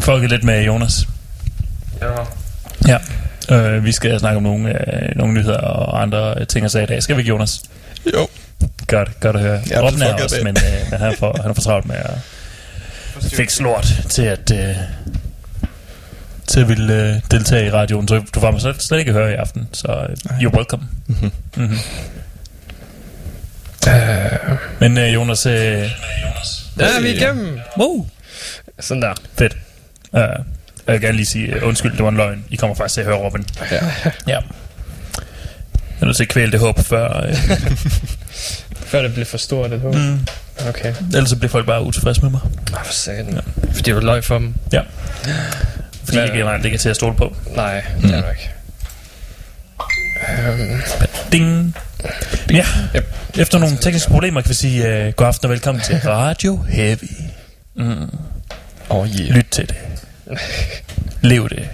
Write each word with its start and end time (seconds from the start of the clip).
fucket 0.00 0.30
lidt 0.30 0.44
med 0.44 0.62
Jonas. 0.64 1.08
Ja. 2.02 2.08
Ja. 2.88 2.98
Øh, 3.56 3.84
vi 3.84 3.92
skal 3.92 4.20
snakke 4.20 4.36
om 4.36 4.42
nogle, 4.42 4.68
øh, 4.68 5.16
nogle 5.16 5.34
nyheder 5.34 5.58
og 5.58 6.02
andre 6.02 6.44
ting 6.44 6.64
og 6.64 6.70
sager 6.70 6.82
i 6.84 6.86
dag. 6.86 7.02
Skal 7.02 7.16
vi 7.16 7.20
ikke, 7.20 7.28
Jonas? 7.28 7.60
Jo. 8.14 8.28
Godt, 8.86 9.20
godt 9.20 9.36
at 9.36 9.42
høre. 9.42 9.60
Ja, 9.70 9.80
Robben 9.80 10.02
er 10.02 10.14
også, 10.22 10.36
det. 10.36 10.44
men 10.44 10.56
øh, 10.56 10.98
han, 11.00 11.12
er 11.12 11.16
for, 11.18 11.36
han 11.42 11.50
er 11.50 11.54
for 11.54 11.62
travlt 11.62 11.86
med 11.86 11.96
at 11.96 12.10
fikse 13.32 13.62
lort 13.62 13.86
til 14.08 14.22
at, 14.22 14.50
øh, 14.50 14.76
til 16.46 16.60
at 16.60 16.68
ville 16.68 16.94
øh, 17.14 17.20
deltage 17.30 17.66
i 17.66 17.70
radioen. 17.70 18.08
Så 18.08 18.22
du 18.34 18.40
får 18.40 18.50
mig 18.50 18.60
slet, 18.60 18.82
slet 18.82 18.98
ikke 18.98 19.12
høre 19.12 19.30
i 19.32 19.34
aften, 19.34 19.68
så 19.72 20.06
øh, 20.10 20.36
you're 20.38 20.56
welcome. 20.56 20.82
Mhm. 21.06 21.30
Mm-hmm. 21.56 21.78
Øh, 23.88 24.58
Men 24.80 24.98
øh, 24.98 25.14
Jonas... 25.14 25.46
Øh, 25.46 25.52
der 26.78 26.86
er 26.86 27.00
vi 27.02 27.08
igennem. 27.10 27.58
wow, 27.78 28.06
Sådan 28.80 29.02
der. 29.02 29.14
fedt. 29.38 29.56
Uh, 30.16 30.22
jeg 30.86 30.92
vil 30.92 31.00
gerne 31.00 31.16
lige 31.16 31.26
sige 31.26 31.56
uh, 31.62 31.68
undskyld, 31.68 31.92
det 31.92 32.02
var 32.02 32.08
en 32.08 32.16
løgn. 32.16 32.44
I 32.50 32.56
kommer 32.56 32.76
faktisk 32.76 32.94
til 32.94 33.00
at 33.00 33.06
høre 33.06 33.16
Robin. 33.16 33.44
Ja. 33.70 33.80
Ja. 34.26 34.38
Jeg 35.98 36.02
er 36.02 36.04
nødt 36.06 36.16
til 36.16 36.22
at 36.24 36.28
kvæle 36.28 36.52
det 36.52 36.60
håb, 36.60 36.78
før... 36.84 37.20
Øh, 37.26 37.34
Før 38.90 39.02
det 39.02 39.14
blev 39.14 39.26
for 39.26 39.38
stort 39.38 39.72
et 39.72 39.80
håb. 39.80 39.94
mm, 39.94 40.26
Okay. 40.68 40.94
ellers 41.14 41.28
så 41.30 41.36
bliver 41.36 41.50
folk 41.50 41.66
bare 41.66 41.82
utilfredse 41.82 42.22
med 42.22 42.30
mig. 42.30 42.40
Nå, 42.70 42.78
for 42.84 42.92
satan. 42.92 43.34
Ja. 43.34 43.40
Fordi 43.72 43.90
du 43.90 43.98
løg 44.00 44.24
for 44.24 44.38
dem. 44.38 44.54
Fordi 46.04 46.18
jeg 46.18 46.60
ikke 46.64 46.74
er 46.74 46.78
til 46.78 46.88
at 46.88 46.96
stole 46.96 47.16
på. 47.16 47.36
Nej, 47.56 47.84
Mm. 47.96 48.02
det 48.02 48.14
er 48.14 48.22
du 48.22 48.28
ikke. 48.30 48.50
Øhm, 50.48 50.82
Ding. 51.32 51.76
Ja, 52.50 52.64
Yep. 52.96 53.14
efter 53.38 53.58
nogle 53.58 53.76
tekniske 53.80 54.10
problemer 54.10 54.40
kan 54.40 54.48
vi 54.48 54.54
sige 54.54 55.06
uh, 55.06 55.12
god 55.12 55.26
aften 55.26 55.44
og 55.46 55.50
velkommen 55.50 55.84
til 55.84 55.96
Radio 56.16 56.64
Heavy. 56.68 57.10
Mm. 57.76 58.10
Oh 58.88 59.08
yeah. 59.08 59.28
Lyt 59.36 59.46
til 59.50 59.68
det. 59.68 59.76
Lev 61.20 61.48
det. 61.48 61.68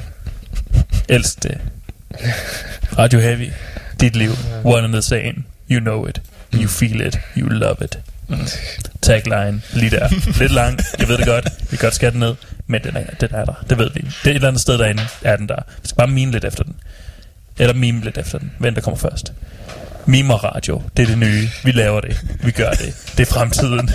Elsk 1.08 1.42
det. 1.42 1.58
Radio 2.98 3.20
Heavy. 3.20 3.50
Dit 4.00 4.17
liv. 4.17 4.31
One 4.64 4.84
and 4.84 4.92
the 4.92 5.03
same. 5.03 5.34
You 5.70 5.81
know 5.81 6.06
it. 6.06 6.20
You 6.55 6.69
feel 6.69 7.00
it. 7.00 7.19
You 7.36 7.48
love 7.48 7.77
it. 7.84 7.98
Mm. 8.28 8.39
Tagline. 9.03 9.62
Lige 9.73 9.91
der. 9.91 10.08
Lidt 10.39 10.53
lang. 10.53 10.78
Jeg 10.98 11.08
ved 11.08 11.19
det 11.19 11.27
godt. 11.27 11.48
Vi 11.70 11.77
kan 11.77 11.86
godt 11.86 11.95
skære 11.95 12.11
den 12.11 12.20
ned. 12.20 12.34
Men 12.67 12.83
den 12.84 12.97
er, 12.97 13.05
den 13.20 13.28
er 13.34 13.45
der. 13.45 13.64
Det 13.70 13.78
ved 13.78 13.91
vi. 13.95 14.00
Det 14.00 14.06
er 14.25 14.30
et 14.30 14.34
eller 14.34 14.48
andet 14.48 14.62
sted 14.62 14.78
derinde. 14.78 15.03
Er 15.23 15.36
den 15.36 15.48
der. 15.48 15.62
Vi 15.83 15.89
skal 15.89 15.97
bare 15.97 16.06
mime 16.08 16.33
lidt 16.33 16.45
efter 16.45 16.64
den. 16.64 16.75
Eller 17.58 17.75
mime 17.75 18.00
lidt 18.05 18.19
efter 18.19 18.39
den. 18.39 18.53
Hvem 18.58 18.75
der 18.75 18.80
kommer 18.80 18.98
først. 18.98 19.33
Mimer 20.06 20.34
radio. 20.34 20.83
Det 20.97 21.03
er 21.03 21.06
det 21.06 21.19
nye. 21.19 21.48
Vi 21.64 21.73
laver 21.73 22.00
det. 22.00 22.20
Vi 22.41 22.50
gør 22.50 22.70
det. 22.70 22.95
Det 23.17 23.28
er 23.28 23.33
fremtiden. 23.33 23.91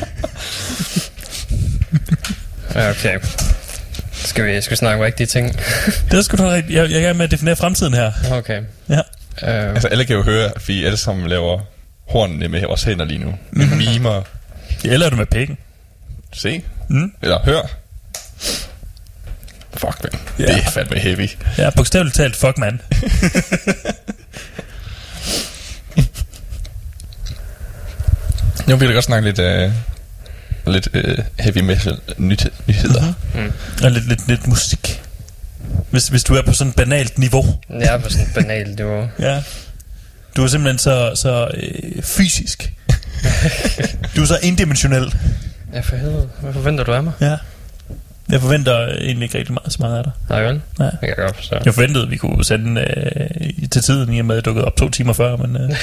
okay. 2.75 3.19
Skal 4.25 4.45
vi, 4.45 4.61
skal 4.61 4.71
vi 4.71 4.75
snakke 4.75 4.95
om 4.95 5.01
rigtige 5.05 5.27
ting? 5.27 5.53
Det 6.11 6.17
er 6.17 6.21
sgu 6.21 6.37
da 6.37 6.49
rigtigt. 6.53 6.77
Jeg, 6.77 6.89
jeg 6.91 6.97
er 6.97 7.01
gang 7.01 7.17
med 7.17 7.25
at 7.25 7.31
definere 7.31 7.55
fremtiden 7.55 7.93
her. 7.93 8.11
Okay. 8.31 8.61
Ja. 8.89 8.99
Øh, 9.43 9.69
Altså, 9.69 9.87
alle 9.87 10.05
kan 10.05 10.15
jo 10.15 10.23
høre, 10.23 10.51
at 10.55 10.67
vi 10.67 10.85
alle 10.85 10.97
sammen 10.97 11.27
laver 11.27 11.59
hornene 12.07 12.47
med 12.47 12.61
vores 12.61 12.83
hænder 12.83 13.05
lige 13.05 13.19
nu. 13.19 13.35
Vi 13.51 13.65
mimer. 13.65 14.21
Eller 14.83 15.05
er 15.05 15.09
du 15.09 15.15
med 15.15 15.25
pikken? 15.25 15.57
Se. 16.33 16.63
Mm. 16.89 17.11
Eller 17.21 17.39
hør. 17.45 17.61
Fuck, 19.77 20.03
man. 20.03 20.21
Ja. 20.39 20.45
Det 20.45 20.63
er 20.65 20.69
fandme 20.71 20.99
heavy. 20.99 21.29
Ja, 21.57 21.69
bogstaveligt 21.75 22.15
talt, 22.15 22.35
fuck 22.35 22.57
man. 22.57 22.81
Nu 28.67 28.75
vil 28.75 28.85
jeg 28.85 28.93
godt 28.93 29.05
snakke 29.05 29.31
lidt, 29.31 29.39
uh, 29.39 29.71
lidt 30.71 30.87
uh, 30.95 31.23
heavy 31.39 31.57
metal 31.57 31.97
nyt, 32.17 32.47
nyheder. 32.67 33.13
Mm-hmm. 33.33 33.45
mm. 33.45 33.83
Og 33.83 33.91
lidt, 33.91 34.07
lidt, 34.07 34.27
lidt 34.27 34.47
musik. 34.47 35.01
Hvis, 35.89 36.07
hvis 36.07 36.23
du 36.23 36.33
er 36.35 36.41
på 36.41 36.53
sådan 36.53 36.69
et 36.69 36.75
banalt 36.75 37.17
niveau. 37.17 37.45
Jeg 37.69 37.93
er 37.93 37.97
på 37.97 38.09
sådan 38.09 38.27
et 38.27 38.33
banalt 38.33 38.75
niveau. 38.75 39.09
Ja. 39.19 39.43
Du 40.35 40.44
er 40.44 40.47
simpelthen 40.47 40.77
så, 40.77 41.11
så 41.16 41.47
øh, 41.53 42.03
fysisk. 42.03 42.73
du 44.16 44.22
er 44.22 44.25
så 44.25 44.39
indimensionel. 44.44 45.16
Ja, 45.73 45.79
for 45.79 45.95
helvede. 45.95 46.29
Hvad 46.41 46.53
forventer 46.53 46.83
du 46.83 46.94
af 46.94 47.03
mig? 47.03 47.13
Ja. 47.22 47.38
Jeg 48.29 48.41
forventer 48.41 48.88
egentlig 48.88 49.23
ikke 49.23 49.38
rigtig 49.38 49.53
meget, 49.53 49.73
så 49.73 49.77
meget 49.79 49.97
af 49.97 50.03
dig. 50.03 50.13
Nej, 50.29 50.41
vel? 50.41 50.61
Nej. 50.79 50.89
Det 50.89 51.00
kan 51.00 51.09
jeg 51.09 51.17
godt 51.17 51.35
forstå. 51.35 51.57
Jeg 51.66 51.73
forventede, 51.73 52.03
at 52.03 52.11
vi 52.11 52.17
kunne 52.17 52.45
sende 52.45 52.81
øh, 52.81 53.69
til 53.72 53.81
tiden, 53.81 54.13
i 54.13 54.19
og 54.19 54.25
med, 54.25 54.35
at 54.35 54.38
jeg 54.38 54.45
dukkede 54.45 54.66
op 54.66 54.75
to 54.75 54.89
timer 54.89 55.13
før, 55.13 55.35
men 55.35 55.57
øh, 55.57 55.69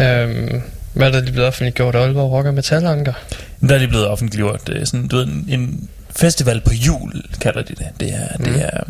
Øhm, 0.00 0.62
hvad 0.92 1.06
er 1.06 1.12
der 1.12 1.20
lige 1.20 1.32
blevet 1.32 1.48
offentliggjort 1.48 1.94
af 1.94 2.00
Aalborg 2.00 2.32
Rock 2.32 2.46
og 2.46 2.54
Metalanker? 2.54 3.12
der 3.60 3.74
er 3.74 3.78
lige 3.78 3.88
blevet 3.88 4.08
offentliggjort 4.08 4.68
øh, 4.68 4.86
sådan, 4.86 5.08
du 5.08 5.16
ved, 5.16 5.26
en, 5.26 5.46
en 5.48 5.88
festival 6.16 6.60
på 6.60 6.72
jul, 6.72 7.22
kalder 7.40 7.62
de 7.62 7.74
det. 7.74 7.86
Det 8.00 8.14
er, 8.14 8.28
mm. 8.38 8.44
Det 8.44 8.64
er, 8.64 8.80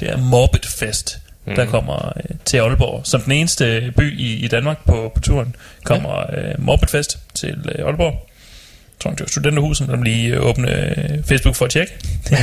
det 0.00 0.10
er 0.10 0.16
Morbid 0.16 0.60
Fest, 0.68 1.18
mm. 1.46 1.54
der 1.54 1.64
kommer 1.64 2.12
øh, 2.16 2.36
til 2.44 2.56
Aalborg. 2.56 3.00
Som 3.04 3.20
den 3.20 3.32
eneste 3.32 3.92
by 3.96 4.18
i, 4.18 4.44
i 4.44 4.48
Danmark 4.48 4.84
på, 4.86 5.12
på 5.14 5.20
turen, 5.20 5.56
kommer 5.84 6.18
øh, 6.18 6.54
Morbid 6.58 6.88
Fest 6.88 7.18
til 7.34 7.56
øh, 7.74 7.86
Aalborg. 7.86 8.14
Jeg 8.14 9.02
tror, 9.02 9.10
det 9.10 9.20
var 9.20 9.26
studenterhuset, 9.26 9.88
der 9.88 10.04
lige 10.04 10.34
øh, 10.34 10.46
åbne 10.46 10.70
øh, 10.70 11.24
Facebook 11.24 11.54
for 11.54 11.64
at 11.64 11.70
tjekke. 11.70 11.92
Du 12.30 12.36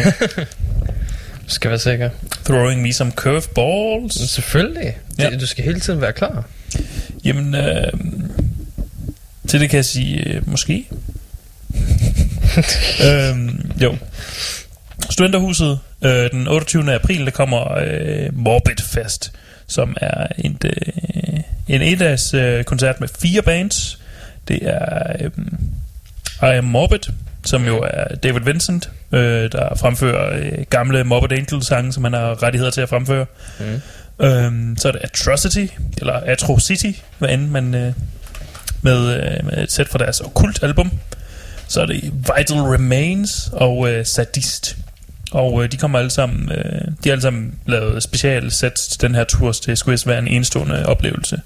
skal 1.57 1.69
være 1.69 1.79
sikker. 1.79 2.09
Throwing 2.45 2.81
me 2.81 2.94
some 2.94 3.12
curveballs. 3.12 4.29
Selvfølgelig. 4.29 4.97
Ja. 5.19 5.29
Det, 5.29 5.41
du 5.41 5.47
skal 5.47 5.63
hele 5.63 5.79
tiden 5.79 6.01
være 6.01 6.13
klar. 6.13 6.44
Jamen, 7.24 7.56
øh, 7.56 7.88
til 9.47 9.59
det 9.59 9.69
kan 9.69 9.78
jeg 9.78 9.85
sige, 9.85 10.24
øh, 10.24 10.50
måske. 10.50 10.85
øhm, 13.08 13.72
jo. 13.81 13.97
Studenterhuset, 15.09 15.80
øh, 16.02 16.31
den 16.31 16.47
28. 16.47 16.94
april, 16.94 17.25
der 17.25 17.31
kommer 17.31 17.78
øh, 17.78 18.30
Morbid 18.34 18.75
Fest, 18.84 19.31
som 19.68 19.97
er 20.02 20.28
en, 20.38 20.59
øh, 20.66 21.40
en 21.68 21.81
edags 21.81 22.34
øh, 22.34 22.63
koncert 22.63 23.00
med 23.00 23.07
fire 23.22 23.41
bands. 23.41 24.00
Det 24.47 24.59
er 24.62 25.16
øh, 25.19 25.31
I 26.41 26.57
Am 26.57 26.63
Morbid, 26.63 27.13
som 27.46 27.66
jo 27.66 27.81
er 27.94 28.16
David 28.16 28.41
Vincent, 28.41 28.90
øh, 29.12 29.52
der 29.52 29.75
fremfører 29.75 30.40
øh, 30.40 30.66
gamle 30.69 31.03
Morbid 31.03 31.31
Angel 31.31 31.63
sange, 31.63 31.94
som 31.94 32.03
han 32.03 32.13
har 32.13 32.44
rettigheder 32.44 32.72
til 32.72 32.81
at 32.81 32.90
fremføre. 32.90 33.25
Mm. 33.59 33.81
Øhm, 34.25 34.75
så 34.78 34.88
er 34.88 34.91
det 34.91 35.02
Atrocity, 35.03 35.66
eller 35.97 36.13
Atrocity, 36.13 36.91
hvad 37.18 37.30
end 37.30 37.47
man 37.47 37.75
øh, 37.75 37.94
med, 38.88 39.16
øh, 39.16 39.46
med 39.46 39.64
et 39.64 39.72
sæt 39.72 39.88
fra 39.88 39.98
deres 39.98 40.20
Occult 40.20 40.64
album. 40.64 40.92
Så 41.68 41.81
er 41.81 41.86
det 41.86 42.14
Vital 42.14 42.62
Remains 42.62 43.50
og 43.53 43.90
øh, 43.90 44.06
Sadist. 44.06 44.78
Og 45.31 45.64
øh, 45.64 45.72
de 45.72 45.78
kommer 45.78 46.00
alle 46.00 46.12
sammen, 46.12 46.52
øh, 46.52 46.81
de 47.03 47.09
har 47.09 47.12
alle 47.12 47.22
sammen 47.22 47.53
lavet 47.66 48.03
special 48.03 48.52
sets 48.52 48.88
til 48.88 49.02
den 49.02 49.16
her 49.16 49.24
tur, 49.24 49.52
så 49.52 49.62
det 49.66 49.78
skulle 49.78 49.94
vist 49.94 50.08
være 50.08 50.20
en 50.20 50.28
enestående 50.28 50.86
oplevelse. 50.86 51.42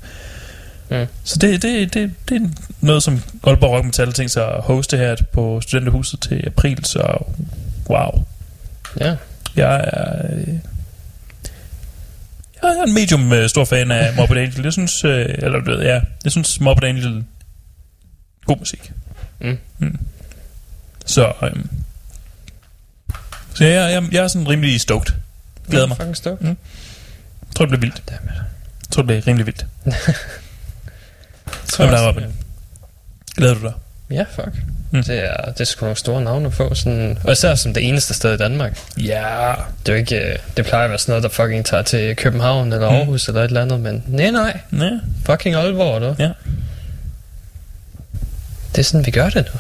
Mm. 0.90 1.06
Så 1.24 1.38
det, 1.40 1.62
det, 1.62 1.94
det, 1.94 2.12
det 2.30 2.42
er 2.42 2.50
noget, 2.82 3.04
som 3.04 3.22
Aalborg 3.44 3.72
Rock 3.72 3.86
Metal 3.86 4.06
har 4.06 4.14
tænkt 4.14 4.32
sig 4.32 4.48
at 4.48 4.62
hoste 4.62 4.98
her 4.98 5.16
på 5.32 5.62
Studenterhuset 5.62 6.20
til 6.20 6.44
april, 6.48 6.86
så 6.86 7.24
wow. 7.90 8.24
Ja. 9.00 9.16
Jeg 9.56 9.90
er, 9.94 10.26
øh, 10.34 10.48
jeg 12.64 12.78
er 12.80 12.84
en 12.84 12.94
medium 12.94 13.34
øh, 13.34 13.50
stor 13.50 13.66
fan 13.66 13.92
af 13.92 14.16
Morbid 14.16 14.38
Angel. 14.38 14.64
Jeg 14.64 14.74
synes, 14.74 15.06
øh, 15.06 15.26
eller 15.38 15.60
du 15.60 15.72
ved, 15.72 15.82
ja, 15.82 16.02
jeg 16.24 16.32
synes 16.32 16.60
Morbid 16.60 16.84
Angel 16.84 17.24
god 18.46 18.58
musik. 18.58 18.92
Mm. 19.40 19.58
Mm. 19.78 20.00
Så, 21.06 21.34
øh, 21.44 21.66
så 23.54 23.66
jeg, 23.66 23.92
jeg, 23.92 24.14
jeg 24.14 24.24
er 24.24 24.28
sådan 24.28 24.50
rimelig 24.50 24.82
stoked. 24.82 25.14
Glæder 25.70 25.88
mig. 25.88 25.98
Fucking 25.98 26.18
stoked. 26.18 26.48
Jeg 26.48 26.56
tror, 27.56 27.66
det 27.66 27.70
bliver 27.70 27.80
vildt. 27.80 28.04
Jeg 28.12 28.20
tror, 28.92 29.02
det 29.02 29.08
bliver 29.08 29.28
rimelig 29.28 29.46
vildt. 29.46 29.66
Tror 31.68 31.86
dig, 31.86 31.94
også, 31.94 32.08
Robin? 32.08 32.24
Glæder 33.36 33.54
du 33.54 33.62
dig? 33.62 33.74
Ja, 34.12 34.26
fuck. 34.36 34.56
Mm. 34.92 34.98
Mm. 34.98 35.04
Det, 35.04 35.20
er, 35.26 35.46
det 35.52 35.62
er 35.62 35.66
sgu 35.66 35.86
nogle 35.86 35.98
store 35.98 36.22
navne 36.22 36.48
at 36.48 36.54
få. 36.54 36.76
Sådan, 36.76 37.18
og 37.24 37.32
især 37.32 37.56
som 37.56 37.74
det 37.74 37.88
eneste 37.88 38.14
sted 38.14 38.34
i 38.34 38.38
Danmark. 38.38 38.80
Ja. 38.98 39.54
Det 39.86 39.90
er 39.90 39.94
jo 39.94 40.00
ikke... 40.00 40.16
øh, 40.32 40.36
Det 40.58 40.66
plejer 40.66 40.84
at 40.84 40.90
være 40.90 41.00
sådan 41.00 41.12
noget, 41.12 41.24
der 41.24 41.30
fucking 41.30 41.66
tager 41.66 41.84
til 41.84 42.16
København 42.16 42.74
eller 42.74 42.90
Mm. 42.90 42.96
Aarhus 42.96 43.28
eller 43.28 43.42
et 43.42 43.48
eller 43.48 43.62
andet. 43.62 43.80
Men 43.80 44.04
nej, 44.08 44.30
nej. 44.32 44.60
Ja. 44.80 44.90
Fucking 45.26 45.56
Aalborg, 45.56 46.02
du. 46.02 46.16
Ja. 46.24 46.30
Det 48.72 48.80
er 48.80 48.84
sådan, 48.84 49.06
vi 49.06 49.12
gør 49.12 49.30
det 49.30 49.46
nu. 49.54 49.60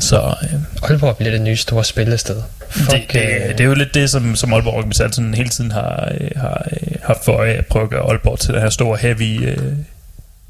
Så 0.00 0.34
øh, 0.42 0.60
Aalborg 0.90 1.16
bliver 1.16 1.30
det 1.30 1.40
nye 1.40 1.56
store 1.56 1.84
spillested. 1.84 2.42
Fuck, 2.70 2.90
det, 2.90 3.04
det, 3.12 3.20
øh, 3.42 3.48
det 3.48 3.60
er 3.60 3.64
jo 3.64 3.74
lidt 3.74 3.94
det, 3.94 4.10
som, 4.10 4.36
som 4.36 4.52
Aalborg 4.52 4.86
Metal 4.86 5.12
sådan 5.12 5.34
hele 5.34 5.48
tiden 5.48 5.70
har, 5.72 6.12
øh, 6.20 6.30
har 6.36 6.66
øh, 6.72 6.92
haft 7.02 7.24
for 7.24 7.32
øje 7.32 7.52
at 7.52 7.66
prøve 7.66 7.82
at 7.82 7.90
gøre 7.90 8.02
Aalborg 8.10 8.38
til 8.38 8.54
den 8.54 8.62
her 8.62 8.70
store 8.70 8.98
heavy 8.98 9.48
øh, 9.48 9.72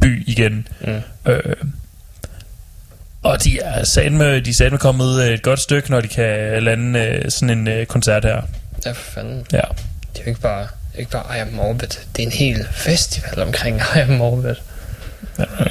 by 0.03 0.25
igen. 0.27 0.69
Mm. 0.81 1.01
Øh, 1.31 1.57
og 3.23 3.45
de 3.45 3.61
er 3.61 3.85
satme, 3.85 4.41
de 4.41 4.51
er 4.51 4.55
satme 4.55 4.79
kommet 4.79 5.23
øh, 5.23 5.29
et 5.35 5.43
godt 5.43 5.61
stykke, 5.61 5.91
når 5.91 6.01
de 6.01 6.09
kan 6.09 6.63
lande 6.63 6.99
øh, 7.01 7.31
sådan 7.31 7.59
en 7.59 7.69
øh, 7.69 7.87
koncert 7.87 8.25
her. 8.25 8.43
Ja, 8.87 8.91
for 8.93 9.03
fanden. 9.13 9.47
Ja. 9.53 9.61
Det 10.13 10.19
er 10.21 10.23
jo 10.25 10.29
ikke 10.29 10.41
bare, 10.41 10.61
det 10.93 10.99
ikke 10.99 11.11
bare 11.11 11.37
I 11.37 11.41
Am 11.41 11.49
Morbid. 11.49 11.89
Det 12.17 12.23
er 12.23 12.27
en 12.27 12.33
hel 12.33 12.67
festival 12.73 13.39
omkring 13.39 13.81
I 13.97 13.99
Am 13.99 14.09
Morbid. 14.09 14.55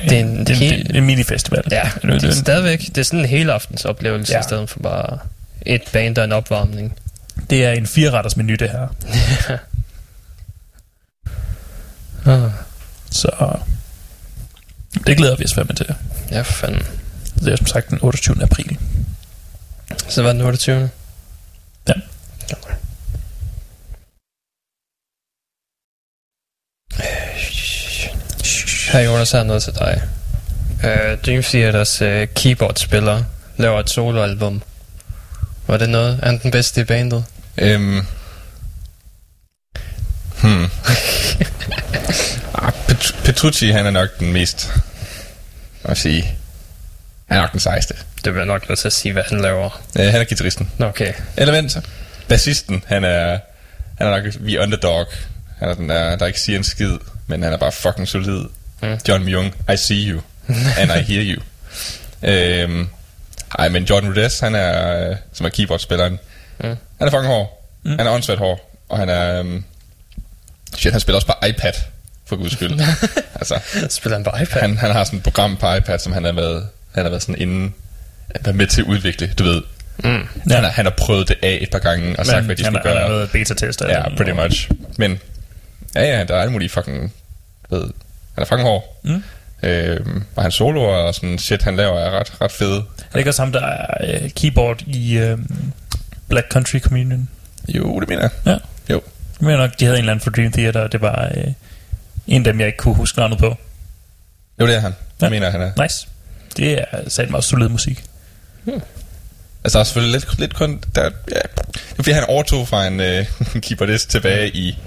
Det 0.09 0.11
er 0.11 0.19
en 0.19 0.47
det, 0.47 0.55
helt- 0.57 0.87
det, 0.87 0.95
en 0.95 1.05
minifestival. 1.05 1.63
Ja, 1.71 1.89
det, 2.01 2.21
det 2.21 2.29
er 2.29 2.33
stadigvæk 2.33 2.79
det 2.79 2.97
er 2.97 3.03
sådan 3.03 3.19
en 3.19 3.25
helaftens 3.25 3.85
oplevelse, 3.85 4.31
Ja. 4.33 4.37
ja. 4.37 4.41
i 4.41 4.43
stedet 4.43 4.69
for 4.69 4.79
bare 4.79 5.17
et 5.61 5.81
band 5.93 6.17
og 6.17 6.23
en 6.23 6.31
opvarmning. 6.31 6.97
det 7.49 7.65
er 7.65 7.71
en 7.71 7.87
fireretters 7.87 8.37
menu, 8.37 8.55
det 8.55 8.69
her. 8.69 8.87
Ah, 12.25 12.51
Så 13.11 13.57
det 15.07 15.17
glæder 15.17 15.35
vi 15.35 15.43
os 15.45 15.53
fandme 15.53 15.75
til. 15.75 15.95
ja, 16.31 16.41
for 16.41 16.53
fanden. 16.53 16.83
Det 17.39 17.53
er 17.53 17.55
som 17.55 17.67
sagt 17.67 17.89
den 17.89 17.99
28. 18.01 18.43
april. 18.43 18.77
Så 20.09 20.21
var 20.23 20.31
den 20.33 20.41
28. 20.41 20.89
Ja. 21.87 21.93
Her 28.91 28.99
Jonas 28.99 29.31
har 29.31 29.43
noget 29.43 29.63
til 29.63 29.73
dig. 29.73 30.01
Uh, 30.83 31.19
Dream 31.25 31.43
Theaters 31.43 32.01
uh, 32.01 32.23
keyboardspiller 32.35 33.23
laver 33.57 33.79
et 33.79 33.89
soloalbum. 33.89 34.61
Var 35.67 35.77
det 35.77 35.89
noget? 35.89 36.19
Er 36.23 36.37
den 36.37 36.51
bedste 36.51 36.81
i 36.81 36.83
bandet? 36.83 37.25
Øhm. 37.57 38.01
Hmm. 40.41 40.63
ah, 42.63 42.71
Pet- 42.87 43.15
Petrucci, 43.23 43.69
han 43.69 43.85
er 43.85 43.91
nok 43.91 44.09
den 44.19 44.33
mest... 44.33 44.71
Jeg 45.87 45.97
sige? 45.97 46.37
Han 47.29 47.37
er 47.37 47.41
nok 47.41 47.51
den 47.51 47.59
sejeste. 47.59 47.93
Det 48.25 48.35
jeg 48.35 48.45
nok 48.45 48.69
nødt 48.69 48.79
til 48.79 48.87
at 48.87 48.93
sige, 48.93 49.13
hvad 49.13 49.23
han 49.29 49.41
laver. 49.41 49.81
Øh, 49.99 50.05
han 50.05 50.21
er 50.21 50.23
gitarristen. 50.25 50.71
Nå, 50.77 50.85
Okay. 50.85 51.13
Eller 51.37 51.53
vent 51.53 51.71
så. 51.71 51.81
Bassisten, 52.27 52.83
han 52.87 53.03
er... 53.03 53.39
Han 53.97 54.07
er 54.07 54.21
nok 54.21 54.33
vi 54.39 54.57
underdog. 54.57 55.05
Han 55.59 55.69
er 55.69 55.73
den 55.73 55.89
der, 55.89 56.15
der 56.15 56.25
ikke 56.25 56.39
siger 56.39 56.57
en 56.57 56.63
skid, 56.63 56.97
men 57.27 57.43
han 57.43 57.53
er 57.53 57.57
bare 57.57 57.71
fucking 57.71 58.07
solid. 58.07 58.45
Mm. 58.81 58.99
John 59.07 59.23
Myung, 59.23 59.55
I 59.73 59.77
see 59.77 60.07
you, 60.09 60.21
and 60.77 60.91
I 60.91 61.01
hear 61.13 61.23
you. 61.35 61.41
øhm, 62.23 62.87
ej, 63.59 63.69
men 63.69 63.83
Jordan 63.83 64.09
Rudess, 64.09 64.39
han 64.39 64.55
er, 64.55 65.09
øh, 65.09 65.15
som 65.33 65.45
er 65.45 65.49
keyboardspilleren, 65.49 66.19
Mm. 66.59 66.65
han 66.67 66.77
er 67.07 67.09
fucking 67.11 67.25
hård. 67.27 67.69
Mm. 67.83 67.89
Han 67.97 68.07
er 68.07 68.11
åndssvagt 68.11 68.39
hård, 68.39 68.71
og 68.89 68.97
han 68.97 69.09
er... 69.09 69.39
Um, 69.39 69.65
shit, 70.77 70.91
han 70.91 71.01
spiller 71.01 71.15
også 71.17 71.27
på 71.27 71.45
iPad, 71.47 71.73
for 72.25 72.35
guds 72.35 72.53
skyld. 72.53 72.79
altså, 73.39 73.59
Spiller 73.89 74.17
han 74.17 74.23
på 74.23 74.29
iPad? 74.41 74.61
han, 74.61 74.77
han 74.77 74.91
har 74.91 75.03
sådan 75.03 75.17
et 75.19 75.23
program 75.23 75.57
på 75.57 75.73
iPad, 75.73 75.99
som 75.99 76.13
han 76.13 76.23
har 76.23 76.31
været, 76.31 76.67
han 76.93 77.03
har 77.03 77.09
været 77.09 77.21
sådan 77.21 77.41
inden, 77.41 77.73
været 78.43 78.55
med 78.55 78.67
til 78.67 78.81
at 78.81 78.87
udvikle, 78.87 79.33
du 79.39 79.43
ved. 79.43 79.61
Mm. 80.03 80.09
Ja. 80.09 80.55
Han, 80.55 80.63
har, 80.63 80.71
han 80.71 80.85
har 80.85 80.93
prøvet 80.97 81.27
det 81.27 81.37
af 81.43 81.57
et 81.61 81.71
par 81.71 81.79
gange, 81.79 82.19
og 82.19 82.25
sagt, 82.25 82.45
hvad 82.45 82.55
de 82.55 82.63
han, 82.63 82.73
skulle 82.73 82.89
han 82.89 82.97
gøre. 82.97 83.07
har 83.09 83.15
været 83.15 83.31
beta-tester. 83.31 83.89
Ja, 83.89 84.15
pretty 84.15 84.31
much. 84.31 84.69
Men, 84.97 85.19
ja, 85.95 86.01
ja, 86.17 86.23
der 86.23 86.35
er 86.35 86.39
alle 86.41 86.51
mulige 86.51 86.69
fucking, 86.69 87.13
ved, 87.69 87.81
han 88.33 88.41
er 88.41 88.45
fucking 88.45 88.67
hård. 88.67 88.99
Mm. 89.03 89.23
Øhm, 89.63 90.23
og 90.35 90.43
hans 90.43 90.55
soloer 90.55 90.95
og 90.95 91.15
sådan 91.15 91.37
shit, 91.37 91.61
han 91.63 91.75
laver 91.75 91.99
er 91.99 92.19
ret, 92.19 92.41
ret 92.41 92.51
fede. 92.51 92.77
Er 92.77 93.03
det 93.13 93.19
ikke 93.19 93.29
også 93.29 93.41
ham, 93.41 93.51
der 93.51 93.65
er 93.65 93.87
øh, 94.23 94.29
keyboard 94.29 94.81
i 94.87 95.17
øh, 95.17 95.37
Black 96.29 96.51
Country 96.51 96.79
Communion? 96.79 97.29
Jo, 97.67 97.99
det 97.99 98.09
mener 98.09 98.21
jeg. 98.21 98.31
Ja. 98.45 98.57
Jo. 98.93 99.01
Jeg 99.39 99.45
mener 99.45 99.57
nok, 99.57 99.71
de 99.79 99.85
havde 99.85 99.97
en 99.97 100.01
eller 100.01 100.11
anden 100.13 100.23
for 100.23 100.29
Dream 100.31 100.51
Theater, 100.51 100.79
og 100.81 100.91
det 100.91 101.01
var 101.01 101.31
øh, 101.37 101.43
en 102.27 102.45
af 102.45 102.53
dem, 102.53 102.59
jeg 102.59 102.67
ikke 102.67 102.77
kunne 102.77 102.95
huske 102.95 103.17
navnet 103.19 103.37
på. 103.37 103.57
Jo, 104.61 104.67
det 104.67 104.75
er 104.75 104.79
han. 104.79 104.91
Ja. 105.21 105.25
Jeg 105.25 105.31
mener, 105.31 105.49
han 105.49 105.61
er. 105.61 105.81
Nice. 105.81 106.07
Det 106.59 106.79
er 106.79 107.09
sat 107.09 107.29
meget 107.29 107.43
solid 107.43 107.69
musik. 107.69 108.03
Altså, 109.63 109.77
der 109.77 109.79
er 109.79 109.83
selvfølgelig 109.83 110.13
lidt, 110.13 110.39
lidt 110.39 110.53
kun... 110.53 110.83
Der, 110.95 111.03
ja, 111.03 111.09
det 111.27 111.91
er 111.91 111.95
fordi, 111.95 112.11
han 112.11 112.23
overtog 112.23 112.67
fra 112.67 112.87
en 112.87 112.99
øh, 112.99 113.25
keyboardist 113.63 114.09
tilbage 114.09 114.49
i... 114.49 114.77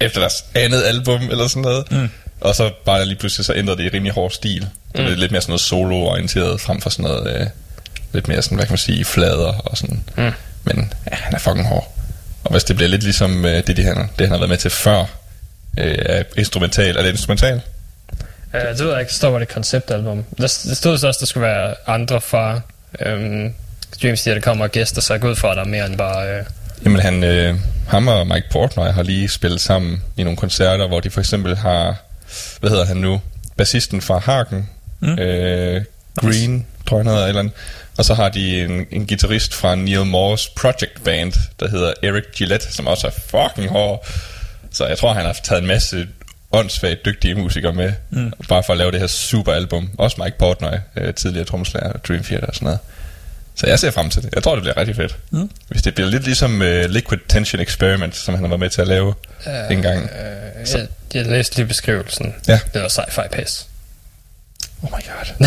Efter 0.00 0.20
deres 0.20 0.44
andet 0.54 0.82
album, 0.82 1.22
eller 1.30 1.46
sådan 1.48 1.62
noget. 1.62 1.92
Mm. 1.92 2.08
Og 2.40 2.54
så 2.54 2.70
bare 2.84 3.04
lige 3.04 3.18
pludselig, 3.18 3.46
så 3.46 3.54
ændrede 3.54 3.78
det 3.78 3.84
i 3.84 3.88
rimelig 3.88 4.12
hård 4.12 4.30
stil. 4.30 4.62
Mm. 4.94 5.04
det 5.04 5.12
er 5.12 5.16
lidt 5.16 5.32
mere 5.32 5.40
sådan 5.40 5.50
noget 5.50 5.60
solo-orienteret, 5.60 6.60
frem 6.60 6.80
for 6.80 6.90
sådan 6.90 7.02
noget... 7.02 7.40
Øh, 7.40 7.46
lidt 8.12 8.28
mere 8.28 8.42
sådan, 8.42 8.56
hvad 8.56 8.66
kan 8.66 8.72
man 8.72 8.78
sige, 8.78 9.04
flader 9.04 9.52
og 9.52 9.76
sådan. 9.76 10.04
Mm. 10.16 10.32
Men 10.64 10.92
ja, 11.10 11.16
han 11.16 11.34
er 11.34 11.38
fucking 11.38 11.66
hård. 11.66 11.92
Og 12.44 12.52
hvis 12.52 12.64
det 12.64 12.76
bliver 12.76 12.88
lidt 12.88 13.02
ligesom 13.02 13.44
øh, 13.44 13.66
det, 13.66 13.76
de, 13.76 13.82
han, 13.82 13.96
det, 13.96 14.20
han 14.20 14.30
har 14.30 14.38
været 14.38 14.48
med 14.48 14.56
til 14.56 14.70
før, 14.70 15.00
øh, 15.78 15.94
er 15.98 16.22
instrumental. 16.36 16.96
Er 16.96 17.02
det 17.02 17.10
instrumental? 17.10 17.60
Uh, 18.62 18.68
det 18.68 18.78
ved 18.84 18.90
jeg 18.90 19.00
ikke, 19.00 19.14
står 19.14 19.30
var 19.30 19.38
det 19.38 19.48
konceptalbum. 19.48 20.24
Der, 20.38 20.42
der 20.68 20.74
stod 20.74 20.98
så 20.98 21.06
også, 21.06 21.18
der 21.20 21.26
skulle 21.26 21.46
være 21.46 21.74
andre 21.86 22.20
fra 22.20 22.54
um, 23.06 23.54
Dream 24.02 24.16
Theater, 24.16 24.34
der 24.34 24.40
kommer 24.40 24.64
og 24.64 24.70
gæster, 24.70 25.00
så 25.00 25.14
jeg 25.14 25.20
går 25.20 25.28
ud 25.30 25.36
fra, 25.36 25.50
at 25.50 25.56
der 25.56 25.62
er 25.62 25.68
mere 25.68 25.86
end 25.86 25.98
bare... 25.98 26.40
Uh, 26.40 26.46
Jamen 26.84 27.00
han, 27.00 27.24
øh, 27.24 27.54
ham 27.88 28.08
og 28.08 28.26
Mike 28.26 28.46
Portnoy 28.52 28.86
har 28.86 29.02
lige 29.02 29.28
spillet 29.28 29.60
sammen 29.60 30.02
i 30.16 30.22
nogle 30.22 30.36
koncerter, 30.36 30.88
hvor 30.88 31.00
de 31.00 31.10
for 31.10 31.20
eksempel 31.20 31.56
har, 31.56 31.96
hvad 32.60 32.70
hedder 32.70 32.84
han 32.84 32.96
nu, 32.96 33.20
bassisten 33.56 34.00
fra 34.02 34.18
Hagen, 34.18 34.68
Mm. 35.00 35.18
øh, 35.18 35.84
Green, 36.20 36.66
tror 36.88 36.96
jeg 36.98 37.04
han 37.04 37.12
hedder, 37.12 37.26
eller 37.28 37.38
andet. 37.40 37.54
Og 37.98 38.04
så 38.04 38.14
har 38.14 38.28
de 38.28 38.62
en, 38.64 38.86
en 38.90 39.06
guitarist 39.06 39.54
fra 39.54 39.74
Neil 39.74 40.04
Moores 40.06 40.48
Project 40.48 41.04
Band, 41.04 41.32
der 41.60 41.68
hedder 41.68 41.92
Eric 42.02 42.24
Gillette, 42.36 42.72
som 42.72 42.86
også 42.86 43.06
er 43.06 43.10
fucking 43.10 43.70
hård. 43.70 44.06
Så 44.72 44.86
jeg 44.86 44.98
tror, 44.98 45.12
han 45.12 45.24
har 45.26 45.36
taget 45.44 45.60
en 45.60 45.66
masse 45.66 46.08
åndssvagt 46.58 47.04
dygtige 47.04 47.34
musikere 47.34 47.72
med, 47.72 47.92
Mm. 48.10 48.32
bare 48.48 48.62
for 48.66 48.72
at 48.72 48.78
lave 48.78 48.92
det 48.92 49.00
her 49.00 49.06
super 49.06 49.52
album. 49.52 49.90
Også 49.98 50.22
Mike 50.24 50.38
Portnoy, 50.38 50.72
øh, 50.96 51.14
tidligere 51.14 51.44
trommeslager 51.46 51.92
Dream 51.92 52.22
Theater 52.22 52.46
og 52.46 52.54
sådan 52.54 52.64
noget. 52.66 52.78
Så 53.54 53.66
jeg 53.66 53.78
ser 53.78 53.90
frem 53.90 54.10
til 54.10 54.22
det. 54.22 54.30
Jeg 54.34 54.42
tror, 54.42 54.54
det 54.54 54.62
bliver 54.62 54.76
rigtig 54.76 54.96
fedt. 54.96 55.16
Mm. 55.30 55.50
Hvis 55.68 55.82
det 55.82 55.94
bliver 55.94 56.10
lidt 56.10 56.24
ligesom 56.24 56.60
uh, 56.60 56.66
Liquid 56.66 57.18
Tension 57.28 57.60
Experiment, 57.62 58.16
som 58.16 58.34
han 58.34 58.44
har 58.44 58.48
været 58.48 58.60
med 58.60 58.70
til 58.70 58.80
at 58.80 58.88
lave 58.88 59.08
uh, 59.46 59.72
engang. 59.72 60.02
Uh, 60.04 60.10
jeg, 60.74 60.86
jeg 61.14 61.26
læste 61.26 61.56
lige 61.56 61.66
beskrivelsen. 61.66 62.34
Ja. 62.48 62.58
Det 62.74 62.82
var 62.82 62.88
sci-fi 62.88 63.28
pis. 63.42 63.66
Oh 64.82 64.90
my 64.90 65.02
god. 65.06 65.46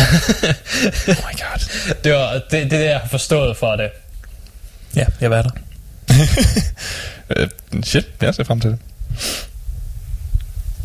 oh 1.08 1.16
my 1.16 1.38
god. 1.40 1.94
Det 2.04 2.12
var 2.12 2.32
det, 2.32 2.42
det, 2.50 2.62
er 2.62 2.68
det, 2.68 2.84
jeg 2.84 3.00
har 3.00 3.08
forstået 3.08 3.56
fra 3.56 3.76
det. 3.76 3.90
Ja, 4.96 5.04
jeg 5.20 5.30
var 5.30 5.42
der. 5.42 5.50
uh, 7.40 7.82
shit, 7.90 8.06
jeg 8.22 8.34
ser 8.34 8.44
frem 8.44 8.60
til 8.60 8.70
det. 8.70 8.78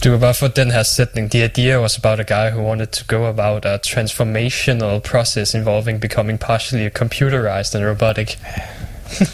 Du 0.04 0.12
kan 0.12 0.20
bare 0.20 0.34
få 0.34 0.48
den 0.48 0.72
her 0.72 0.84
sætning. 0.84 1.32
The 1.32 1.46
idea 1.46 1.82
was 1.82 1.98
about 1.98 2.20
a 2.20 2.24
guy 2.24 2.52
who 2.52 2.70
wanted 2.70 2.88
to 2.88 3.04
go 3.08 3.26
about 3.28 3.66
a 3.66 3.78
transformational 3.78 5.00
process 5.00 5.54
involving 5.54 6.02
becoming 6.02 6.40
partially 6.40 6.90
computerized 6.90 7.76
and 7.76 7.90
robotic. 7.90 8.38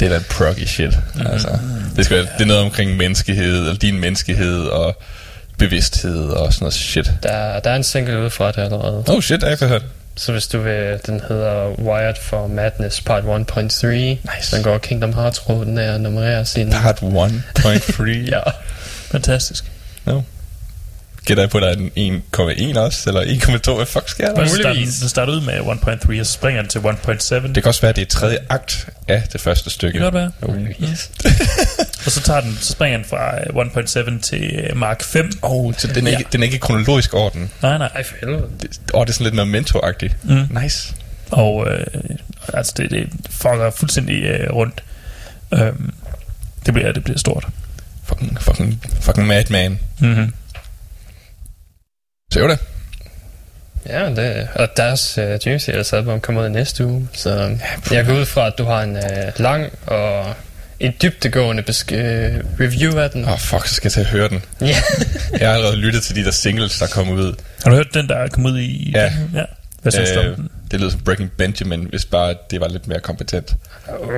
Det 0.00 0.12
er 0.12 0.18
da 0.18 0.24
proggy 0.30 0.66
shit. 0.66 0.98
Altså, 1.26 1.58
det, 1.96 2.04
skal, 2.04 2.18
det 2.18 2.40
er 2.40 2.44
noget 2.44 2.62
omkring 2.62 2.96
menneskehed, 2.96 3.58
eller 3.58 3.74
din 3.74 4.00
menneskehed, 4.00 4.64
og 4.66 4.96
bevidsthed 5.58 6.28
og 6.28 6.52
sådan 6.52 6.64
noget 6.64 6.74
shit. 6.74 7.12
Der, 7.22 7.60
der 7.60 7.70
er 7.70 7.76
en 7.76 7.82
single 7.84 8.18
ude 8.20 8.30
fra 8.30 8.46
det 8.52 8.58
allerede. 8.58 9.04
Oh 9.08 9.22
shit, 9.22 9.42
jeg 9.42 9.56
har 9.60 9.66
hørt. 9.66 9.82
Så 10.16 10.32
hvis 10.32 10.46
du 10.46 10.58
vil, 10.58 10.98
den 11.06 11.20
hedder 11.28 11.66
Wired 11.78 12.14
for 12.22 12.46
Madness 12.46 13.00
Part 13.00 13.22
1.3. 13.22 13.86
Nice. 13.86 14.56
Den 14.56 14.62
går 14.62 14.78
Kingdom 14.78 15.12
Hearts 15.14 15.48
råden 15.48 15.78
af 15.78 15.94
at 15.94 16.00
nummerere 16.00 16.44
sin... 16.46 16.70
Part 16.70 17.02
1.3. 17.02 18.08
Ja. 18.30 18.40
Fantastisk. 19.10 19.64
No. 20.06 20.20
Gætter 21.24 21.42
jeg 21.42 21.50
på, 21.50 21.58
at 21.58 21.62
der 21.62 21.68
er 21.68 21.90
en 21.96 22.22
1,1 22.34 22.78
også, 22.78 23.10
eller 23.10 23.22
1,2? 23.22 23.74
Hvad 23.74 23.86
fuck 23.86 24.08
sker 24.08 24.34
der? 24.34 24.66
Muligvis. 24.66 24.98
den 24.98 25.08
starter 25.08 25.32
ud 25.32 25.40
med 25.40 25.54
1.3, 25.54 26.20
og 26.20 26.26
så 26.26 26.32
springer 26.32 26.62
den 26.62 26.68
til 26.68 26.78
1.7. 26.78 27.34
Det 27.34 27.54
kan 27.54 27.64
også 27.64 27.80
være, 27.80 27.88
at 27.88 27.96
det 27.96 28.02
er 28.02 28.06
tredje 28.06 28.38
akt 28.48 28.88
af 29.08 29.22
det 29.32 29.40
første 29.40 29.70
stykke. 29.70 29.92
Det 29.98 30.12
kan 30.12 30.12
godt 30.12 30.32
være. 30.40 30.56
Muligvis. 30.56 31.10
Og 32.06 32.10
så, 32.12 32.22
tager 32.22 32.40
den, 32.40 32.58
så 32.60 32.72
springer 32.72 32.98
den 32.98 33.06
fra 33.06 33.36
øh, 33.36 34.14
1.7 34.16 34.20
til 34.20 34.42
øh, 34.54 34.76
Mark 34.76 35.02
5. 35.02 35.30
Oh, 35.42 35.74
så 35.78 35.86
den 35.86 36.06
er, 36.06 36.10
ikke, 36.10 36.24
den 36.32 36.40
er 36.40 36.44
ikke 36.44 36.56
i 36.56 36.58
kronologisk 36.58 37.14
orden. 37.14 37.50
Nej, 37.62 37.78
nej. 37.78 37.90
Ej, 37.94 38.02
for 38.02 38.14
helvede. 38.20 38.48
Det, 38.62 38.80
oh, 38.94 39.06
det 39.06 39.10
er 39.10 39.14
sådan 39.14 39.24
lidt 39.24 39.34
memento-agtigt. 39.34 40.16
Mm. 40.22 40.60
Nice. 40.62 40.94
Og 41.30 41.66
øh, 41.70 41.86
altså 42.54 42.72
det, 42.76 42.90
det 42.90 43.08
fucker 43.30 43.70
fuldstændig 43.70 44.22
øh, 44.22 44.52
rundt. 44.52 44.82
Øhm, 45.54 45.92
det, 46.66 46.74
bliver, 46.74 46.92
det 46.92 47.04
bliver 47.04 47.18
stort. 47.18 47.46
Fucking, 48.10 48.38
fucking, 48.40 48.82
fucking 49.00 49.26
madman. 49.26 49.78
Mm-hmm. 50.00 50.34
Så 52.32 52.40
jo 52.40 52.48
da. 52.48 52.56
Ja, 53.86 54.10
det, 54.10 54.48
og 54.54 54.68
deres 54.76 55.18
uh, 55.18 55.24
Dream 55.24 55.58
Theaters 55.58 55.92
album 55.92 56.20
kommer 56.20 56.42
ud 56.42 56.46
i 56.46 56.50
næste 56.50 56.86
uge, 56.86 57.08
så 57.12 57.56
jeg 57.90 58.06
går 58.06 58.12
ud 58.14 58.26
fra, 58.26 58.46
at 58.46 58.52
du 58.58 58.64
har 58.64 58.82
en 58.82 58.96
uh, 58.96 59.02
lang 59.36 59.66
og 59.86 60.34
en 60.80 60.92
dybtegående 61.02 61.62
besk- 61.62 61.92
uh, 61.92 62.60
review 62.60 62.98
af 62.98 63.10
den. 63.10 63.24
Åh, 63.24 63.32
oh, 63.32 63.38
fuck, 63.38 63.66
så 63.66 63.74
skal 63.74 63.86
jeg 63.88 63.92
til 63.92 64.00
at 64.00 64.06
høre 64.06 64.28
den. 64.28 64.42
Ja. 64.60 64.76
Jeg 65.40 65.48
har 65.48 65.54
allerede 65.54 65.76
lyttet 65.76 66.02
til 66.02 66.16
de 66.16 66.24
der 66.24 66.30
singles, 66.30 66.78
der 66.78 66.86
kom 66.86 67.08
ud. 67.10 67.34
Har 67.64 67.70
du 67.70 67.76
hørt 67.76 67.94
den, 67.94 68.08
der 68.08 68.16
er 68.16 68.28
kommet 68.28 68.50
ud 68.50 68.58
i... 68.58 68.90
Ja. 68.94 69.12
ja. 69.34 69.44
Hvad 69.82 69.92
synes 69.92 70.10
du 70.10 70.18
om 70.20 70.26
Øh, 70.26 70.36
den? 70.36 70.48
Det 70.70 70.80
lyder 70.80 70.90
som 70.90 71.00
Breaking 71.00 71.30
Benjamin, 71.32 71.86
hvis 71.90 72.04
bare 72.04 72.34
det 72.50 72.60
var 72.60 72.68
lidt 72.68 72.88
mere 72.88 73.00
kompetent. 73.00 73.54
oh. 73.88 74.08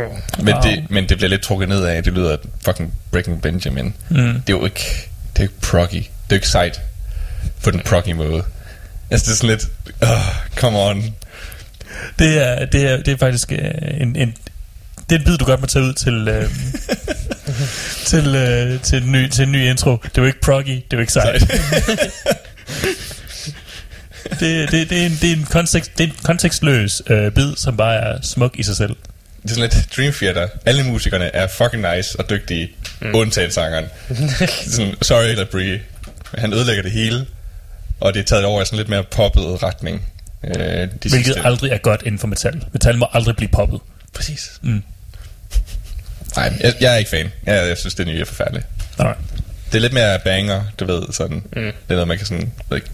Men, 0.45 0.55
Wow. 0.55 0.63
det, 0.63 0.91
men 0.91 1.09
det 1.09 1.17
bliver 1.17 1.31
lidt 1.31 1.43
trukket 1.43 1.69
ned 1.69 1.85
af, 1.85 2.03
det 2.03 2.13
lyder 2.13 2.37
fucking 2.65 2.95
Breaking 3.11 3.43
Benjamin. 3.43 3.95
Mm. 4.09 4.17
Det 4.17 4.53
er 4.53 4.59
jo 4.59 4.65
ikke, 4.65 4.81
det 5.37 5.43
er 5.43 5.43
jo 5.43 5.43
ikke 5.43 5.61
proggy. 5.61 5.95
Det 5.97 6.05
er 6.07 6.07
jo 6.31 6.35
ikke 6.35 6.49
sejt 6.49 6.81
på 7.65 7.71
den 7.71 7.81
proggy 7.81 8.13
måde. 8.13 8.43
Altså, 9.11 9.25
det 9.27 9.33
er 9.33 9.37
sådan 9.37 9.51
lidt, 9.51 9.69
oh, 10.03 10.35
come 10.57 10.79
on. 10.79 11.15
Det, 12.19 12.47
er, 12.47 12.65
det, 12.67 12.87
er, 12.91 12.97
det 12.97 13.09
er 13.13 13.17
faktisk 13.17 13.53
øh, 13.53 13.59
en, 14.01 14.17
en... 14.17 14.35
Det 15.11 15.17
er 15.17 15.19
en 15.21 15.25
bid, 15.25 15.39
du 15.39 15.45
godt 15.45 15.61
må 15.61 15.67
tage 15.67 15.85
ud 15.85 15.93
til, 15.93 16.29
øh, 16.29 16.51
til, 18.11 18.35
øh, 18.35 18.81
til, 18.81 19.03
en 19.03 19.13
ny, 19.13 19.29
til 19.29 19.43
en 19.45 19.53
ny 19.53 19.69
intro. 19.71 19.91
Det 19.91 20.19
er 20.19 20.23
jo 20.23 20.27
ikke 20.27 20.41
proggy, 20.41 20.71
det 20.71 20.93
er 20.93 20.97
jo 20.97 21.01
ikke 21.01 21.13
sejt. 21.13 21.43
det, 24.41 24.71
det, 24.71 24.91
det, 24.91 25.03
er 25.03 25.07
en, 25.07 25.19
det, 25.23 25.33
er 25.33 25.37
en 25.37 25.45
kontekst, 25.51 25.99
det 25.99 26.05
er 26.05 26.09
en 26.09 26.17
kontekstløs 26.23 27.03
øh, 27.07 27.33
bid, 27.33 27.57
som 27.57 27.77
bare 27.77 27.95
er 27.97 28.19
smuk 28.23 28.53
i 28.59 28.63
sig 28.63 28.77
selv. 28.77 28.97
Det 29.43 29.51
er 29.51 29.55
sådan 29.55 29.71
lidt 29.75 29.97
Dream 29.97 30.13
Theater. 30.13 30.49
Alle 30.67 30.83
musikerne 30.85 31.25
er 31.35 31.47
fucking 31.47 31.95
nice 31.97 32.21
og 32.21 32.31
dygtige. 32.31 32.71
Mm. 33.01 33.15
Undtagen 33.15 33.51
sangeren. 33.51 33.85
sådan, 34.67 34.95
sorry, 35.03 35.35
Labrie. 35.37 35.81
Han 36.39 36.53
ødelægger 36.53 36.83
det 36.83 36.93
hele. 36.93 37.27
Og 38.01 38.15
det 38.15 38.21
er 38.21 38.25
taget 38.25 38.45
over 38.45 38.63
i 38.63 38.65
sådan 38.65 38.77
lidt 38.77 38.89
mere 38.89 39.03
poppet 39.05 39.63
retning. 39.63 40.05
Øh, 40.45 40.55
de 40.55 40.89
Hvilket 41.03 41.25
sidste- 41.25 41.41
aldrig 41.47 41.71
er 41.71 41.79
godt 41.79 42.03
inden 42.07 42.19
for 42.19 42.27
metal. 42.27 42.65
Metal 42.73 42.99
må 42.99 43.07
aldrig 43.13 43.37
blive 43.37 43.49
poppet. 43.49 43.81
Præcis. 44.15 44.53
Mm. 44.63 44.83
Nej, 46.37 46.53
jeg, 46.61 46.75
jeg 46.81 46.93
er 46.93 46.97
ikke 46.97 47.11
fan. 47.11 47.33
Jeg, 47.47 47.69
jeg 47.69 47.79
synes, 47.79 47.95
det 47.95 48.07
nye 48.07 48.21
er 48.21 48.25
forfærdeligt. 48.25 48.67
Nej. 48.99 49.15
Det 49.67 49.75
er 49.79 49.81
lidt 49.83 49.93
mere 49.93 50.19
banger, 50.25 50.63
du 50.81 50.85
ved, 50.85 51.03
sådan. 51.13 51.37
Mm. 51.37 51.63
Det 51.63 51.73
er 51.89 51.93
noget, 51.95 52.09
man 52.09 52.17
kan 52.17 52.27
sådan, 52.27 52.53
ved 52.69 52.77
ikke, 52.79 52.89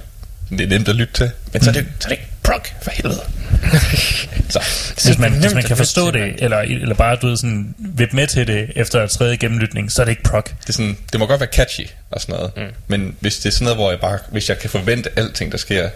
det 0.50 0.60
er 0.60 0.66
nemt 0.66 0.88
at 0.88 0.94
lytte 0.96 1.12
til. 1.14 1.30
Men 1.52 1.62
så 1.62 1.70
er 1.70 1.74
det, 1.74 1.86
så 2.00 2.08
er 2.08 2.08
det 2.08 2.18
ikke 2.18 2.28
prog, 2.42 2.60
for 2.82 2.90
helvede. 2.90 3.20
så, 4.54 4.60
Hvis 5.04 5.18
man, 5.18 5.32
hvis 5.32 5.54
man 5.54 5.62
kan 5.62 5.76
forstå 5.76 6.10
det, 6.10 6.34
eller, 6.38 6.56
eller 6.58 6.94
bare 6.94 7.16
du 7.16 7.28
ved, 7.28 7.36
sådan, 7.36 7.74
vippe 7.78 8.16
med 8.16 8.26
til 8.26 8.46
det 8.46 8.70
efter 8.76 9.06
tredje 9.06 9.36
gennemlytning, 9.36 9.92
så 9.92 10.02
er 10.02 10.04
det 10.04 10.10
ikke 10.10 10.22
prog. 10.22 10.42
det, 10.44 10.68
er 10.68 10.72
sådan, 10.72 10.96
det 11.12 11.20
må 11.20 11.26
godt 11.26 11.40
være 11.40 11.48
catchy 11.52 11.86
og 12.10 12.20
sådan 12.20 12.34
noget. 12.34 12.50
Mm. 12.56 12.62
Men 12.86 13.14
hvis 13.20 13.36
det 13.38 13.46
er 13.46 13.50
sådan 13.50 13.64
noget, 13.64 13.76
hvor 13.76 13.90
jeg 13.90 14.00
bare, 14.00 14.18
hvis 14.30 14.48
jeg 14.48 14.58
kan 14.58 14.70
forvente 14.70 15.10
alting, 15.16 15.52
der 15.52 15.58
sker, 15.58 15.88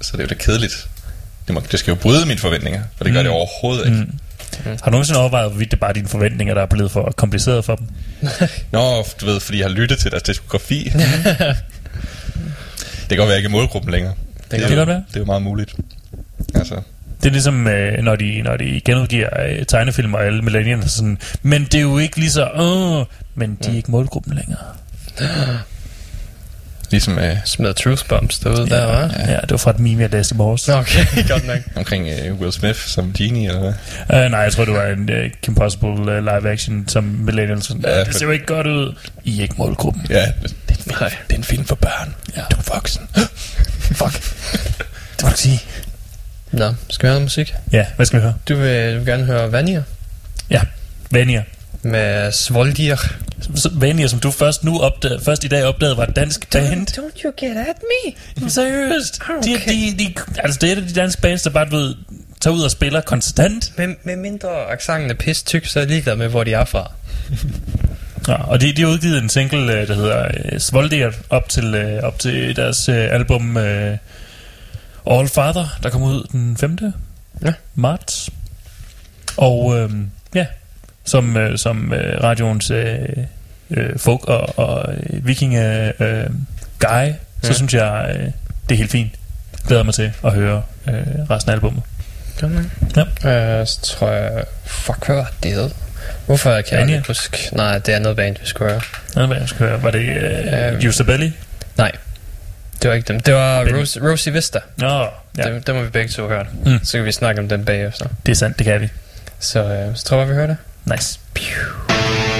så 0.00 0.10
er 0.12 0.16
det 0.16 0.24
jo 0.24 0.28
det 0.28 0.38
kedeligt. 0.38 0.88
Det, 1.46 1.54
må, 1.54 1.62
det 1.72 1.80
skal 1.80 1.90
jo 1.90 1.94
bryde 1.94 2.26
mine 2.26 2.38
forventninger, 2.38 2.82
og 2.98 3.04
det 3.04 3.14
gør 3.14 3.22
det 3.22 3.30
overhovedet 3.30 3.86
ikke. 3.86 3.98
Mm. 3.98 4.18
Har 4.64 4.76
du 4.84 4.90
nogensinde 4.90 5.20
overvejet, 5.20 5.50
hvorvidt 5.50 5.70
det 5.70 5.76
er 5.76 5.80
bare 5.80 5.92
dine 5.92 6.08
forventninger, 6.08 6.54
der 6.54 6.62
er 6.62 6.66
blevet 6.66 6.90
for 6.90 7.14
kompliceret 7.16 7.64
for 7.64 7.76
dem? 7.76 7.86
Nå, 8.72 9.06
du 9.20 9.26
ved, 9.26 9.40
fordi 9.40 9.58
jeg 9.58 9.66
har 9.66 9.74
lyttet 9.74 9.98
til 9.98 10.10
deres 10.10 10.22
diskografi. 10.22 10.92
det 13.10 13.16
kan 13.16 13.18
godt 13.18 13.28
være, 13.28 13.36
at 13.36 13.42
jeg 13.42 13.46
ikke 13.46 13.56
er 13.56 13.60
målgruppen 13.60 13.92
længere. 13.92 14.14
Det, 14.50 14.60
kan 14.60 14.72
er, 14.72 14.76
godt 14.76 14.88
være. 14.88 15.04
Det 15.08 15.16
er 15.16 15.20
jo 15.20 15.26
meget 15.26 15.42
muligt. 15.42 15.74
Altså, 16.54 16.74
Det 17.22 17.26
er 17.26 17.30
ligesom, 17.30 17.66
øh, 17.66 17.98
når, 18.02 18.16
de, 18.16 18.42
når 18.42 18.56
de 18.56 18.80
genudgiver 18.84 19.28
øh, 19.48 19.66
tegnefilm 19.66 20.14
og 20.14 20.24
alle 20.24 20.42
millennierne, 20.42 20.88
sådan, 20.88 21.18
men 21.42 21.64
det 21.64 21.74
er 21.74 21.80
jo 21.80 21.98
ikke 21.98 22.16
lige 22.18 22.30
så, 22.30 22.50
åh, 22.54 23.04
men 23.34 23.58
de 23.64 23.70
er 23.70 23.76
ikke 23.76 23.90
målgruppen 23.90 24.34
længere. 24.34 24.58
ligesom 26.90 27.18
øh, 27.18 27.36
Smed 27.44 27.74
truth 27.74 28.08
bombs 28.08 28.38
derude 28.38 28.66
ja, 28.70 28.76
der, 28.76 29.08
hva'? 29.08 29.30
Ja, 29.30 29.40
det 29.40 29.50
var 29.50 29.56
fra 29.56 29.70
et 29.70 29.78
meme, 29.78 30.02
jeg 30.02 30.10
læste 30.10 30.34
i 30.34 30.36
morges. 30.36 30.68
Nå, 30.68 30.74
okay, 30.74 31.04
godt 31.32 31.46
nok. 31.46 31.58
omkring 31.76 32.08
øh, 32.08 32.34
Will 32.40 32.52
Smith 32.52 32.78
som 32.78 33.12
genie, 33.12 33.48
eller 33.48 33.60
hvad? 33.60 34.24
Uh, 34.24 34.30
nej, 34.30 34.40
jeg 34.40 34.52
tror, 34.52 34.64
det 34.64 34.74
var 34.74 34.84
en 34.86 35.10
uh, 35.10 35.30
Kim 35.42 35.54
Possible 35.54 35.88
uh, 35.90 36.06
live 36.18 36.50
action, 36.50 36.88
som 36.88 37.04
millennials 37.04 37.66
sådan, 37.66 37.82
Ja, 37.82 37.98
ja, 37.98 38.04
det 38.04 38.14
ser 38.14 38.26
jo 38.26 38.32
ikke 38.32 38.46
godt 38.46 38.66
ud. 38.66 38.94
I 39.24 39.38
er 39.38 39.42
ikke 39.42 39.54
målgruppen. 39.58 40.06
Ja, 40.10 40.14
det 40.42 40.54
er 40.68 40.74
en 40.74 40.76
film, 40.76 41.10
det 41.28 41.34
er 41.34 41.38
en 41.38 41.44
film 41.44 41.64
for 41.64 41.74
børn. 41.74 42.14
Ja. 42.36 42.42
Du 42.50 42.56
er 42.56 42.74
voksen. 42.74 43.02
Fuck. 44.00 44.12
det 45.16 45.22
må 45.24 45.28
du 45.30 45.36
sige. 45.36 45.60
Nå, 46.52 46.74
skal 46.90 47.06
vi 47.06 47.08
høre 47.08 47.14
noget 47.14 47.22
musik? 47.22 47.54
Ja, 47.72 47.86
hvad 47.96 48.06
skal 48.06 48.18
vi 48.18 48.22
høre? 48.22 48.34
Du 48.48 48.54
vil, 48.54 48.92
du 48.92 48.98
vil 48.98 49.06
gerne 49.06 49.24
høre 49.24 49.52
Vanier 49.52 49.82
Ja, 50.50 50.60
Vanier. 51.10 51.42
Med 51.90 52.32
Svoldir. 52.32 52.96
Så 53.54 53.70
Vanier, 53.72 54.06
som 54.06 54.20
du 54.20 54.30
først 54.30 54.64
nu 54.64 54.80
opdagede, 54.80 55.20
først 55.24 55.44
i 55.44 55.48
dag 55.48 55.64
opdagede, 55.64 55.96
var 55.96 56.06
et 56.06 56.16
dansk 56.16 56.50
band. 56.52 56.88
Don't 56.98 57.24
you 57.24 57.32
get 57.36 57.56
at 57.56 57.76
me? 57.82 58.12
Jamen, 58.36 58.50
Seriøst. 58.50 59.20
Okay. 59.30 59.42
De, 59.42 59.96
de, 59.98 60.04
de, 60.04 60.14
altså, 60.38 60.58
det 60.60 60.70
er 60.70 60.74
de 60.74 60.92
danske 60.94 61.22
bands, 61.22 61.42
der 61.42 61.50
bare, 61.50 61.64
du 61.64 61.76
ved, 61.76 61.94
tager 62.40 62.54
ud 62.54 62.62
og 62.62 62.70
spiller 62.70 63.00
konstant. 63.00 63.72
Med, 63.78 63.88
med 64.04 64.16
mindre 64.16 64.70
accenten 64.72 65.10
er 65.10 65.14
pis 65.14 65.42
tyk, 65.42 65.66
så 65.66 65.78
er 65.78 65.82
jeg 65.82 65.90
ligeglad 65.90 66.16
med, 66.16 66.28
hvor 66.28 66.44
de 66.44 66.52
er 66.52 66.64
fra. 66.64 66.92
Ja, 68.28 68.34
og 68.34 68.60
de, 68.60 68.72
de 68.72 68.82
har 68.82 68.88
udgivet 68.88 69.18
en 69.18 69.28
single, 69.28 69.72
øh, 69.80 69.88
der 69.88 69.94
hedder 69.94 70.24
øh, 70.24 70.60
Svolder, 70.60 71.12
op 71.30 71.48
til, 71.48 71.74
øh, 71.74 72.02
op 72.02 72.18
til 72.18 72.56
deres 72.56 72.88
album 72.88 73.56
øh, 73.56 73.96
All 75.10 75.28
Father, 75.28 75.78
der 75.82 75.90
kommer 75.90 76.08
ud 76.08 76.26
den 76.32 76.56
5. 76.56 76.78
Ja. 77.44 77.52
marts. 77.74 78.30
Og 79.36 79.78
øh, 79.78 79.90
ja, 80.34 80.46
som, 81.08 81.36
øh, 81.36 81.58
som 81.58 81.92
øh, 81.92 82.22
radioens 82.24 82.70
øh, 82.70 82.98
øh, 83.70 83.98
folk 83.98 84.24
og, 84.24 84.58
og 84.58 84.94
øh, 84.94 85.26
vikinge 85.26 85.92
øh, 86.02 86.26
guy, 86.80 86.88
ja. 86.88 87.12
så 87.42 87.48
Ja. 87.48 87.52
synes 87.52 87.74
jeg, 87.74 88.16
øh, 88.18 88.24
det 88.68 88.74
er 88.74 88.76
helt 88.76 88.90
fint. 88.90 89.12
Glæder 89.66 89.82
mig 89.82 89.94
til 89.94 90.12
at 90.24 90.32
høre 90.32 90.62
øh, 90.88 90.94
resten 91.30 91.50
af 91.50 91.54
albumet. 91.54 91.82
Godt. 92.40 92.52
Ja. 93.24 93.60
Øh, 93.60 93.66
så 93.66 93.80
tror 93.82 94.10
jeg... 94.10 94.44
Fuck, 94.66 95.06
hvad 95.06 95.16
var 95.16 95.32
det 95.42 95.52
hed? 95.52 95.70
Hvorfor 96.26 96.50
kan 96.50 96.64
jeg 96.70 96.78
Vanier? 96.80 96.96
ikke 96.96 97.06
huske? 97.08 97.48
Nej, 97.52 97.78
det 97.78 97.94
er 97.94 97.98
noget 97.98 98.16
band, 98.16 98.36
vi 98.40 98.46
skulle 98.46 98.70
høre. 98.70 98.80
Var 99.14 99.34
det, 99.34 99.40
jeg 99.40 99.48
skulle 99.48 99.68
høre? 99.70 99.82
Var 99.82 99.90
det 99.90 100.00
øh, 100.00 100.72
Øhm. 100.74 100.88
Usabelli? 100.88 101.32
Nej, 101.76 101.92
det 102.82 102.90
var 102.90 102.96
ikke 102.96 103.08
dem. 103.08 103.20
Det 103.20 103.34
var. 103.34 103.64
Rose, 103.78 104.00
Rosie 104.10 104.32
Vista. 104.32 104.58
Nå, 104.76 105.06
ja. 105.38 105.42
Det, 105.42 105.66
det 105.66 105.74
må 105.74 105.82
vi 105.82 105.88
begge 105.90 106.08
to 106.10 106.28
høre. 106.28 106.44
Mm. 106.64 106.78
Så 106.84 106.92
kan 106.98 107.04
vi 107.04 107.12
snakke 107.12 107.40
om 107.40 107.48
den 107.48 107.64
bagefter. 107.64 108.06
det 108.26 108.32
er 108.32 108.36
sandt, 108.36 108.58
det 108.58 108.66
kan 108.66 108.80
vi. 108.80 108.88
Så, 109.38 109.64
øh, 109.64 109.96
så 109.96 110.04
tror 110.04 110.18
jeg, 110.18 110.28
vi 110.28 110.34
hører 110.34 110.46
det. 110.46 110.56
Nice. 110.88 111.18
Thank 111.34 112.37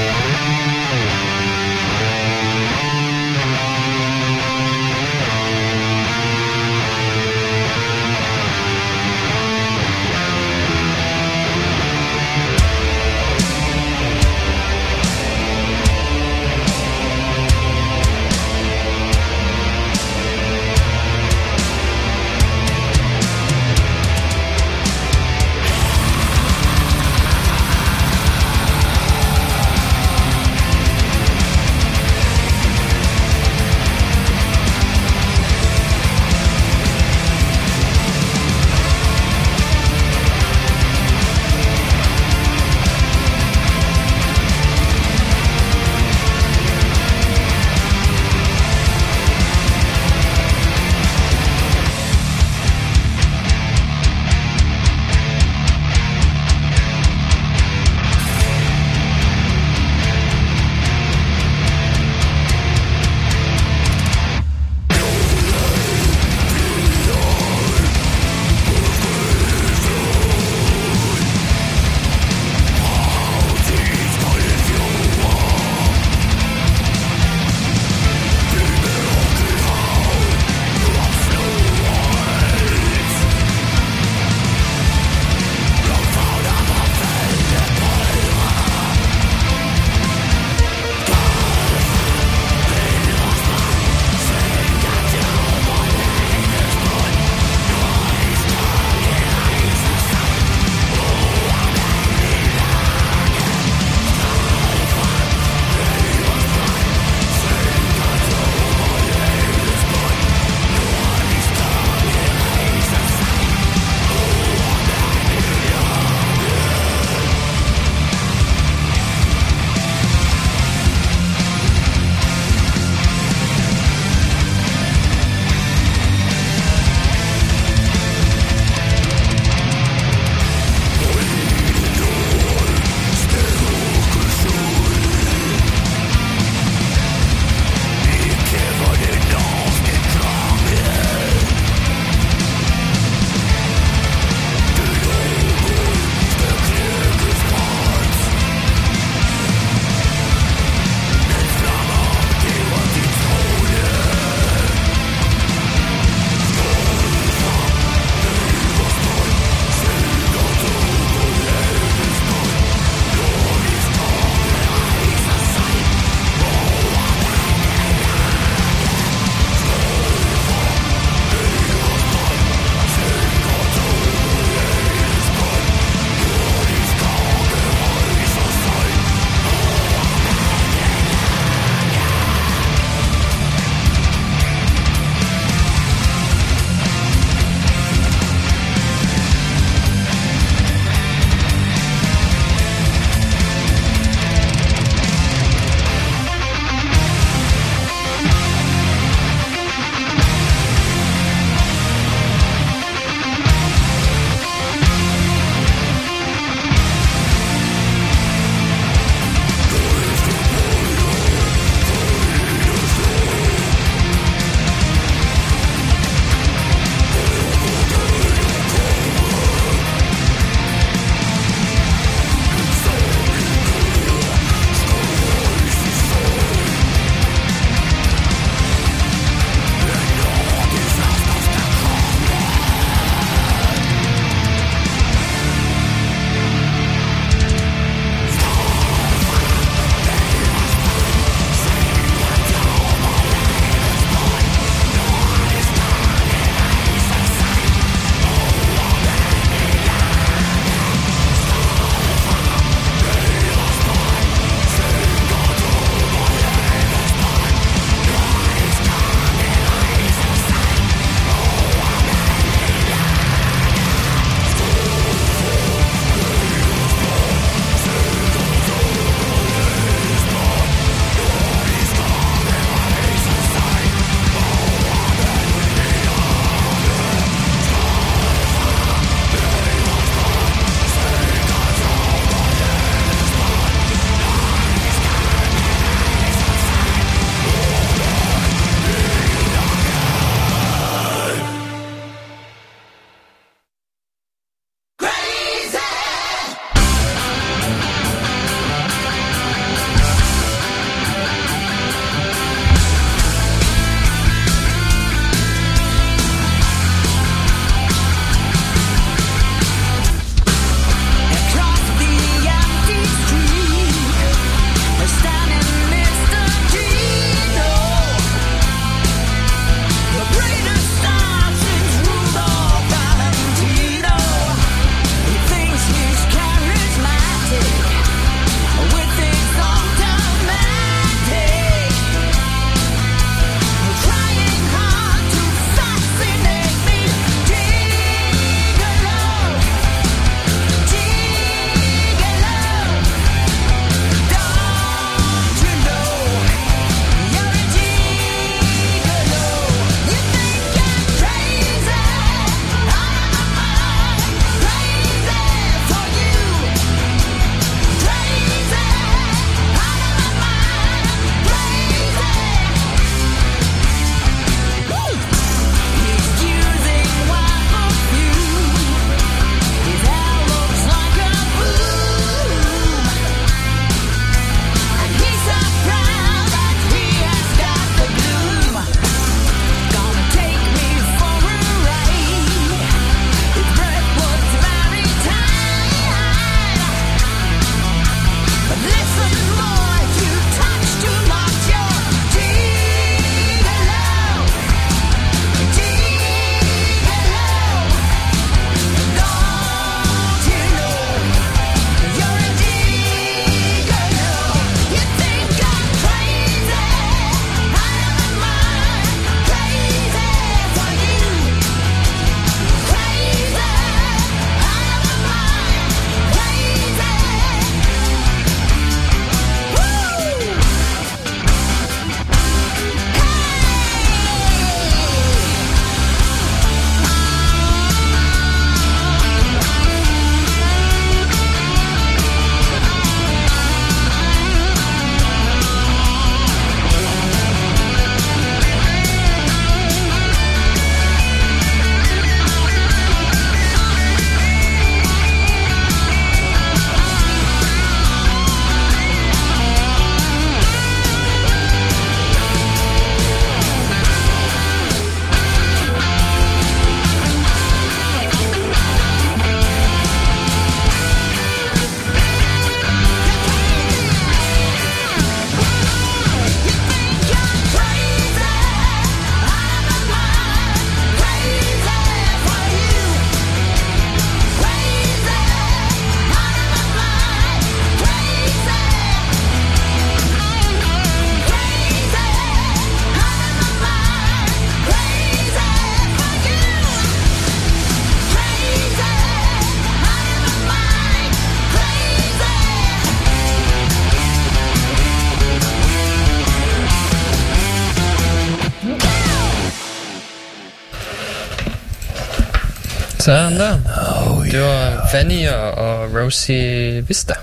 Sådan 503.28 503.58
der. 503.60 503.78
Oh, 504.26 504.46
Det 504.50 504.60
var 504.60 505.08
Fanny 505.12 505.48
og, 505.48 505.70
og 505.72 506.14
Rosie 506.14 507.04
Vista. 507.08 507.34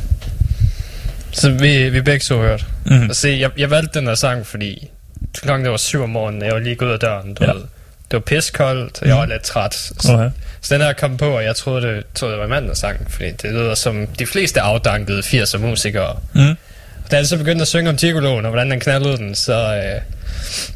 Så 1.32 1.50
vi, 1.50 1.90
vi 1.90 2.02
begge 2.02 2.26
så 2.26 2.38
hørt. 2.38 2.66
Mm. 2.86 3.10
Og 3.10 3.16
se, 3.16 3.38
jeg, 3.42 3.50
jeg 3.58 3.70
valgte 3.72 4.00
den 4.00 4.08
her 4.08 4.16
sang, 4.16 4.48
fordi 4.48 4.90
klokken 5.42 5.64
det 5.66 5.72
var 5.72 5.78
syv 5.78 6.04
om 6.04 6.10
morgenen, 6.10 6.42
jeg 6.46 6.54
var 6.54 6.60
lige 6.60 6.76
gået 6.76 6.88
ud 6.90 6.94
af 6.94 7.00
døren. 7.00 7.34
Du 7.34 7.44
Ja. 7.44 7.52
ved. 7.52 7.60
Det 8.12 8.14
var 8.14 8.20
piskoldt, 8.20 9.02
og 9.02 9.08
jeg 9.08 9.16
var 9.16 9.26
lidt 9.26 9.42
træt. 9.44 9.74
Så, 10.00 10.14
Okay. 10.14 10.30
så 10.62 10.74
den 10.76 10.82
her 10.84 10.94
kom 10.94 11.18
på, 11.18 11.30
og 11.38 11.44
jeg 11.44 11.56
troede, 11.56 11.88
det, 11.88 12.04
troede, 12.16 12.34
det 12.34 12.42
var 12.42 12.48
manden, 12.48 12.70
der 12.70 12.76
sang. 12.76 13.08
Fordi 13.12 13.32
det 13.32 13.52
lyder 13.52 13.76
som 13.76 14.08
de 14.08 14.26
fleste 14.26 14.62
afdankede 14.62 15.20
80'er 15.20 15.58
musikere. 15.58 16.18
Mm. 16.34 16.56
Da 17.12 17.16
han 17.16 17.26
så 17.26 17.38
begyndte 17.38 17.62
at 17.62 17.68
synge 17.68 17.90
om 17.90 17.96
Gigoloen, 17.98 18.46
og 18.46 18.52
hvordan 18.52 18.70
han 18.72 18.80
knaldede 18.80 19.18
den, 19.18 19.36
så, 19.36 19.54
øh, 19.76 20.02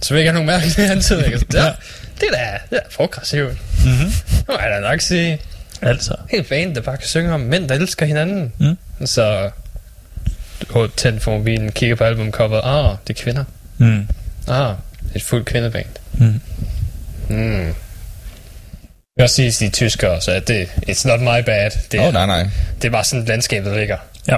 så 0.01 0.13
fik 0.13 0.25
jeg 0.25 0.33
nogle 0.33 0.47
mærkelige 0.47 0.91
antydninger. 0.91 1.39
Ja. 1.53 1.71
Det 2.19 2.27
er 2.27 2.31
da, 2.31 2.59
det 2.69 2.77
er 2.77 2.81
da 2.81 2.95
progressivt. 2.95 3.57
Mm-hmm. 3.85 4.11
Må 4.47 4.53
jeg 4.59 4.71
da 4.71 4.79
nok 4.79 5.01
sige. 5.01 5.39
Altså. 5.81 6.15
Helt 6.31 6.49
band, 6.49 6.75
der 6.75 6.81
bare 6.81 6.97
kan 6.97 7.07
synge 7.07 7.33
om 7.33 7.39
mænd, 7.39 7.69
der 7.69 7.75
elsker 7.75 8.05
hinanden. 8.05 8.53
Mm. 8.59 9.07
Så 9.07 9.49
tænd 10.97 11.19
for 11.19 11.37
mobilen, 11.37 11.71
kigger 11.71 11.95
på 11.95 12.03
albumcoveret. 12.03 12.61
Ah, 12.63 12.95
det 13.07 13.19
er 13.19 13.23
kvinder. 13.23 13.43
Mm. 13.77 14.07
Ah, 14.47 14.75
et 15.15 15.23
fuldt 15.23 15.45
kvindeband. 15.45 15.85
Mm. 16.13 16.41
Mm. 17.29 17.73
Jeg 19.17 19.23
vil 19.23 19.23
også 19.23 19.35
sige 19.35 19.65
de 19.65 19.69
tyskere, 19.71 20.21
så 20.21 20.41
det, 20.47 20.69
it's 20.89 21.07
not 21.07 21.19
my 21.19 21.45
bad. 21.45 21.71
Det, 21.91 21.99
oh, 21.99 22.13
nej, 22.13 22.25
nej. 22.25 22.49
det 22.81 22.87
er 22.87 22.91
bare 22.91 23.03
sådan, 23.03 23.25
landskabet 23.25 23.77
ligger. 23.77 23.97
Ja. 24.27 24.37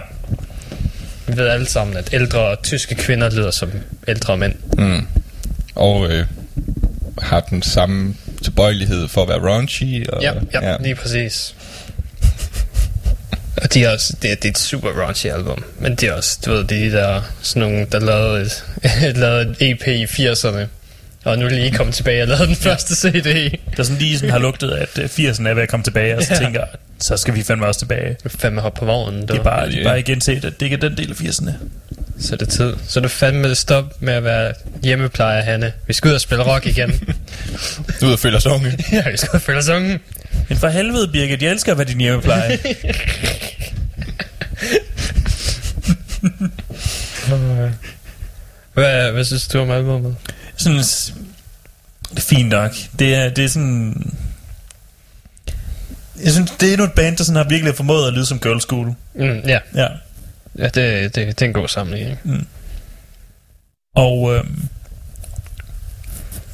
Vi 1.28 1.38
ved 1.38 1.48
alle 1.48 1.67
sammen, 1.67 1.98
at 1.98 2.10
ældre 2.13 2.56
tyske 2.56 2.96
kvinder 2.96 3.30
lyder 3.30 3.52
som 3.52 3.72
ældre 4.08 4.38
mænd. 4.38 4.54
Mm. 4.78 5.08
Og 5.76 6.12
øh, 6.12 6.26
har 7.21 7.39
den 7.39 7.62
samme 7.62 8.15
tilbøjelighed 8.43 9.08
for 9.08 9.21
at 9.24 9.30
være 9.30 9.39
raunchy. 9.54 10.08
Og, 10.10 10.21
Ja, 10.24 10.32
ja, 10.54 10.71
ja. 10.71 10.78
lige 10.80 10.95
præcis. 10.95 11.56
Og 13.62 13.74
de 13.74 13.84
er 13.84 13.89
også, 13.93 14.13
det, 14.21 14.32
er, 14.32 14.36
det 14.36 14.45
er 14.45 14.50
et 14.50 14.58
super 14.58 14.89
raunchy 14.89 15.28
album. 15.28 15.63
Men 15.80 15.95
de 15.95 16.08
er 16.08 16.13
også, 16.13 16.39
du 16.45 16.52
ved, 16.52 16.63
de 16.63 16.91
der, 16.91 17.21
sådan 17.41 17.69
nogle, 17.69 17.88
der 17.91 18.00
lavede 18.00 18.41
et, 18.41 18.63
lavede 19.17 19.56
et 19.60 19.71
EP 19.71 19.88
i 19.88 20.04
80'erne. 20.04 20.60
Og 21.24 21.38
nu 21.39 21.45
er 21.45 21.50
lige 21.50 21.71
kommet 21.71 21.95
tilbage 21.95 22.21
og 22.21 22.28
lavet 22.28 22.47
den 22.47 22.56
første 22.56 22.95
CD. 22.95 23.24
Det 23.24 23.60
er 23.80 23.84
sådan 23.84 23.97
lige 24.02 24.17
sådan 24.17 24.30
har 24.32 24.39
lugtet, 24.39 24.71
at 24.71 24.97
øh, 25.00 25.06
80'erne 25.06 25.47
er 25.47 25.54
ved 25.54 25.63
at 25.63 25.69
komme 25.69 25.84
tilbage, 25.84 26.17
og 26.17 26.24
så 26.24 26.34
Ja. 26.34 26.39
tænker 26.39 26.63
så 27.00 27.17
skal 27.17 27.36
vi 27.36 27.43
fandme 27.43 27.67
også 27.67 27.80
tilbage. 27.80 28.15
Du 28.24 28.30
fandme 28.30 28.62
hoppe 28.62 28.80
på 28.80 28.86
vognen. 28.86 29.21
Det 29.21 29.30
er 29.38 29.43
bare, 29.43 29.67
det 29.69 29.80
er 29.80 29.84
bare 29.84 30.00
igen 30.00 30.21
set, 30.21 30.45
at 30.45 30.54
det 30.60 30.62
ikke 30.65 30.76
er 30.76 30.80
den 30.80 30.97
del 30.97 31.10
af 31.12 31.15
80'erne. 31.15 31.52
Så 32.21 32.34
er 32.34 32.38
det 32.38 32.49
tid. 32.49 32.73
Så 32.88 32.99
er 32.99 33.01
det 33.01 33.12
fandme 33.12 33.55
stop 33.55 34.01
med 34.01 34.13
at 34.13 34.23
være 34.23 34.53
hjemmeplejer, 34.84 35.41
Hanne. 35.41 35.71
Vi 35.88 35.93
skal 35.93 36.10
ud 36.10 36.13
og 36.15 36.21
spille 36.21 36.43
rock 36.43 36.65
igen. 36.65 36.91
Du 38.01 38.05
ved, 38.05 38.17
føler 38.17 38.39
sig 38.39 38.51
unge. 38.51 38.77
ja, 38.91 39.10
vi 39.12 39.17
skal 39.17 39.29
ud 39.29 39.36
og 39.36 39.41
følge 39.41 39.63
sangen. 39.63 39.99
Men 40.49 40.57
for 40.57 40.67
helvede, 40.67 41.07
Birgit, 41.07 41.41
jeg 41.41 41.51
elsker, 41.51 41.73
hvad 41.73 41.86
din 41.86 41.99
hjemmepleje. 41.99 42.60
Hvad, 48.73 49.12
hvad 49.12 49.23
synes 49.25 49.47
du 49.47 49.60
om 49.60 49.71
albumet? 49.71 50.15
sådan, 50.57 50.84
s- 50.84 51.13
det 52.10 52.17
er 52.17 52.21
fint 52.21 52.49
nok. 52.49 52.71
Det 52.99 53.15
er, 53.15 53.29
det 53.29 53.43
er 53.45 53.49
sådan... 53.49 54.12
Jeg 56.23 56.31
synes, 56.34 56.51
det 56.51 56.67
er 56.69 56.73
endnu 56.73 56.86
et 56.86 56.93
band, 56.93 57.17
der 57.17 57.23
sådan 57.23 57.36
har 57.36 57.49
virkelig 57.49 57.75
formået 57.75 58.07
at 58.07 58.13
lyde 58.13 58.25
som 58.25 58.39
Girl 58.39 58.60
School. 58.62 58.88
Mm, 59.15 59.39
ja, 59.47 59.60
Ja. 59.75 59.88
Ja 60.62 60.65
det, 60.65 61.15
det, 61.15 61.15
det 61.15 61.41
er 61.41 61.45
en 61.45 61.54
god 61.54 61.67
sammenligning. 61.67 62.47
Og... 63.95 64.36
Øhm, 64.36 64.67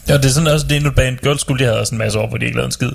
ja, 0.08 0.18
det 0.18 0.26
er 0.26 0.30
sådan 0.30 0.48
også, 0.48 0.66
det 0.66 0.72
er 0.72 0.78
endnu 0.78 0.92
band. 0.92 1.18
Girl 1.18 1.38
School, 1.38 1.60
de 1.60 1.64
havde 1.64 1.80
også 1.80 1.96
en 1.96 2.00
masse 2.00 2.20
år, 2.20 2.28
hvor 2.28 2.38
de 2.38 2.46
ikke 2.46 2.58
lavede 2.58 2.68
en 2.68 2.72
skid. 2.72 2.92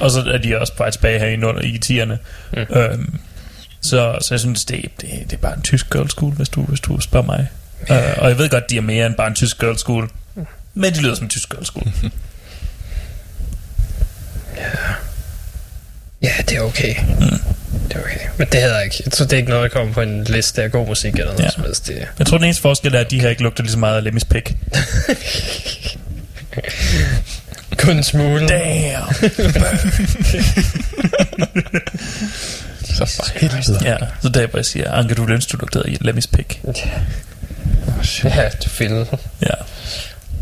og 0.00 0.10
så 0.10 0.20
er 0.20 0.38
de 0.38 0.60
også 0.60 0.72
på 0.72 0.82
vej 0.82 0.90
tilbage 0.90 1.18
her 1.18 1.26
i, 1.26 1.36
nuller- 1.36 1.62
i 1.62 1.78
10'erne. 1.84 2.16
Mm. 2.52 2.76
Øhm, 2.76 3.18
så, 3.80 4.18
så 4.20 4.34
jeg 4.34 4.40
synes, 4.40 4.64
det, 4.64 4.84
det, 5.00 5.10
det 5.24 5.32
er 5.32 5.36
bare 5.36 5.56
en 5.56 5.62
tysk 5.62 5.92
Girl 5.92 6.08
School, 6.08 6.32
hvis 6.34 6.48
du, 6.48 6.62
hvis 6.62 6.80
du 6.80 7.00
spørger 7.00 7.26
mig. 7.26 7.48
Uh, 7.90 8.22
og 8.22 8.28
jeg 8.28 8.38
ved 8.38 8.48
godt, 8.48 8.70
de 8.70 8.76
er 8.76 8.80
mere 8.80 9.06
end 9.06 9.14
bare 9.14 9.26
en 9.28 9.34
tysk 9.34 9.60
Girl 9.60 9.76
School. 9.76 10.10
Men 10.74 10.94
de 10.94 11.00
lyder 11.02 11.14
som 11.14 11.24
en 11.24 11.30
tysk 11.30 11.50
Girl 11.50 11.64
School. 11.64 11.86
Ja, 14.56 14.64
det 16.42 16.56
er 16.56 16.60
okay. 16.60 16.94
Mm. 17.20 17.38
Det 17.88 17.96
er 17.96 18.00
okay. 18.00 18.18
Men 18.38 18.46
det 18.52 18.60
jeg 18.60 18.84
ikke. 18.84 19.02
Jeg 19.04 19.12
tror, 19.12 19.24
det 19.24 19.32
er 19.32 19.36
ikke 19.36 19.50
noget, 19.50 19.70
der 19.70 19.78
kommer 19.78 19.94
på 19.94 20.00
en 20.00 20.24
liste 20.24 20.62
af 20.62 20.72
god 20.72 20.86
musik 20.86 21.12
eller 21.14 21.26
noget 21.26 21.40
Ja. 21.44 21.50
som 21.50 21.62
helst. 21.62 21.86
Det, 21.86 22.08
Jeg 22.18 22.26
tror, 22.26 22.36
den 22.38 22.44
eneste 22.44 22.62
forskel 22.62 22.94
er, 22.94 23.00
at 23.00 23.10
de 23.10 23.20
her 23.20 23.28
ikke 23.28 23.42
lugter 23.42 23.62
lige 23.62 23.72
så 23.72 23.78
meget 23.78 23.96
af 23.96 24.04
Lemmys 24.04 24.24
pik. 24.24 24.52
kun 27.78 27.96
en 27.96 28.02
smule. 28.02 28.48
Damn! 28.48 29.04
Så 33.06 33.32
helvede. 33.36 33.78
ja, 33.84 33.96
så 34.22 34.28
der, 34.28 34.46
hvor 34.46 34.58
jeg 34.58 34.64
siger, 34.66 34.92
Anke, 34.92 35.14
du 35.14 35.22
ville 35.22 35.34
ønske, 35.34 35.50
du 35.52 35.56
lugtede 35.56 35.84
af 35.88 35.96
Lemmys 36.00 36.26
pik. 36.26 36.60
Ja, 38.24 38.48
du 38.64 38.68
fælde. 38.68 39.06
Ja. 39.42 39.54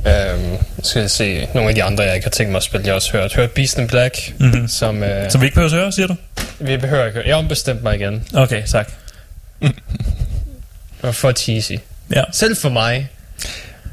Øhm, 0.06 0.56
skal 0.82 1.00
jeg 1.00 1.10
se 1.10 1.48
nogle 1.54 1.68
af 1.68 1.74
de 1.74 1.82
andre, 1.84 2.04
jeg 2.04 2.14
ikke 2.14 2.24
har 2.26 2.30
tænkt 2.30 2.50
mig 2.52 2.56
at 2.56 2.62
spille. 2.62 2.86
Jeg 2.86 2.94
også 2.94 3.12
hørt, 3.12 3.34
hørt 3.34 3.50
Beast 3.50 3.78
in 3.78 3.86
Black, 3.86 4.32
Mm-hmm. 4.38 4.68
som, 4.68 5.02
øh, 5.02 5.30
Som 5.30 5.40
vi 5.40 5.46
ikke 5.46 5.54
behøver 5.54 5.72
at 5.72 5.78
høre, 5.78 5.92
siger 5.92 6.06
du? 6.06 6.16
vi 6.58 6.76
behøver 6.76 7.06
ikke. 7.06 7.22
Jeg 7.26 7.36
ombestemte 7.36 7.82
mig 7.82 7.94
igen. 7.96 8.24
Okay, 8.34 8.62
tak. 8.66 8.90
Det 9.62 11.02
var 11.02 11.12
for 11.12 11.32
cheesy. 11.32 11.72
Ja. 12.14 12.22
Selv 12.32 12.56
for 12.56 12.68
mig, 12.68 13.08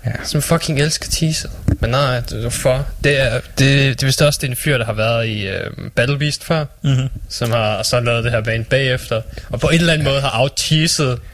Ja. 0.06 0.12
som 0.24 0.42
fucking 0.42 0.82
elsker 0.82 1.10
teaser. 1.12 1.50
Men 1.80 1.90
nej, 1.90 2.22
for. 2.50 2.88
Det 3.04 3.20
er, 3.20 3.40
det, 3.58 4.00
det 4.02 4.06
vist 4.08 4.22
også 4.22 4.40
det 4.42 4.48
er 4.48 4.52
en 4.52 4.58
fyr, 4.58 4.78
der 4.78 4.86
har 4.86 4.94
været 4.94 5.28
i 5.28 5.48
øh, 5.48 5.72
Battle 5.96 6.18
Beast 6.20 6.44
før, 6.44 6.66
Mm-hmm. 6.82 7.10
som 7.30 7.52
har 7.52 7.84
så 7.84 8.00
lavet 8.00 8.24
det 8.24 8.32
her 8.32 8.42
band 8.42 8.66
bagefter, 8.66 9.22
og 9.50 9.60
på 9.60 9.68
en 9.68 9.80
eller 9.80 9.94
anden 9.94 10.08
måde 10.08 10.22
har 10.22 10.42
out 10.42 10.72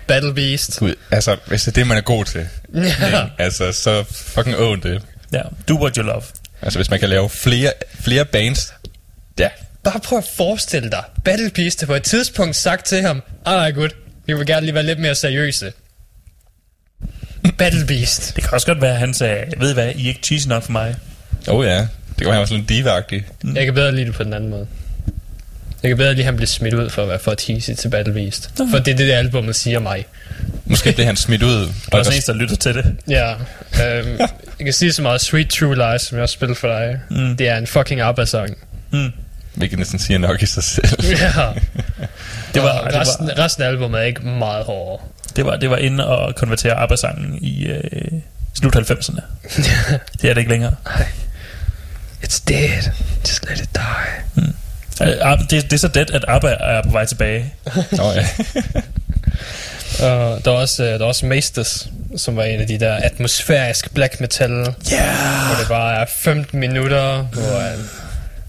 Battle 0.07 0.33
Beast. 0.33 0.79
Gud, 0.79 0.95
altså, 1.11 1.37
hvis 1.45 1.63
det 1.63 1.71
er 1.71 1.73
det, 1.73 1.87
man 1.87 1.97
er 1.97 2.01
god 2.01 2.25
til, 2.25 2.47
Ja. 2.73 2.79
ikke? 3.05 3.17
altså, 3.37 3.71
så 3.71 4.03
fucking 4.11 4.57
own 4.57 4.81
det. 4.83 5.01
Ja, 5.33 5.41
do 5.69 5.81
what 5.81 5.95
you 5.95 6.03
love. 6.03 6.21
Altså, 6.61 6.79
hvis 6.79 6.89
man 6.89 6.99
kan 6.99 7.09
lave 7.09 7.29
flere, 7.29 7.71
flere 7.99 8.25
bands, 8.25 8.73
ja, 9.39 9.49
Bare 9.83 9.99
prøv 9.99 10.17
at 10.19 10.25
forestille 10.37 10.91
dig, 10.91 11.03
Battle 11.25 11.49
Beast 11.49 11.79
har 11.79 11.87
på 11.87 11.93
et 11.95 12.03
tidspunkt 12.03 12.55
sagt 12.55 12.85
til 12.85 13.01
ham, 13.01 13.23
ah, 13.45 13.73
gut, 13.75 13.95
vi 14.25 14.33
vil 14.33 14.45
gerne 14.45 14.65
lige 14.65 14.75
være 14.75 14.83
lidt 14.83 14.99
mere 14.99 15.15
seriøse. 15.15 15.73
Battle 17.57 17.85
Beast. 17.85 18.35
Det 18.35 18.43
kan 18.43 18.53
også 18.53 18.67
godt 18.67 18.81
være, 18.81 18.91
at 18.93 18.99
han 18.99 19.13
sagde, 19.13 19.43
ved 19.57 19.71
I 19.71 19.73
hvad, 19.73 19.91
I 19.95 20.03
er 20.03 20.07
ikke 20.07 20.19
cheesy 20.23 20.47
nok 20.47 20.63
for 20.63 20.71
mig. 20.71 20.95
oh 21.47 21.65
ja, 21.65 21.77
det 21.79 21.87
kan 22.17 22.25
være, 22.25 22.33
han 22.33 22.39
var 22.39 22.45
sådan 22.45 22.57
lidt 22.57 22.69
diva 22.69 23.01
Mm. 23.43 23.55
Jeg 23.55 23.65
kan 23.65 23.73
bedre 23.73 23.95
lide 23.95 24.05
det 24.05 24.13
på 24.13 24.23
den 24.23 24.33
anden 24.33 24.49
måde. 24.49 24.67
Jeg 25.83 25.89
kan 25.89 25.97
bedre 25.97 26.11
lide, 26.13 26.21
at 26.21 26.25
han 26.25 26.35
bliver 26.35 26.47
smidt 26.47 26.73
ud 26.73 26.89
for 26.89 27.01
at 27.01 27.07
være 27.07 27.19
for 27.19 27.33
teasy 27.33 27.71
til 27.71 27.89
Battle 27.89 28.13
Beast. 28.13 28.49
For 28.57 28.77
det 28.77 28.91
er 28.91 28.97
det, 28.97 29.07
det 29.07 29.11
albumet 29.11 29.55
siger 29.55 29.79
mig. 29.79 30.05
Måske 30.65 30.91
blev 30.91 31.05
han 31.05 31.15
smidt 31.15 31.43
ud. 31.43 31.49
Der 31.59 31.69
er 31.91 31.97
også 31.97 32.11
en 32.13 32.21
der 32.27 32.33
lytter 32.33 32.55
til 32.55 32.73
det. 32.73 32.95
Ja, 33.09 33.31
øhm, 33.33 34.17
jeg 34.59 34.65
kan 34.65 34.73
sige 34.73 34.93
så 34.93 35.01
meget 35.01 35.21
Sweet 35.21 35.49
True 35.49 35.75
Lies, 35.75 36.01
som 36.01 36.15
jeg 36.17 36.23
også 36.23 36.33
spiller 36.33 36.55
for 36.55 36.67
dig. 36.67 36.99
Mm. 37.09 37.37
Det 37.37 37.47
er 37.47 37.57
en 37.57 37.67
fucking 37.67 38.01
ABBA-sang. 38.01 38.57
Mm. 38.91 39.11
Hvilket 39.53 39.79
næsten 39.79 39.99
siger 39.99 40.17
nok 40.17 40.41
i 40.41 40.45
sig 40.45 40.63
selv. 40.63 40.87
ja. 41.03 41.31
Det 42.53 42.63
var, 42.63 42.69
Og 42.79 42.91
det, 42.91 42.99
resten, 42.99 43.27
var, 43.27 43.43
resten 43.43 43.63
af 43.63 43.67
albumet 43.67 43.99
er 43.99 44.03
ikke 44.05 44.21
meget 44.27 44.65
hårdere. 44.65 45.05
Det, 45.39 45.45
var, 45.47 45.55
det 45.57 45.69
var 45.69 45.77
inde 45.77 46.07
og 46.07 46.35
konvertere 46.35 46.73
arbejdssangen 46.73 47.37
i 47.41 47.65
øh, 47.65 47.81
slut 48.53 48.75
90'erne. 48.75 49.21
Det 50.21 50.29
er 50.29 50.33
det 50.33 50.37
ikke 50.37 50.51
længere. 50.51 50.75
It's 52.23 52.41
dead. 52.47 52.91
Just 53.27 53.49
let 53.49 53.59
it 53.59 53.69
die. 53.75 54.43
Ab- 55.21 55.47
Det, 55.49 55.63
det 55.63 55.73
er 55.73 55.77
så 55.77 55.87
det, 55.87 56.11
at 56.11 56.25
ABBA 56.27 56.55
er 56.59 56.83
på 56.83 56.89
vej 56.89 57.05
tilbage. 57.05 57.53
Nå 57.91 58.11
ja. 58.11 58.27
Og 60.09 60.45
der 60.45 60.51
er 60.51 60.55
også, 60.55 60.83
øh, 60.83 60.89
der 60.89 60.99
er 60.99 61.05
også 61.05 61.25
Masters, 61.25 61.87
som 62.17 62.35
var 62.35 62.43
en 62.43 62.59
af 62.59 62.67
de 62.67 62.79
der 62.79 62.93
atmosfærisk 62.93 63.93
black 63.93 64.19
metal, 64.19 64.51
Ja! 64.91 65.13
hvor 65.47 65.55
det 65.59 65.67
bare 65.69 66.01
er 66.01 66.05
15 66.17 66.59
minutter, 66.59 67.21
hvor 67.21 67.57
øh, 67.57 67.77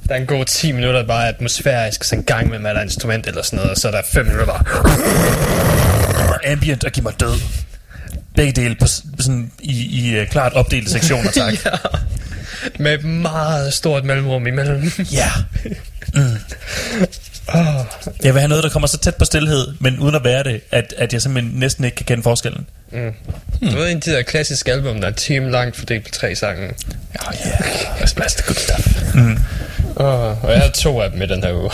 der 0.08 0.14
er 0.14 0.18
en 0.20 0.26
god 0.26 0.44
10 0.44 0.72
minutter 0.72 1.06
bare 1.06 1.28
atmosfærisk, 1.28 2.04
så 2.04 2.14
en 2.14 2.22
gang 2.24 2.48
med, 2.48 2.58
med 2.58 2.76
et 2.76 2.82
instrument 2.82 3.26
eller 3.26 3.42
sådan 3.42 3.56
noget, 3.56 3.70
og 3.70 3.76
så 3.76 3.88
er 3.88 3.92
der 3.92 4.02
5 4.12 4.26
minutter 4.26 4.46
bare... 4.46 4.64
Ambient 6.46 6.84
og 6.84 6.92
giv 6.92 7.02
mig 7.02 7.20
død. 7.20 7.40
Begge 8.36 8.52
dele 8.52 8.74
på, 8.74 8.86
sådan, 9.18 9.52
i, 9.60 10.00
i 10.00 10.20
uh, 10.20 10.26
klart 10.26 10.52
opdelte 10.52 10.90
sektioner, 10.90 11.30
tak. 11.30 11.52
ja, 11.64 11.70
med 12.78 12.94
et 12.94 13.04
meget 13.04 13.72
stort 13.72 14.04
mellemrum 14.04 14.46
imellem. 14.46 14.92
Ja. 15.12 15.30
Mm. 16.14 16.36
Jeg 18.22 18.34
vil 18.34 18.40
have 18.40 18.48
noget, 18.48 18.64
der 18.64 18.70
kommer 18.70 18.86
så 18.86 18.98
tæt 18.98 19.14
på 19.14 19.24
stillhed, 19.24 19.68
men 19.80 19.98
uden 19.98 20.14
at 20.14 20.24
være 20.24 20.44
det, 20.44 20.60
at, 20.70 20.94
at 20.98 21.12
jeg 21.12 21.22
simpelthen 21.22 21.58
næsten 21.58 21.84
ikke 21.84 21.94
kan 21.94 22.06
kende 22.06 22.22
forskellen. 22.22 22.66
Mm. 22.92 23.14
Du 23.60 23.76
ved, 23.76 23.88
en 23.88 23.96
af 23.96 24.02
de 24.02 24.10
der 24.10 24.22
klassiske 24.22 24.72
album, 24.72 24.96
der 24.96 25.04
er 25.04 25.08
en 25.08 25.14
time 25.14 25.50
langt 25.50 25.76
fordelt 25.76 26.04
på 26.04 26.10
tre 26.10 26.34
sange. 26.34 26.64
Oh, 26.66 27.34
yeah. 27.46 27.58
That's, 28.00 28.14
that's 28.20 28.36
the 28.36 28.42
good 28.46 28.56
stuff. 28.56 29.14
Mm. 29.14 29.38
Oh, 29.96 30.44
og 30.44 30.52
jeg 30.52 30.60
har 30.60 30.68
to 30.68 31.00
af 31.00 31.10
dem 31.10 31.22
i 31.22 31.26
den 31.26 31.44
her 31.44 31.52
uge. 31.52 31.70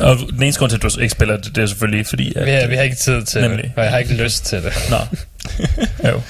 Og 0.00 0.16
den 0.30 0.42
eneste 0.42 0.58
grund 0.58 0.70
til, 0.70 0.76
at 0.76 0.82
du 0.82 1.00
ikke 1.00 1.12
spiller 1.12 1.36
det, 1.36 1.56
det 1.56 1.62
er 1.62 1.66
selvfølgelig 1.66 2.06
fordi, 2.06 2.32
at... 2.36 2.46
Vi 2.46 2.50
har, 2.50 2.66
vi 2.66 2.76
har 2.76 2.82
ikke 2.82 2.96
tid 2.96 3.22
til 3.24 3.40
Nemlig. 3.42 3.64
det, 3.64 3.72
og 3.76 3.82
jeg 3.82 3.90
har 3.92 3.98
ikke 3.98 4.14
lyst 4.14 4.44
til 4.44 4.62
det. 4.62 4.72
Nå. 4.90 4.96
jo. 6.10 6.20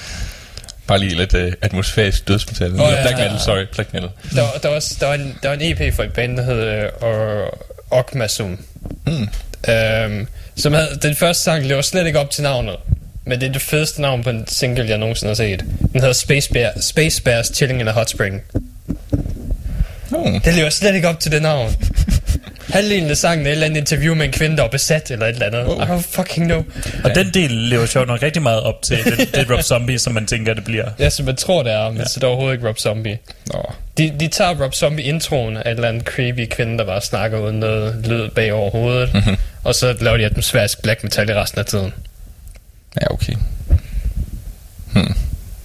Bare 0.87 0.99
lige 0.99 1.15
lidt 1.15 1.33
uh, 1.33 1.41
atmosfærisk 1.61 2.27
dødsmetal. 2.27 2.71
Oh, 2.73 2.77
ja, 2.79 3.01
black 3.01 3.17
ja. 3.19 3.23
metal, 3.23 3.39
sorry, 3.39 3.65
black 3.73 3.93
metal. 3.93 4.09
Der, 4.35 4.41
var- 4.41 4.59
der, 4.63 4.69
var, 4.69 4.75
også- 4.75 4.97
der, 4.99 5.07
var 5.07 5.13
en, 5.13 5.35
der 5.43 5.49
var 5.49 5.55
en 5.55 5.61
EP 5.81 5.93
for 5.93 6.03
et 6.03 6.13
band, 6.13 6.37
der 6.37 6.43
hed 6.43 6.89
uh, 7.01 7.97
Okmasum. 7.99 8.59
Mm. 9.07 9.13
Um, 9.13 10.27
som 10.55 10.73
havde, 10.73 10.87
den 11.01 11.15
første 11.15 11.43
sang 11.43 11.65
lever 11.65 11.81
slet 11.81 12.05
ikke 12.07 12.19
op 12.19 12.29
til 12.29 12.43
navnet. 12.43 12.75
Men 13.27 13.39
det 13.41 13.47
er 13.49 13.53
det 13.53 13.61
fedeste 13.61 14.01
navn 14.01 14.23
på 14.23 14.29
en 14.29 14.47
single, 14.47 14.89
jeg 14.89 14.97
nogensinde 14.97 15.29
har 15.29 15.35
set. 15.35 15.59
Den 15.93 15.99
hedder 16.01 16.13
Space, 16.13 16.49
Bear, 16.53 16.71
Space 16.81 17.21
Bears 17.23 17.51
Chilling 17.55 17.81
in 17.81 17.87
a 17.87 17.91
Hot 17.91 18.09
Spring. 18.09 18.41
Oh. 20.11 20.33
Det 20.45 20.53
lever 20.53 20.69
slet 20.69 20.95
ikke 20.95 21.07
op 21.09 21.19
til 21.19 21.31
det 21.31 21.41
navn. 21.41 21.71
Halvdelen 22.69 23.09
af 23.09 23.17
sangen 23.17 23.45
er 23.45 23.49
et 23.49 23.53
eller 23.53 23.65
andet 23.65 23.77
interview 23.77 24.15
med 24.15 24.25
en 24.25 24.31
kvinde, 24.31 24.57
der 24.57 24.63
er 24.63 24.67
besat 24.67 25.11
eller 25.11 25.25
et 25.25 25.33
eller 25.33 25.45
andet. 25.45 25.67
Oh. 25.67 25.77
I 25.77 25.81
don't 25.81 26.07
fucking 26.09 26.45
know. 26.45 26.63
Og 27.03 27.15
den 27.15 27.33
del 27.33 27.51
lever 27.51 27.85
sjovt 27.85 28.07
nok 28.07 28.21
rigtig 28.21 28.41
meget 28.41 28.61
op 28.61 28.81
til 28.81 28.97
det, 28.97 29.35
det 29.35 29.51
Rob 29.51 29.61
Zombie, 29.61 29.99
som 29.99 30.13
man 30.13 30.25
tænker, 30.25 30.53
det 30.53 30.63
bliver. 30.63 30.89
Ja, 30.99 31.09
som 31.09 31.25
man 31.25 31.35
tror, 31.35 31.63
det 31.63 31.71
er, 31.71 31.89
men 31.89 31.97
ja. 31.97 32.05
så 32.05 32.13
er 32.15 32.19
det 32.19 32.23
overhovedet 32.23 32.55
ikke 32.55 32.67
Rob 32.67 32.77
Zombie. 32.77 33.19
Nå. 33.53 33.73
De, 33.97 34.13
de 34.19 34.27
tager 34.27 34.63
Rob 34.63 34.73
Zombie 34.73 35.05
introen 35.05 35.57
af 35.57 35.61
et 35.61 35.75
eller 35.75 35.89
andet 35.89 36.03
creepy 36.03 36.45
kvinde, 36.51 36.77
der 36.77 36.85
bare 36.85 37.01
snakker 37.01 37.39
uden 37.39 37.59
noget 37.59 38.05
lyd 38.07 38.29
bag 38.29 38.53
over 38.53 38.71
hovedet. 38.71 39.13
Mm-hmm. 39.13 39.37
Og 39.63 39.75
så 39.75 39.95
laver 40.01 40.17
de 40.17 40.25
atmosfærisk 40.25 40.81
black 40.81 41.03
metal 41.03 41.29
i 41.29 41.33
resten 41.33 41.59
af 41.59 41.65
tiden. 41.65 41.93
Ja, 43.01 43.13
okay. 43.13 43.33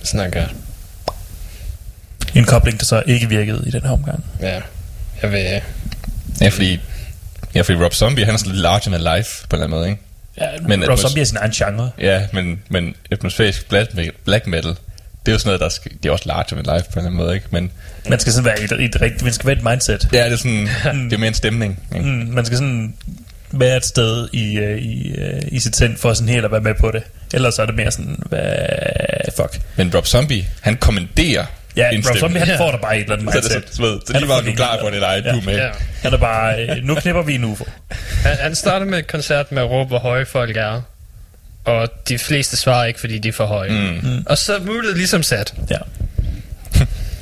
Sådan 0.03 0.27
er 0.27 0.41
godt. 0.41 0.55
En 2.35 2.45
kobling, 2.45 2.81
der 2.81 2.87
så 2.87 3.03
ikke 3.07 3.29
virkede 3.29 3.63
i 3.67 3.71
den 3.71 3.83
her 3.83 3.91
omgang. 3.91 4.25
Ja. 4.41 4.61
Jeg 5.23 5.33
vil... 5.33 5.61
Ja, 6.41 6.49
fordi, 6.49 6.81
ja, 7.55 7.61
fordi 7.63 7.79
Rob 7.85 7.93
Zombie, 7.95 8.25
han 8.25 8.35
er 8.35 8.39
sådan 8.39 8.53
lidt 8.53 8.63
larger 8.63 8.91
than 8.99 9.17
life 9.17 9.47
på 9.49 9.57
en 9.57 9.63
eller 9.63 9.67
anden 9.67 9.79
måde, 9.79 9.89
ikke? 9.91 10.03
Ja, 10.41 10.47
Men 10.69 10.91
Rob 10.91 10.99
Zombie 10.99 11.21
er 11.21 11.25
sin 11.25 11.37
egen 11.37 11.51
genre. 11.53 11.91
Ja, 11.99 12.27
men, 12.33 12.63
men 12.69 12.95
atmosfærisk 13.11 13.69
black, 13.69 13.91
black 14.25 14.47
metal, 14.47 14.71
det 14.71 15.29
er 15.29 15.33
jo 15.33 15.39
sådan 15.39 15.49
noget, 15.49 15.61
der 15.61 15.69
skal, 15.69 15.93
det 16.03 16.09
er 16.09 16.13
også 16.13 16.25
larger 16.29 16.43
than 16.43 16.59
life 16.59 16.67
på 16.67 16.73
en 16.75 16.99
eller 16.99 17.11
anden 17.11 17.17
måde, 17.17 17.35
ikke? 17.35 17.47
Men 17.51 17.71
Man 18.09 18.19
skal 18.19 18.33
sådan 18.33 18.45
være 18.45 18.61
i 18.61 18.65
et, 18.65 18.73
et 18.73 19.01
rigtigt, 19.01 19.23
man 19.23 19.33
skal 19.33 19.47
være 19.47 19.57
et 19.57 19.65
mindset. 19.65 20.09
ja, 20.13 20.25
det 20.25 20.33
er 20.33 20.37
sådan, 20.37 20.69
det 21.05 21.13
er 21.13 21.19
mere 21.19 21.29
en 21.29 21.35
stemning, 21.35 21.83
ikke? 21.95 22.07
Mm, 22.07 22.13
man 22.33 22.45
skal 22.45 22.59
sådan 22.59 22.95
være 23.53 23.77
et 23.77 23.85
sted 23.85 24.29
i, 24.33 24.59
uh, 24.59 24.79
i, 24.79 25.15
uh, 25.19 25.41
i 25.53 25.59
sit 25.61 25.77
sind 25.77 25.97
for 25.97 26.15
sådan 26.15 26.29
helt 26.29 26.45
at 26.45 26.51
være 26.51 26.61
med 26.61 26.75
på 26.81 26.91
det. 26.91 27.03
Ellers 27.35 27.59
er 27.59 27.67
det 27.67 27.75
mere 27.75 27.91
sådan, 27.91 28.19
hvad 28.29 28.53
fuck. 29.37 29.61
Men 29.77 29.95
Rob 29.95 30.07
Zombie, 30.07 30.47
han 30.61 30.77
kommenterer 30.77 31.45
Ja, 31.77 31.91
Rob. 32.09 32.17
Zombie, 32.19 32.39
han 32.39 32.49
Ja. 32.49 32.59
får 32.59 32.71
dig 32.71 32.81
bare 32.81 32.97
et 32.97 33.03
eller 33.03 33.17
andet 33.17 33.33
Så, 33.33 33.39
er 33.39 33.43
det 33.43 33.53
mindset. 33.53 33.71
så, 33.71 33.77
så, 33.77 33.83
så 34.07 34.13
Han 34.13 34.17
er 34.17 34.19
lige 34.21 34.29
var 34.29 34.41
du 34.41 34.53
klar 34.57 34.79
på 34.81 34.91
det, 34.91 35.01
der 35.01 35.13
Ja. 35.13 35.21
du 35.21 35.39
er 35.39 35.43
med. 35.45 35.57
Ja. 35.57 35.69
Han 36.03 36.13
er 36.13 36.19
bare, 36.19 36.63
øh, 36.63 36.77
nu 36.83 36.95
knipper 36.95 37.23
vi 37.23 37.35
en 37.35 37.45
UFO. 37.45 37.65
Han, 38.25 38.37
han 38.41 38.55
starter 38.55 38.87
med 38.87 38.99
et 38.99 39.07
koncert 39.07 39.53
med 39.53 39.63
at 39.63 39.71
råbe, 39.71 39.89
hvor 39.89 39.99
høje 39.99 40.27
folk 40.27 40.57
er. 40.57 40.83
Og 41.65 41.89
de 42.09 42.19
fleste 42.19 42.57
svarer 42.57 42.85
ikke, 42.85 43.01
fordi 43.01 43.19
de 43.19 43.29
er 43.29 43.33
for 43.33 43.47
høje. 43.47 43.71
Mm. 44.03 44.23
Og 44.27 44.39
så 44.39 44.55
er 44.55 44.61
moodet 44.61 44.97
ligesom 44.97 45.23
sat. 45.23 45.55
Ja. 45.71 45.77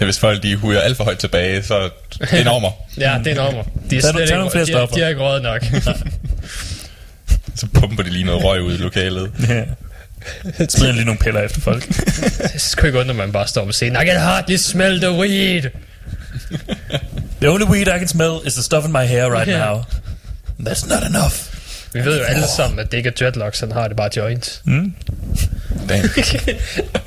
Ja, 0.01 0.05
hvis 0.05 0.19
folk 0.19 0.43
de 0.43 0.57
huger 0.57 0.81
alt 0.81 0.97
for 0.97 1.05
højt 1.05 1.19
tilbage, 1.19 1.63
så 1.63 1.91
det 2.21 2.33
er 2.41 2.45
normer. 2.45 2.71
Ja, 2.99 3.19
det 3.25 3.33
er 3.39 3.45
nummer. 3.45 3.63
De 3.91 3.97
er 3.97 4.01
slet 4.01 4.21
ikke, 4.21 4.51
flere 4.53 4.65
de, 4.65 4.73
er- 4.73 4.87
de 4.87 5.03
er 5.03 5.09
ikke 5.09 5.21
råd 5.21 5.41
nok. 5.41 5.65
Så 7.55 7.67
pumper 7.75 8.03
de 8.03 8.11
lige 8.11 8.25
noget 8.25 8.45
røg 8.45 8.63
ud 8.63 8.75
i 8.75 8.77
lokalet. 8.77 9.33
ja. 9.49 9.63
Smider 10.69 10.93
lige 10.93 11.05
nogle 11.05 11.19
piller 11.19 11.41
efter 11.41 11.61
folk. 11.61 11.89
det 12.53 12.61
skulle 12.61 12.89
ikke 12.89 12.99
undre, 12.99 13.11
at 13.11 13.17
man 13.17 13.33
bare 13.33 13.47
står 13.49 13.65
på 13.65 13.73
scenen. 13.73 14.03
I 14.03 14.07
can 14.07 14.21
hardly 14.21 14.57
smell 14.57 15.01
the 15.01 15.11
weed. 15.13 15.63
The 17.41 17.49
only 17.51 17.65
weed 17.67 17.87
I 17.87 17.99
can 17.99 18.09
smell 18.09 18.33
is 18.45 18.55
the 18.55 18.63
stuff 18.63 18.85
in 18.87 18.93
my 18.93 18.99
hair 19.07 19.31
right 19.33 19.49
Ja. 19.49 19.67
now. 19.67 19.83
That's 20.61 20.89
not 20.89 21.03
enough. 21.11 21.33
Vi 21.93 22.05
ved 22.05 22.19
jo 22.19 22.25
alle 22.25 22.47
sammen, 22.57 22.79
at 22.79 22.91
det 22.93 22.97
ikke 22.99 23.09
er 23.09 23.13
dreadlocks, 23.13 23.61
han 23.61 23.73
har 23.73 23.89
det 23.89 23.97
bare 23.97 24.11
joints. 24.17 24.63
Mm. 24.65 24.95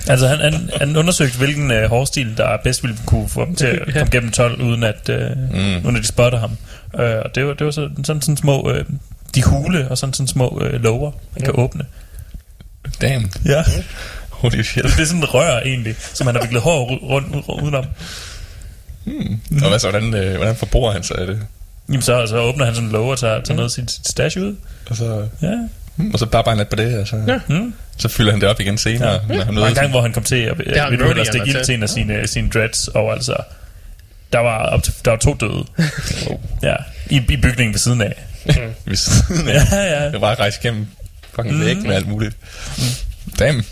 Altså, 0.07 0.27
han, 0.27 0.39
han, 0.39 0.69
han 0.79 0.95
undersøgte, 0.97 1.38
hvilken 1.38 1.71
øh, 1.71 1.89
hårstil, 1.89 2.38
der 2.38 2.57
bedst 2.63 2.84
ville 2.84 2.97
kunne 3.05 3.29
få 3.29 3.45
dem 3.45 3.55
til 3.55 3.65
at 3.65 3.93
komme 3.93 4.10
gennem 4.12 4.31
12, 4.31 4.62
uden 4.62 4.84
at, 4.84 5.10
øh, 5.10 5.29
mm. 5.51 5.86
uden 5.86 5.95
at 5.95 6.01
de 6.01 6.07
spotter 6.07 6.39
ham. 6.39 6.57
Øh, 6.99 7.15
og 7.25 7.36
det 7.36 7.45
var, 7.45 7.53
det 7.53 7.65
var 7.65 7.71
så, 7.71 7.89
sådan, 8.03 8.21
sådan 8.21 8.38
små... 8.38 8.71
Øh, 8.71 8.86
de 9.36 9.43
hule 9.43 9.88
og 9.89 9.97
sådan, 9.97 10.13
sådan 10.13 10.27
små 10.27 10.62
øh, 10.65 10.84
lover, 10.84 11.12
man 11.36 11.43
kan 11.43 11.53
åbne. 11.57 11.86
Damn. 13.01 13.31
Ja. 13.45 13.63
Holy 14.29 14.61
shit. 14.63 14.83
Det 14.83 14.99
er 14.99 15.05
sådan 15.05 15.23
et 15.23 15.33
rør 15.33 15.59
egentlig, 15.59 15.95
som 16.13 16.27
han 16.27 16.35
har 16.35 16.41
viklet 16.41 16.61
hår 16.61 16.85
ru- 16.87 17.05
rundt, 17.09 17.35
udenom. 17.63 17.85
Og 19.63 19.69
hvad 19.69 19.79
så, 19.79 19.89
hvordan, 19.89 20.13
øh, 20.13 20.35
hvordan 20.37 20.55
forbruger 20.55 20.91
han 20.91 21.03
sig 21.03 21.17
af 21.17 21.27
det? 21.27 21.39
Jamen 21.89 22.01
så, 22.01 22.27
så 22.27 22.37
åbner 22.37 22.65
han 22.65 22.73
sådan 22.75 22.87
en 22.87 22.91
låge 22.93 23.11
og 23.11 23.19
tager, 23.19 23.41
tager 23.41 23.55
noget 23.55 23.69
af 23.69 23.71
sit, 23.71 23.91
sit 23.91 24.07
stash 24.07 24.37
ud. 24.37 24.55
Og 24.89 24.95
så, 24.95 25.27
Ja. 25.41 25.53
og 26.13 26.19
så 26.19 26.25
bare 26.25 26.43
bare 26.43 26.57
lidt 26.57 26.69
på 26.69 26.75
det, 26.75 26.97
og 26.99 27.07
så, 27.07 27.23
ja. 27.27 27.39
Mm. 27.47 27.73
så 27.97 28.07
fylder 28.07 28.31
han 28.31 28.41
det 28.41 28.49
op 28.49 28.59
igen 28.59 28.77
senere. 28.77 29.11
Ja. 29.29 29.35
Når 29.35 29.43
han 29.43 29.57
Og 29.57 29.67
en 29.69 29.75
gang, 29.75 29.89
hvor 29.89 30.01
han 30.01 30.13
kom 30.13 30.23
til 30.23 30.35
at, 30.35 30.55
han 30.75 30.91
vil 30.91 30.99
du 30.99 31.05
hellere 31.05 31.25
roadie'erne 31.25 31.29
stikke 31.31 31.47
ild 31.47 31.65
til. 31.65 31.75
en 31.75 31.83
af 31.83 31.89
sine, 31.89 32.27
sine 32.27 32.49
dreads, 32.49 32.87
og 32.87 33.11
altså, 33.13 33.35
der 34.33 34.39
var, 34.39 34.57
op 34.57 34.83
til, 34.83 34.93
der 35.05 35.11
var 35.11 35.17
to 35.17 35.33
døde. 35.39 35.65
ja, 36.69 36.75
i, 37.09 37.15
i 37.29 37.37
bygningen 37.37 37.73
ved 37.73 37.79
siden 37.79 38.01
af. 38.01 38.25
ved 38.85 38.95
siden 38.95 39.47
af. 39.49 39.53
Ja, 39.71 39.83
ja. 39.83 40.09
Jeg 40.09 40.21
bare 40.21 40.35
rejse 40.35 40.59
gennem 40.61 40.87
fucking 41.35 41.55
mm. 41.55 41.65
væg 41.65 41.77
med 41.77 41.95
alt 41.95 42.07
muligt. 42.07 42.35
Damn. 43.39 43.63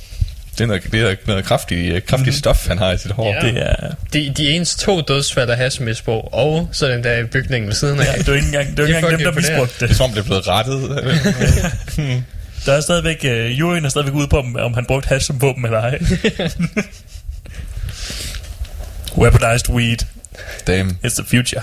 Det 0.57 0.63
er 0.63 0.67
noget, 0.67 0.83
det 0.91 1.01
er 1.03 1.15
noget 1.27 1.45
kraftigt, 1.45 1.95
øh, 1.95 2.01
kraftigt 2.01 2.35
stof, 2.35 2.67
han 2.67 2.77
har 2.77 2.91
i 2.91 2.97
sit 2.97 3.11
hår. 3.11 3.33
Ja. 3.33 3.39
Det 3.41 3.61
er, 3.61 3.75
De, 4.13 4.33
de 4.37 4.49
eneste 4.49 4.85
to 4.85 5.01
dødsfald 5.01 5.49
er 5.49 5.55
hashmisbrug, 5.55 6.29
og 6.33 6.69
så 6.71 6.87
den 6.87 7.03
der 7.03 7.17
i 7.17 7.23
bygningen 7.23 7.67
ved 7.67 7.75
siden 7.75 7.99
af. 7.99 8.05
ja, 8.05 8.17
det 8.17 8.27
var 8.27 8.33
ikke 8.33 8.45
engang, 8.45 8.77
det 8.77 8.77
var 8.77 8.83
ikke 8.87 8.97
Det 8.97 9.03
er 9.03 9.07
engang 9.09 9.25
dem, 9.25 9.33
der 9.33 9.41
misbrugte 9.41 9.73
Det 9.75 9.81
er 9.83 9.87
det. 9.87 9.97
som 9.97 10.03
om, 10.03 10.11
det 10.11 10.19
er 10.19 10.23
blevet 10.23 10.47
rettet. 10.47 12.23
Der 12.65 12.73
er 12.73 12.81
stadigvæk, 12.81 13.19
uh, 13.23 13.59
juryen 13.59 13.85
er 13.85 13.89
stadigvæk 13.89 14.13
ude 14.15 14.27
på, 14.27 14.37
om, 14.39 14.55
om 14.55 14.73
han 14.73 14.85
brugte 14.85 15.07
hash 15.07 15.27
som 15.27 15.41
våben 15.41 15.65
eller 15.65 15.79
ej. 15.79 15.97
Weaponized 19.17 19.69
weed 19.69 19.97
Damn. 20.67 20.97
is 21.03 21.13
the 21.13 21.25
future. 21.25 21.61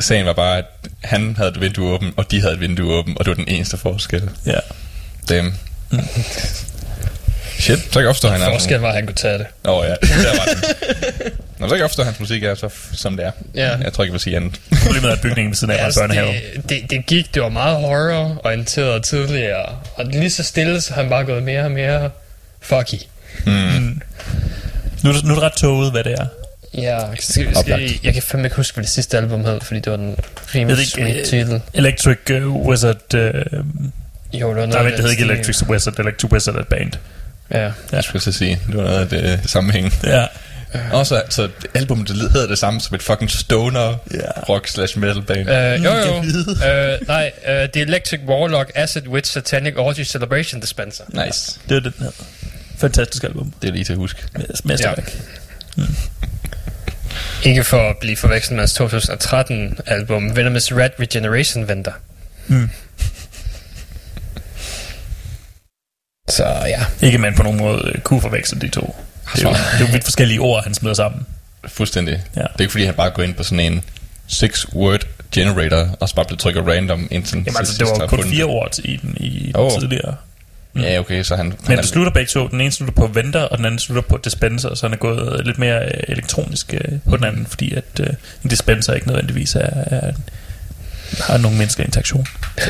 Sagen 0.00 0.26
var 0.26 0.32
bare, 0.32 0.58
at 0.58 0.64
han 1.04 1.36
havde 1.36 1.50
et 1.50 1.60
vindue 1.60 1.92
åbent, 1.92 2.14
og 2.16 2.30
de 2.30 2.40
havde 2.40 2.54
et 2.54 2.60
vindue 2.60 2.92
åbent, 2.92 3.18
og 3.18 3.24
det 3.24 3.30
var 3.30 3.34
den 3.44 3.48
eneste 3.54 3.76
forskel. 3.76 4.30
Ja. 4.46 4.58
Damn. 5.28 5.54
Shit, 7.58 7.78
så 7.78 7.90
kan 7.92 8.00
jeg 8.00 8.08
opstå, 8.08 8.28
han 8.28 8.40
er 8.42 8.50
Forskellen 8.50 8.82
var, 8.82 8.88
at 8.88 8.94
han 8.94 9.06
kunne 9.06 9.14
tage 9.14 9.38
det. 9.38 9.46
Åh 9.64 9.76
oh, 9.78 9.84
ja, 9.86 9.90
der 9.90 10.38
var 10.38 10.44
den. 10.44 11.32
Nå, 11.58 11.66
så 11.66 11.70
kan 11.70 11.76
jeg 11.76 11.84
opstå, 11.84 12.02
at 12.02 12.06
hans 12.06 12.20
musik 12.20 12.42
er 12.42 12.54
så 12.54 12.68
som 12.92 13.16
det 13.16 13.26
er. 13.26 13.30
Ja. 13.54 13.76
Jeg 13.76 13.92
tror 13.92 14.04
ikke, 14.04 14.10
jeg 14.10 14.12
vil 14.12 14.20
sige 14.20 14.36
andet. 14.36 14.60
Problemet 14.86 15.08
er, 15.08 15.12
at 15.12 15.20
bygningen 15.20 15.50
ved 15.50 15.56
siden 15.56 15.70
af 15.72 15.78
en 15.78 15.84
altså, 15.84 16.00
børnehave. 16.00 16.32
det, 16.56 16.68
det, 16.68 16.90
det, 16.90 17.06
gik, 17.06 17.34
det 17.34 17.42
var 17.42 17.48
meget 17.48 17.76
horror-orienteret 17.76 19.04
tidligere, 19.04 19.66
og 19.94 20.04
lige 20.06 20.30
så 20.30 20.42
stille, 20.42 20.80
så 20.80 20.94
har 20.94 21.02
han 21.02 21.10
bare 21.10 21.24
gået 21.24 21.42
mere 21.42 21.64
og 21.64 21.70
mere 21.70 22.10
fucky. 22.60 22.94
Mm. 23.46 23.52
Nu, 25.02 25.10
er 25.10 25.14
det- 25.14 25.24
nu 25.24 25.30
er 25.30 25.34
det 25.34 25.42
ret 25.42 25.52
tåget, 25.52 25.90
hvad 25.92 26.04
det 26.04 26.12
er. 26.12 26.26
Ja, 26.74 26.98
skal, 27.20 27.56
skal, 27.56 27.90
jeg 28.04 28.12
kan 28.14 28.22
fandme 28.22 28.46
ikke 28.46 28.56
huske, 28.56 28.74
hvad 28.74 28.84
det 28.84 28.90
sidste 28.92 29.16
album 29.16 29.44
hed, 29.44 29.60
fordi 29.60 29.80
det 29.80 29.90
var 29.90 29.96
den 29.96 30.16
rimelig 30.54 30.86
sweet 30.86 31.16
øh, 31.16 31.24
titel. 31.24 31.60
Electric 31.74 32.18
uh, 32.30 32.66
Wizard... 32.66 33.14
Uh, 33.14 33.64
Jo, 34.32 34.48
det 34.48 34.56
var 34.56 34.66
noget 34.66 34.68
nej, 34.68 34.82
vent, 34.82 34.96
det 34.96 35.04
hed 35.04 35.10
ikke. 35.10 35.22
Electric 35.24 35.62
Wizard. 35.62 35.98
Electric 35.98 36.32
Wizard 36.32 36.54
er 36.54 36.58
et 36.60 36.68
band. 36.68 36.92
Ja. 37.50 37.70
Jeg 37.92 38.04
skulle 38.04 38.22
så 38.22 38.32
sige, 38.32 38.60
det 38.66 38.76
var 38.76 38.82
noget 38.82 38.98
af 39.00 39.08
det 39.08 39.40
sammenhæng. 39.50 39.94
Ja. 40.04 40.26
Også 40.92 41.22
så 41.28 41.48
albumet 41.74 42.08
det 42.08 42.16
hedder 42.16 42.46
det 42.46 42.58
samme 42.58 42.80
som 42.80 42.94
et 42.94 43.02
fucking 43.02 43.30
stoner 43.30 43.96
Ja. 44.14 44.40
rock 44.48 44.66
slash 44.68 44.98
metal 44.98 45.22
band. 45.22 45.40
Uh, 45.78 45.84
jo, 45.84 45.92
jo. 45.94 46.18
Uh, 46.18 47.06
nej, 47.08 47.32
uh, 47.36 47.52
The 47.72 47.80
Electric 47.82 48.20
Warlock 48.26 48.72
Acid 48.74 49.06
Witch 49.08 49.32
Satanic 49.32 49.74
Orgy 49.76 50.04
Celebration 50.04 50.60
Dispenser. 50.60 51.04
Nice. 51.26 51.60
Det 51.68 51.76
er 51.76 51.80
det, 51.80 51.84
den 51.94 52.04
hedder. 52.04 52.24
Fantastisk 52.78 53.24
album. 53.24 53.52
Det 53.62 53.68
er 53.68 53.72
lige 53.72 53.84
til 53.84 53.92
at 53.92 53.98
huske. 53.98 54.22
Mesterværk. 54.64 55.16
Ikke 57.44 57.64
for 57.64 57.90
at 57.90 57.96
blive 58.00 58.16
forvekslet 58.16 58.54
med 58.54 58.60
hans 58.62 58.74
2013 58.74 59.78
album 59.86 60.36
Venomous 60.36 60.72
Rat 60.72 60.92
Regeneration 61.00 61.68
Venter. 61.68 61.92
Mm. 62.46 62.70
Så 66.28 66.44
ja. 66.44 66.84
Ikke 67.02 67.18
man 67.18 67.34
på 67.34 67.42
nogen 67.42 67.58
måde 67.58 67.82
øh, 67.84 68.00
kunne 68.00 68.20
forveksle 68.20 68.60
de 68.60 68.68
to. 68.68 68.96
Det 69.34 69.44
er 69.44 69.48
jo, 69.48 69.54
det 69.54 69.58
er 69.74 69.80
jo 69.80 69.92
vidt 69.92 70.04
forskellige 70.04 70.40
ord, 70.40 70.64
han 70.64 70.74
smider 70.74 70.94
sammen. 70.94 71.26
Fuldstændig. 71.68 72.22
Ja. 72.36 72.40
Det 72.40 72.48
er 72.54 72.60
ikke 72.60 72.70
fordi, 72.70 72.84
han 72.84 72.94
bare 72.94 73.10
går 73.10 73.22
ind 73.22 73.34
på 73.34 73.42
sådan 73.42 73.60
en 73.60 73.82
six-word 74.28 75.06
generator, 75.32 75.96
og 76.00 76.08
så 76.08 76.14
bare 76.14 76.24
bliver 76.24 76.38
trykket 76.38 76.66
random 76.66 77.08
ind 77.10 77.24
til 77.24 77.36
Jamen 77.36 77.56
altså, 77.58 77.78
det 77.78 77.86
var 77.86 78.06
kun 78.06 78.24
fire 78.24 78.44
ord 78.44 78.78
i 78.84 78.96
den, 78.96 79.16
i 79.16 79.46
den 79.46 79.56
Åh. 79.56 79.80
tidligere. 79.80 80.14
Ja, 80.76 80.98
okay, 80.98 81.22
så 81.22 81.36
han... 81.36 81.46
Men 81.46 81.56
han 81.66 81.78
det 81.78 81.86
slutter 81.86 82.12
begge 82.12 82.28
to. 82.28 82.48
Den 82.48 82.60
ene 82.60 82.72
slutter 82.72 82.94
på 82.94 83.06
venter, 83.06 83.40
og 83.40 83.58
den 83.58 83.66
anden 83.66 83.78
slutter 83.78 84.02
på 84.02 84.16
dispenser, 84.16 84.74
så 84.74 84.86
han 84.86 84.92
er 84.92 84.96
gået 84.96 85.46
lidt 85.46 85.58
mere 85.58 85.84
øh, 85.84 86.00
elektronisk 86.08 86.74
øh, 86.74 86.98
på 87.10 87.16
den 87.16 87.24
anden, 87.24 87.46
fordi 87.46 87.74
at 87.74 88.00
øh, 88.00 88.06
en 88.44 88.50
dispenser 88.50 88.94
ikke 88.94 89.06
nødvendigvis 89.06 89.54
er, 89.54 89.60
er, 89.86 90.12
har 91.20 91.36
nogen 91.36 91.58
menneskelig 91.58 91.86
interaktion. 91.86 92.26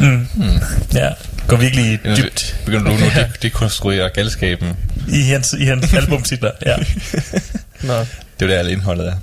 Mm. 0.00 0.28
Hmm. 0.34 0.58
Ja, 0.94 1.10
går 1.48 1.56
virkelig 1.56 2.00
dybt 2.16 2.60
Begynder 2.64 2.90
du 2.90 2.96
nu 2.96 3.06
at 3.14 3.42
dekonstruere 3.42 4.08
galskaben? 4.08 4.76
i 5.08 5.22
hans, 5.22 5.52
i 5.52 5.64
hans 5.64 5.92
albumtitler. 6.00 6.50
Ja. 6.66 6.76
Nå. 7.82 7.94
Det 7.98 8.42
er 8.42 8.46
jo 8.46 8.48
der, 8.48 8.58
alle 8.58 8.72
indholdet 8.72 9.06
er. 9.08 9.14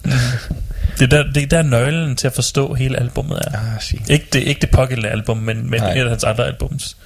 Det, 0.99 1.13
er 1.13 1.23
der, 1.23 1.31
det 1.31 1.43
er 1.43 1.47
der 1.47 1.61
nøglen 1.61 2.15
til 2.15 2.27
at 2.27 2.33
forstå 2.33 2.73
hele 2.73 2.99
albummet 2.99 3.37
er. 3.47 3.59
Ah. 3.59 3.99
Ikke 4.09 4.25
det, 4.33 4.39
ikke 4.39 4.61
det 4.61 4.69
pågældende 4.69 5.09
album, 5.09 5.37
men, 5.37 5.69
men 5.69 5.83
et 5.83 6.03
af 6.03 6.09
hans 6.09 6.23
andre 6.23 6.47
albums. 6.47 6.97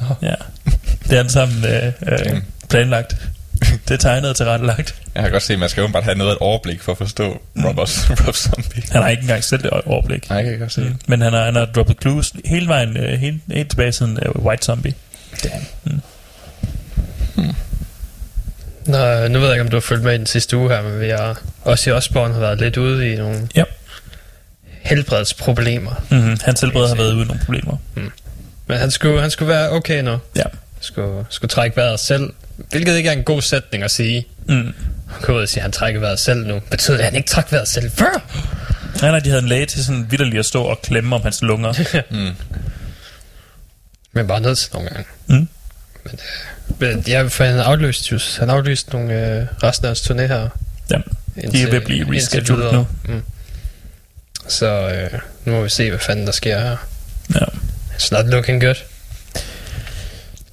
Nå. 0.00 0.06
Ja. 0.22 0.34
Det 1.04 1.12
er 1.12 1.18
alt 1.18 1.32
sammen 1.32 1.64
øh, 1.64 1.92
øh, 2.06 2.42
planlagt. 2.68 3.16
Det 3.88 3.94
er 3.94 3.96
tegnet 3.98 4.30
og 4.30 4.36
tilrettelagt. 4.36 4.94
Jeg 5.14 5.22
kan 5.22 5.32
godt 5.32 5.42
se, 5.42 5.52
at 5.52 5.58
man 5.58 5.68
skal 5.68 5.80
jo 5.80 5.88
bare 5.88 6.02
have 6.02 6.14
noget 6.18 6.30
af 6.30 6.34
et 6.34 6.38
overblik 6.40 6.82
for 6.82 6.92
at 6.92 6.98
forstå 6.98 7.42
Rob, 7.56 7.78
Rob 8.26 8.34
Zombie. 8.34 8.82
Han 8.90 9.02
har 9.02 9.08
ikke 9.08 9.20
engang 9.20 9.44
selv 9.44 9.64
et 9.64 9.70
overblik. 9.86 10.28
Nej, 10.30 10.38
jeg 10.38 10.50
kan 10.50 10.58
godt 10.58 10.72
se. 10.72 10.80
Mm. 10.80 10.98
Men 11.06 11.20
han 11.20 11.32
har, 11.32 11.44
han 11.44 11.54
har 11.54 11.64
droppet 11.64 11.96
clues 12.02 12.32
hele 12.44 12.68
vejen, 12.68 12.96
øh, 12.96 13.20
helt, 13.20 13.42
helt 13.52 13.70
tilbage 13.70 13.92
siden 13.92 14.18
uh, 14.34 14.44
White 14.44 14.64
Zombie. 14.64 14.94
Damn. 15.44 16.02
Nå, 18.86 19.28
nu 19.28 19.38
ved 19.38 19.46
jeg 19.46 19.54
ikke, 19.54 19.60
om 19.62 19.68
du 19.68 19.76
har 19.76 19.80
fulgt 19.80 20.02
med 20.04 20.14
i 20.14 20.18
den 20.18 20.26
sidste 20.26 20.56
uge 20.56 20.68
her, 20.70 20.82
men 20.82 21.00
vi 21.00 21.08
har 21.08 21.40
også 21.64 21.90
i 21.90 21.92
Osborne 21.92 22.34
har 22.34 22.40
været 22.40 22.60
lidt 22.60 22.76
ude 22.76 23.12
i 23.12 23.16
nogle 23.16 23.48
Ja. 23.54 23.62
helbredsproblemer. 24.80 26.04
Mm-hmm. 26.10 26.38
Hans 26.44 26.60
helbred 26.60 26.88
har 26.88 26.94
været 26.94 27.12
uden 27.12 27.26
nogle 27.26 27.42
problemer. 27.44 27.76
Men 28.66 28.78
han 28.78 28.90
skulle, 28.90 29.20
han 29.20 29.30
skulle 29.30 29.48
være 29.48 29.70
okay 29.70 30.02
nu. 30.02 30.18
Ja. 30.36 30.42
Skulle, 30.80 31.24
skulle 31.28 31.48
trække 31.48 31.76
vejret 31.76 32.00
selv. 32.00 32.30
Hvilket 32.70 32.96
ikke 32.96 33.08
er 33.08 33.12
en 33.12 33.22
god 33.24 33.42
sætning 33.42 33.84
at 33.84 33.90
sige. 33.90 34.26
Mm. 34.48 34.74
Gå 35.22 35.36
ud 35.36 35.42
og 35.42 35.48
sige, 35.48 35.60
at 35.60 35.62
han 35.62 35.72
trækker 35.72 36.00
vejret 36.00 36.18
selv 36.18 36.46
nu. 36.46 36.60
Betyder 36.70 36.96
det, 36.96 37.02
at 37.02 37.10
han 37.10 37.16
ikke 37.16 37.28
trækker 37.28 37.50
vejret 37.50 37.68
selv 37.68 37.90
før? 37.90 38.26
Nej, 39.00 39.10
nej, 39.10 39.20
de 39.20 39.28
havde 39.28 39.42
en 39.42 39.48
læge 39.48 39.66
til 39.66 39.84
sådan 39.84 40.06
vidderligt 40.10 40.38
at 40.38 40.46
stå 40.46 40.62
og 40.62 40.82
klemme 40.82 41.16
om 41.16 41.22
hans 41.22 41.42
lunger. 41.42 41.72
Mm. 42.10 42.30
Men 44.14 44.26
bare 44.26 44.40
ned 44.40 44.56
til 44.56 44.70
nogle 44.74 44.88
gange. 44.88 45.04
Mm. 45.26 45.48
Men 46.78 47.04
ja, 47.08 47.22
for 47.22 47.44
han 47.44 47.58
aflyst, 47.58 48.12
just, 48.12 48.38
han 48.38 48.50
aflyst 48.50 48.92
nogle 48.92 49.38
øh, 49.40 49.46
resten 49.62 49.84
af 49.84 49.88
hans 49.88 50.10
turné 50.10 50.20
her. 50.22 50.48
Ja, 50.90 50.96
de 51.52 51.62
er 51.62 51.66
ved 51.66 51.74
at 51.74 51.84
blive 51.84 51.98
indtil 51.98 52.14
rescheduled 52.16 52.72
nu. 52.72 52.86
Mm. 53.04 53.22
Så 54.48 54.66
øh, 54.66 55.20
nu 55.44 55.52
må 55.52 55.62
vi 55.62 55.68
se, 55.68 55.90
hvad 55.90 55.98
fanden 55.98 56.26
der 56.26 56.32
sker 56.32 56.60
her. 56.60 56.76
Ja. 57.34 57.44
It's 57.98 58.08
not 58.12 58.26
looking 58.26 58.62
good. 58.62 58.74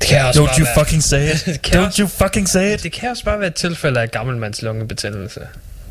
Det 0.01 0.07
kan 0.09 0.25
også 0.25 0.39
Don't 0.45 0.59
you 0.59 0.65
være, 0.65 0.75
fucking 0.85 1.03
say 1.03 1.33
it. 1.33 1.45
Det 1.45 1.75
Don't 1.75 1.79
også- 1.79 2.01
you 2.01 2.07
fucking 2.07 2.49
say 2.49 2.73
it. 2.73 2.83
Det 2.83 2.91
kan 2.91 3.09
også 3.09 3.23
bare 3.23 3.39
være 3.39 3.47
et 3.47 3.55
tilfælde 3.55 4.01
af 4.01 4.11
gammelmands 4.11 4.61
lungebetændelse. 4.61 5.39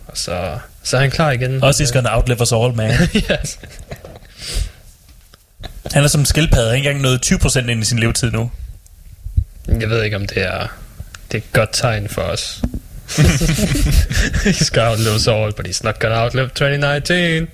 Og 0.07 0.19
så, 0.19 0.59
så 0.83 0.97
er 0.97 1.01
han 1.01 1.11
klar 1.11 1.31
igen. 1.31 1.63
Også 1.65 1.83
he's 1.85 1.93
gonna 1.93 2.17
outlive 2.17 2.41
us 2.43 2.53
all, 2.53 2.75
man. 2.75 2.91
yes. 3.17 3.59
Han 5.93 6.05
er 6.05 6.09
som 6.09 6.21
en 6.21 6.27
skildpadde. 6.27 6.67
Han 6.69 6.77
ikke 6.77 6.89
engang 6.91 7.03
nået 7.03 7.33
20% 7.33 7.59
ind 7.71 7.83
i 7.83 7.85
sin 7.85 7.99
levetid 7.99 8.31
nu. 8.31 8.51
Jeg 9.81 9.91
ved 9.91 10.03
ikke, 10.05 10.17
om 10.17 10.27
det 10.27 10.43
er, 10.43 10.67
det 11.33 11.35
er 11.35 11.39
et 11.39 11.53
godt 11.53 11.71
tegn 11.73 12.09
for 12.09 12.23
os. 12.23 12.63
he's 14.49 14.71
gonna 14.75 14.91
outlive 14.91 15.15
us 15.15 15.27
all, 15.29 15.53
but 15.53 15.67
he's 15.69 15.81
not 15.85 15.99
gonna 16.01 16.23
outlive 16.25 16.49
2019. 16.49 17.49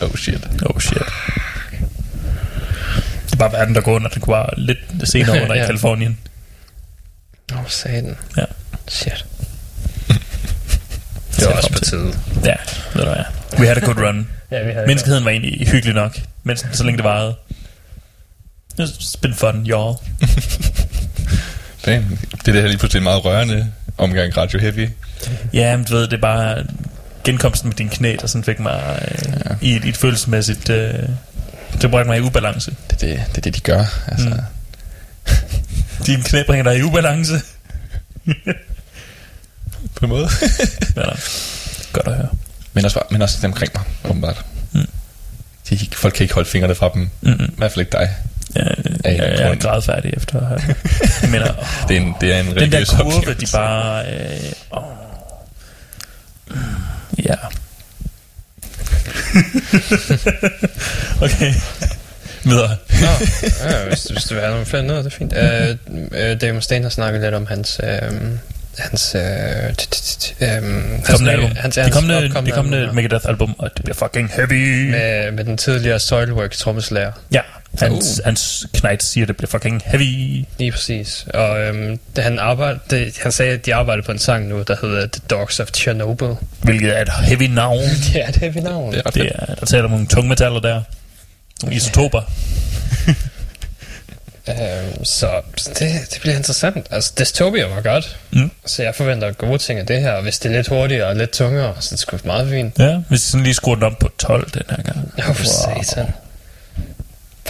Oh 0.00 0.14
shit. 0.16 0.40
Oh 0.66 0.80
shit. 0.80 1.02
Det 3.40 3.50
bare 3.50 3.58
verden, 3.60 3.74
der 3.74 3.80
går 3.80 3.92
under. 3.94 4.08
Det 4.08 4.22
kunne 4.22 4.32
bare 4.32 4.50
lidt 4.56 4.78
senere 5.04 5.36
under 5.42 5.54
i 5.54 5.58
Ja. 5.58 5.66
Kalifornien. 5.66 6.18
Åh, 7.52 7.58
oh, 7.58 7.64
satan. 7.68 8.16
Ja. 8.36 8.44
Shit. 8.88 9.24
Det 10.08 10.16
Det 11.36 11.46
var 11.46 11.52
er 11.52 11.56
også 11.56 11.72
på 11.72 11.78
tide. 11.78 12.12
Ja, 12.44 12.54
ved 12.94 13.02
du 13.04 13.08
hvad. 13.10 13.24
We 13.58 13.66
had 13.66 13.76
a 13.76 13.80
good 13.80 13.96
run. 14.06 14.28
Ja, 14.50 14.62
vi 14.64 14.72
havde 14.72 14.86
Menneskeheden 14.86 15.24
var 15.24 15.30
egentlig 15.30 15.68
hyggelig 15.68 15.94
nok, 15.94 16.18
mens, 16.44 16.66
så 16.72 16.84
længe 16.84 16.96
det 16.96 17.04
varede. 17.04 17.34
It's 18.80 19.14
been 19.22 19.34
fun, 19.34 19.66
y'all. 19.66 20.04
Damn. 21.86 22.18
Det 22.32 22.48
er 22.48 22.52
det 22.52 22.54
her 22.62 22.66
lige 22.68 22.78
pludselig 22.78 22.98
en 23.00 23.04
meget 23.04 23.24
rørende 23.24 23.72
omgang 23.98 24.36
Radio 24.36 24.58
Heavy. 24.60 24.88
Ja, 25.52 25.76
men 25.76 25.86
du 25.86 25.94
ved, 25.94 26.02
det 26.02 26.12
er 26.12 26.20
bare 26.20 26.64
genkomsten 27.24 27.68
med 27.68 27.76
din 27.76 27.88
knæ, 27.88 28.16
der 28.20 28.26
sådan 28.26 28.44
fik 28.44 28.60
mig 28.60 29.08
øh, 29.12 29.32
Ja. 29.50 29.54
i, 29.60 29.76
et, 29.76 29.84
i 29.84 29.88
et 29.88 29.96
følelsesmæssigt... 29.96 30.70
Øh, 30.70 30.94
det 31.82 31.90
bragte 31.90 32.08
mig 32.08 32.18
i 32.18 32.20
ubalance. 32.20 32.70
Det 32.90 33.02
er 33.02 33.06
det, 33.06 33.22
det, 33.28 33.36
er 33.38 33.40
det 33.40 33.54
de 33.54 33.60
gør. 33.60 33.84
Altså. 34.08 34.28
Mm. 34.28 34.34
Mm. 35.98 36.04
Din 36.06 36.22
knæ 36.22 36.42
bringer 36.46 36.64
dig 36.64 36.78
i 36.78 36.82
ubalance. 36.82 37.34
På 39.94 40.04
en 40.04 40.08
måde. 40.08 40.28
Ja, 40.96 41.00
da. 41.02 41.10
Godt 41.92 42.06
at 42.06 42.14
høre. 42.16 42.28
men, 42.72 42.84
også, 42.84 43.02
men 43.10 43.22
også 43.22 43.38
dem 43.42 43.50
omkring 43.50 43.72
mig, 43.74 43.84
åbenbart. 44.04 44.44
Mm. 44.72 44.86
De, 45.70 45.78
folk 45.92 46.14
kan 46.14 46.24
ikke 46.24 46.34
holde 46.34 46.48
fingrene 46.48 46.74
fra 46.74 46.90
dem. 46.94 47.10
Mm-mm. 47.20 47.44
I 47.44 47.54
hvert 47.56 47.72
fald 47.72 47.80
ikke 47.80 47.92
dig. 47.92 48.10
Ja, 48.56 48.64
jeg, 48.64 48.74
en 49.04 49.16
jeg 49.16 49.26
er 49.42 49.46
grund. 49.46 49.60
gradfærdig 49.60 50.12
efter. 50.16 50.48
Jeg 51.22 51.30
mener, 51.30 51.50
åh, 51.58 51.88
Det 51.88 51.96
er 51.96 52.00
en, 52.00 52.14
det 52.20 52.34
er 52.34 52.40
en 52.40 52.46
den 52.46 52.72
der 52.72 52.84
kurve, 52.84 53.10
de 53.12 53.16
oplevelse. 53.16 53.52
bare... 53.56 54.04
Øh, 54.12 54.52
åh. 54.72 54.82
Ja. 57.24 57.34
okay. 61.24 61.52
Videre. 62.44 62.76
Nå, 63.00 63.06
ja, 63.70 63.88
hvis, 63.88 64.04
hvis 64.04 64.24
du 64.24 64.34
vil 64.34 64.40
have 64.40 64.50
nogle 64.50 64.66
flere 64.66 64.82
noget, 64.82 65.04
det 65.04 65.12
er 65.12 65.16
fint. 65.16 65.32
Uh, 65.32 65.94
uh, 65.96 66.40
Dave 66.40 66.52
Mustaine 66.52 66.84
har 66.84 66.90
snakket 66.90 67.22
lidt 67.22 67.34
om 67.34 67.46
hans... 67.46 67.80
Uh, 67.82 67.88
hans... 68.78 69.14
Uh, 69.14 69.20
um, 69.20 71.02
Kommende 71.04 71.32
album. 71.32 71.50
Hans, 71.56 71.74
Det 71.74 71.92
kommende, 71.92 72.28
det 72.46 72.54
kommende 72.54 72.90
Megadeth 72.92 73.28
album, 73.28 73.54
og 73.58 73.70
det 73.76 73.84
bliver 73.84 73.94
fucking 73.94 74.30
heavy. 74.34 74.90
med, 74.90 75.30
med 75.30 75.44
den 75.44 75.56
tidligere 75.56 75.98
Soilwork 75.98 76.50
trommeslager. 76.50 77.12
Ja, 77.32 77.40
hans, 77.78 78.20
hans 78.24 78.66
knight 78.72 79.02
siger, 79.02 79.26
det 79.26 79.36
bliver 79.36 79.48
fucking 79.50 79.82
heavy. 79.84 80.44
Lige 80.58 80.72
præcis. 80.72 81.26
Og 81.34 81.60
øhm, 81.60 81.98
det, 82.16 82.24
han, 82.24 82.38
arbejde, 82.38 82.78
det, 82.90 83.18
han 83.22 83.32
sagde, 83.32 83.52
at 83.52 83.66
de 83.66 83.74
arbejder 83.74 84.02
på 84.02 84.12
en 84.12 84.18
sang 84.18 84.48
nu, 84.48 84.62
der 84.62 84.76
hedder 84.82 85.06
The 85.06 85.22
Dogs 85.30 85.60
of 85.60 85.68
Chernobyl. 85.74 86.34
Hvilket 86.62 86.96
er 86.96 87.02
et 87.02 87.12
heavy 87.22 87.42
navn. 87.42 87.80
Det 88.12 88.22
er 88.22 88.26
det 88.26 88.36
heavy 88.36 88.58
navn. 88.58 88.92
Det 88.92 89.02
er 89.06 89.10
Det 89.10 89.32
er, 89.34 89.54
der 89.54 89.66
taler 89.66 89.84
om 89.84 89.90
nogle 89.90 90.06
tungmetaller 90.06 90.60
der. 90.60 90.82
Nogle 91.62 91.76
isotoper. 91.76 92.22
Øhm, 94.48 95.04
så 95.04 95.30
det, 95.56 95.78
det 96.10 96.18
bliver 96.20 96.36
interessant. 96.36 96.86
Altså, 96.90 97.12
Dystopia 97.18 97.66
var 97.66 97.80
godt. 97.80 98.16
Mm. 98.30 98.50
Så 98.66 98.82
jeg 98.82 98.94
forventer 98.94 99.32
gode 99.32 99.58
ting 99.58 99.78
af 99.78 99.86
det 99.86 100.00
her. 100.00 100.12
Og 100.12 100.22
hvis 100.22 100.38
det 100.38 100.52
er 100.52 100.56
lidt 100.56 100.68
hurtigere 100.68 101.06
og 101.06 101.16
lidt 101.16 101.30
tungere, 101.30 101.74
så 101.80 101.88
er 101.88 101.90
det 101.90 101.98
sgu 101.98 102.18
meget 102.24 102.48
fint. 102.48 102.78
Ja, 102.78 102.96
hvis 103.08 103.10
jeg 103.10 103.18
sådan 103.18 103.44
lige 103.44 103.54
skruer 103.54 103.74
den 103.74 103.84
op 103.84 103.98
på 104.00 104.10
12 104.18 104.50
den 104.50 104.62
her 104.70 104.82
gang. 104.82 105.12
Åh, 105.18 105.30
oh, 105.30 105.36
for 105.36 105.44
satan. 105.44 106.06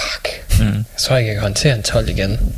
Fuck. 0.00 0.28
Mm. 0.60 0.66
Jeg 0.66 0.84
tror 0.98 1.16
ikke, 1.16 1.28
jeg 1.28 1.34
kan 1.34 1.42
håndtere 1.42 1.74
en 1.76 1.82
12 1.82 2.08
igen. 2.08 2.54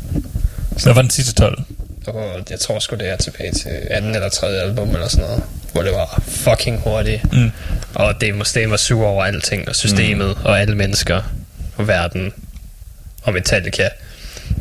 Hvad 0.83 0.95
var 0.95 1.03
den 1.03 1.11
sidste 1.11 1.35
12? 1.35 1.59
Og 2.07 2.43
jeg 2.51 2.61
tror 2.61 2.79
sgu, 2.79 2.97
det 2.97 3.09
er 3.09 3.17
tilbage 3.17 3.53
til 3.53 3.71
anden 3.91 4.15
eller 4.15 4.29
tredje 4.29 4.61
album 4.63 4.91
eller 4.91 5.09
sådan 5.09 5.25
noget. 5.25 5.43
Hvor 5.73 5.83
det 5.83 5.93
var 5.93 6.23
fucking 6.29 6.81
hurtigt. 6.81 7.33
Mm. 7.33 7.51
Og 7.95 8.21
det 8.21 8.35
måske 8.35 8.71
var 8.71 8.77
sur 8.77 9.07
over 9.07 9.25
alting, 9.25 9.69
og 9.69 9.77
systemet, 9.77 10.37
mm. 10.37 10.45
og 10.45 10.61
alle 10.61 10.75
mennesker, 10.77 11.23
og 11.77 11.89
verden, 11.89 12.33
og 13.23 13.33
Metallica. 13.33 13.89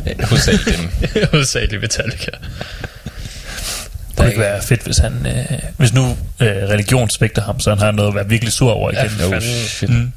Ja, 0.05 0.25
hovedsageligt 0.25 0.77
dem. 0.77 0.89
Hovedsageligt 1.31 1.81
Metallica. 1.81 2.31
Det 2.31 4.15
kunne 4.17 4.27
ikke 4.27 4.39
være 4.41 4.61
fedt, 4.61 4.83
hvis 4.83 4.97
han... 4.97 5.25
Øh, 5.25 5.59
hvis 5.77 5.93
nu 5.93 6.17
øh, 6.39 6.47
religion 6.47 7.09
svigter 7.09 7.41
ham, 7.41 7.59
så 7.59 7.69
han 7.69 7.79
har 7.79 7.91
noget 7.91 8.09
at 8.09 8.15
være 8.15 8.29
virkelig 8.29 8.53
sur 8.53 8.71
over 8.71 8.91
Ja, 8.93 9.03
igen. 9.03 9.25
Oh 9.25 9.31
fanden. 9.31 9.41
shit. 9.67 9.89
Mm. 9.89 10.11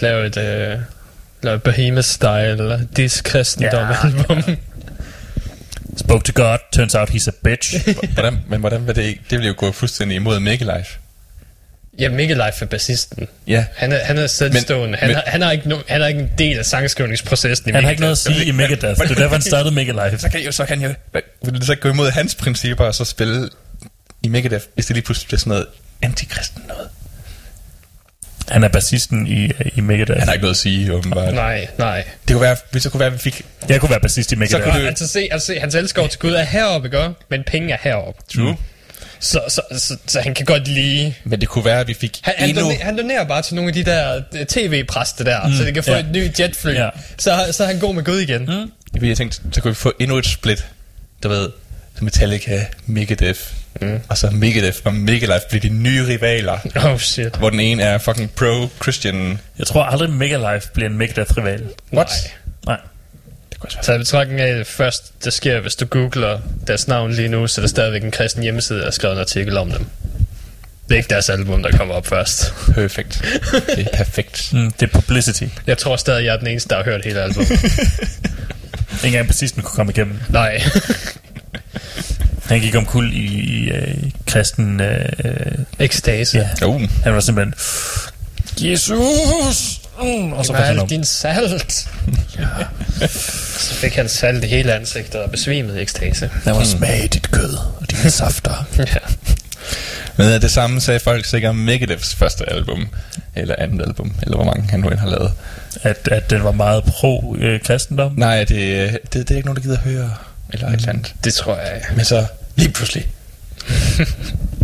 Lave 0.00 0.26
et, 0.26 0.36
øh, 0.36 0.78
lave 1.42 1.56
et 1.56 1.62
Behemoth-style, 1.62 2.62
eller 2.62 2.80
dis-kristendom 2.96 3.88
Ja, 3.88 3.96
album. 4.04 4.42
Spoke 5.96 6.24
to 6.24 6.32
God, 6.42 6.58
turns 6.72 6.94
out 6.94 7.10
he's 7.10 7.28
a 7.28 7.32
bitch. 7.44 7.88
Hvordan, 8.14 8.38
men 8.48 8.60
hvordan 8.60 8.86
vil 8.86 8.96
det 8.96 9.02
ikke? 9.02 9.20
Det 9.30 9.38
vil 9.38 9.46
jo 9.46 9.54
gå 9.56 9.72
fuldstændig 9.72 10.14
imod 10.16 10.40
Megalife. 10.40 10.98
Ja, 11.98 12.08
Mikkel 12.08 12.36
Leif 12.36 12.62
er 12.62 12.66
bassisten. 12.66 13.28
Ja. 13.46 13.64
Han 13.76 13.92
er, 13.92 14.04
han 14.04 14.18
er 14.18 14.26
selvstående. 14.26 14.86
Men, 14.90 14.98
han, 14.98 15.08
men- 15.08 15.14
har, 15.14 15.22
han, 15.26 15.42
har 15.42 15.50
ikke 15.52 15.68
no, 15.68 15.76
han 15.88 16.02
er 16.02 16.06
ikke 16.06 16.20
en 16.20 16.30
del 16.38 16.58
af 16.58 16.66
sangskrivningsprocessen 16.66 17.68
i 17.68 17.72
Han 17.72 17.82
har 17.84 17.90
ikke 17.90 18.00
noget 18.00 18.12
at 18.12 18.18
sige 18.18 18.44
i 18.44 18.50
Megadeth. 18.50 19.00
Det 19.00 19.10
er 19.10 19.14
derfor, 19.14 19.28
han 19.34 19.42
startede 19.42 19.74
Megalife. 19.74 20.18
Så 20.18 20.28
kan, 20.28 20.40
jo, 20.40 20.52
så 20.52 20.64
kan 20.64 20.82
jeg, 20.82 20.94
vil 21.44 21.54
det 21.54 21.66
så 21.66 21.74
gå 21.74 21.88
imod 21.88 22.10
hans 22.10 22.34
principper 22.34 22.84
og 22.84 22.94
så 22.94 23.04
spille 23.04 23.48
i 24.22 24.28
Megadeth, 24.28 24.64
hvis 24.74 24.86
det 24.86 24.96
lige 24.96 25.04
pludselig 25.04 25.26
bliver 25.26 25.38
sådan 25.38 25.50
noget 25.50 25.66
antikristen 26.02 26.62
noget? 26.68 26.88
Han 28.50 28.64
er 28.64 28.68
bassisten 28.68 29.26
i, 29.26 29.50
i 29.74 29.80
Megadeth. 29.80 30.18
Han 30.18 30.28
har 30.28 30.32
ikke 30.34 30.42
noget 30.42 30.54
at 30.54 30.58
sige, 30.58 30.92
åbenbart. 30.94 31.34
Nej, 31.34 31.68
nej. 31.78 32.04
Det 32.28 32.34
kunne 32.34 32.40
være, 32.42 32.56
hvis 32.70 32.82
det 32.82 32.92
kunne 32.92 33.00
være, 33.00 33.06
at 33.06 33.12
vi 33.14 33.18
fik... 33.18 33.42
Jeg 33.68 33.80
kunne 33.80 33.90
være 33.90 34.00
bassist 34.00 34.32
i 34.32 34.34
Megadeth. 34.34 34.62
kunne 34.64 34.74
Og, 34.74 34.80
du- 34.80 34.86
altså, 34.86 35.08
se, 35.08 35.28
altså, 35.30 35.46
se, 35.46 35.58
hans 35.60 35.74
elskov 35.74 36.08
til 36.08 36.20
Gud 36.20 36.32
er 36.32 36.42
heroppe, 36.44 36.86
ikke? 36.88 37.10
Men 37.30 37.42
penge 37.46 37.72
er 37.72 37.78
heroppe. 37.80 38.22
True. 38.34 38.56
Så, 39.20 39.40
så, 39.48 39.60
så, 39.78 39.96
så, 40.06 40.20
han 40.20 40.34
kan 40.34 40.46
godt 40.46 40.68
lide... 40.68 41.14
Men 41.24 41.40
det 41.40 41.48
kunne 41.48 41.64
være, 41.64 41.80
at 41.80 41.88
vi 41.88 41.94
fik 41.94 42.18
Han, 42.22 42.34
han, 42.38 42.48
endnu... 42.48 42.62
donerer, 42.64 42.84
han 42.84 42.96
donerer 42.98 43.24
bare 43.24 43.42
til 43.42 43.54
nogle 43.54 43.68
af 43.68 43.74
de 43.74 43.84
der 43.84 44.22
øh, 44.34 44.46
tv-præster 44.46 45.24
der, 45.24 45.46
mm, 45.46 45.52
så 45.54 45.64
de 45.64 45.72
kan 45.72 45.84
få 45.84 45.92
ja. 45.92 45.98
et 45.98 46.06
nyt 46.12 46.40
jetfly. 46.40 46.70
Ja. 46.74 46.88
Så, 47.18 47.46
så 47.52 47.62
er 47.62 47.66
han 47.66 47.78
god 47.78 47.94
med 47.94 48.04
Gud 48.04 48.18
igen. 48.20 48.70
Mm. 48.92 49.06
Jeg 49.06 49.16
tænkte, 49.16 49.40
så 49.52 49.60
kunne 49.60 49.70
vi 49.70 49.74
få 49.74 49.92
endnu 50.00 50.16
et 50.16 50.26
split. 50.26 50.66
Du 51.22 51.28
ved, 51.28 51.48
så 51.98 52.04
Metallica, 52.04 52.64
Megadeth, 52.86 53.40
mm. 53.80 54.00
og 54.08 54.18
så 54.18 54.30
Megadeth 54.30 54.78
og 54.84 54.94
Megalife 54.94 55.44
bliver 55.48 55.60
de 55.60 55.68
nye 55.68 56.06
rivaler. 56.06 56.58
Oh 56.76 56.98
shit. 56.98 57.36
Hvor 57.36 57.50
den 57.50 57.60
ene 57.60 57.82
er 57.82 57.98
fucking 57.98 58.30
pro-Christian. 58.40 59.38
Jeg 59.58 59.66
tror 59.66 59.82
aldrig 59.82 60.10
Megalife 60.10 60.68
bliver 60.74 60.88
en 60.88 60.96
Megadeth-rival. 60.96 61.62
What? 61.92 62.10
Nej. 62.66 62.76
Nej. 62.76 62.80
Så 63.82 63.94
i 63.94 63.98
betragtning 63.98 64.40
af, 64.40 64.46
at 64.46 64.66
først 64.66 65.24
det 65.24 65.32
sker, 65.32 65.60
hvis 65.60 65.76
du 65.76 65.86
googler 65.86 66.40
deres 66.66 66.88
navn 66.88 67.12
lige 67.12 67.28
nu, 67.28 67.46
så 67.46 67.60
er 67.60 67.62
der 67.62 67.68
stadigvæk 67.68 68.02
en 68.02 68.10
kristen 68.10 68.42
hjemmeside, 68.42 68.78
der 68.78 68.84
har 68.84 68.90
skrevet 68.90 69.14
en 69.14 69.20
artikel 69.20 69.56
om 69.56 69.70
dem. 69.70 69.86
Det 70.88 70.94
er 70.94 70.96
ikke 70.96 71.08
deres 71.08 71.28
album, 71.28 71.62
der 71.62 71.70
kommer 71.70 71.94
op 71.94 72.06
først. 72.06 72.54
Perfekt. 72.74 73.24
Det 73.76 73.88
er 73.92 73.96
perfekt. 73.96 74.48
Mm, 74.52 74.70
det 74.70 74.82
er 74.94 75.00
publicity. 75.00 75.44
Jeg 75.66 75.78
tror 75.78 75.96
stadig, 75.96 76.24
jeg 76.24 76.34
er 76.34 76.38
den 76.38 76.46
eneste, 76.46 76.68
der 76.68 76.76
har 76.76 76.84
hørt 76.84 77.04
hele 77.04 77.20
albumet. 77.22 77.50
Ingen 79.04 79.04
engang 79.04 79.26
bassisten 79.26 79.62
kunne 79.62 79.76
komme 79.76 79.92
igennem. 79.92 80.20
Nej. 80.28 80.62
Han 82.48 82.60
gik 82.60 82.74
om 82.74 82.86
kul 82.86 83.12
i, 83.12 83.26
i 83.26 83.70
øh, 83.70 83.94
kristen... 84.26 84.80
Øh, 84.80 85.58
Ekstase. 85.78 86.48
ja, 86.60 86.66
Uh, 86.66 86.82
han 87.04 87.14
var 87.14 87.20
simpelthen... 87.20 87.54
Jesus! 88.60 89.80
Mm, 90.02 90.32
og 90.32 90.46
så 90.46 90.52
han 90.52 90.78
om. 90.78 90.88
din 90.88 91.04
salt. 91.04 91.72
så 93.58 93.74
fik 93.74 93.94
han 93.94 94.08
salt 94.08 94.44
i 94.44 94.46
hele 94.46 94.74
ansigtet 94.74 95.20
og 95.20 95.30
besvimede 95.30 95.78
i 95.78 95.82
ekstase. 95.82 96.30
Der 96.44 96.52
var 96.52 96.64
smag 96.64 97.04
i 97.04 97.06
dit 97.06 97.30
kød 97.30 97.54
og 97.80 97.90
dine 97.90 98.10
safter. 98.20 98.66
Ja. 98.78 98.84
men 100.16 100.26
øh, 100.26 100.42
det 100.42 100.50
samme 100.50 100.80
sagde 100.80 101.00
folk 101.00 101.24
sikkert 101.24 101.50
om 101.50 101.56
Megadeths 101.56 102.14
første 102.14 102.52
album, 102.52 102.88
eller 103.34 103.54
andet 103.58 103.82
album, 103.86 104.12
eller 104.22 104.36
hvor 104.36 104.44
mange 104.44 104.70
han 104.70 104.80
nu 104.80 104.88
end 104.88 104.98
har 104.98 105.08
lavet. 105.08 105.32
At, 105.82 106.08
at 106.12 106.30
den 106.30 106.44
var 106.44 106.52
meget 106.52 106.84
pro-kristendom. 106.84 108.12
Nej, 108.16 108.44
det, 108.44 108.56
øh, 108.56 108.92
det, 108.92 109.12
det 109.12 109.30
er 109.30 109.36
ikke 109.36 109.46
nogen, 109.46 109.56
der 109.56 109.62
gider 109.62 109.78
høre, 109.78 110.10
eller 110.52 110.68
et 110.68 110.74
eller 110.74 110.88
andet. 110.88 111.14
Det 111.24 111.34
tror 111.34 111.56
jeg. 111.56 111.82
Men 111.96 112.04
så 112.04 112.26
lige 112.58 112.72
pludselig. 112.72 113.06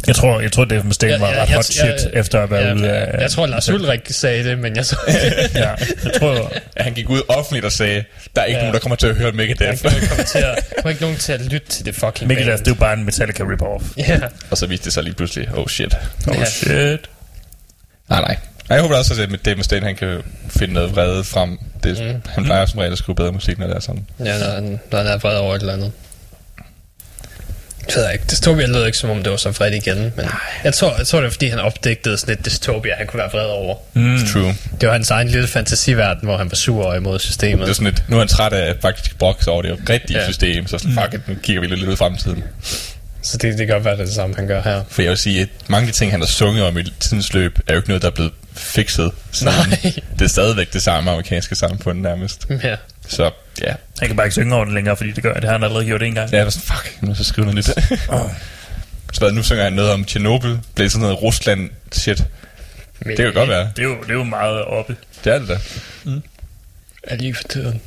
Jeg 0.06 0.14
tror, 0.16 0.40
jeg 0.40 0.52
tror 0.52 0.64
Dave 0.64 0.82
Mustaine 0.82 1.20
var 1.20 1.30
ret 1.42 1.48
hot 1.48 1.64
shit 1.64 2.08
efter 2.12 2.40
at 2.42 2.50
være 2.50 2.66
ja, 2.66 2.74
ude 2.74 2.90
af... 2.90 3.20
Jeg 3.20 3.30
tror, 3.30 3.46
Lars 3.46 3.68
Ulrik 3.68 4.00
sagde 4.10 4.44
det, 4.44 4.58
men 4.58 4.76
jeg 4.76 4.86
så... 4.86 4.96
ja, 5.54 5.68
jeg 6.04 6.12
tror... 6.18 6.52
Ja, 6.76 6.82
han 6.82 6.92
gik 6.94 7.10
ud 7.10 7.22
offentligt 7.28 7.64
og 7.64 7.72
sagde, 7.72 8.04
der 8.36 8.42
er 8.42 8.46
ikke 8.46 8.56
Ja. 8.56 8.58
ja. 8.58 8.62
nogen, 8.64 8.74
der 8.74 8.80
kommer 8.80 8.96
til 8.96 9.06
at 9.06 9.14
høre 9.16 9.32
Megadeth. 9.32 9.84
Jeg 9.84 9.92
kan 9.92 10.08
komme 10.08 10.24
til 10.24 10.38
at, 10.38 10.58
der 10.82 10.88
ikke 10.88 11.00
nogen 11.02 11.16
til 11.16 11.32
at 11.32 11.40
lytte 11.40 11.68
til 11.68 11.84
det 11.86 11.94
fucking 11.94 12.28
Megadeth, 12.28 12.48
band. 12.50 12.58
det 12.58 12.66
er 12.66 12.70
jo 12.70 12.74
bare 12.74 12.92
en 12.94 13.04
Metallica 13.04 13.42
rip-off. 13.42 13.84
Ja. 13.96 14.20
og 14.50 14.58
så 14.58 14.66
viste 14.66 14.84
det 14.84 14.92
sig 14.92 15.02
lige 15.02 15.14
pludselig, 15.14 15.48
oh 15.54 15.66
shit. 15.66 15.94
Oh 16.28 16.36
Ja. 16.38 16.44
shit. 16.44 17.00
Nej, 18.10 18.20
nej. 18.20 18.36
Jeg 18.68 18.80
håber 18.80 18.96
også, 18.98 19.22
at 19.22 19.44
Dave 19.44 19.56
Mustaine, 19.56 19.86
han 19.86 19.96
kan 19.96 20.18
finde 20.48 20.74
noget 20.74 20.96
vrede 20.96 21.24
frem. 21.24 21.58
Det, 21.84 21.98
mm. 22.14 22.22
Han 22.28 22.44
plejer 22.44 22.66
som 22.66 22.78
regel 22.78 22.92
at 22.92 22.98
skrive 22.98 23.16
bedre 23.16 23.32
musik, 23.32 23.58
når 23.58 23.66
det 23.66 23.76
er 23.76 23.80
sådan. 23.80 24.06
Ja, 24.24 24.38
når 24.38 24.50
han, 24.54 24.80
når 24.90 24.98
han 24.98 25.06
er 25.06 25.18
vred 25.18 25.36
over 25.36 25.54
et 25.54 25.60
eller 25.60 25.72
andet. 25.72 25.92
Det 27.86 27.96
ved 27.96 28.04
jeg 28.04 28.12
ikke. 28.12 28.24
Dystopia 28.30 28.66
lød 28.66 28.86
ikke, 28.86 28.98
som 28.98 29.10
om 29.10 29.22
det 29.22 29.30
var 29.30 29.36
så 29.36 29.50
vred 29.50 29.72
igen. 29.72 30.12
Men 30.16 30.26
jeg 30.64 30.74
tror, 30.74 30.96
jeg 30.96 31.06
tror, 31.06 31.18
det 31.18 31.24
var, 31.24 31.30
fordi 31.30 31.48
han 31.48 31.58
opdigtede 31.58 32.18
sådan 32.18 32.32
et 32.38 32.44
dystopia, 32.46 32.94
han 32.98 33.06
kunne 33.06 33.18
være 33.18 33.30
vred 33.32 33.46
over. 33.46 33.76
Mm. 33.94 34.18
True. 34.32 34.54
Det 34.80 34.86
var 34.88 34.92
hans 34.92 35.10
egen 35.10 35.28
lille 35.28 35.48
fantasiverden, 35.48 36.20
hvor 36.22 36.36
han 36.36 36.50
var 36.50 36.56
sur 36.56 36.84
over 36.84 36.94
imod 36.94 37.18
systemet. 37.18 37.60
Det 37.66 37.70
er 37.70 37.74
sådan 37.74 37.92
lidt, 37.92 38.04
nu 38.08 38.16
er 38.16 38.20
han 38.20 38.28
træt 38.28 38.52
af 38.52 38.74
faktisk 38.82 39.18
brokse 39.18 39.50
over 39.50 39.62
det 39.62 39.78
rigtige 39.90 40.18
Ja. 40.18 40.26
system, 40.26 40.66
så 40.66 40.78
sådan, 40.78 40.94
fuck 41.02 41.14
it, 41.14 41.28
nu 41.28 41.34
kigger 41.42 41.60
vi 41.60 41.66
lidt 41.66 41.82
ud 41.88 41.92
i 41.92 41.96
fremtiden. 41.96 42.44
Så 43.22 43.36
det, 43.38 43.58
det 43.58 43.66
kan 43.66 43.74
godt 43.74 43.84
være 43.84 43.94
det, 43.94 44.00
er 44.00 44.04
det 44.04 44.14
samme, 44.14 44.36
han 44.36 44.46
gør 44.46 44.62
her. 44.62 44.82
For 44.88 45.02
jeg 45.02 45.08
vil 45.10 45.18
sige, 45.18 45.40
at 45.42 45.48
mange 45.68 45.86
af 45.86 45.92
de 45.92 45.98
ting, 45.98 46.10
han 46.10 46.20
har 46.20 46.26
sunget 46.26 46.64
om 46.64 46.78
i 46.78 46.82
tidens 47.00 47.32
løb, 47.34 47.58
er 47.68 47.72
jo 47.72 47.78
ikke 47.78 47.88
noget, 47.88 48.02
der 48.02 48.08
er 48.08 48.12
blevet 48.14 48.32
fikset. 48.56 49.10
siden. 49.32 49.52
Nej. 49.68 49.92
Det 50.18 50.24
er 50.24 50.28
stadigvæk 50.28 50.72
det 50.72 50.82
samme 50.82 51.10
amerikanske 51.10 51.54
samfund 51.54 52.00
nærmest. 52.00 52.46
Ja. 52.64 52.76
Så 53.08 53.30
ja, 53.62 53.72
Han 53.98 54.08
kan 54.08 54.16
bare 54.16 54.26
ikke 54.26 54.34
synge 54.34 54.54
over 54.54 54.64
det 54.64 54.74
længere, 54.74 54.96
fordi 54.96 55.12
det 55.12 55.22
gør 55.22 55.34
det. 55.34 55.44
har 55.44 55.52
han 55.52 55.62
allerede 55.64 55.84
gjort 55.84 56.02
en 56.02 56.14
gang. 56.14 56.30
det 56.30 56.38
er 56.38 56.50
sådan, 56.50 56.76
fuck, 56.76 57.02
nu 57.02 57.14
så 57.14 57.24
skrive 57.24 57.44
noget 57.46 57.56
nyt. 57.56 57.64
så 59.12 59.18
hvad, 59.18 59.32
nu 59.32 59.42
synger 59.42 59.64
han 59.64 59.72
noget 59.72 59.90
om 59.90 60.04
Tjernobyl, 60.04 60.56
blev 60.74 60.90
sådan 60.90 61.02
noget 61.02 61.22
Rusland 61.22 61.70
shit. 61.92 62.24
Det 63.06 63.16
kan 63.16 63.32
godt 63.32 63.48
være. 63.48 63.70
Det 63.76 63.82
er 63.82 63.88
jo, 63.88 63.96
det 64.02 64.10
er 64.10 64.14
jo 64.14 64.24
meget 64.24 64.62
oppe. 64.64 64.96
Det 65.24 65.34
er 65.34 65.38
det 65.38 65.48
da. 65.48 65.58
Er 67.02 67.16
lige 67.16 67.34
for 67.34 67.42
tiden. 67.42 67.80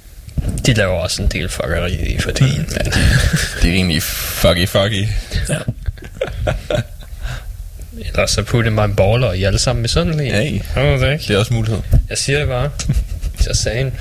De 0.65 0.73
laver 0.73 0.93
også 0.99 1.21
en 1.21 1.27
del 1.27 1.49
fuckeri 1.49 2.17
for 2.19 2.31
tiden, 2.31 2.61
Mm. 2.61 2.67
men... 2.77 2.85
Det 3.61 3.69
er 3.69 3.73
egentlig 3.73 4.03
fucky 4.03 4.67
fucky. 4.67 5.07
Ja. 5.49 5.57
Ellers 8.07 8.31
så 8.31 8.43
putte 8.43 8.69
mig 8.71 8.85
en 8.85 8.95
baller, 8.95 9.27
og 9.27 9.37
I 9.37 9.43
alle 9.43 9.59
sammen. 9.59 9.85
Hey. 10.19 10.61
Jeg 10.75 10.83
ved 10.83 11.07
det 11.07 11.13
ikke. 11.13 11.23
Det 11.27 11.29
er 11.35 11.37
også 11.37 11.53
mulighed. 11.53 11.79
Jeg 12.09 12.17
siger 12.17 12.39
det 12.39 12.47
bare. 12.47 12.69
Just 13.47 13.61
saying. 13.61 13.93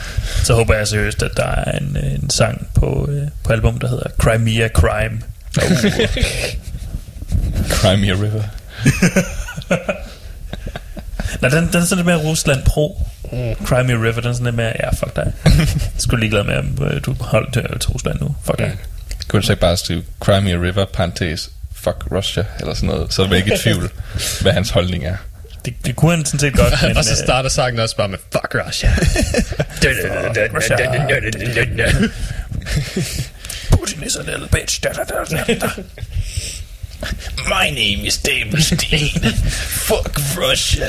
Så 0.45 0.55
håber 0.55 0.75
jeg 0.75 0.89
seriøst, 0.89 1.23
at 1.23 1.31
der 1.37 1.47
er 1.47 1.79
en, 1.79 1.97
øh, 1.97 2.15
en 2.15 2.31
sang 2.31 2.69
på, 2.75 3.09
øh, 3.11 3.23
på 3.45 3.53
album, 3.53 3.79
der 3.79 3.89
hedder 3.89 4.09
Crimea 4.19 4.69
Crime. 4.69 5.21
Crimea 7.81 8.13
River. 8.13 8.43
Nej, 11.41 11.51
den, 11.51 11.67
den 11.73 11.81
er 11.81 11.85
sådan 11.85 11.97
lidt 11.97 12.07
mere 12.07 12.17
Rusland 12.29 12.63
Pro. 12.65 13.03
Mm. 13.33 13.67
Crimea 13.67 13.97
River, 13.97 14.13
den 14.21 14.25
er 14.25 14.33
sådan 14.33 14.45
lidt 14.45 14.57
mere, 14.57 14.73
ja, 14.81 14.91
fuck 14.91 15.17
dig. 15.17 15.33
Jeg 15.45 15.69
skulle 15.99 16.21
ligeglad 16.21 16.45
med, 16.45 16.57
om 16.57 16.79
øh, 16.91 17.01
du 17.05 17.17
holdt 17.21 17.53
til, 17.53 17.63
til 17.81 17.91
Rusland 17.91 18.21
nu. 18.21 18.35
Fuck 18.45 18.59
dig. 18.59 18.77
Kunne 19.29 19.41
du 19.41 19.47
så 19.47 19.53
ikke 19.53 19.61
bare 19.61 19.77
skrive 19.77 20.03
Crimea 20.21 20.55
River, 20.55 20.85
parentes, 20.85 21.51
fuck 21.75 21.97
Russia, 22.13 22.45
eller 22.61 22.75
sådan 22.75 22.89
noget, 22.89 23.15
så 23.15 23.23
er 23.23 23.29
man 23.29 23.37
ikke 23.37 23.55
i 23.55 23.59
tvivl, 23.59 23.91
hvad 24.41 24.53
hans 24.53 24.71
holdning 24.71 25.07
er. 25.07 25.17
Det, 25.67 25.75
det 25.87 25.97
kunne 25.97 26.11
han 26.11 26.25
sådan 26.25 26.41
set 26.41 26.55
godt, 26.55 26.75
men... 26.83 26.97
og 26.97 27.05
så 27.05 27.11
øh, 27.11 27.17
starter 27.17 27.49
sangen 27.49 27.81
også 27.81 27.97
bare 27.97 28.09
med 28.09 28.19
Fuck 28.33 28.55
Russia. 28.67 28.91
Putin 33.71 34.03
is 34.03 34.17
a 34.17 34.23
little 34.23 34.49
bitch. 34.53 34.83
Da, 34.83 34.89
da, 34.89 35.03
da, 35.05 35.37
da, 35.37 35.55
da. 35.55 35.69
My 37.47 37.71
name 37.71 38.07
is 38.07 38.19
Dave 38.19 38.45
Mustaine. 38.51 39.33
Fuck 39.89 40.19
Russia. 40.39 40.87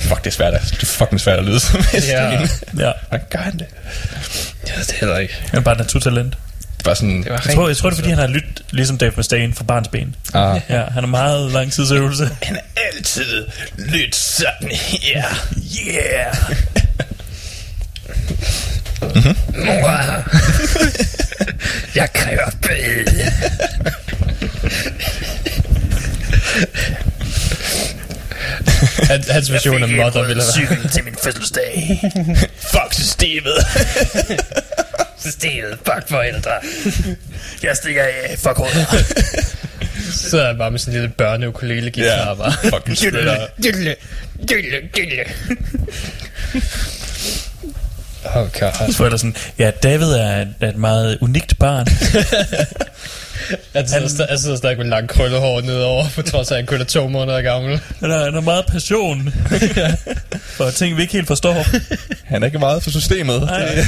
Fuck, 0.00 0.24
det 0.24 0.26
er 0.26 0.30
svært 0.30 0.52
det 0.52 0.82
er 0.82 0.86
fucking 0.86 1.20
svært 1.20 1.38
at 1.38 1.44
lyde 1.44 1.60
som 1.60 1.80
Ja. 2.08 2.30
Ja, 2.78 2.92
Hvordan 3.08 3.26
gør 3.30 3.38
han 3.38 3.58
det? 3.58 3.66
Jeg 4.66 4.76
ved 4.76 4.84
det 4.84 4.94
heller 4.94 5.18
ikke. 5.18 5.34
han 5.50 5.58
er 5.58 5.62
bare 5.62 5.76
naturtalent. 5.76 6.34
Det 6.84 6.90
var 6.90 6.94
sådan... 6.94 7.22
Det 7.22 7.30
var 7.30 7.42
Jeg 7.46 7.54
tror, 7.54 7.68
jeg 7.68 7.76
tror, 7.76 7.90
det 7.90 7.96
er, 7.96 8.00
fordi 8.00 8.10
han 8.10 8.18
har 8.18 8.26
lyttet 8.26 8.62
ligesom 8.70 8.98
Dave 8.98 9.12
Mustaine 9.16 9.54
fra 9.54 9.64
barns 9.64 9.88
ben. 9.88 10.14
Ah. 10.34 10.60
Ja, 10.68 10.82
han 10.84 11.02
har 11.02 11.06
meget 11.06 11.52
lang 11.52 11.72
tids 11.72 11.90
øvelse. 11.90 12.30
Han 12.42 12.56
er 12.56 12.80
altid 12.94 13.46
lyt 13.78 14.16
sådan 14.16 14.68
her. 14.70 15.24
Yeah! 15.86 16.36
Mor, 19.66 20.24
jeg 21.94 22.12
kræver 22.12 22.50
bøde. 22.62 23.30
Han, 29.02 29.24
hans 29.30 29.52
version 29.52 29.82
af 29.82 29.88
Mother 29.88 30.26
ville 30.26 30.42
have 30.42 30.52
Cykel 30.52 30.88
til 30.90 31.04
min 31.04 31.14
fødselsdag. 31.22 32.00
Fuck 32.72 32.92
systemet. 32.92 33.56
Stedet, 35.30 35.78
fuck 35.84 36.08
forældre. 36.08 36.50
Jeg 37.62 37.76
stikker 37.76 38.02
af. 38.02 38.34
Fuck 38.38 38.56
hovedet. 38.56 38.86
Så 40.12 40.18
sidder 40.30 40.46
han 40.46 40.58
bare 40.58 40.70
med 40.70 40.78
sådan 40.78 40.94
en 40.94 41.00
lille 41.00 41.14
børne 41.18 41.46
guitar 41.90 42.28
Ja, 42.28 42.34
bare. 42.34 42.52
fucking 42.70 42.96
spiller. 42.98 43.46
Dylle, 43.62 43.94
dylle, 44.50 44.76
dylle. 44.96 45.24
Oh 48.24 48.48
god. 48.60 48.92
Så 48.92 49.04
er 49.04 49.08
der 49.08 49.16
sådan, 49.16 49.36
ja, 49.58 49.70
David 49.82 50.06
er 50.06 50.40
et, 50.42 50.54
er 50.60 50.68
et 50.68 50.76
meget 50.76 51.18
unikt 51.20 51.58
barn. 51.58 51.86
Han 53.74 53.88
sidder, 53.88 54.26
han 54.28 54.38
sidder 54.38 54.56
stadig 54.56 54.78
med 54.78 54.86
lang 54.86 55.08
krøllehår 55.08 55.60
nedover, 55.60 56.06
på 56.14 56.22
trods 56.22 56.50
af, 56.50 56.54
at 56.54 56.58
han 56.58 56.66
kun 56.66 56.80
er 56.80 56.84
to 56.84 57.08
måneder 57.08 57.42
gammel. 57.42 57.80
Han 58.00 58.10
har, 58.10 58.24
han 58.24 58.34
har 58.34 58.40
meget 58.40 58.66
passion 58.66 59.34
for 60.56 60.70
ting, 60.70 60.96
vi 60.96 61.02
ikke 61.02 61.12
helt 61.14 61.26
forstår. 61.26 61.66
Han 62.24 62.42
er 62.42 62.46
ikke 62.46 62.58
meget 62.58 62.82
for 62.82 62.90
systemet. 62.90 63.40
Nej. 63.42 63.84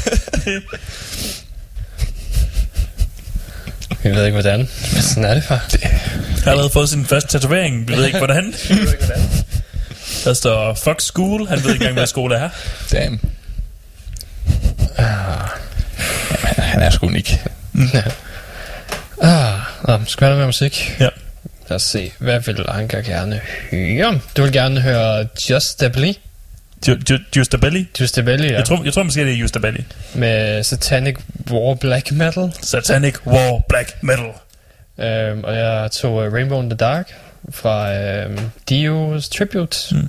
Jeg 4.05 4.15
ved 4.15 4.25
ikke, 4.25 4.41
hvordan. 4.43 4.59
Men 4.93 5.03
sådan 5.03 5.25
er 5.25 5.35
det 5.35 5.45
bare. 5.49 5.61
Han 5.81 6.43
har 6.45 6.51
allerede 6.51 6.71
fået 6.71 6.89
sin 6.89 7.05
første 7.07 7.29
tatovering. 7.29 7.83
Vi 7.89 7.93
ved 7.97 8.07
ikke, 8.07 8.19
hvordan. 8.19 8.55
Der 10.25 10.35
står 10.35 10.75
fuck 10.75 11.01
school. 11.01 11.49
Han 11.49 11.59
ved 11.65 11.71
ikke 11.71 11.83
engang, 11.83 11.95
hvad 11.95 12.07
skole 12.07 12.35
er. 12.37 12.49
Damn. 12.93 13.21
Jamen, 14.99 16.57
han 16.59 16.83
er 16.83 16.91
sgu 16.91 17.07
unik. 17.07 17.41
Ah, 19.23 19.59
nå, 19.89 19.99
skal 20.07 20.31
der 20.31 20.37
med 20.37 20.47
musik? 20.47 20.97
Ja. 21.01 21.09
Lad 21.69 21.77
os 21.77 21.83
se, 21.83 22.13
hvad 22.19 22.41
vil 22.41 22.65
Anker 22.69 23.01
gerne 23.03 23.41
høre? 23.71 24.21
Du 24.37 24.43
vil 24.43 24.53
gerne 24.53 24.81
høre 24.81 25.27
Just? 25.51 25.83
Ju- 26.89 26.99
Ju- 27.11 27.25
Justabelli. 27.37 27.87
Just 28.01 28.15
Stably, 28.15 28.45
ja. 28.51 28.55
Jeg 28.57 28.65
tror, 28.65 28.85
jeg 28.85 28.93
tror 28.93 29.03
måske, 29.03 29.21
det 29.25 29.33
er 29.33 29.37
Justabelli. 29.37 29.85
Med 30.15 30.63
Satanic 30.63 31.17
War 31.51 31.75
Black 31.75 32.13
Metal. 32.13 32.53
Satanic 32.63 33.27
War 33.27 33.63
Black 33.69 33.97
Metal. 34.03 34.31
Øhm, 34.99 35.45
og 35.45 35.55
jeg 35.57 35.91
tog 35.93 36.15
uh, 36.15 36.33
Rainbow 36.35 36.63
in 36.63 36.71
the 36.71 36.77
Dark 36.77 37.13
fra 37.51 37.95
øhm, 37.95 38.39
Dio's 38.71 39.29
Tribute 39.39 39.77
Mm. 39.95 40.09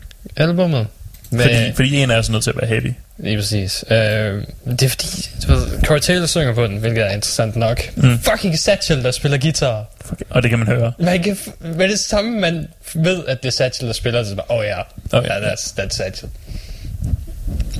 Med, 1.30 1.44
Fordi, 1.44 1.72
fordi 1.76 1.96
en 1.98 2.12
er 2.12 2.22
så 2.22 2.32
nødt 2.32 2.44
til 2.44 2.50
at 2.50 2.56
være 2.58 2.68
heavy. 2.68 2.94
Lige 3.18 3.38
præcis. 3.38 3.86
Øh, 3.92 3.98
det 3.98 4.84
er 4.84 4.90
fordi, 4.90 5.30
du 5.48 5.54
ved, 5.54 5.82
Corey 5.84 6.00
Taylor 6.00 6.26
synger 6.26 6.54
på 6.54 6.64
den, 6.68 6.78
hvilket 6.78 7.06
er 7.06 7.10
interessant 7.10 7.56
nok. 7.56 7.82
Mm. 7.96 8.20
Fucking 8.20 8.60
Satchel, 8.60 9.04
der 9.04 9.12
spiller 9.12 9.38
guitar. 9.38 9.86
Fuck, 10.06 10.22
Og 10.30 10.44
det 10.44 10.50
kan 10.50 10.60
man 10.60 10.68
høre. 10.68 10.94
Man 11.00 11.24
kan, 11.24 11.38
med 11.60 11.90
det 11.90 12.00
samme, 12.00 12.40
man 12.40 12.68
ved, 12.94 13.24
at 13.28 13.44
det 13.44 13.48
er 13.48 13.52
Satchel, 13.52 13.88
der 13.88 13.94
spiller, 13.94 14.24
så 14.24 14.32
er 14.32 14.36
det 14.36 14.38
bare, 14.48 14.58
åh 14.58 14.58
oh, 14.60 14.66
ja, 14.66 14.80
Oh, 14.80 15.20
oh, 15.20 15.26
ja. 15.26 15.34
ja, 15.34 15.40
that's, 15.54 15.74
that's 15.80 15.90
Satchel. 15.98 16.30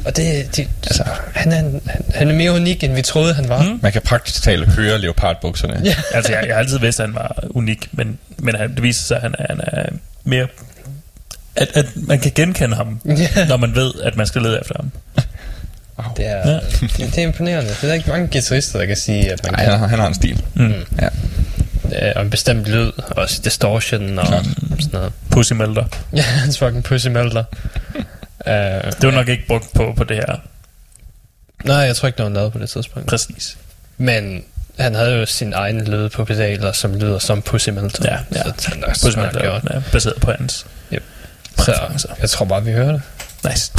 Og 0.06 0.18
det, 0.18 0.56
det 0.56 0.68
altså, 0.84 1.04
han 1.36 1.52
er, 1.52 1.56
han, 1.56 1.82
han 2.16 2.30
er 2.30 2.34
mere 2.34 2.52
unik, 2.52 2.84
end 2.84 2.94
vi 2.94 3.02
troede, 3.02 3.34
han 3.34 3.50
var. 3.50 3.64
Mm. 3.64 3.80
Man 3.82 3.92
kan 3.92 4.02
praktisk 4.02 4.44
talt 4.44 4.68
høre 4.68 4.98
leopardbukserne. 5.00 5.82
Ja. 5.84 5.96
Altså, 6.14 6.32
jeg, 6.32 6.48
jeg 6.48 6.56
har 6.56 6.60
altid 6.60 6.80
vidst, 6.80 7.00
at 7.00 7.06
han 7.06 7.16
var 7.16 7.44
unik, 7.50 7.88
men, 7.92 8.20
men 8.38 8.56
han, 8.56 8.76
det 8.76 8.84
viser 8.84 9.04
sig, 9.04 9.16
at 9.16 9.22
han 9.24 9.36
er, 9.40 9.46
han 9.50 9.60
er 9.64 9.86
mere... 10.24 10.48
At, 11.58 11.68
at 11.74 11.86
man 11.96 12.20
kan 12.20 12.32
genkende 12.36 12.76
ham, 12.76 13.02
Ja. 13.06 13.46
når 13.48 13.58
man 13.58 13.76
ved, 13.76 13.94
at 14.04 14.16
man 14.18 14.28
skal 14.28 14.42
lede 14.42 14.60
efter 14.60 14.74
ham. 14.76 14.92
Det 16.18 16.26
er, 16.28 16.38
Ja. 16.52 16.54
det, 16.54 16.82
det 16.98 17.18
er 17.18 17.22
imponerende. 17.22 17.70
Det 17.70 17.84
er 17.84 17.88
der 17.88 17.94
ikke 17.94 18.10
mange 18.10 18.28
guitarister, 18.28 18.80
der 18.80 18.86
kan 18.86 18.98
sige, 18.98 19.32
at 19.32 19.44
man 19.44 19.54
Nej, 19.54 19.64
kan. 19.64 19.72
han, 19.72 19.80
har- 19.80 19.88
han 19.88 20.00
har 20.00 20.08
en 20.08 20.14
stil. 20.14 20.44
Mm. 20.56 20.74
Ja. 21.02 21.10
Øh, 22.08 22.14
og 22.16 22.22
en 22.22 22.30
bestemt 22.30 22.66
lyd, 22.66 22.92
og 22.98 23.28
distortion 23.44 24.20
og 24.20 24.28
Klart. 24.28 24.46
sådan 24.46 24.90
noget. 24.94 25.14
Pussy 25.32 25.54
melter. 25.54 25.86
Ja, 26.14 26.22
hans 26.44 26.60
fucking 26.60 26.84
pussy 26.84 27.08
melter. 27.08 27.44
uh, 27.96 28.02
Det 29.02 29.04
var 29.04 29.12
nok 29.12 29.28
ikke 29.28 29.44
brugt 29.48 29.74
på, 29.76 29.94
på 29.98 30.04
det 30.04 30.16
her. 30.16 30.36
Nej, 31.64 31.76
jeg 31.78 31.96
tror 31.96 32.08
ikke, 32.08 32.18
der 32.18 32.24
var 32.24 32.30
lavet 32.30 32.54
på 32.54 32.60
det 32.60 32.70
tidspunkt. 32.70 33.08
Præcis. 33.10 33.58
Men 33.98 34.44
han 34.80 34.96
havde 34.96 35.12
jo 35.20 35.26
sin 35.26 35.54
egen 35.54 35.84
lyd 35.86 36.10
på 36.10 36.26
pedaler, 36.26 36.72
som 36.72 36.94
lyder 37.00 37.20
som 37.20 37.42
pussy 37.42 37.70
melter. 37.70 38.04
Ja, 38.12 38.18
ja. 38.40 38.44
Så 38.58 38.70
han 38.70 38.84
Pussy 39.04 39.18
melter 39.18 39.42
gjort. 39.42 39.62
er 39.66 39.82
baseret 39.92 40.16
på 40.22 40.32
hans 40.40 40.66
Så 41.58 41.66
præferencer. 41.66 42.10
jeg 42.22 42.30
tror 42.30 42.46
bare, 42.46 42.64
vi 42.64 42.72
hører 42.72 42.92
det. 42.92 43.02
Nice. 43.50 43.72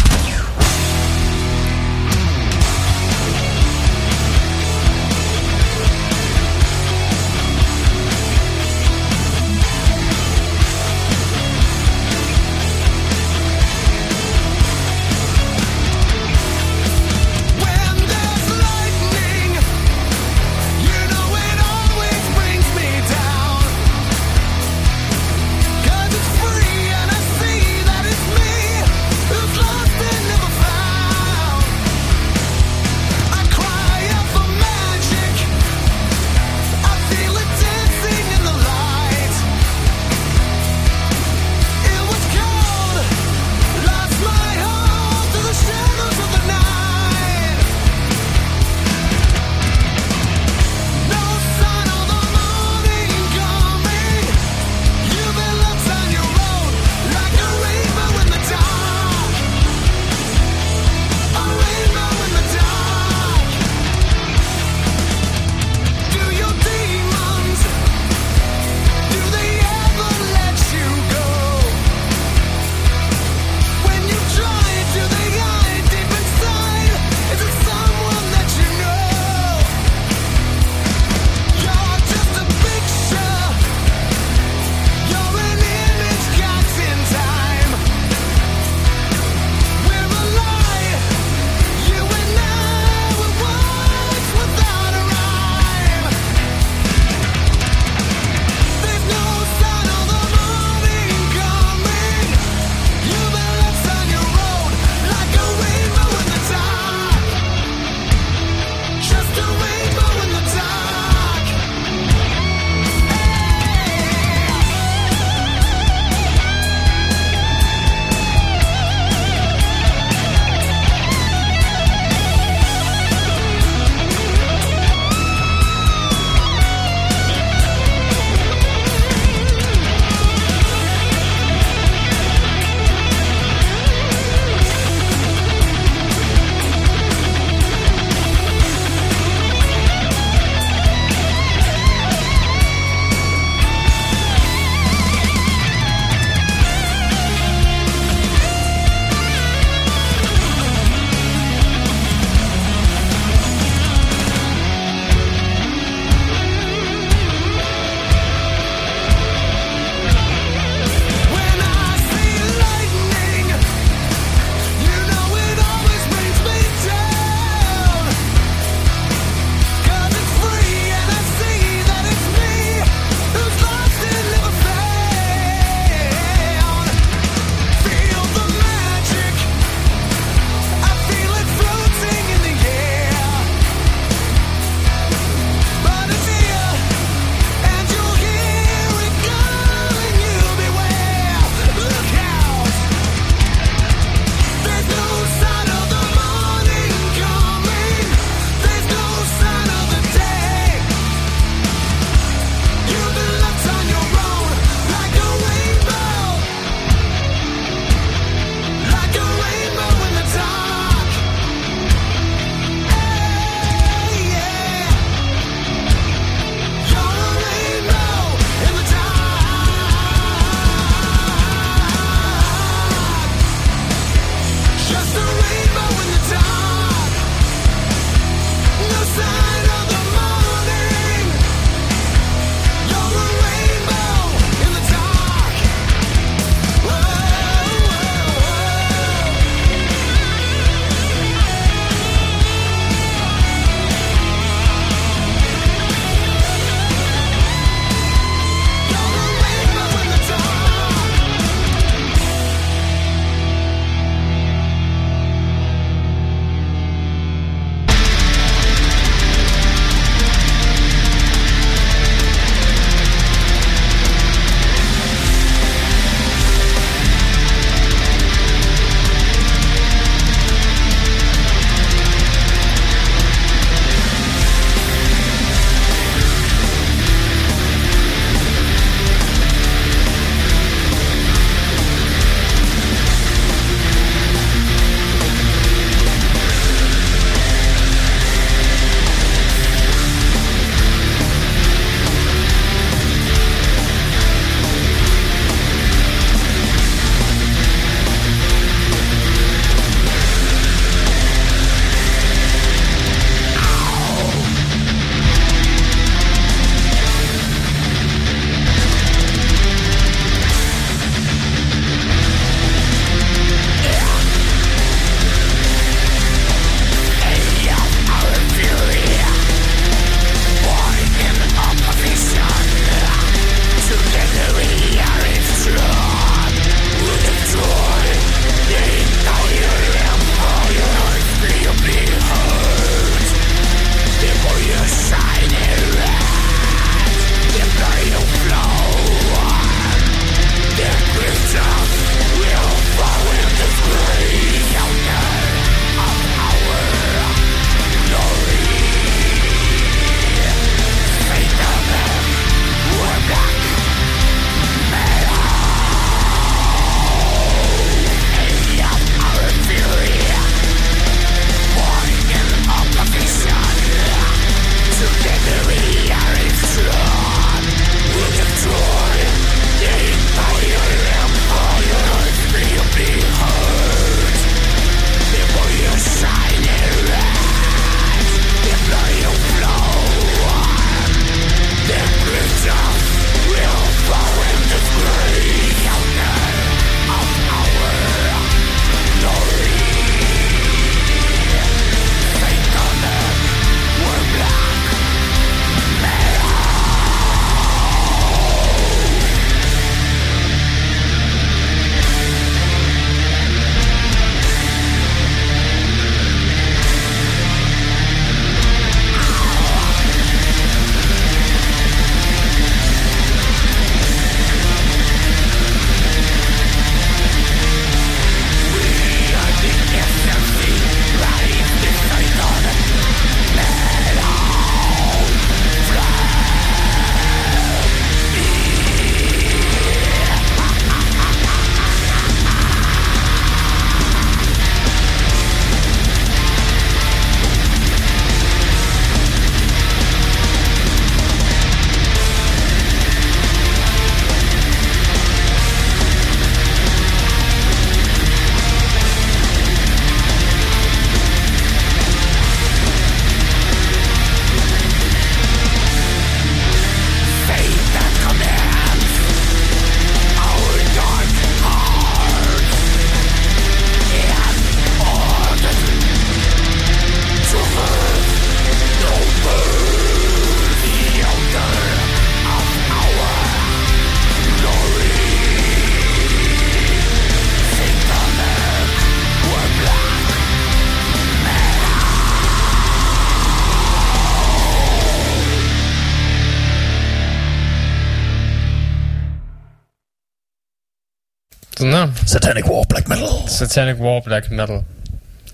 Satanic 492.40 492.64
War 492.68 492.84
Black 492.88 493.08
Metal. 493.08 493.28
Satanic 493.48 493.98
War 494.00 494.20
Black 494.20 494.50
Metal. 494.50 494.82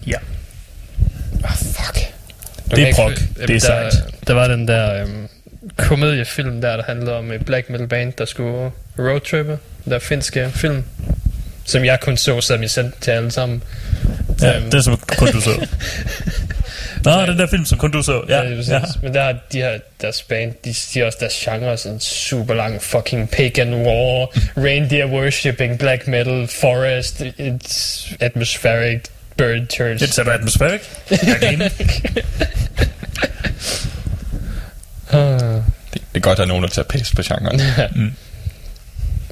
Ja. 0.06 0.18
Ah, 1.44 1.52
fuck. 1.54 1.96
Det 2.70 2.88
er 2.88 2.94
prog. 2.94 3.10
Det 3.10 3.42
er 3.42 3.46
der, 3.46 3.58
sejt. 3.58 3.94
Der 4.26 4.34
var 4.34 4.48
den 4.48 4.68
der 4.68 5.02
øhm, 5.02 5.28
komediefilm 5.76 6.60
der, 6.60 6.76
der 6.76 6.84
handlede 6.84 7.16
om 7.16 7.32
et 7.32 7.44
black 7.44 7.70
metal 7.70 7.86
band, 7.88 8.12
der 8.18 8.24
skulle 8.24 8.70
roadtrippe. 8.98 9.58
Der 9.84 9.98
finske 9.98 10.50
film, 10.54 10.84
som 11.64 11.84
jeg 11.84 12.00
kun 12.00 12.16
så, 12.16 12.40
som 12.40 12.62
I 12.62 12.68
sendte 12.68 13.00
til 13.00 13.10
alle 13.10 13.30
sammen. 13.30 13.62
Ja, 14.42 14.56
Øhm, 14.56 14.70
den 14.70 14.82
som 14.82 14.96
kun 15.18 15.28
du 15.32 15.40
så. 15.40 15.50
Nå, 17.04 17.26
den 17.26 17.38
der 17.38 17.46
film, 17.46 17.64
som 17.64 17.78
kun 17.78 17.90
du 17.90 18.02
så. 18.02 18.22
Ja, 18.28 18.42
Ja, 18.42 18.50
ja. 18.50 18.74
ja. 18.74 18.80
Men 19.02 19.14
der 19.14 19.22
har 19.22 19.34
de 19.52 19.58
her, 19.58 19.78
deres 20.00 20.22
band, 20.22 20.52
de 20.64 20.74
siger 20.74 21.06
også 21.06 21.18
deres 21.20 21.34
genre 21.44 21.72
er 21.72 21.76
sådan 21.76 22.00
super 22.00 22.54
lang 22.54 22.82
fucking 22.82 23.30
pagan 23.30 23.74
war, 23.74 24.28
reindeer 24.64 25.06
worshipping, 25.06 25.78
black 25.78 26.08
metal, 26.08 26.48
forest, 26.48 27.20
it's 27.20 28.12
atmospheric, 28.20 29.00
bird 29.36 29.66
church. 29.72 30.00
Det 30.00 30.18
er 30.18 30.32
atmospheric. 30.32 30.80
Er. 31.10 31.68
Ah. 35.10 35.40
Det, 35.40 35.62
det 35.92 36.02
er 36.14 36.20
godt, 36.20 36.32
at 36.32 36.36
der 36.38 36.44
er 36.44 36.48
nogen, 36.48 36.62
der 36.62 36.68
tager 36.68 36.88
pæs 36.88 37.12
på 37.16 37.22
genren. 37.22 37.60
Ja, 37.78 37.88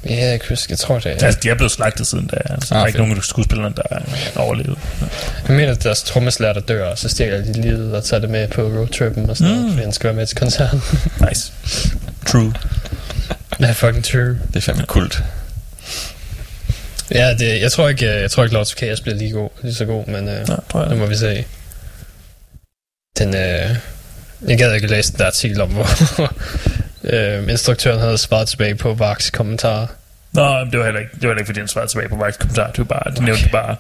jeg 0.05 0.41
kan 0.41 0.49
huske, 0.49 0.67
jeg 0.71 0.79
tror 0.79 0.99
det 0.99 1.07
er. 1.23 1.27
Altså, 1.27 1.41
de 1.43 1.51
er 1.51 1.55
blevet 1.55 1.71
slagtet 1.73 2.07
siden 2.07 2.27
da. 2.27 2.37
Altså, 2.51 2.75
der 2.75 2.81
er 2.81 2.83
Ah, 2.85 2.89
ikke 2.89 2.99
nogen 2.99 3.17
af 3.17 3.23
skuespillerne, 3.23 3.75
der 3.77 3.83
er 3.91 4.01
overlevet. 4.41 4.79
Jeg 5.49 5.57
mener, 5.57 5.73
at 5.73 5.83
deres 5.85 6.03
trommeslager, 6.03 6.53
der 6.53 6.61
dør, 6.61 6.89
og 6.89 6.99
så 6.99 7.09
stjæler 7.09 7.45
de 7.45 7.53
livet 7.61 7.95
og 7.97 8.05
tager 8.05 8.21
det 8.21 8.31
med 8.31 8.49
på 8.49 8.63
roadtrippen 8.63 9.31
og 9.31 9.37
sådan 9.37 9.51
noget, 9.53 9.65
Mm. 9.67 9.71
fordi 9.73 9.83
han 9.83 9.93
skal 9.93 10.07
være 10.09 10.15
med 10.17 10.27
til 10.27 10.37
koncerten. 10.37 10.83
Nice. 11.29 11.53
True. 12.27 12.55
ja, 13.61 13.71
fucking 13.73 14.05
true. 14.05 14.39
Det 14.49 14.57
er 14.57 14.61
fandme 14.61 14.85
kult. 14.87 15.23
Ja, 17.15 17.35
det, 17.39 17.61
jeg 17.61 17.73
tror 17.73 17.89
ikke, 17.89 18.07
jeg 18.21 18.31
tror 18.31 18.43
ikke 18.45 18.55
Lords 18.55 18.73
of 18.73 18.79
Chaos 18.79 19.01
bliver 19.01 19.17
lige, 19.17 19.31
god, 19.33 19.51
lige 19.63 19.75
så 19.75 19.85
god, 19.85 20.07
men 20.07 20.25
uh, 20.29 20.35
Ja, 20.35 20.45
tror 20.71 20.81
jeg. 20.81 20.91
det 20.91 20.99
må 20.99 21.07
vi 21.07 21.17
se. 21.17 21.45
Den, 23.19 23.29
uh, 23.29 23.77
jeg 24.51 24.59
gad 24.59 24.75
ikke 24.75 24.87
læse 24.87 25.13
den 25.13 25.19
der 25.19 25.27
artikel 25.27 25.61
om, 25.61 25.69
hvor 25.71 25.87
uh, 27.05 27.51
instruktøren 27.51 28.01
havde 28.01 28.19
svaret 28.19 28.49
tilbage 28.49 28.75
på 28.75 28.95
Vax 28.95 29.33
kommentarer. 29.33 29.87
Nå, 30.33 30.65
det 30.65 30.79
var 30.79 30.85
heller 30.85 31.01
ikke, 31.01 31.13
det 31.15 31.23
var 31.23 31.29
heller 31.29 31.39
ikke 31.39 31.49
fordi 31.49 31.61
han 31.61 31.69
svarede 31.69 31.91
tilbage 31.91 32.09
på 32.09 32.17
Vax 32.17 32.39
kommentar. 32.39 32.71
Det 32.71 32.79
var 32.79 32.85
bare, 32.85 33.15
de 33.17 33.25
nævnte 33.25 33.49
bare. 33.53 33.77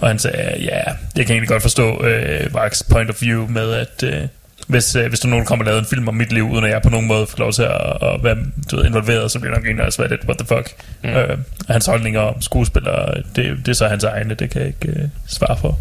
Og 0.00 0.08
han 0.08 0.18
sagde, 0.18 0.62
ja, 0.62 0.80
jeg 1.16 1.26
kan 1.26 1.30
egentlig 1.30 1.48
godt 1.48 1.62
forstå 1.62 2.04
øh, 2.04 2.54
Vax 2.54 2.82
point 2.90 3.10
of 3.10 3.22
view 3.22 3.46
med, 3.46 3.72
at 3.72 4.02
øh, 4.02 4.28
hvis, 4.68 4.96
øh, 4.96 5.08
hvis 5.08 5.20
der 5.20 5.26
er 5.26 5.30
nogen, 5.30 5.46
kommer 5.46 5.64
og 5.64 5.66
laver 5.66 5.80
en 5.80 5.86
film 5.86 6.08
om 6.08 6.14
mit 6.14 6.32
liv, 6.32 6.50
uden 6.50 6.64
at 6.64 6.70
jeg 6.70 6.82
på 6.82 6.90
nogen 6.90 7.06
måde 7.06 7.26
får 7.26 7.38
lov 7.38 7.52
til 7.52 7.62
at, 7.62 7.96
at 8.02 8.24
være 8.24 8.36
du 8.70 8.76
ved, 8.76 8.86
involveret, 8.86 9.30
så 9.30 9.38
bliver 9.38 9.54
nok 9.54 9.64
egentlig 9.64 9.86
også 9.86 10.02
være 10.02 10.10
lidt, 10.10 10.24
what 10.24 10.38
the 10.38 10.46
fuck. 10.46 10.74
Mm. 11.04 11.10
Øh, 11.10 11.38
hans 11.68 11.86
holdninger 11.86 12.20
om 12.20 12.42
skuespillere, 12.42 13.14
det, 13.36 13.56
det 13.66 13.68
er 13.68 13.72
så 13.72 13.88
hans 13.88 14.04
egne, 14.04 14.34
det 14.34 14.50
kan 14.50 14.60
jeg 14.60 14.68
ikke 14.68 15.00
øh, 15.00 15.08
svare 15.26 15.58
for. 15.60 15.78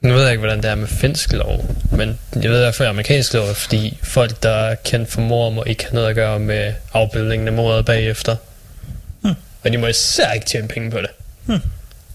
Nu 0.00 0.12
ved 0.14 0.22
jeg 0.22 0.30
ikke, 0.30 0.40
hvordan 0.40 0.62
det 0.62 0.70
er 0.70 0.74
med 0.74 0.88
finsk 0.88 1.32
lov, 1.32 1.74
men 1.92 2.18
jeg 2.42 2.50
ved 2.50 2.58
i 2.58 2.62
hvert 2.62 2.74
fald, 2.74 2.88
amerikansk 2.88 3.34
lov 3.34 3.54
fordi 3.54 3.98
folk, 4.02 4.42
der 4.42 4.50
er 4.50 4.74
kendt 4.74 5.10
for 5.10 5.20
mor, 5.20 5.50
må 5.50 5.64
ikke 5.66 5.84
have 5.84 5.94
noget 5.94 6.08
at 6.08 6.14
gøre 6.14 6.38
med 6.38 6.72
afbildningen 6.92 7.48
af 7.48 7.54
mordet 7.54 7.84
bagefter. 7.84 8.36
Hmm. 9.20 9.34
Og 9.64 9.72
de 9.72 9.78
må 9.78 9.86
især 9.86 10.32
ikke 10.32 10.46
tjene 10.46 10.68
penge 10.68 10.90
på 10.90 10.98
det. 10.98 11.10
Hmm. 11.44 11.60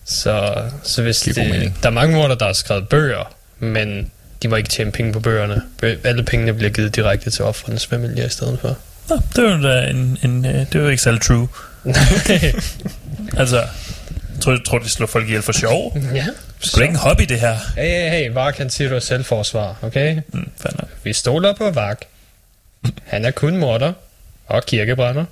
Så, 0.05 0.63
så 0.83 1.01
hvis 1.01 1.19
det, 1.19 1.37
mening. 1.37 1.77
der 1.83 1.89
er 1.89 1.93
mange 1.93 2.15
morder, 2.15 2.35
der 2.35 2.45
har 2.45 2.53
skrevet 2.53 2.89
bøger, 2.89 3.33
men 3.59 4.11
de 4.43 4.47
må 4.47 4.55
ikke 4.55 4.69
tjene 4.69 4.91
penge 4.91 5.13
på 5.13 5.19
bøgerne. 5.19 5.61
Bø- 5.83 5.97
Alle 6.07 6.23
pengene 6.23 6.53
bliver 6.53 6.71
givet 6.71 6.95
direkte 6.95 7.29
til 7.29 7.45
offrenes 7.45 7.85
familie 7.85 8.25
i 8.25 8.29
stedet 8.29 8.59
for. 8.61 8.77
Nå, 9.09 9.19
det 9.35 9.43
var 9.43 9.57
jo 9.57 9.63
da 9.63 9.89
en, 9.89 10.17
en 10.23 10.45
øh, 10.45 10.53
det 10.53 10.73
var 10.73 10.81
jo 10.81 10.87
ikke 10.87 11.03
særlig 11.03 11.21
true. 11.21 11.47
Altså, 13.37 13.63
tror, 14.41 14.57
tror, 14.65 14.79
de 14.79 14.89
slår 14.89 15.07
folk 15.07 15.25
ihjel 15.27 15.41
for 15.41 15.51
sjov. 15.51 15.97
ja. 16.13 16.25
Det 16.61 16.73
er 16.73 16.81
ikke 16.81 16.91
en 16.91 16.99
hobby, 16.99 17.23
det 17.23 17.39
her. 17.39 17.57
Hey, 17.75 17.83
hey, 17.83 18.09
hey, 18.09 18.31
Vark, 18.31 18.57
han 18.57 18.69
siger, 18.69 18.89
du 18.89 18.95
er 18.95 18.99
selvforsvar, 18.99 19.75
okay? 19.81 20.21
Mm, 20.33 20.49
nok. 20.63 20.89
Vi 21.03 21.13
stoler 21.13 21.53
på 21.53 21.71
Vark. 21.71 22.01
Han 23.03 23.25
er 23.25 23.31
kun 23.31 23.57
morder 23.57 23.93
og 24.47 24.65
kirkebrænder. 24.65 25.25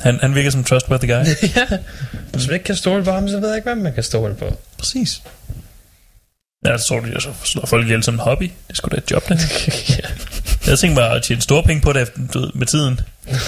Han, 0.00 0.18
han 0.20 0.34
virker 0.34 0.50
som 0.50 0.64
trustworthy 0.64 1.06
guy. 1.06 1.24
ja. 1.56 1.66
Hvis 2.32 2.46
man 2.46 2.54
ikke 2.54 2.64
kan 2.64 2.76
stole 2.76 3.04
på 3.04 3.10
ham, 3.10 3.28
så 3.28 3.40
ved 3.40 3.48
jeg 3.48 3.56
ikke, 3.56 3.66
hvad 3.66 3.74
man 3.74 3.94
kan 3.94 4.02
stole 4.02 4.34
på. 4.34 4.58
Præcis. 4.78 5.22
Ja, 6.66 6.78
så 6.78 6.84
tror 6.84 7.06
jeg 7.12 7.22
så 7.22 7.28
slår 7.44 7.66
folk 7.66 7.84
ihjel 7.84 8.02
som 8.02 8.14
en 8.14 8.20
hobby. 8.20 8.44
Det 8.44 8.52
er 8.70 8.74
sgu 8.74 8.88
da 8.88 8.96
et 8.96 9.10
job, 9.10 9.28
det 9.28 9.40
her. 9.40 9.74
ja. 9.98 10.08
Jeg 10.70 10.78
tænkte 10.78 11.00
bare 11.00 11.16
at 11.16 11.22
tjene 11.22 11.40
store 11.40 11.62
penge 11.62 11.82
på 11.82 11.92
det 11.92 12.10
med 12.54 12.66
tiden. 12.66 13.00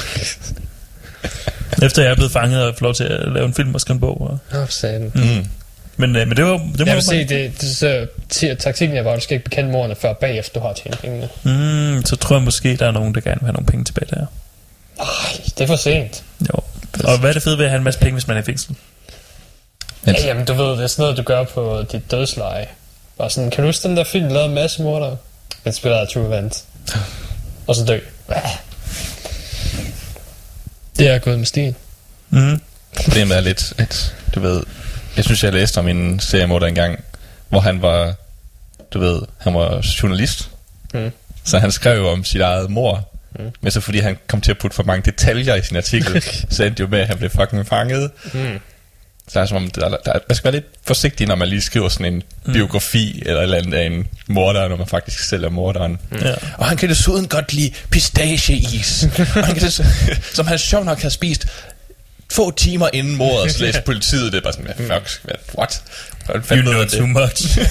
Efter 1.83 2.03
jeg 2.03 2.11
er 2.11 2.15
blevet 2.15 2.33
fanget 2.33 2.63
og 2.65 2.75
får 2.79 2.85
lov 2.87 2.95
til 2.95 3.05
at 3.05 3.33
lave 3.33 3.47
en 3.47 3.55
film 3.55 3.75
og 3.75 3.81
skrive 3.81 3.95
en 3.95 4.01
bog. 4.01 4.21
Og... 4.21 4.39
Nå, 4.53 4.67
satan. 4.67 5.13
Mm. 5.15 5.47
Men, 5.97 6.17
øh, 6.17 6.29
men 6.29 6.37
det 6.37 6.45
var 6.45 6.51
det 6.53 6.79
må 6.79 6.85
Jeg 6.87 6.95
vil 6.95 7.03
sige, 7.03 7.25
det, 7.25 7.61
det, 7.61 7.77
så, 7.77 8.07
t- 8.35 8.55
taktikken 8.55 8.97
er 8.97 9.03
bare, 9.03 9.13
at 9.13 9.19
du 9.19 9.23
skal 9.23 9.35
ikke 9.35 9.45
bekende 9.51 9.71
morerne, 9.71 9.95
før 9.95 10.13
bagefter 10.13 10.61
du 10.61 10.67
har 10.67 10.73
tjent 10.73 10.99
pengene. 11.01 11.29
mm, 11.43 12.05
så 12.05 12.17
tror 12.17 12.37
jeg 12.37 12.43
måske, 12.43 12.77
der 12.77 12.87
er 12.87 12.91
nogen, 12.91 13.15
der 13.15 13.21
gerne 13.21 13.41
vil 13.41 13.47
have 13.47 13.53
nogle 13.53 13.67
penge 13.67 13.85
tilbage 13.85 14.07
der. 14.11 14.27
Nej, 14.99 15.07
det 15.59 15.61
er 15.61 15.67
for 15.67 15.77
sent. 15.77 16.25
Jo. 16.41 16.61
Og 17.05 17.19
hvad 17.19 17.29
er 17.31 17.35
det 17.35 17.43
fede 17.43 17.59
ved 17.59 17.65
at 17.65 17.71
have 17.71 17.79
en 17.79 17.85
masse 17.85 18.01
penge, 18.01 18.13
hvis 18.13 18.29
man 18.29 18.37
er 18.37 18.41
i 18.41 18.45
fængsel? 18.45 18.77
Ja, 20.07 20.13
jamen, 20.25 20.45
du 20.45 20.53
ved, 20.55 20.71
det 20.71 20.83
er 20.83 20.87
sådan 20.87 21.03
noget, 21.03 21.17
du 21.17 21.23
gør 21.23 21.45
på 21.45 21.85
dit 21.93 22.11
dødsleje. 22.11 22.67
Bare 23.19 23.31
sådan, 23.31 23.51
kan 23.51 23.63
du 23.65 23.69
huske 23.69 23.89
den 23.89 23.97
der 23.97 24.05
film, 24.05 24.25
der 24.25 24.33
lavede 24.33 24.49
en 24.49 24.55
masse 24.55 24.83
morder? 24.83 25.17
Spiller 25.73 25.99
af 25.99 26.09
True 26.09 26.27
Event. 26.27 26.65
Og 27.67 27.75
så 27.77 27.85
dø. 27.85 27.99
Det 31.01 31.09
er 31.09 31.19
gået 31.19 31.39
med 31.39 31.47
stien. 31.47 31.77
Mm. 32.31 32.61
Problemet 33.05 33.37
er 33.37 33.41
lidt, 33.41 33.73
at 33.79 34.15
du 34.35 34.41
ved, 34.41 34.63
jeg 35.17 35.25
synes, 35.25 35.45
jeg 35.45 35.53
læste 35.53 35.79
om 35.79 35.89
en 35.89 36.21
seriemorder 36.21 36.67
engang, 36.67 37.05
hvor 37.49 37.61
han 37.61 37.83
var, 37.83 38.15
du 38.91 38.99
ved, 38.99 39.23
han 39.39 39.55
var 39.55 39.87
journalist. 40.03 40.51
Mm. 40.95 41.11
Så 41.45 41.59
han 41.59 41.73
skrev 41.73 41.97
jo 41.99 42.09
om 42.09 42.25
sit 42.25 42.41
eget 42.41 42.71
mor. 42.71 43.09
Mm. 43.39 43.51
Men 43.61 43.73
så 43.73 43.81
fordi 43.81 43.99
han 43.99 44.19
kom 44.27 44.41
til 44.41 44.51
at 44.51 44.59
putte 44.59 44.75
for 44.75 44.83
mange 44.83 45.11
detaljer 45.11 45.55
i 45.55 45.63
sin 45.63 45.77
artikel, 45.77 46.23
så 46.51 46.65
endte 46.65 46.79
det 46.79 46.81
jo 46.81 46.87
med, 46.87 46.99
at 47.01 47.07
han 47.07 47.19
blev 47.19 47.31
fucking 47.31 47.67
fanget. 47.67 48.11
Mm. 48.35 48.59
Så 49.29 49.39
er 49.39 49.43
det 49.43 49.49
som 49.49 49.57
om, 49.57 49.71
der, 49.71 49.89
der, 49.89 50.13
man 50.29 50.37
skal 50.37 50.45
være 50.45 50.53
lidt 50.53 50.67
forsigtig, 50.87 51.27
når 51.27 51.35
man 51.35 51.49
lige 51.49 51.61
skriver 51.61 51.89
sådan 51.89 52.13
en 52.15 52.23
mm. 52.47 52.53
biografi 52.53 53.23
eller 53.27 53.39
et 53.41 53.43
eller 53.43 53.59
andet 53.59 53.75
af 53.75 53.87
en 53.87 54.07
morder, 54.29 54.69
når 54.69 54.77
man 54.77 54.87
faktisk 54.87 55.19
selv 55.19 55.45
er 55.45 55.49
morderen. 55.51 55.99
Mm. 56.11 56.19
Ja. 56.19 56.35
Og 56.59 56.67
han 56.69 56.77
kan 56.77 56.89
desuden 56.89 57.29
godt 57.29 57.53
lide 57.53 57.73
pistacheis. 57.91 59.05
og 59.19 59.45
han 59.47 59.55
kan 59.55 59.63
des- 59.63 59.83
som 60.37 60.47
han 60.47 60.59
sjovt 60.59 60.87
nok 60.87 61.01
har 61.03 61.09
spist 61.09 61.47
få 62.33 62.51
timer 62.51 62.89
inden 62.93 63.17
mordet, 63.17 63.53
så 63.53 63.63
læste 63.65 63.83
politiet 63.87 64.33
det 64.33 64.43
bare 64.43 64.53
sådan, 64.53 64.67
hvad 64.77 65.01
fuck, 65.01 65.21
hvad, 65.25 65.35
what? 65.59 65.83
Hvordan 66.25 66.59
You 66.59 66.63
know 66.63 66.75
ved 66.81 66.89
too 66.89 67.07
much. 67.07 67.59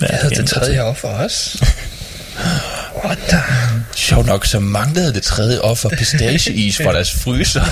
Jeg 0.00 0.18
havde 0.22 0.34
det 0.34 0.48
tredje 0.48 0.80
offer 0.80 1.08
også. 1.08 1.58
What 1.62 2.01
the? 3.28 3.42
Sjovt 3.96 4.26
nok, 4.26 4.46
så 4.46 4.60
manglede 4.60 5.14
det 5.14 5.22
tredje 5.22 5.60
offer 5.60 5.88
pistacheis 5.88 6.76
fra 6.76 6.92
deres 6.92 7.12
fryser. 7.12 7.64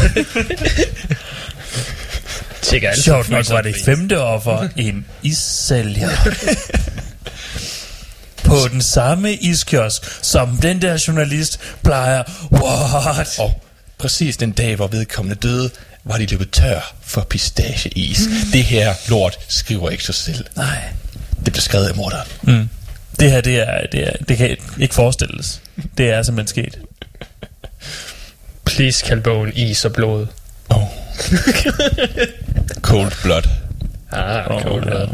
Tjekker 2.63 2.95
Sjovt 2.95 3.31
nok 3.31 3.51
var 3.51 3.61
det 3.61 3.77
femte 3.85 4.21
offer 4.21 4.69
en 4.77 5.07
issælger. 5.23 6.11
På 8.45 8.57
den 8.73 8.83
samme 8.83 9.35
iskiosk, 9.35 10.03
som 10.23 10.57
den 10.57 10.83
der 10.83 11.05
journalist 11.09 11.61
plejer. 11.83 12.23
What? 12.53 13.39
Og 13.39 13.63
præcis 13.99 14.37
den 14.37 14.53
dag, 14.53 14.77
hvor 14.77 14.87
vedkommende 14.87 15.37
døde, 15.37 15.71
var 16.05 16.17
de 16.17 16.27
løbet 16.27 16.51
tør 16.51 16.95
for 17.03 17.21
pistacheis. 17.31 18.21
Det 18.53 18.65
her 18.65 18.95
lort 19.09 19.39
skriver 19.49 19.91
ikke 19.91 20.05
sig 20.05 20.15
selv. 20.15 20.45
Nej. 20.57 20.83
Det 21.45 21.53
blev 21.53 21.61
skrevet 21.61 21.89
af 21.89 21.95
morderen. 21.95 22.29
Mm. 22.43 22.69
Det 23.21 23.31
her, 23.31 23.41
det, 23.41 23.61
er, 23.68 23.87
det, 23.93 24.09
er, 24.09 24.12
det 24.29 24.37
kan 24.37 24.57
ikke 24.79 24.95
forestilles. 24.95 25.62
Det 25.99 26.11
er 26.11 26.23
simpelthen 26.23 26.49
sket. 26.49 26.79
Please 28.64 29.07
kald 29.07 29.21
bogen 29.21 29.53
Is 29.57 29.85
og 29.85 29.93
Blod. 29.93 30.27
Oh. 30.68 30.83
Cold 32.81 33.12
blood. 33.23 33.43
Ah, 34.12 34.51
Åh, 34.57 34.62
Cold. 34.62 34.83
Blood. 34.83 35.09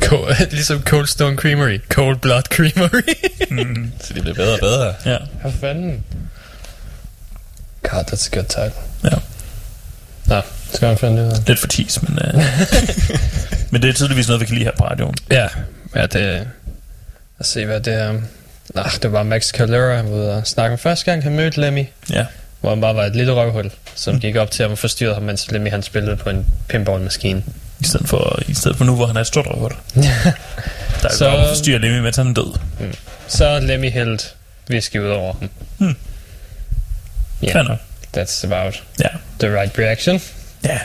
Cold, 0.00 0.50
ligesom 0.50 0.82
Cold 0.82 1.06
Stone 1.06 1.36
Creamery. 1.36 1.78
Cold 1.88 2.16
Blood 2.18 2.42
Creamery. 2.42 3.02
Så 4.04 4.14
det 4.14 4.22
blev 4.22 4.34
bedre 4.34 4.52
og 4.52 4.58
bedre. 4.60 4.94
Ja. 5.06 5.16
Hvad 5.42 5.52
fanden? 5.60 6.04
God, 7.82 8.04
that's 8.12 8.28
a 8.32 8.36
good 8.36 8.44
title. 8.48 8.72
ja. 9.04 9.16
Nå, 10.26 10.40
skal 10.74 10.86
jeg 10.86 10.98
finde 10.98 11.22
det 11.22 11.26
ud 11.26 11.32
af. 11.32 11.38
Lidt 11.46 11.58
for 11.58 11.66
tis, 11.66 12.02
men, 12.02 12.18
uh, 12.34 12.42
men 13.70 13.82
det 13.82 13.88
er 13.88 13.92
tydeligvis 13.92 14.28
noget, 14.28 14.40
vi 14.40 14.46
kan 14.46 14.54
lide 14.54 14.64
her 14.64 14.72
på 14.78 14.84
radioen. 14.84 15.14
Ja, 15.30 15.46
ja 15.94 16.02
det... 16.02 16.12
Lad 16.22 16.46
os 17.40 17.46
se, 17.46 17.66
hvad 17.66 17.80
det 17.80 17.94
er. 17.94 18.12
Nah, 18.74 18.90
det 19.02 19.12
var 19.12 19.22
Max 19.22 19.50
Calera, 19.50 19.96
han 19.96 20.04
var 20.10 20.16
ude 20.16 20.36
og 20.36 20.46
snakke 20.46 20.70
med 20.72 20.78
første 20.78 21.04
gang, 21.10 21.22
han 21.22 21.36
mødte 21.36 21.60
Lemmy. 21.60 21.84
Ja. 22.10 22.26
Hvor 22.60 22.70
han 22.70 22.80
bare 22.80 22.94
var 22.94 23.04
et 23.04 23.16
lille 23.16 23.32
røvhul, 23.32 23.70
som 23.94 24.20
gik 24.20 24.36
op 24.36 24.50
til 24.50 24.62
ham 24.62 24.72
og 24.72 24.78
forstyrrede 24.78 25.14
ham, 25.14 25.22
mens 25.22 25.50
Lemmy 25.50 25.70
han 25.70 25.82
spillede 25.82 26.16
på 26.16 26.30
en 26.30 26.46
pinballmaskine. 26.68 27.44
I 27.80 27.84
stedet 27.84 28.08
for, 28.08 28.38
i 28.48 28.54
stedet 28.54 28.76
for 28.76 28.84
nu, 28.84 28.96
hvor 28.96 29.06
han 29.06 29.16
er 29.16 29.20
et 29.20 29.26
stort 29.26 29.46
røvhul. 29.46 29.70
Der 29.94 30.02
er 31.02 31.08
Så- 31.08 31.18
så... 31.18 31.30
bare 31.30 31.48
forstyrre 31.48 31.78
Lemmy, 31.78 31.98
mens 31.98 32.16
han 32.16 32.26
er 32.26 32.34
død. 32.34 32.58
Så 33.28 33.46
er 33.46 33.60
Lemmy 33.60 33.90
hældt 33.92 34.34
whisky 34.70 34.96
ud 35.00 35.08
over 35.08 35.32
ham. 35.40 35.50
Hmm. 35.78 35.96
Ja, 37.42 37.54
Fair 37.54 37.62
nok. 37.62 37.78
that's 38.16 38.46
about 38.46 38.82
Ja. 39.00 39.08
the 39.40 39.60
right 39.60 39.78
reaction. 39.78 40.22
Ja. 40.64 40.78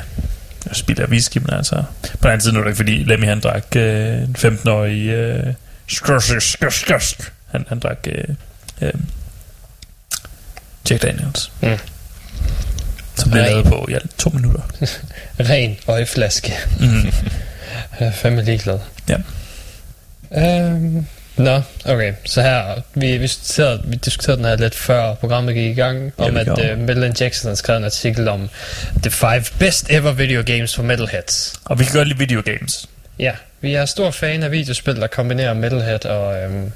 Jeg 0.68 0.76
spiller 0.76 1.08
whisky, 1.08 1.38
men 1.38 1.54
altså... 1.54 1.84
På 2.02 2.08
den 2.22 2.28
anden 2.28 2.42
side 2.42 2.54
nu 2.54 2.60
er 2.60 2.64
det 2.64 2.70
ikke, 2.70 2.78
fordi 2.78 3.04
Lemmy 3.04 3.26
han 3.26 3.40
drak 3.40 3.76
øh, 3.76 4.18
en 4.18 4.36
15-årig... 4.40 5.08
Øh, 5.08 5.54
han, 7.52 7.66
han 7.70 7.80
drak 7.80 8.08
øh, 8.08 8.24
øh, 8.82 8.94
Jack 10.90 11.02
Daniels. 11.02 11.52
Mm. 11.62 11.78
Som 13.16 13.32
blev 13.32 13.44
lavet 13.44 13.66
på 13.66 13.88
ja, 13.90 13.98
to 14.18 14.30
minutter. 14.30 14.62
Ren 15.50 15.78
øjeflaske. 15.88 16.54
Mm. 16.80 17.06
Jeg 18.00 18.08
er 18.08 18.12
fandme 18.12 18.44
ligeglad. 18.44 18.80
Ja. 19.10 19.18
Øhm, 20.32 21.06
Nå, 21.38 21.62
okay. 21.86 22.14
Så 22.26 22.42
her, 22.42 22.82
vi, 22.94 23.18
vi, 23.18 23.24
diskuterede, 23.24 23.82
vi 23.86 23.96
diskuterede 23.96 24.38
den 24.38 24.46
her 24.46 24.56
lidt 24.56 24.76
før 24.76 25.14
programmet 25.14 25.56
gik 25.56 25.78
i 25.78 25.82
gang, 25.82 26.14
om 26.18 26.34
vi 26.36 26.40
at 26.40 26.74
uh, 26.74 26.80
Metal 26.80 27.16
Jackson 27.20 27.48
har 27.50 27.56
skrevet 27.56 27.78
en 27.78 27.86
artikel 27.86 28.28
om 28.28 28.50
The 29.04 29.12
five 29.12 29.44
best 29.60 29.86
ever 29.90 30.12
video 30.12 30.44
games 30.46 30.76
for 30.76 30.84
metalheads. 30.84 31.54
Og 31.66 31.80
vi 31.80 31.84
kan 31.84 31.94
godt 31.94 32.08
lide 32.08 32.20
videogames. 32.20 32.90
Ja, 33.20 33.32
vi 33.62 33.74
er 33.74 33.86
stor 33.86 34.12
fan 34.12 34.44
af 34.44 34.52
videospil, 34.52 34.96
der 34.96 35.08
kombinerer 35.08 35.54
metalhead 35.54 36.06
og... 36.06 36.42
Øhm, 36.42 36.72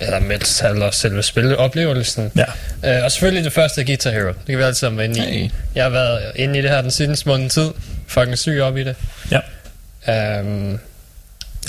eller 0.00 0.20
metal 0.20 0.82
og 0.82 0.94
selve 0.94 1.22
spiloplevelsen. 1.22 2.32
Ja. 2.36 2.98
Uh, 2.98 3.04
og 3.04 3.12
selvfølgelig 3.12 3.44
det 3.44 3.52
første 3.52 3.80
er 3.80 3.84
Guitar 3.84 4.10
Hero. 4.10 4.28
Det 4.28 4.46
kan 4.46 4.58
vi 4.58 4.62
altid 4.62 4.74
sammen 4.74 4.98
være 4.98 5.06
inde 5.06 5.18
i. 5.18 5.38
Hey. 5.38 5.50
Jeg 5.74 5.82
har 5.84 5.90
været 5.90 6.32
inde 6.36 6.58
i 6.58 6.62
det 6.62 6.70
her 6.70 6.82
den 6.82 6.90
seneste 6.90 7.28
måned 7.28 7.50
tid. 7.50 7.70
Fucking 8.06 8.38
syg 8.38 8.60
op 8.62 8.76
i 8.76 8.84
det. 8.84 8.96
Ja. 9.30 10.40
Um, 10.40 10.78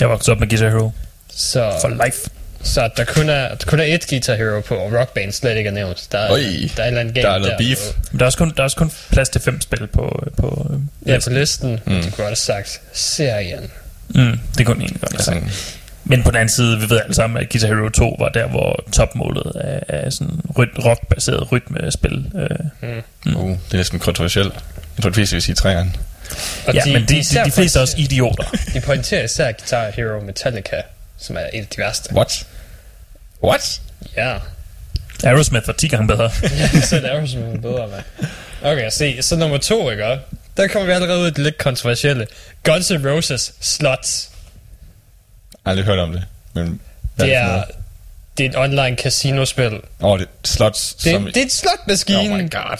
Jeg 0.00 0.08
voksede 0.08 0.34
op 0.34 0.40
med 0.40 0.48
Guitar 0.48 0.68
Hero. 0.68 0.90
Så, 1.36 1.72
For 1.80 2.04
life. 2.04 2.30
så 2.62 2.90
der 2.96 3.04
kun 3.04 3.28
er, 3.28 3.48
der 3.54 3.66
kun 3.66 3.80
er 3.80 3.84
et 3.84 4.06
Guitar 4.08 4.34
Hero 4.34 4.60
på, 4.60 4.74
og 4.74 4.92
Rock 4.92 5.14
Band 5.14 5.32
slet 5.32 5.56
ikke 5.56 5.68
er 5.68 5.72
nævnt. 5.74 6.08
Der 6.12 6.18
er, 6.18 6.32
Oj, 6.32 6.38
der 6.38 6.42
er 6.42 6.48
et 6.48 6.86
eller 6.86 7.00
andet 7.00 7.14
game 7.14 7.26
der 7.26 7.32
er 7.34 7.38
noget 7.38 7.54
beef. 7.58 7.78
På, 7.78 7.98
Men 8.12 8.18
der 8.18 8.24
er 8.24 8.26
også 8.26 8.38
kun, 8.38 8.50
der 8.50 8.60
er 8.60 8.64
også 8.64 8.76
kun 8.76 8.90
plads 9.10 9.28
til 9.28 9.40
fem 9.40 9.60
spil 9.60 9.86
på, 9.86 10.26
på 10.36 10.66
øh, 10.70 10.78
ja, 11.08 11.14
listen. 11.14 11.32
på 11.32 11.38
listen. 11.38 11.80
Mm. 11.86 11.92
Mm. 11.92 12.02
Det 12.02 12.12
kunne 12.14 12.24
have 12.26 12.36
sagt. 12.36 12.80
Serien. 12.92 13.70
Mm, 14.08 14.40
det 14.58 14.66
kunne 14.66 14.80
egentlig 14.80 15.00
godt 15.00 15.12
have 15.12 15.22
sagt. 15.24 15.76
Men 16.04 16.22
på 16.22 16.30
den 16.30 16.36
anden 16.36 16.48
side, 16.48 16.78
vi 16.80 16.90
ved 16.90 17.00
alle 17.00 17.14
sammen, 17.14 17.42
at 17.42 17.48
Guitar 17.50 17.68
Hero 17.68 17.88
2 17.88 18.16
var 18.18 18.28
der, 18.28 18.46
hvor 18.46 18.84
topmålet 18.92 19.52
af, 19.56 19.82
af 19.88 20.12
sådan 20.12 20.40
ryt, 20.58 20.68
rock-baseret 20.84 21.52
rytmespil. 21.52 22.26
Øh. 22.34 22.92
Mm. 23.24 23.36
uh, 23.36 23.48
det 23.50 23.72
er 23.72 23.76
næsten 23.76 23.98
kontroversielt. 23.98 24.52
Jeg 24.96 25.02
tror, 25.02 25.10
det 25.10 25.14
fleste 25.14 25.34
vil 25.36 25.42
sige 25.42 25.54
træerne. 25.54 25.92
Og 26.66 26.74
Ja, 26.74 26.82
men 26.86 27.02
de, 27.02 27.06
de, 27.06 27.18
især 27.18 27.44
de 27.44 27.50
fleste 27.50 27.78
er 27.78 27.80
også 27.80 27.94
idioter. 27.98 28.44
De 28.74 28.80
pointerer 28.80 29.24
især 29.24 29.52
Guitar 29.52 29.90
Hero 29.90 30.20
Metallica, 30.20 30.76
som 31.18 31.36
er 31.36 31.40
et 31.40 31.60
af 31.60 31.66
de 31.66 31.78
værste. 31.78 32.14
What? 32.14 32.46
What? 33.42 33.80
Ja. 34.16 34.38
Aerosmith 35.24 35.66
var 35.66 35.72
10 35.72 35.88
gange 35.88 36.06
bedre. 36.06 36.24
Ja, 36.42 36.80
så 36.80 36.96
det 36.96 37.04
er 37.04 37.60
bedre, 37.62 37.88
mand. 37.88 38.04
Okay, 38.62 38.90
se, 38.90 39.22
så 39.22 39.36
nummer 39.36 39.58
to, 39.58 39.90
ikke? 39.90 40.18
Der 40.56 40.68
kommer 40.68 40.86
vi 40.86 40.92
allerede 40.92 41.20
ud 41.20 41.26
i 41.26 41.30
det 41.30 41.38
lidt 41.38 41.58
kontroversielle. 41.58 42.26
Guns 42.64 42.90
N' 42.90 43.08
Roses 43.08 43.54
Slots. 43.60 44.30
Aldrig 45.64 45.84
hørt 45.86 45.98
om 45.98 46.12
det. 46.12 46.24
Men 46.54 46.80
Det 47.20 47.34
er, 47.34 47.64
det 48.38 48.46
er 48.46 48.50
et 48.50 48.56
online 48.56 48.96
casinospil. 48.96 49.64
Det, 49.64 49.80
Åh, 50.00 50.10
oh, 50.10 50.18
det 50.18 50.24
er 50.24 50.30
slots. 50.44 50.94
det 50.94 51.12
som... 51.12 51.26
er 51.26 51.30
et 51.36 51.52
slotmaskine. 51.52 52.18
Oh 52.18 52.38
my 52.38 52.50
god. 52.50 52.78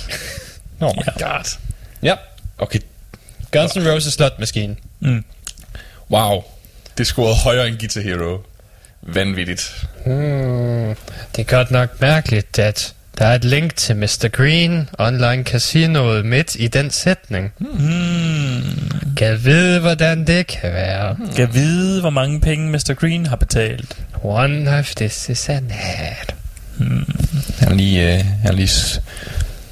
Oh 0.80 0.96
my 0.96 1.22
god. 1.22 1.58
Ja, 2.02 2.14
Okay, 2.58 2.78
Guns 3.52 3.76
N' 3.76 3.88
Roses 3.90 4.14
slotmaskine. 4.14 4.76
Mm. 5.00 5.24
wow. 6.10 6.44
Det 6.98 7.06
scorede 7.06 7.34
højere 7.34 7.68
end 7.68 7.78
Guitar 7.78 8.00
Hero. 8.00 8.38
Vanvittigt. 9.02 9.86
Hmm, 10.06 10.94
det 11.36 11.38
er 11.38 11.44
godt 11.44 11.70
nok 11.70 12.00
mærkeligt, 12.00 12.58
at 12.58 12.94
der 13.18 13.26
er 13.26 13.34
et 13.34 13.44
link 13.44 13.76
til 13.76 13.96
Mr. 13.96 14.28
Green 14.32 14.88
online 14.98 15.42
casinoet 15.44 16.24
midt 16.24 16.56
i 16.58 16.68
den 16.68 16.90
sætning. 16.90 17.52
Mm. 17.58 18.62
Kan 19.16 19.26
jeg 19.26 19.44
vide, 19.44 19.80
hvordan 19.80 20.26
det 20.26 20.46
kan 20.46 20.72
være? 20.72 21.16
Kan 21.16 21.38
jeg 21.38 21.54
vide, 21.54 22.00
hvor 22.00 22.10
mange 22.10 22.40
penge 22.40 22.70
Mr. 22.70 22.94
Green 22.94 23.26
har 23.26 23.36
betalt? 23.36 23.96
One 24.22 24.78
of 24.78 24.94
this 24.94 25.28
is 25.28 25.48
an 25.48 25.70
ad. 25.70 26.34
Han 27.58 27.68
har 27.68 27.74
lige, 27.74 28.12
øh, 28.14 28.24
han 28.24 28.40
har 28.42 28.52
lige, 28.52 29.00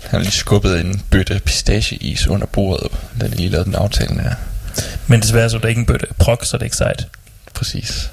han 0.02 0.10
har 0.10 0.18
lige 0.18 0.30
skubbet 0.30 0.80
en 0.80 1.02
bøtte 1.10 1.40
pistacheis 1.44 2.26
under 2.26 2.46
bordet, 2.46 2.92
da 3.20 3.26
de 3.26 3.34
lige 3.36 3.48
lavede 3.48 3.64
den 3.64 3.74
aftale 3.74 4.20
her. 4.20 4.34
Men 5.06 5.20
desværre 5.20 5.50
så 5.50 5.56
er 5.56 5.60
der 5.60 5.68
ikke 5.68 5.78
en 5.78 5.86
bøtte 5.86 6.06
prok, 6.18 6.44
så 6.44 6.56
er 6.56 6.58
det 6.58 6.66
ikke 6.66 6.76
sejt. 6.76 7.06
Præcis. 7.54 8.10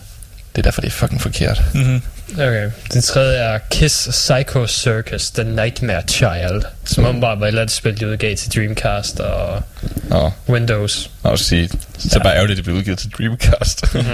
Det 0.55 0.57
er 0.57 0.63
derfor, 0.63 0.81
det 0.81 0.87
er 0.87 0.91
fucking 0.91 1.21
forkert. 1.21 1.61
Mm-hmm. 1.73 2.01
Okay. 2.33 2.71
Den 2.93 3.01
tredje 3.01 3.37
er 3.37 3.59
Kiss 3.71 4.07
Psycho 4.11 4.67
Circus, 4.67 5.31
The 5.31 5.43
Nightmare 5.43 6.01
Child. 6.07 6.61
Som 6.85 7.05
om 7.05 7.21
bare 7.21 7.39
var 7.39 7.45
et 7.45 7.47
eller 7.47 7.61
andet 7.61 7.75
spil, 7.75 7.99
de 7.99 8.07
udgav 8.09 8.35
til 8.35 8.51
Dreamcast 8.55 9.19
og 9.19 9.63
Nå, 10.09 10.31
Windows. 10.49 11.09
og 11.23 11.31
også 11.31 11.45
sige, 11.45 11.67
så 11.69 11.75
er 12.05 12.13
det 12.13 12.21
bare 12.23 12.35
ærgerligt, 12.35 12.51
at 12.51 12.57
det 12.57 12.65
blev 12.65 12.75
udgivet 12.77 12.99
til 12.99 13.11
Dreamcast. 13.11 13.83
Mhm. 13.95 14.05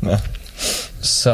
Nå. 0.10 0.16
Så 1.00 1.32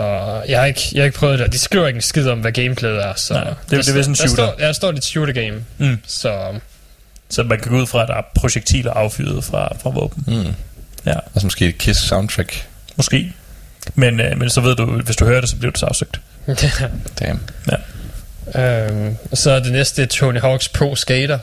jeg 0.48 0.58
har, 0.58 0.66
ikke, 0.66 0.80
jeg 0.92 1.00
har 1.00 1.04
ikke 1.04 1.18
prøvet 1.18 1.38
det. 1.38 1.52
De 1.52 1.58
skriver 1.58 1.86
ikke 1.86 1.96
en 1.96 2.02
skid 2.02 2.28
om, 2.28 2.38
hvad 2.40 2.52
gameplayet 2.52 3.04
er. 3.04 3.12
Så 3.16 3.34
Nej, 3.34 3.44
det- 3.44 3.56
det 3.70 3.78
er 3.78 3.82
der 3.82 3.92
vist 3.92 4.08
en 4.08 4.14
shooter. 4.16 4.36
Der 4.42 4.46
står, 4.52 4.54
ja, 4.60 4.66
der 4.66 4.72
står 4.72 4.92
lidt 4.92 5.04
shooter 5.04 5.32
game. 5.32 5.64
Mm. 5.78 5.98
Så 6.06 6.38
Så 7.34 7.42
man 7.42 7.60
kan 7.60 7.70
gå 7.72 7.78
ud 7.78 7.86
fra, 7.86 8.02
at 8.02 8.08
der 8.08 8.14
er 8.14 8.22
projektiler 8.34 8.92
affyret 8.92 9.44
fra, 9.44 9.76
fra 9.82 9.90
våben. 9.90 10.24
Mm. 10.26 10.54
Ja, 11.06 11.14
Og 11.34 11.40
så 11.40 11.46
måske 11.46 11.66
et 11.68 11.78
Kiss 11.78 12.00
soundtrack. 12.00 12.68
måske. 12.96 13.32
Men, 13.94 14.20
øh, 14.20 14.38
men 14.38 14.50
så 14.50 14.60
ved 14.60 14.76
du, 14.76 14.84
hvis 15.02 15.16
du 15.16 15.24
hører 15.24 15.40
det, 15.40 15.50
så 15.50 15.56
bliver 15.56 15.72
du 15.72 15.78
sagsøgt. 15.78 16.20
Damn. 17.20 17.40
øhm, 18.54 19.16
og 19.30 19.38
så 19.38 19.50
er 19.50 19.60
det 19.60 19.72
næste 19.72 20.02
er 20.02 20.06
Tony 20.06 20.38
Hawk's 20.40 20.68
Pro 20.74 20.96
Skater. 20.96 21.38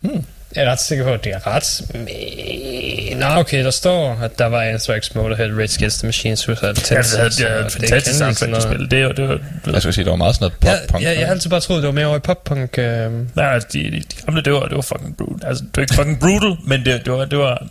Hmm. 0.00 0.24
Jeg 0.56 0.64
er 0.64 0.70
ret 0.70 0.80
sikker 0.80 1.04
på, 1.04 1.10
at 1.12 1.24
det 1.24 1.32
er 1.32 1.46
ret. 1.46 1.82
Men... 1.94 3.18
Nå, 3.18 3.26
okay, 3.26 3.64
der 3.64 3.70
står, 3.70 4.12
at 4.22 4.38
der 4.38 4.46
var 4.46 4.62
Anthrax, 4.62 5.14
Motorhead, 5.14 5.50
Rage 5.58 5.76
Against 5.78 5.98
the 5.98 6.06
Machine, 6.06 6.36
Suicide 6.36 6.66
Ja, 6.66 6.72
Tendencies, 6.72 7.12
det 7.12 7.18
havde, 7.18 7.30
det 7.30 7.48
havde 7.48 7.66
et 7.66 7.72
fantastisk 7.72 8.18
soundtrack. 8.18 8.90
Det, 8.90 9.02
jo- 9.02 9.12
det, 9.12 9.28
var, 9.28 9.34
det, 9.64 9.72
Jeg 9.72 9.82
skulle 9.82 9.94
sige, 9.94 10.04
der 10.04 10.10
var 10.10 10.16
meget 10.16 10.34
sådan 10.34 10.50
noget 10.64 10.78
pop-punk. 10.80 11.04
Ja, 11.04 11.10
ja, 11.12 11.18
jeg 11.18 11.26
har 11.26 11.32
altid 11.34 11.50
bare 11.50 11.60
troet, 11.60 11.82
det 11.82 11.86
var 11.86 11.92
mere 11.94 12.06
over 12.06 12.16
i 12.16 12.20
pop-punk. 12.20 12.78
øhm. 12.78 13.28
Nej, 13.34 13.46
altså, 13.54 13.68
de, 13.72 13.78
de, 13.82 13.90
de 13.90 14.02
gamle, 14.26 14.42
det 14.42 14.52
var, 14.52 14.60
det 14.66 14.74
var 14.76 14.82
fucking 14.82 15.16
brutal. 15.16 15.48
Altså, 15.48 15.64
det 15.64 15.76
var 15.76 15.82
ikke 15.82 15.94
fucking 15.94 16.20
brutal, 16.20 16.56
men 16.64 16.84
det, 16.84 17.04
det, 17.04 17.12
var, 17.12 17.24
det 17.24 17.38
var 17.38 17.66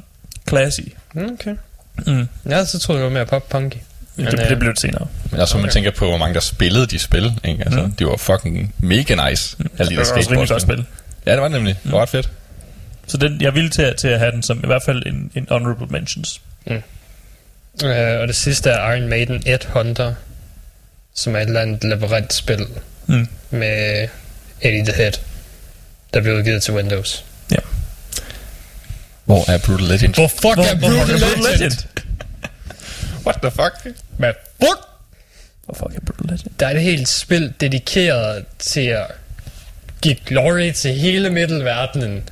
classy. 0.50 0.82
Okay. 1.16 1.56
Mm. 2.08 2.28
Jeg 2.46 2.58
altid 2.58 2.80
troet, 2.80 2.98
det 2.98 3.04
var 3.04 3.10
mere 3.12 3.26
pop-punk. 3.26 3.74
Det, 3.74 3.82
Men, 4.16 4.26
det 4.26 4.52
øh, 4.52 4.58
blev 4.60 4.72
det 4.72 4.80
senere. 4.80 5.08
Men 5.32 5.40
også, 5.40 5.56
okay. 5.56 5.62
man 5.62 5.66
Okay. 5.70 5.74
tænker 5.74 5.92
på, 5.92 6.06
hvor 6.08 6.18
mange 6.18 6.34
der 6.34 6.40
spillede 6.40 6.86
de 6.88 7.00
spil. 7.00 7.40
Ikke? 7.44 7.64
Altså, 7.64 7.80
Mm. 7.80 7.86
mm. 7.86 7.92
De 7.92 8.06
var 8.06 8.18
fucking 8.18 8.74
mega 8.78 9.30
nice. 9.30 9.56
Alle 9.60 9.68
de 9.70 9.78
Det 9.78 9.90
der 9.90 9.96
var 9.96 10.02
også 10.02 10.30
rimelig 10.32 10.50
godt 10.50 10.62
spil. 10.62 10.86
Ja, 11.26 11.32
det 11.32 11.38
var 11.42 11.48
det 11.48 11.52
nemlig. 11.52 11.80
Det 11.84 11.92
var 11.92 12.02
ret 12.02 12.10
fedt. 12.10 12.30
Så 13.08 13.18
den, 13.18 13.42
jeg 13.42 13.54
vil 13.56 13.70
til, 13.70 13.96
til 13.96 14.08
at 14.08 14.20
have 14.20 14.32
den 14.32 14.44
som 14.44 14.58
i 14.64 14.68
hvert 14.68 14.84
fald 14.84 15.04
en, 15.06 15.32
en 15.36 15.48
honorable 15.50 15.88
mentions. 15.90 16.42
Øh, 17.84 18.20
og 18.22 18.28
det 18.28 18.36
sidste 18.36 18.70
er 18.70 18.94
Iron 18.94 19.08
Maiden 19.10 19.44
1 19.46 19.64
Hunter, 19.66 20.14
som 21.14 21.36
er 21.36 21.40
et 21.40 21.48
eller 21.48 21.62
andet 21.62 21.84
labyrintspil 21.84 22.66
Mm. 23.10 23.28
med 23.50 24.08
Eddie 24.62 24.86
the 24.86 24.94
Head, 24.94 25.12
der 26.14 26.22
blev 26.22 26.36
udgivet 26.36 26.64
til 26.64 26.74
Windows. 26.74 27.24
Hvor 29.26 29.52
er 29.52 29.58
Brutal 29.58 29.88
Legend? 29.88 30.14
Hvor 30.14 30.28
fuck 30.28 30.42
Hvor- 30.42 30.64
er 30.64 30.80
Brutal 30.80 30.80
hvor- 30.80 31.18
hvor- 31.18 31.50
Legend? 31.52 31.60
Legend? 31.60 31.88
What 33.26 33.36
the 33.42 33.52
fuck? 33.52 33.96
Hvad 34.18 34.34
fuck? 34.62 34.80
Hvor 35.66 35.74
fuck 35.74 35.96
er 35.96 36.06
Brutal 36.06 36.26
Legend? 36.32 36.52
Der 36.60 36.68
er 36.68 36.72
et 36.76 36.82
helt 36.82 37.08
spil 37.10 37.54
dedikeret 37.62 38.46
til 38.60 38.82
at 38.88 39.06
give 40.02 40.16
glory 40.26 40.72
til 40.72 40.94
hele 40.94 41.30
middelverdenen 41.30 42.30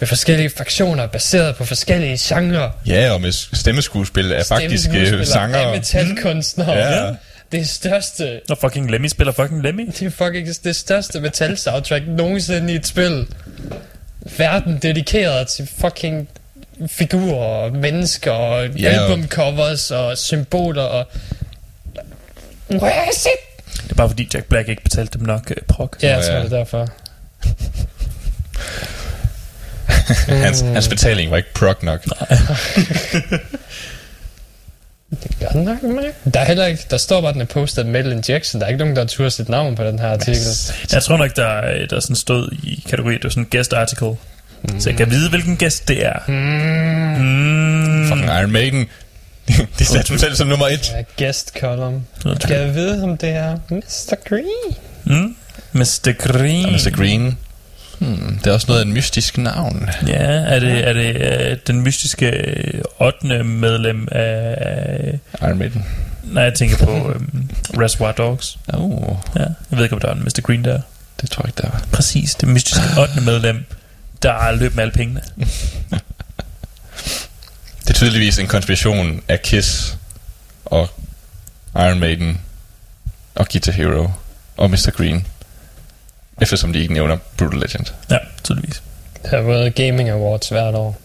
med 0.00 0.08
forskellige 0.08 0.50
fraktioner 0.50 1.06
baseret 1.06 1.56
på 1.56 1.64
forskellige 1.64 2.18
genrer. 2.20 2.70
Ja, 2.86 3.10
og 3.12 3.20
med 3.20 3.32
stemmeskuespil 3.32 4.32
er 4.32 4.44
faktisk 4.44 4.90
øh, 4.94 5.26
sanger. 5.26 5.58
Er 5.58 5.76
metalkunstnere. 5.76 6.72
Ja. 6.72 7.14
Det 7.52 7.68
største 7.68 8.40
Når 8.48 8.58
fucking 8.60 8.90
Lemmy 8.90 9.06
spiller 9.06 9.32
fucking 9.32 9.62
Lemmy. 9.62 9.86
Det 9.86 10.02
er 10.02 10.10
fucking 10.10 10.48
det 10.64 10.76
største 10.76 11.20
metal 11.20 11.58
soundtrack 11.58 12.04
nogensinde 12.06 12.72
i 12.72 12.76
et 12.76 12.86
spil. 12.86 13.26
Verden 14.38 14.78
dedikeret 14.78 15.48
til 15.48 15.68
fucking 15.80 16.28
figurer 16.86 17.34
og 17.64 17.72
mennesker 17.72 18.30
og 18.30 18.68
Ja, 18.68 19.00
og- 19.00 19.10
albumcovers 19.10 19.90
og 19.90 20.18
symboler 20.18 20.82
og... 20.82 21.06
Where 22.70 23.10
is 23.12 23.24
it? 23.26 23.64
Det 23.82 23.90
er 23.90 23.94
bare 23.94 24.08
fordi 24.08 24.28
Jack 24.34 24.44
Black 24.46 24.68
ikke 24.68 24.82
betalte 24.82 25.18
dem 25.18 25.26
nok 25.26 25.50
uh, 25.50 25.56
prok. 25.68 25.96
Ja, 26.02 26.16
jeg 26.16 26.24
tror 26.24 26.34
ja. 26.34 26.42
det 26.42 26.52
er 26.52 26.56
derfor. 26.56 26.88
hans, 30.44 30.60
hans 30.60 30.88
betaling 30.88 31.30
var 31.30 31.36
ikke 31.36 31.54
prog 31.54 31.76
nok. 31.82 32.04
Gør 35.40 35.48
den 35.48 35.62
nok 35.64 35.82
med? 35.82 36.32
Der 36.34 36.40
er 36.40 36.44
heller 36.44 36.66
ikke... 36.66 36.86
Der 36.90 36.96
står 36.96 37.20
bare, 37.20 37.28
at 37.28 37.34
den 37.34 37.42
er 37.42 37.46
postet 37.46 37.82
af 37.82 37.88
Metal 37.88 38.12
Injection. 38.12 38.60
Der 38.60 38.66
er 38.66 38.70
ikke 38.70 38.78
nogen, 38.78 38.96
der 38.96 39.02
har 39.02 39.06
turde 39.06 39.30
sit 39.30 39.48
navn 39.48 39.76
på 39.76 39.84
den 39.84 39.98
her 39.98 40.08
artikel. 40.08 40.42
Jeg 40.92 41.02
tror 41.02 41.16
nok, 41.16 41.36
der, 41.36 41.86
der 41.86 42.00
sådan 42.00 42.16
stod 42.16 42.52
i 42.62 42.84
kategori, 42.88 43.14
det 43.14 43.24
var 43.24 43.30
sådan 43.30 43.42
en 43.42 43.48
guest 43.50 43.72
article. 43.72 44.16
Mm. 44.62 44.80
Så 44.80 44.90
jeg 44.90 44.96
kan 44.96 45.10
vide, 45.10 45.30
hvilken 45.30 45.56
gæst 45.56 45.88
det 45.88 46.06
er. 46.06 46.18
Mm. 46.28 46.34
Mm. 47.24 48.08
Fucking 48.08 48.28
Iron 48.28 48.52
Maiden. 48.52 48.86
De 49.78 49.84
satte 49.84 50.08
dem 50.08 50.18
selv 50.18 50.36
som 50.36 50.48
nummer 50.48 50.66
et. 50.66 50.92
Ja, 50.92 51.24
guest 51.24 51.52
column. 51.60 52.06
Skal 52.40 52.60
jeg 52.60 52.74
vide, 52.74 53.02
om 53.02 53.16
det 53.16 53.28
er 53.28 53.56
Mr. 53.70 54.14
Green? 54.28 54.76
Mm? 55.04 55.36
Mr. 55.72 56.12
Green. 56.18 56.64
Og 56.64 56.72
Mr. 56.72 56.90
Green. 56.90 57.38
Hmm, 58.00 58.38
det 58.38 58.46
er 58.46 58.52
også 58.52 58.66
noget 58.68 58.80
af 58.80 58.84
et 58.84 58.92
mystisk 58.92 59.38
navn. 59.38 59.90
Ja, 60.06 60.14
er 60.22 60.58
det, 60.58 60.88
er 60.88 60.92
det 60.92 61.16
øh, 61.16 61.56
den 61.66 61.80
mystiske 61.82 62.26
øh, 62.26 62.80
8. 63.00 63.44
medlem 63.44 64.08
af... 64.12 65.18
Iron 65.42 65.58
Maiden. 65.58 65.84
Nej, 66.22 66.42
jeg 66.42 66.54
tænker 66.54 66.76
på 66.86 67.12
øhm, 67.14 67.50
Reservoir 67.78 68.12
Dogs. 68.12 68.58
Oh, 68.72 69.16
Ja, 69.36 69.40
jeg 69.40 69.54
ved 69.70 69.82
ikke, 69.82 69.94
om 69.94 70.00
der 70.00 70.08
er 70.08 70.12
en 70.14 70.22
Mr. 70.24 70.40
Green 70.42 70.64
der. 70.64 70.80
det 71.20 71.30
tror 71.30 71.42
jeg 71.42 71.48
ikke, 71.48 71.62
der 71.62 71.70
var. 71.70 71.84
Præcis, 71.92 72.34
det 72.34 72.48
mystiske 72.48 72.82
8. 73.02 73.20
medlem, 73.20 73.64
der 74.22 74.32
er 74.32 74.52
løb 74.52 74.74
med 74.74 74.82
alle 74.82 74.92
pengene. 74.92 75.20
Det 77.80 77.90
er 77.90 77.94
tydeligvis 77.94 78.38
en 78.38 78.46
konspiration 78.46 79.22
af 79.28 79.42
Kiss 79.42 79.96
og 80.64 80.90
Iron 81.74 81.98
Maiden 81.98 82.40
og 83.34 83.46
Guitar 83.52 83.72
Hero 83.72 84.10
og 84.56 84.70
Mr. 84.70 84.90
Green. 84.96 85.26
Eftersom 86.40 86.72
de 86.72 86.78
ikke 86.78 86.94
nævner 86.94 87.16
Brutal 87.36 87.58
Legend. 87.60 87.86
Ja, 88.10 88.16
tydeligvis. 88.44 88.82
Der 89.22 89.28
har 89.36 89.42
været 89.42 89.74
Gaming 89.74 90.08
Awards 90.10 90.48
hvert 90.48 90.74
år. 90.74 91.00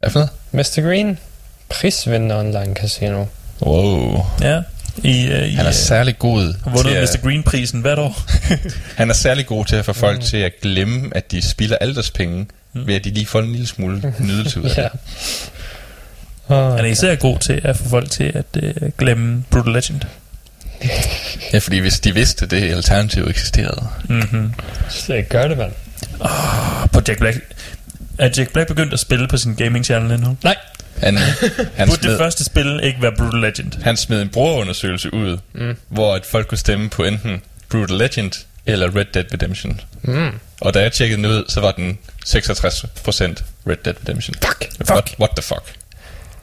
Hvad 0.00 0.10
for 0.10 0.18
noget? 0.52 0.66
Mr. 0.76 0.82
Green, 0.82 1.18
prisvinder 1.68 2.38
online 2.38 2.74
casino. 2.74 3.24
Wow. 3.62 4.26
Ja, 4.40 4.60
i, 4.96 5.26
uh, 5.32 5.48
i 5.48 5.54
Han 5.54 5.64
er 5.66 5.68
uh, 5.70 5.74
særlig 5.74 6.18
god 6.18 6.54
har 6.64 6.70
vundet 6.70 7.02
Mr. 7.02 7.20
Green-prisen 7.22 7.80
hvert 7.80 7.98
år. 7.98 8.22
Han 9.00 9.10
er 9.10 9.14
særlig 9.14 9.46
god 9.46 9.64
til 9.64 9.76
at 9.76 9.84
få 9.84 9.92
folk 9.92 10.20
til 10.22 10.36
at 10.36 10.52
glemme, 10.62 11.10
at 11.16 11.30
de 11.30 11.42
spilder 11.42 11.76
alle 11.76 11.94
deres 11.94 12.10
penge, 12.10 12.46
ved 12.72 12.94
at 12.94 13.04
de 13.04 13.10
lige 13.10 13.26
får 13.26 13.40
en 13.40 13.52
lille 13.52 13.66
smule 13.66 14.14
nydelse 14.18 14.60
ud 14.60 14.64
af 14.70 14.76
Ja. 14.82 14.82
det. 14.82 14.90
Oh, 16.48 16.76
Han 16.76 16.84
er 16.84 16.88
især 16.90 17.14
god 17.14 17.38
til 17.38 17.60
at 17.64 17.76
få 17.76 17.88
folk 17.88 18.10
til 18.10 18.32
at 18.34 18.62
uh, 18.62 18.88
glemme 18.98 19.44
Brutal 19.50 19.72
Legend. 19.72 20.00
Ja, 21.52 21.58
fordi 21.58 21.78
hvis 21.78 22.00
de 22.00 22.14
vidste, 22.14 22.44
at 22.44 22.50
det 22.50 22.72
alternativ 22.72 23.26
eksisterede. 23.28 23.88
Mm-hmm. 24.08 24.54
det 25.06 25.28
gør 25.28 25.48
det, 25.48 25.58
mand. 25.58 25.72
På 26.92 27.00
Jack 27.08 27.18
Black. 27.18 27.38
Er 28.18 28.28
Jack 28.36 28.52
Black 28.52 28.68
begyndt 28.68 28.92
at 28.92 29.00
spille 29.00 29.28
på 29.28 29.36
sin 29.36 29.54
gaming-channel 29.54 30.12
endnu? 30.12 30.36
Nej. 30.44 30.56
Han, 31.02 31.16
han, 31.76 31.88
Burde 31.88 31.90
det 31.90 32.00
smed, 32.02 32.18
første 32.18 32.44
spil 32.44 32.80
ikke 32.82 33.02
være 33.02 33.12
Brutal 33.18 33.40
Legend? 33.40 33.82
han 33.82 33.96
smed 33.96 34.22
en 34.22 34.28
brugerundersøgelse 34.28 35.14
ud, 35.14 35.38
Mm. 35.54 35.76
hvor 35.88 36.14
at 36.14 36.26
folk 36.26 36.46
kunne 36.48 36.58
stemme 36.58 36.88
på 36.90 37.04
enten 37.04 37.42
Brutal 37.70 37.96
Legend 37.98 38.32
eller 38.66 38.96
Red 38.96 39.04
Dead 39.14 39.24
Redemption. 39.32 39.80
Mm. 40.02 40.30
Og 40.60 40.74
da 40.74 40.80
jeg 40.80 40.92
tjekkede 40.92 41.16
den 41.16 41.26
ud, 41.26 41.44
så 41.48 41.60
var 41.60 41.72
den 41.72 41.98
66% 42.26 42.32
Red 43.66 43.76
Dead 43.84 43.94
Redemption. 44.02 44.34
Fuck. 44.42 44.90
What, 44.90 45.14
what 45.20 45.30
the 45.36 45.42
fuck? 45.42 45.62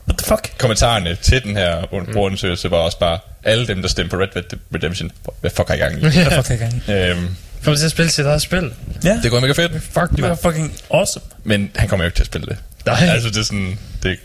What 0.08 0.18
the 0.18 0.26
fuck? 0.28 0.58
Kommentarerne 0.58 1.16
til 1.22 1.44
den 1.44 1.56
her 1.58 1.86
brugerundersøgelse 1.86 2.72
var 2.72 2.78
også 2.78 3.00
bare, 3.00 3.20
alle 3.44 3.68
dem, 3.68 3.82
der 3.82 3.88
stemte 3.90 4.10
på 4.10 4.22
Red 4.22 4.28
Dead 4.34 4.60
Redemption, 4.76 5.12
hvad 5.42 5.52
fuck 5.52 5.68
har 5.68 5.76
I 5.76 5.78
gang 5.78 5.98
i? 5.98 6.00
Hvad 6.06 6.44
fuck 6.44 6.52
er 6.52 6.54
i 6.54 6.58
gang? 6.58 6.84
øhm, 7.18 7.36
Kom 7.64 7.76
til 7.76 7.86
at 7.86 7.92
spille 7.92 8.12
sit 8.12 8.26
eget 8.26 8.42
spil. 8.42 8.72
Ja, 9.04 9.20
det 9.24 9.32
går 9.32 9.40
mega 9.40 9.54
fedt, 9.54 9.72
Fuck, 9.84 10.12
det 10.16 10.22
var 10.22 10.36
fucking 10.36 10.74
awesome. 10.94 11.26
men 11.44 11.72
han 11.76 11.88
kommer 11.90 12.04
jo 12.04 12.08
ikke 12.08 12.16
til 12.18 12.24
at 12.24 12.28
spille 12.28 12.48
det. 12.48 12.58
Nej. 12.86 12.98
Altså, 13.10 13.30
det 13.30 13.38
er 13.38 13.44
sådan, 13.44 13.80
det, 14.04 14.18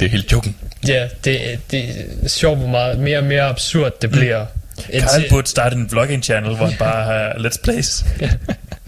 det 0.00 0.06
er 0.06 0.10
helt 0.10 0.32
joken. 0.32 0.56
Ja, 0.88 1.08
det, 1.24 1.60
det 1.70 1.84
er 2.24 2.28
sjovt, 2.28 2.58
hvor 2.58 2.68
meget 2.68 2.98
mere 2.98 3.18
og 3.18 3.24
mere 3.24 3.42
absurd 3.42 3.92
det 4.02 4.10
bliver. 4.10 4.46
Karl 4.92 5.24
burde 5.30 5.48
starte 5.48 5.76
en 5.76 5.88
vlogging-channel, 5.90 6.56
hvor 6.56 6.66
han 6.66 6.76
bare 6.78 7.04
har 7.04 7.32
let's 7.32 7.62
plays. 7.64 8.04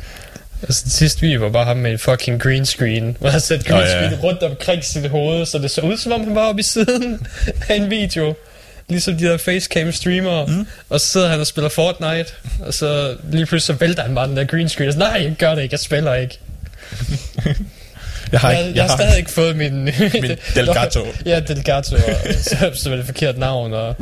Altså, 0.69 0.91
sidst 0.91 1.23
vi 1.23 1.41
var 1.41 1.49
bare 1.49 1.65
ham 1.65 1.77
med 1.77 1.91
en 1.93 1.99
fucking 1.99 2.43
green 2.43 2.67
screen, 2.67 3.17
hvor 3.21 3.29
han 3.29 3.41
satte 3.41 3.65
green 3.65 3.81
Nå, 3.81 3.87
ja. 3.87 4.07
screen 4.07 4.21
rundt 4.23 4.43
omkring 4.43 4.85
sit 4.85 5.11
hoved, 5.11 5.47
så 5.47 5.59
det 5.59 5.71
så 5.71 5.81
ud 5.81 5.97
som 5.97 6.13
om 6.13 6.25
han 6.25 6.35
var 6.35 6.49
oppe 6.49 6.61
i 6.61 6.63
siden 6.63 7.27
af 7.69 7.75
en 7.75 7.91
video. 7.91 8.35
Ligesom 8.89 9.17
de 9.17 9.25
der 9.25 9.37
facecam 9.37 9.93
streamere. 9.93 10.47
Mm. 10.47 10.67
Og 10.89 11.01
så 11.01 11.07
sidder 11.07 11.29
han 11.29 11.41
og 11.41 11.47
spiller 11.47 11.69
Fortnite, 11.69 12.33
og 12.61 12.75
så 12.75 13.17
lige 13.31 13.47
pludselig 13.47 13.77
så 13.77 13.81
vælter 13.81 14.03
han 14.03 14.15
bare 14.15 14.29
den 14.29 14.37
der 14.37 14.45
green 14.45 14.69
screen. 14.69 14.89
Og 14.89 14.93
så, 14.93 14.99
nej, 14.99 15.21
jeg 15.23 15.35
gør 15.39 15.55
det 15.55 15.63
ikke, 15.63 15.73
jeg 15.73 15.81
spiller 15.81 16.15
ikke. 16.15 16.39
Jeg 18.33 18.41
har, 18.41 18.53
Jeg, 18.53 18.73
jeg, 18.75 18.85
har 18.85 18.97
stadig 18.97 19.19
ikke 19.19 19.31
fået 19.31 19.57
min... 19.57 19.85
min 20.23 20.31
Delgato. 20.55 21.07
ja, 21.27 21.41
Delgato, 21.41 21.97
og 21.97 22.35
så, 22.41 22.71
så 22.75 22.89
var 22.91 22.97
det 22.97 23.07
forkert 23.07 23.39
navn, 23.39 23.73
og... 23.73 23.97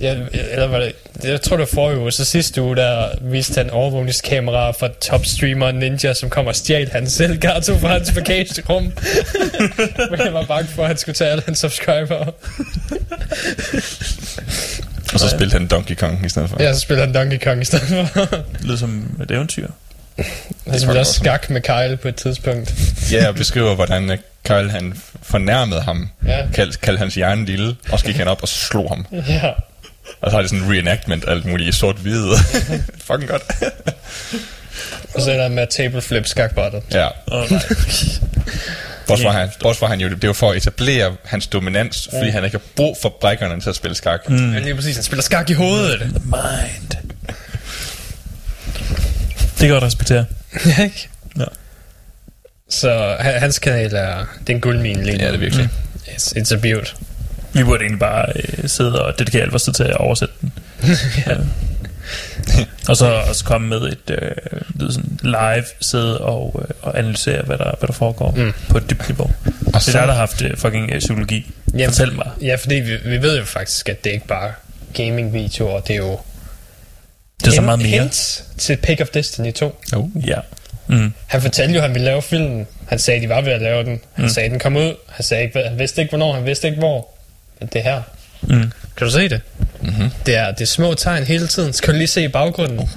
Ja, 0.00 0.14
eller 0.32 0.66
var 0.66 0.78
det, 0.78 0.92
jeg 1.24 1.40
tror 1.40 1.56
det 1.56 1.60
var 1.60 1.74
forrige 1.74 1.98
uge, 1.98 2.12
så 2.12 2.24
sidste 2.24 2.62
uge, 2.62 2.76
der 2.76 3.08
viste 3.20 3.58
han 3.58 3.70
overvågningskamera 3.70 4.70
fra 4.70 4.88
topstreamer 5.00 5.72
Ninja, 5.72 6.14
som 6.14 6.30
kom 6.30 6.46
og 6.46 6.56
stjal 6.56 6.90
hans 6.92 7.20
Elgato 7.20 7.78
fra 7.78 7.88
hans 7.88 8.12
bagagerum. 8.12 8.82
Men 10.10 10.20
jeg 10.20 10.34
var 10.34 10.44
bange 10.44 10.68
for, 10.68 10.82
at 10.82 10.88
han 10.88 10.96
skulle 10.96 11.14
tage 11.14 11.30
alle 11.30 11.42
hans 11.46 11.58
subscriber. 11.58 12.32
Og 15.14 15.20
så 15.20 15.28
spillede 15.28 15.58
han 15.58 15.66
Donkey 15.66 15.94
Kong 15.94 16.26
i 16.26 16.28
stedet 16.28 16.50
for. 16.50 16.62
Ja, 16.62 16.72
så 16.72 16.80
spiller 16.80 17.04
han 17.04 17.14
Donkey 17.14 17.38
Kong 17.38 17.62
i 17.62 17.64
stedet 17.64 18.08
for. 18.08 18.20
Det 18.24 18.44
lyder 18.62 18.76
som 18.76 19.20
et 19.22 19.30
eventyr. 19.30 19.68
Han 20.68 20.80
spiller 20.80 21.00
også 21.00 21.12
skak 21.12 21.50
med 21.50 21.60
Kyle 21.60 21.96
på 21.96 22.08
et 22.08 22.16
tidspunkt. 22.16 22.74
Ja, 23.12 23.28
og 23.28 23.34
beskriver, 23.34 23.74
hvordan 23.74 24.10
øh, 24.10 24.18
Kyle 24.44 24.70
han 24.70 24.94
fornærmede 25.22 25.80
ham. 25.80 26.08
Ja. 26.26 26.46
Kaldte 26.54 26.78
kald 26.78 26.98
hans 26.98 27.14
hjerne 27.14 27.44
lille, 27.46 27.76
og 27.92 27.98
så 27.98 28.04
gik 28.04 28.16
han 28.16 28.28
op 28.28 28.42
og 28.42 28.48
slog 28.48 28.88
ham. 28.88 29.06
Ja. 29.28 29.50
Og 30.20 30.30
så 30.30 30.36
har 30.36 30.42
det 30.42 30.50
sådan 30.50 30.64
en 30.64 30.72
reenactment 30.72 31.24
alt 31.28 31.44
muligt 31.44 31.68
i 31.68 31.72
sort-hvide. 31.78 32.36
Fucking 33.06 33.28
godt. 33.30 33.42
Og 35.14 35.22
så 35.22 35.30
er 35.32 35.36
der 35.36 35.48
med 35.48 35.66
table 35.70 36.02
flip 36.02 36.26
skakbrættet. 36.26 36.82
ja. 36.92 37.08
Oh, 37.26 37.50
nej. 37.50 37.62
Bortset 39.06 39.26
fra, 39.26 39.32
han, 39.32 39.48
bortset 39.60 39.80
fra 39.80 39.86
han 39.86 40.00
jo, 40.00 40.08
det 40.08 40.26
var 40.26 40.32
for 40.32 40.50
at 40.50 40.56
etablere 40.56 41.16
hans 41.24 41.46
dominans, 41.46 42.08
fordi 42.18 42.30
han 42.30 42.44
ikke 42.44 42.56
har 42.56 42.62
brug 42.76 42.96
for 43.02 43.16
brækkerne 43.20 43.60
til 43.60 43.68
at 43.70 43.76
spille 43.76 43.94
skak. 43.94 44.28
Mm. 44.28 44.34
Men 44.34 44.62
lige 44.62 44.74
præcis, 44.74 44.94
han 44.96 45.04
spiller 45.04 45.22
skak 45.22 45.50
i 45.50 45.52
hovedet. 45.52 45.98
The 46.00 46.08
mind. 46.24 46.90
Det 49.40 49.58
kan 49.58 49.68
godt 49.68 49.84
respektere. 49.84 50.24
Ja, 50.66 50.82
ikke? 50.84 51.08
Ja. 51.38 51.44
Så 52.68 53.16
han- 53.20 53.40
hans 53.40 53.58
kanal 53.58 53.94
er, 53.94 54.16
det 54.40 54.50
er 54.50 54.54
en 54.54 54.60
guldmine 54.60 55.04
lige 55.04 55.16
nu. 55.18 55.22
Ja, 55.24 55.28
det 55.28 55.34
er 55.34 55.38
virkelig. 55.38 55.68
It's, 56.06 56.38
it's 56.38 56.54
a 56.54 56.56
beaut. 56.56 56.94
Vi 57.52 57.64
burde 57.64 57.82
egentlig 57.82 58.00
bare 58.00 58.26
øh, 58.36 58.68
sidde 58.68 59.04
og 59.04 59.18
dedikere 59.18 59.42
alt 59.42 59.52
vores 59.52 59.62
tid 59.62 59.72
til 59.72 59.82
at 59.84 59.96
oversætte 59.96 60.34
den. 60.40 60.52
ja. 61.26 61.36
og 62.88 62.96
så 62.96 63.22
også 63.28 63.44
komme 63.44 63.68
med 63.68 63.80
et 63.80 64.10
øh, 64.10 64.90
sådan 64.90 65.18
live 65.22 65.64
sidde 65.80 66.20
og, 66.20 66.60
øh, 66.62 66.74
og 66.82 66.98
analysere, 66.98 67.42
hvad 67.42 67.58
der, 67.58 67.74
hvad 67.78 67.86
der 67.86 67.92
foregår 67.92 68.30
mm. 68.30 68.52
på 68.68 68.78
et 68.78 68.90
dybt 68.90 69.08
niveau. 69.08 69.30
Og 69.46 69.52
Det 69.66 69.74
er 69.74 69.78
så, 69.78 69.92
der, 69.92 70.06
der 70.06 70.12
har 70.12 70.20
haft 70.20 70.42
øh, 70.42 70.56
fucking 70.56 70.90
øh, 70.92 70.98
psykologi. 70.98 71.50
Jamen, 71.72 71.86
Fortæl 71.86 72.14
mig. 72.14 72.30
Ja, 72.42 72.54
fordi 72.54 72.74
vi, 72.74 72.96
vi 73.04 73.22
ved 73.22 73.38
jo 73.38 73.44
faktisk, 73.44 73.88
at 73.88 74.04
det 74.04 74.10
ikke 74.10 74.26
bare 74.26 74.48
er 74.48 74.52
gaming-videoer, 74.94 75.80
det 75.80 75.92
er 75.92 75.98
jo... 75.98 76.18
Det 77.40 77.48
er 77.48 77.52
så 77.52 77.60
meget 77.60 77.78
mere. 77.78 77.88
Hints 77.88 78.44
til 78.58 78.76
Pick 78.76 79.00
of 79.00 79.08
Destiny 79.08 79.52
2. 79.52 79.80
oh. 79.96 80.08
Ja. 80.26 80.38
Mm. 80.86 81.12
Han 81.26 81.42
fortalte 81.42 81.74
jo, 81.74 81.78
at 81.78 81.82
han 81.82 81.94
ville 81.94 82.04
lave 82.04 82.22
filmen. 82.22 82.66
Han 82.88 82.98
sagde, 82.98 83.16
at 83.16 83.22
de 83.22 83.28
var 83.28 83.40
ved 83.40 83.52
at 83.52 83.62
lave 83.62 83.84
den. 83.84 84.00
Han 84.12 84.24
mm. 84.24 84.28
sagde, 84.28 84.44
at 84.44 84.50
den 84.50 84.60
kom 84.60 84.76
ud. 84.76 84.94
Han, 85.08 85.24
sagde 85.24 85.44
ikke, 85.44 85.62
han 85.68 85.78
vidste 85.78 86.00
ikke, 86.00 86.10
hvornår. 86.10 86.34
Han 86.34 86.46
vidste 86.46 86.68
ikke, 86.68 86.78
hvor. 86.78 87.08
Det 87.60 87.76
er 87.76 87.82
her. 87.82 88.02
Mm. 88.42 88.72
Kan 88.96 89.06
du 89.06 89.10
se 89.10 89.28
det? 89.28 89.40
Mm-hmm. 89.82 90.10
Det 90.26 90.36
er, 90.36 90.50
det 90.50 90.60
er 90.60 90.66
små 90.66 90.94
tegn 90.94 91.24
hele 91.24 91.46
tiden. 91.46 91.72
Skal 91.72 91.92
du 91.94 91.98
lige 91.98 92.08
se 92.08 92.24
i 92.24 92.28
baggrunden? 92.28 92.76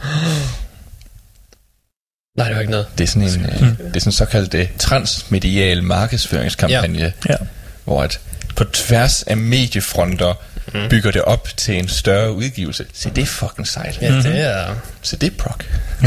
Nej, 2.38 2.48
det 2.48 2.56
var 2.56 2.62
ikke 2.62 2.72
noget. 2.72 2.88
Det 2.98 3.04
er 3.04 3.08
sådan 3.08 3.22
en, 3.24 3.46
øh, 3.46 3.50
det 3.50 3.96
er 3.96 4.00
sådan 4.00 4.02
en 4.06 4.12
såkaldt 4.12 4.54
øh, 4.54 4.68
transmedial 4.80 5.84
markedsføringskampagne, 5.84 7.14
Ja. 7.30 7.36
hvor 7.84 8.04
at 8.04 8.20
på 8.56 8.64
tværs 8.64 9.24
af 9.24 9.38
mediefronter 9.38 10.34
mm. 10.74 10.90
bygger 10.90 11.12
det 11.12 11.22
op 11.22 11.48
til 11.58 11.78
en 11.80 11.88
større 11.88 12.34
udgivelse. 12.34 12.86
Se, 12.94 13.10
det 13.10 13.22
er 13.22 13.26
fucking 13.26 13.68
sejt. 13.68 14.02
Ja, 14.02 14.10
mm-hmm. 14.10 14.24
det 14.24 14.40
er... 14.40 14.76
Se, 15.02 15.18
det 15.18 15.34
er 15.34 15.38
proc. 15.38 15.56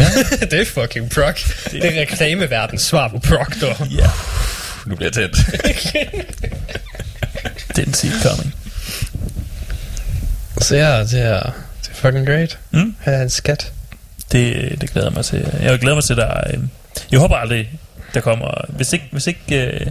det 0.50 0.60
er 0.60 0.64
fucking 0.64 1.10
proc. 1.10 1.44
Det 1.70 1.96
er 1.96 2.00
reklameverdens 2.00 2.82
svar 2.82 3.08
på 3.08 3.18
proc, 3.18 3.60
dog. 3.60 3.86
Ja. 3.86 4.10
Nu 4.86 4.96
bliver 4.96 5.10
jeg 5.16 5.30
tændt. 5.30 5.36
Didn't 7.78 7.92
see 7.92 8.08
it 8.08 8.22
coming. 8.22 8.54
Så 10.60 10.76
ja, 10.76 11.00
det 11.00 11.20
er, 11.22 11.42
det 11.82 11.90
er 11.90 11.94
fucking 11.94 12.26
great. 12.26 12.58
Mm. 12.70 12.96
Han 13.00 13.14
er 13.14 13.22
en 13.22 13.30
skat. 13.30 13.72
Det, 14.32 14.74
det 14.80 14.90
glæder 14.90 15.10
mig 15.10 15.24
til. 15.24 15.52
Jeg 15.62 15.78
glæder 15.78 15.94
mig 15.94 16.04
til, 16.04 16.16
der... 16.16 16.40
Øh, 16.50 16.58
jeg 17.10 17.20
håber 17.20 17.36
aldrig, 17.36 17.70
der 18.14 18.20
kommer... 18.20 18.64
Hvis 18.68 18.92
ikke... 18.92 19.08
Hvis 19.10 19.26
ikke 19.26 19.66
øh, 19.66 19.86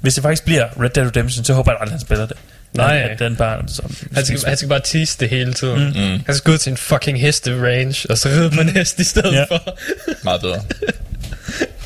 hvis 0.00 0.14
det 0.14 0.22
faktisk 0.22 0.44
bliver 0.44 0.82
Red 0.82 0.90
Dead 0.90 1.06
Redemption, 1.06 1.44
så 1.44 1.54
håber 1.54 1.72
jeg 1.72 1.80
aldrig, 1.80 1.92
han 1.92 2.00
spiller 2.00 2.26
det. 2.26 2.36
Nej. 2.72 3.08
At 3.10 3.18
den 3.18 3.36
bare... 3.36 3.62
Som, 3.68 3.96
Han 4.14 4.24
skal, 4.24 4.40
han 4.46 4.56
skal 4.56 4.68
bare 4.68 4.80
tease 4.80 5.16
det 5.20 5.28
hele 5.28 5.54
tiden. 5.54 5.88
Mm. 5.88 6.00
Mm. 6.00 6.22
Han 6.26 6.34
skal 6.34 6.44
gå 6.44 6.52
ud 6.52 6.58
til 6.58 6.70
en 6.70 6.76
fucking 6.76 7.20
heste 7.20 7.66
range, 7.66 8.10
og 8.10 8.18
så 8.18 8.28
ride 8.28 8.50
på 8.50 8.60
en 8.60 8.68
hest 8.68 8.98
i 8.98 9.04
stedet 9.04 9.32
ja. 9.32 9.44
for. 9.44 9.78
Meget 10.24 10.40
bedre. 10.40 10.62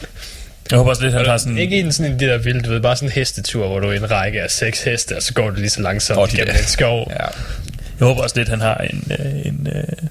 jeg 0.71 0.79
håber 0.79 0.91
også 0.91 1.03
lidt, 1.03 1.15
han 1.15 1.27
har 1.27 1.39
sådan... 1.39 1.59
Ikke 1.59 1.81
en 1.81 1.93
sådan 1.93 2.13
en 2.13 2.21
det 2.21 2.29
der 2.29 2.39
vilde, 2.39 2.63
du 2.63 2.71
ved, 2.71 2.81
bare 2.81 2.97
sådan 2.97 3.09
en 3.09 3.13
hestetur, 3.13 3.67
hvor 3.67 3.81
du 3.81 3.89
er 3.89 3.93
en 3.93 4.11
række 4.11 4.43
af 4.43 4.51
seks 4.51 4.83
heste, 4.83 5.17
og 5.17 5.23
så 5.23 5.35
går 5.35 5.51
du 5.51 5.57
lige 5.57 5.71
så 5.71 5.81
langsomt 5.81 6.19
oh, 6.19 6.29
gennem 6.29 6.57
en 6.57 6.65
skov. 6.65 7.07
Ja. 7.11 7.25
Jeg 8.01 8.07
håber 8.07 8.23
også 8.23 8.37
lidt, 8.37 8.49
han 8.49 8.61
har 8.61 8.77
en... 8.77 9.05
Øh, 9.11 9.47
en 9.47 9.69
øh, 9.77 10.09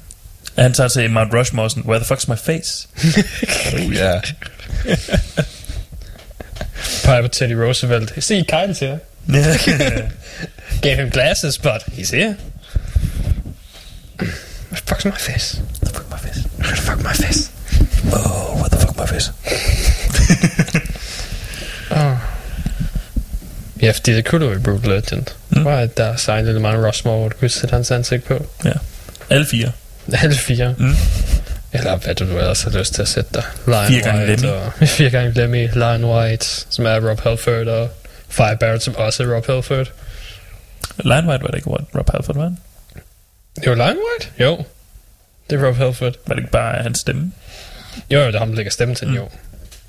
han 0.58 0.74
tager 0.74 0.88
til 0.88 1.12
Mount 1.12 1.34
Rushmore 1.34 1.70
sådan, 1.70 1.84
Where 1.84 2.04
the 2.04 2.16
fuck's 2.16 2.26
my 2.28 2.38
face? 2.38 2.88
Uh, 3.74 3.96
ja. 4.02 4.22
Peger 7.04 7.22
på 7.22 7.28
Teddy 7.28 7.52
Roosevelt. 7.52 8.24
Se, 8.24 8.46
Kyle 8.50 8.74
til 8.74 8.88
jer. 8.88 8.98
Gave 10.82 10.96
him 10.96 11.10
glasses, 11.10 11.58
but 11.58 11.84
he's 11.88 12.12
here. 12.12 12.36
What 14.70 14.82
the 14.86 14.96
fuck's 14.96 15.06
my 15.06 15.18
face? 15.18 15.62
What 15.82 15.94
the 15.94 16.00
fuck 16.00 16.10
my 16.10 16.18
face? 16.18 16.48
What 16.58 16.70
the 16.70 16.82
fuck 16.82 17.04
my 17.04 17.14
face? 17.14 17.52
Oh, 18.12 18.58
what 18.60 18.72
the 18.72 18.78
fuck 18.78 18.98
my 18.98 19.08
face? 19.08 19.32
Ja, 23.84 23.92
fordi 23.92 24.14
det 24.14 24.26
kunne 24.26 24.46
du 24.46 24.52
i 24.52 24.58
Brutal 24.58 24.90
Legend. 24.90 25.26
Mm. 25.50 25.58
Mm. 25.60 25.66
Var 25.66 25.78
at 25.78 25.98
der 25.98 26.16
sejlede 26.16 26.60
meget 26.60 26.86
Rossmore, 26.86 27.20
hvor 27.20 27.30
du 27.30 27.36
kunne 27.40 27.50
sætte 27.50 27.74
hans 27.74 27.92
ansigt 27.92 28.24
på. 28.26 28.46
Ja. 28.66 28.72
Alle 29.30 29.46
fire. 29.46 29.72
Alle 30.14 30.36
fire. 30.36 30.76
Mm. 30.78 30.94
Eller 31.74 31.96
hvad 31.98 32.16
du 32.16 32.24
ellers 32.38 32.64
har 32.64 32.72
lyst 32.80 32.94
til 32.94 33.02
at 33.02 33.08
sætte 33.08 33.30
der. 33.34 33.42
Lion 33.68 33.86
Fire 33.88 34.02
gange 34.02 34.28
White 34.28 34.42
Lemmy. 34.44 34.54
Og, 34.82 34.88
fire 34.98 35.10
gange 35.10 35.32
Lemmy, 35.32 35.68
Lion 35.74 36.04
White, 36.06 36.46
som 36.70 36.86
er 36.86 37.10
Rob 37.10 37.20
Halford, 37.20 37.68
og 37.68 37.90
Fire 38.30 38.58
Barrett, 38.58 38.84
som 38.84 38.96
også 38.96 39.24
er 39.24 39.36
Rob 39.36 39.46
Halford. 39.48 39.92
Lion 41.04 41.28
White 41.30 41.42
var 41.44 41.48
det 41.48 41.56
ikke, 41.56 41.70
Rob 41.70 42.10
Halford 42.12 42.36
var. 42.36 42.54
Det 43.56 43.70
var 43.70 43.76
Lion 43.76 43.98
White? 43.98 44.30
Jo. 44.40 44.64
Det 45.50 45.60
er 45.62 45.68
Rob 45.68 45.76
Halford. 45.76 46.14
Var 46.28 46.36
det 46.36 46.42
ikke 46.42 46.52
bare 46.52 46.84
hans 46.84 47.00
stemme? 47.00 47.32
Jo, 48.12 48.20
jo, 48.20 48.28
det 48.28 48.36
er 48.36 48.40
ham, 48.40 48.48
der 48.50 48.56
lægger 48.56 48.72
stemme 48.72 48.96
til 48.96 49.08
Mm. 49.08 49.16
jo. 49.16 49.30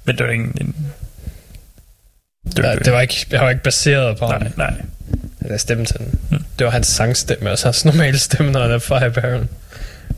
Men 0.04 0.18
det 0.18 0.26
var 0.26 0.32
ikke 0.32 0.44
en... 0.44 0.56
en 0.60 0.74
det, 2.46 2.58
Ja, 2.64 2.74
det 2.74 2.92
var 2.92 3.00
ikke, 3.00 3.26
jeg 3.30 3.40
var 3.40 3.50
ikke 3.50 3.62
baseret 3.62 4.18
på 4.18 4.26
ham. 4.26 4.42
Nej, 4.42 4.50
nej. 4.56 4.74
Eller 5.44 5.56
stemme 5.58 5.84
til 5.84 5.98
den. 5.98 6.18
Mm. 6.30 6.44
Det 6.58 6.64
var 6.64 6.70
hans 6.70 6.86
sangstemme, 6.86 7.50
og 7.50 7.58
så 7.58 7.66
hans 7.66 7.84
normale 7.84 8.18
stemme, 8.18 8.52
når 8.52 8.62
han 8.62 8.70
er 8.70 8.78
Fire 8.78 9.10
Baron. 9.10 9.48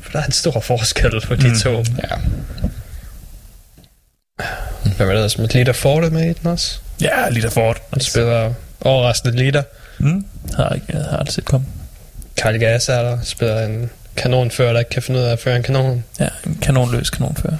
For 0.00 0.12
der 0.12 0.18
er 0.18 0.24
en 0.24 0.32
stor 0.32 0.60
forskel 0.60 1.20
på 1.26 1.34
de 1.34 1.48
Mm. 1.48 1.58
to. 1.58 1.70
Ja. 2.02 2.16
Hvem 4.96 5.08
er 5.08 5.12
det 5.12 5.14
ellers? 5.14 5.38
Lita 5.54 5.70
Ford 5.72 6.04
er 6.04 6.10
med 6.10 6.30
i 6.30 6.32
den 6.32 6.46
også. 6.50 6.78
Ja, 7.00 7.28
Lita 7.28 7.48
Ford. 7.48 7.76
Han 7.92 8.00
spiller 8.00 8.52
overraskende 8.80 9.36
Lita. 9.36 9.62
Mm. 9.98 10.26
Har 10.56 10.70
ikke, 10.74 10.86
jeg 10.92 11.02
har 11.10 11.16
aldrig 11.16 11.32
set 11.34 11.44
komme. 11.44 11.66
Carl 12.40 12.58
Gas 12.58 12.88
er 12.88 13.02
der. 13.02 13.18
Spiller 13.22 13.66
en 13.66 13.90
kanonfører, 14.16 14.72
der 14.72 14.78
ikke 14.78 14.90
kan 14.90 15.02
finde 15.02 15.20
ud 15.20 15.24
af 15.24 15.32
at 15.32 15.38
føre 15.38 15.56
en 15.56 15.62
kanon. 15.62 16.04
Ja, 16.20 16.28
en 16.46 16.58
kanonløs 16.62 17.10
kanonfører. 17.10 17.56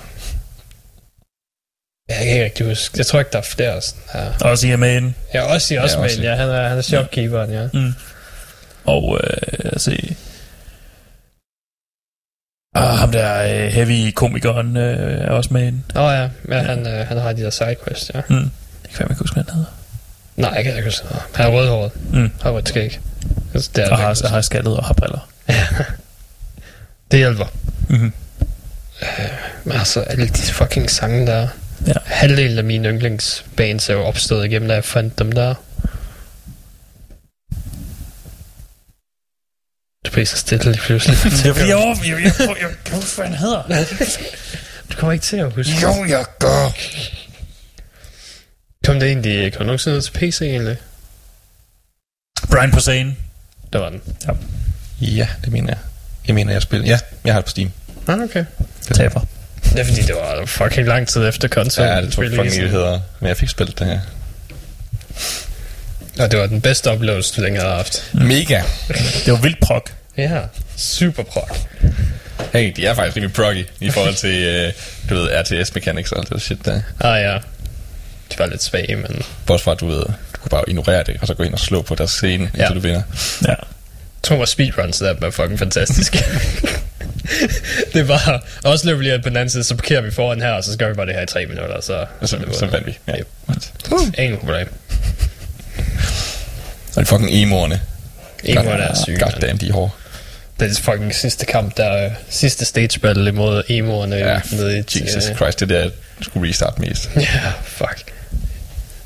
Jeg 2.09 2.17
kan 2.17 2.27
ikke 2.27 2.45
rigtig 2.45 2.67
huske. 2.67 2.99
Jeg 2.99 3.07
tror 3.07 3.19
ikke, 3.19 3.31
der 3.33 3.39
er 3.39 3.43
flere 3.43 3.83
sådan 3.83 4.03
her. 4.13 4.33
Også 4.41 4.67
i 4.67 4.71
er 4.71 4.77
med 4.77 4.93
i 4.93 4.97
den. 4.97 5.15
Ja, 5.35 5.43
også 5.43 5.75
i 5.75 5.77
også 5.77 5.99
Ja, 5.99 6.31
ja. 6.31 6.35
Han 6.35 6.49
er, 6.49 6.69
han 6.69 6.79
er 6.79 6.83
shopkeeperen, 6.83 7.51
ja. 7.51 7.69
Mm. 7.73 7.95
Og 8.85 9.21
øh, 9.25 9.65
lad 9.65 9.77
os 9.77 9.83
se. 9.83 10.17
Og 12.75 12.99
ham 12.99 13.13
der 13.13 13.43
øh, 13.43 13.73
heavy 13.73 14.13
komikeren 14.15 14.77
øh, 14.77 15.21
er 15.21 15.31
også 15.31 15.53
med 15.53 15.63
i 15.63 15.67
den. 15.67 15.85
Åh 15.97 16.03
oh, 16.03 16.13
ja, 16.13 16.29
ja 16.57 16.63
han, 16.63 16.87
øh, 16.87 17.07
han 17.09 17.17
har 17.19 17.33
de 17.33 17.43
der 17.43 17.51
sidequests, 17.51 18.11
ja. 18.15 18.21
Mm. 18.29 18.51
Det 18.83 18.91
kan 18.91 19.01
jeg 19.01 19.11
ikke 19.11 19.21
huske, 19.23 19.35
hvad 19.35 19.45
han 19.45 19.55
hedder. 19.55 19.71
Nej, 20.37 20.51
jeg 20.51 20.65
kan 20.65 20.77
ikke 20.77 20.87
huske. 20.87 21.05
noget. 21.05 21.23
Han 21.35 21.47
er 21.47 21.51
rødhåret. 21.51 21.93
Mm. 22.13 22.31
Har 22.43 22.51
rødt 22.51 22.69
skæg. 22.69 23.01
Altså, 23.55 23.71
det, 23.77 23.85
er 23.85 23.91
Og 23.91 23.99
har, 23.99 24.29
har 24.29 24.41
skaldet 24.41 24.77
og 24.77 24.85
har 24.85 24.95
briller. 24.95 25.29
det 27.11 27.19
hjælper. 27.19 27.47
Mm-hmm. 27.89 28.13
Men 29.65 29.77
altså, 29.77 30.01
alle 30.01 30.29
de 30.29 30.43
fucking 30.43 30.91
sange 30.91 31.27
der. 31.27 31.49
Ja. 31.87 31.93
Halvdelen 32.05 32.59
af 32.59 32.65
mine 32.65 32.89
yndlingsbands 32.89 33.89
er 33.89 33.95
jo 33.95 34.05
opstået 34.05 34.45
igennem, 34.47 34.69
da 34.69 34.75
jeg 34.75 34.85
fandt 34.85 35.19
dem 35.19 35.33
der. 35.33 35.55
Det 40.05 40.13
blev 40.13 40.27
så 40.27 40.37
stille 40.37 40.65
lige 40.73 40.81
pludselig. 40.83 41.19
Det 41.43 41.47
er 41.47 41.53
fordi, 41.55 41.69
jeg 41.69 41.77
over... 41.77 41.97
Jeg, 42.05 42.09
jeg, 42.09 42.23
jeg, 42.25 42.33
jeg, 42.39 42.57
jeg 42.61 42.71
kan 42.85 42.95
huske, 42.95 43.17
hvad 43.17 43.27
han 43.27 43.37
hedder. 43.39 43.63
du 44.93 44.97
kommer 44.97 45.13
ikke 45.13 45.25
til 45.25 45.37
at 45.37 45.53
huske. 45.53 45.73
Jo, 45.83 46.05
jeg 46.05 46.25
gør. 46.39 46.71
Kom 48.85 49.01
det 49.01 49.09
egentlig, 49.09 49.53
kom 49.53 49.59
det 49.59 49.67
nogensinde 49.67 49.97
ud 49.97 50.03
til 50.03 50.13
PC 50.13 50.41
egentlig? 50.43 50.77
Brian 52.51 52.71
Posehn. 52.71 53.17
Der 53.73 53.79
var 53.79 53.89
den. 53.91 54.01
Ja, 55.01 55.29
det 55.45 55.53
mener 55.53 55.69
jeg. 55.69 55.79
Jeg 56.27 56.35
mener, 56.35 56.53
jeg 56.53 56.63
spiller. 56.63 56.87
Ja, 56.87 56.99
jeg 57.25 57.35
har 57.35 57.41
det 57.41 57.45
på 57.45 57.51
Steam. 57.51 57.73
Ah, 58.09 58.21
okay. 58.21 58.45
Taber. 58.95 59.21
Er 59.77 59.85
fordi, 59.85 60.03
det 60.03 60.15
var 60.15 60.47
fucking 60.47 60.87
lang 60.89 61.09
tid 61.09 61.29
efter 61.29 61.49
konsolen. 61.49 61.91
Ja, 61.93 62.03
det 62.03 62.13
tog 62.13 62.25
fucking 62.25 62.55
evigheder. 62.55 63.01
Men 63.21 63.29
jeg 63.29 63.37
fik 63.37 63.49
spillet 63.49 63.79
det 63.79 63.87
her. 63.87 64.01
Og 66.19 66.31
det 66.31 66.39
var 66.39 66.47
den 66.47 66.61
bedste 66.61 66.91
oplevelse, 66.91 67.37
du 67.37 67.41
længe 67.43 67.61
havde 67.61 67.75
haft. 67.75 68.11
Mega. 68.15 68.63
Det 69.25 69.33
var 69.33 69.37
vildt 69.41 69.61
prok. 69.61 69.91
Ja, 70.17 70.41
super 70.77 71.23
prog. 71.23 71.49
Hey, 72.53 72.73
de 72.77 72.87
er 72.87 72.95
faktisk 72.95 73.17
rimelig 73.17 73.35
proggy 73.35 73.67
i 73.81 73.91
forhold 73.91 74.15
til, 74.15 74.43
øh, 74.43 74.73
du 75.11 75.15
ved, 75.15 75.29
RTS 75.41 75.75
mechanics 75.75 76.13
og 76.13 76.19
alt 76.19 76.29
det 76.31 76.43
shit 76.43 76.59
der. 76.65 76.81
Ah 77.01 77.21
ja, 77.23 77.33
de 78.33 78.39
var 78.39 78.47
lidt 78.47 78.63
svage, 78.63 78.97
men 78.97 79.23
Bortset 79.47 79.65
fra, 79.65 79.73
at 79.73 79.81
du 79.81 79.87
ved, 79.87 80.01
du 80.33 80.39
kunne 80.41 80.51
bare 80.51 80.65
ignorere 80.69 81.03
det, 81.07 81.17
og 81.21 81.27
så 81.27 81.35
gå 81.35 81.43
ind 81.43 81.53
og 81.53 81.59
slå 81.61 81.83
på 81.83 81.95
deres 81.95 82.11
scene, 82.11 82.45
indtil 82.45 82.61
Ja. 82.61 82.69
du 82.69 82.81
vinder. 82.81 83.03
Ja. 83.45 83.49
jeg 83.49 83.57
tror, 84.23 84.43
at 84.43 84.49
speedruns 84.49 84.99
der 84.99 85.15
var 85.21 85.31
fucking 85.31 85.59
fantastisk. 85.59 86.17
det 87.93 88.01
er 88.01 88.07
bare, 88.07 88.41
også 88.65 88.87
løber 88.87 89.03
lige 89.03 89.13
af 89.13 89.23
på 89.23 89.29
den 89.29 89.37
anden 89.37 89.51
side, 89.51 89.65
så 89.65 89.75
parkerer 89.75 90.01
vi 90.01 90.11
foran 90.11 90.41
her, 90.41 90.51
og 90.51 90.65
så 90.65 90.79
gør 90.79 90.89
vi 90.89 90.95
bare 90.95 91.07
det 91.07 91.15
her 91.15 91.23
i 91.23 91.27
tre 91.27 91.47
minutter, 91.47 91.81
så... 91.81 92.07
Og 92.21 92.29
så, 92.29 92.39
så 92.53 92.67
vandt 92.67 92.87
vi. 92.87 92.99
Ja. 93.09 93.19
Yep. 93.19 93.29
What? 93.49 93.73
Ingen 94.19 94.39
problem. 94.39 94.69
Og 96.97 97.03
de 97.03 97.07
fucking 97.07 97.31
emoerne. 97.31 97.81
Var 98.55 98.63
der 98.63 98.95
syge. 99.05 99.19
mand. 99.19 99.33
Goddamn, 99.33 99.59
de 99.59 99.69
er 99.69 99.73
hårde. 99.73 99.91
Det 100.61 100.71
er 100.71 100.83
fucking 100.83 101.15
sidste 101.15 101.47
kamp, 101.47 101.77
der 101.77 102.05
øh, 102.05 102.11
sidste 102.29 102.65
stage 102.65 103.01
battle 103.01 103.29
imod 103.29 103.63
emoerne 103.69 104.17
Ja, 104.17 104.41
nede 104.53 104.79
i... 104.79 104.83
Jesus 105.03 105.29
øh, 105.31 105.37
Christ, 105.37 105.61
det 105.61 105.69
der 105.69 105.91
skulle 106.21 106.49
restart 106.49 106.79
mest. 106.79 107.11
Ja, 107.17 107.53
fuck. 107.65 108.13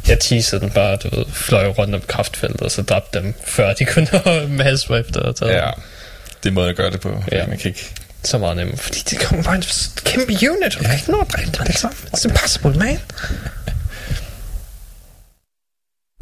Jeg 0.08 0.20
teasede 0.20 0.60
den 0.60 0.70
bare, 0.70 0.96
du 0.96 1.16
ved, 1.16 1.24
fløj 1.32 1.66
rundt 1.66 1.94
om 1.94 2.02
kraftfeltet, 2.06 2.60
og 2.60 2.70
så 2.70 2.82
dræbte 2.82 3.18
dem, 3.18 3.34
før 3.44 3.72
de 3.72 3.84
kunne 3.84 4.06
nå 4.24 4.46
masse 4.46 4.94
efter 4.98 5.20
at 5.20 5.36
tage 5.36 5.52
Ja, 5.52 5.70
det 6.42 6.48
er 6.48 6.52
måde 6.52 6.68
at 6.68 6.76
gøre 6.76 6.90
det 6.90 7.00
på. 7.00 7.24
Ja. 7.32 7.38
Ja. 7.38 7.46
Man 7.46 7.58
kan 7.58 7.68
ikke... 7.68 7.90
Så 8.22 8.38
meget 8.38 8.56
nemt, 8.56 8.80
fordi 8.80 8.98
det 9.10 9.20
kommer 9.20 9.44
bare 9.44 9.56
en 9.56 9.62
kæmpe 10.04 10.32
unit, 10.32 10.64
og 10.64 10.72
du 10.72 10.78
kan 10.78 10.94
ikke 10.94 11.10
nå 11.10 11.20
at 11.20 11.32
dræbe 11.32 11.50
dem 11.50 11.60
alle 11.60 11.78
sammen. 11.78 11.98
It's 12.16 12.24
impossible, 12.24 12.74
man. 12.74 12.98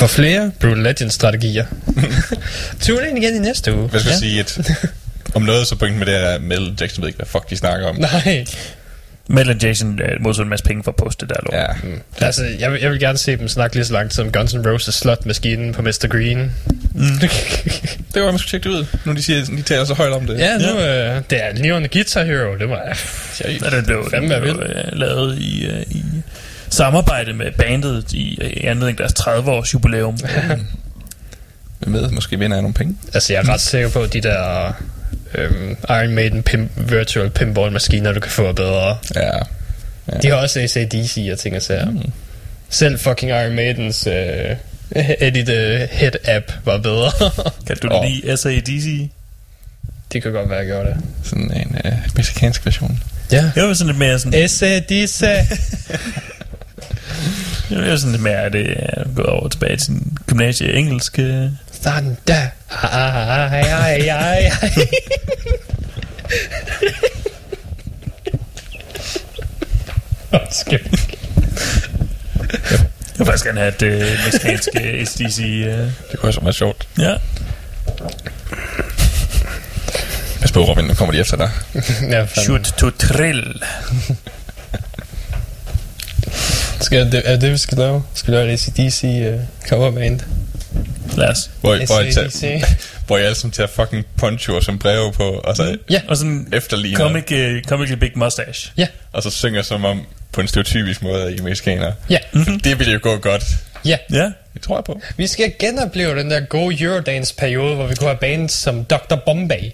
For 0.00 0.06
flere 0.06 0.52
Brutal 0.60 0.78
Legends 0.82 1.14
strategier. 1.14 1.66
Tune 2.80 3.08
ind 3.08 3.18
igen 3.18 3.34
i 3.34 3.38
næste 3.38 3.74
uge. 3.74 3.88
Hvad 3.88 4.00
skal 4.00 4.10
jeg 4.10 4.18
sige? 4.18 4.40
Et, 4.40 4.76
om 5.34 5.42
noget, 5.42 5.66
så 5.66 5.76
pointen 5.76 5.98
med 5.98 6.06
det 6.06 6.16
er, 6.16 6.28
at 6.28 6.42
Mel 6.42 6.76
Jackson 6.80 7.02
ved 7.02 7.08
ikke, 7.08 7.16
hvad 7.16 7.26
fuck 7.26 7.50
de 7.50 7.56
snakker 7.56 7.86
om. 7.86 7.96
Nej. 7.96 8.46
Mel 9.30 9.50
and 9.50 9.62
Jason 9.62 10.00
uh, 10.02 10.22
modtog 10.22 10.42
en 10.42 10.48
masse 10.48 10.64
penge 10.64 10.84
for 10.84 10.90
at 10.90 10.96
poste 10.96 11.26
det 11.26 11.34
der 11.34 11.40
lort. 11.42 11.54
Ja, 11.84 11.88
Mm. 11.88 12.00
Altså, 12.20 12.44
jeg 12.58 12.72
vil, 12.72 12.80
jeg 12.80 12.90
vil 12.90 13.00
gerne 13.00 13.18
se 13.18 13.36
dem 13.36 13.48
snakke 13.48 13.76
lige 13.76 13.84
så 13.84 13.92
langt 13.92 14.14
som 14.14 14.32
Guns 14.32 14.54
N' 14.54 14.68
Roses 14.68 14.94
slot-maskinen 14.94 15.72
på 15.72 15.82
Mr. 15.82 16.06
Green. 16.08 16.52
Mm. 16.94 17.18
det 18.14 18.22
var, 18.22 18.30
man 18.30 18.38
skulle 18.38 18.50
tjekke 18.50 18.68
det 18.68 18.74
ud, 18.74 18.86
nu 19.04 19.12
de, 19.12 19.22
siger, 19.22 19.44
de 19.44 19.62
taler 19.62 19.84
så 19.84 19.94
højt 19.94 20.12
om 20.12 20.26
det. 20.26 20.38
ja, 20.38 20.58
nu 20.58 20.78
øh, 20.80 21.22
det 21.30 21.44
er 21.44 21.52
Leon 21.54 21.86
Guitar 21.92 22.24
Hero. 22.24 22.58
Det 22.58 22.68
var... 22.68 22.98
Seriøst. 23.32 23.64
Og 23.64 23.72
det 23.72 23.84
blev, 23.86 24.08
Fandme 24.10 24.34
det 24.34 24.42
blev 24.42 24.54
uh, 24.54 24.98
lavet 24.98 25.38
i, 25.38 25.68
uh, 25.70 25.96
i 25.96 26.04
samarbejde 26.68 27.32
med 27.32 27.52
bandet 27.58 28.12
i, 28.12 28.38
i 28.42 28.64
anledning 28.64 29.00
af 29.00 29.08
deres 29.08 29.20
30-års 29.20 29.74
jubilæum. 29.74 30.16
Hvem 31.78 31.94
ved, 31.94 32.10
måske 32.10 32.38
vinder 32.38 32.56
jeg 32.56 32.62
nogle 32.62 32.74
penge. 32.74 32.96
Altså, 33.14 33.32
jeg 33.32 33.42
er 33.42 33.48
ret 33.48 33.60
sikker 33.60 33.88
på, 33.90 34.00
at 34.02 34.12
de 34.12 34.20
der 34.20 34.72
øhm, 35.34 35.76
Iron 35.88 36.14
Maiden 36.14 36.42
pimp, 36.42 36.70
virtual 36.76 37.30
pinball-maskiner, 37.30 38.12
du 38.12 38.20
kan 38.20 38.30
få 38.30 38.52
bedre. 38.52 38.98
Ja. 39.14 39.30
De 40.22 40.28
har 40.28 40.34
også 40.36 40.60
ACDC 40.60 41.28
og 41.32 41.38
ting 41.38 41.56
og 41.56 41.62
sager. 41.62 41.90
Mm. 41.90 42.12
Selv 42.68 42.98
fucking 42.98 43.30
Iron 43.32 43.54
Maidens 43.54 44.06
øh, 44.06 44.56
Edit 45.20 45.48
uh, 45.48 45.88
Head 45.90 46.12
app 46.24 46.52
var 46.64 46.78
bedre. 46.78 47.10
Kan 47.66 47.76
du 47.82 47.88
det 47.88 47.96
Åh. 47.96 48.04
lige 48.04 48.36
SADC? 48.36 49.08
det 50.12 50.22
kan 50.22 50.32
godt 50.32 50.50
være, 50.50 50.58
jeg 50.58 50.66
gjorde 50.66 50.88
det. 50.88 50.96
Sådan 51.22 51.50
en 51.52 51.76
øh, 51.84 51.92
mexikansk 52.16 52.66
version. 52.66 53.02
Ja. 53.32 53.50
Jeg 53.56 53.64
var 53.64 53.74
sådan 53.74 53.86
lidt 53.86 53.98
mere 53.98 54.18
sådan, 54.18 54.42
ACDC. 54.42 55.22
jeg 55.22 55.46
var 57.90 57.96
sådan 57.96 58.12
lidt 58.12 58.22
mere, 58.22 58.36
at 58.42 58.52
det 58.52 58.74
er 58.78 59.04
gået 59.14 59.26
over 59.26 59.48
tilbage 59.48 59.76
til 59.76 59.94
gymnasie 60.26 60.72
engelsk. 60.72 61.18
øh. 61.18 61.44
Thunder. 61.84 62.48
Ej, 62.82 63.60
ej, 63.60 64.08
ej, 64.08 64.50
ej. 64.62 64.70
Skæft. 70.50 70.84
Jeg 73.18 73.18
vil 73.18 73.26
faktisk 73.26 73.44
gerne 73.44 73.60
have 73.60 73.68
et 73.68 73.82
øh, 73.82 74.00
mexicansk 74.24 74.68
øh, 74.80 75.06
SDC. 75.06 75.40
Øh. 75.40 75.78
Det 76.10 76.18
kunne 76.18 76.28
også 76.28 76.40
være 76.40 76.52
sjovt. 76.52 76.88
Ja. 76.98 77.14
Pas 80.40 80.52
på, 80.52 80.64
Robin, 80.64 80.84
nu 80.84 80.94
kommer 80.94 81.12
de 81.14 81.20
efter 81.20 81.36
dig. 81.36 81.50
Ja. 82.12 82.26
Shoot 82.26 82.62
to 82.78 82.90
trill. 82.90 83.62
Skal, 86.80 87.12
det, 87.12 87.22
er 87.24 87.36
det, 87.36 87.52
vi 87.52 87.58
skal 87.58 87.78
lave? 87.78 88.02
Skal 88.14 88.32
vi 88.32 88.36
lave 88.36 88.52
et 88.52 88.68
ACDC 88.68 89.04
uh, 89.04 89.40
coverband? 89.68 90.20
Lad 91.18 91.28
os. 91.28 91.50
Hvor, 91.60 91.74
I, 91.74 91.84
hvor, 91.84 92.00
I 92.00 92.12
tager, 92.12 92.64
hvor 93.06 93.18
I 93.18 93.22
alle 93.22 93.34
sammen 93.34 93.52
tager 93.52 93.66
fucking 93.66 94.06
ponchoer 94.16 94.60
som 94.60 94.78
breve 94.78 95.12
på, 95.12 95.22
og 95.22 95.56
så 95.56 95.76
ja. 95.90 96.00
og 96.08 96.16
sådan 96.16 96.48
efterligner. 96.52 96.98
Comic, 96.98 97.32
uh, 97.32 97.62
comic 97.68 97.98
big 98.00 98.12
mustache. 98.14 98.72
Ja. 98.76 98.86
Og 99.12 99.22
så 99.22 99.30
synger 99.30 99.62
som 99.62 99.84
om, 99.84 100.06
på 100.32 100.40
en 100.40 100.48
stereotypisk 100.48 101.02
måde, 101.02 101.34
I 101.36 101.40
mexikanere. 101.40 101.94
Ja. 102.10 102.18
Mm-hmm. 102.32 102.60
Det 102.60 102.78
ville 102.78 102.92
jo 102.92 102.98
gå 103.02 103.16
godt. 103.16 103.44
Ja. 103.84 103.96
ja. 104.12 104.30
Det 104.54 104.62
tror 104.62 104.76
jeg 104.76 104.84
på. 104.84 105.00
Vi 105.16 105.26
skal 105.26 105.52
genopleve 105.58 106.18
den 106.18 106.30
der 106.30 106.40
gode 106.40 106.84
Eurodance-periode, 106.84 107.74
hvor 107.74 107.86
vi 107.86 107.94
kunne 107.94 108.08
have 108.08 108.18
bands 108.18 108.52
som 108.52 108.84
Dr. 108.84 109.14
Bombay. 109.26 109.70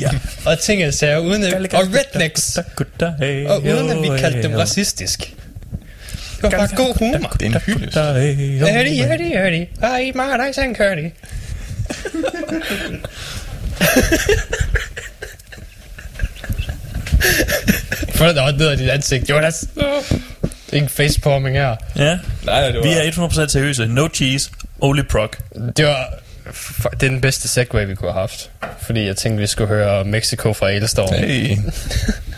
Ja. 0.00 0.10
og 0.46 0.58
ting 0.58 0.86
og 0.86 0.94
sager, 0.94 1.18
uden 1.18 1.44
at, 1.44 1.54
og 1.54 1.80
rednecks. 1.80 2.58
Og 2.58 3.62
uden 3.62 3.90
at 3.90 4.02
vi 4.02 4.20
kaldte 4.20 4.42
dem 4.42 4.52
oh, 4.52 4.58
racistisk. 4.58 5.34
Det 6.42 6.52
var 6.52 6.58
bare 6.58 6.68
god 6.76 6.98
humor. 6.98 7.28
Det 7.40 7.46
er 7.46 7.46
en 7.46 7.60
hyldest. 7.66 7.98
Hørdi, 8.74 9.02
hørdi, 9.02 9.32
hørdi. 9.36 9.66
Ej, 9.82 10.12
mig 10.14 10.38
dig, 10.38 10.54
sang 10.54 10.76
hørdi. 10.78 11.10
Føler 18.14 18.32
dig 18.32 18.42
også 18.42 18.56
ned 18.56 18.66
af 18.68 18.76
dit 18.76 18.90
ansigt, 18.90 19.30
Jonas. 19.30 19.64
Ingen 20.72 20.88
facepalming 20.88 21.56
her. 21.56 21.76
Ja. 21.96 22.18
Nej, 22.44 22.66
det 22.66 22.76
var... 22.76 22.82
Vi 22.82 22.88
er 22.88 23.44
100% 23.46 23.48
seriøse. 23.48 23.86
No 23.86 24.08
cheese, 24.14 24.50
only 24.80 25.02
proc. 25.02 25.30
Det 25.76 25.86
var 25.86 26.14
det 27.00 27.02
er 27.02 27.10
den 27.10 27.20
bedste 27.20 27.48
segway, 27.48 27.86
vi 27.86 27.94
kunne 27.94 28.12
have 28.12 28.20
haft. 28.20 28.50
Fordi 28.80 29.06
jeg 29.06 29.16
tænkte, 29.16 29.40
vi 29.40 29.46
skulle 29.46 29.68
høre 29.68 30.04
Mexico 30.04 30.52
fra 30.52 30.70
Elstorm. 30.70 31.14
Hey. 31.14 31.56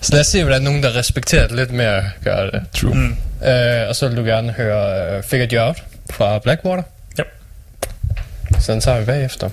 Så 0.00 0.12
lad 0.12 0.20
os 0.20 0.26
se, 0.26 0.42
hvordan 0.42 0.62
nogen, 0.62 0.82
der 0.82 0.96
respekterer 0.96 1.46
det 1.46 1.56
lidt 1.56 1.72
mere, 1.72 2.04
gør 2.24 2.50
det. 2.50 2.62
True. 2.74 2.94
Mm. 2.94 3.16
Øh, 3.48 3.88
og 3.88 3.96
så 3.96 4.08
vil 4.08 4.16
du 4.16 4.22
gerne 4.22 4.52
høre 4.52 5.10
øh, 5.12 5.18
uh, 5.18 5.24
Figured 5.24 5.52
You 5.52 5.60
Out 5.60 5.82
fra 6.10 6.38
Blackwater. 6.38 6.82
Ja. 7.18 7.22
Yep. 7.22 7.28
Så 8.60 8.72
den 8.72 8.80
tager 8.80 8.98
vi 8.98 9.04
bagefter. 9.04 9.50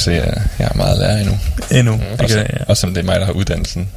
Se, 0.00 0.22
at 0.22 0.42
jeg 0.58 0.68
er 0.70 0.76
meget 0.76 0.92
at 0.92 0.98
lære 0.98 1.20
endnu. 1.20 1.38
Endnu. 1.70 1.92
Det 2.12 2.20
Også, 2.20 2.36
kan, 2.36 2.46
ja. 2.52 2.64
også 2.68 2.80
som 2.80 2.94
det 2.94 3.00
er 3.00 3.04
mig, 3.04 3.20
der 3.20 3.26
har 3.26 3.32
uddannelsen 3.32 3.88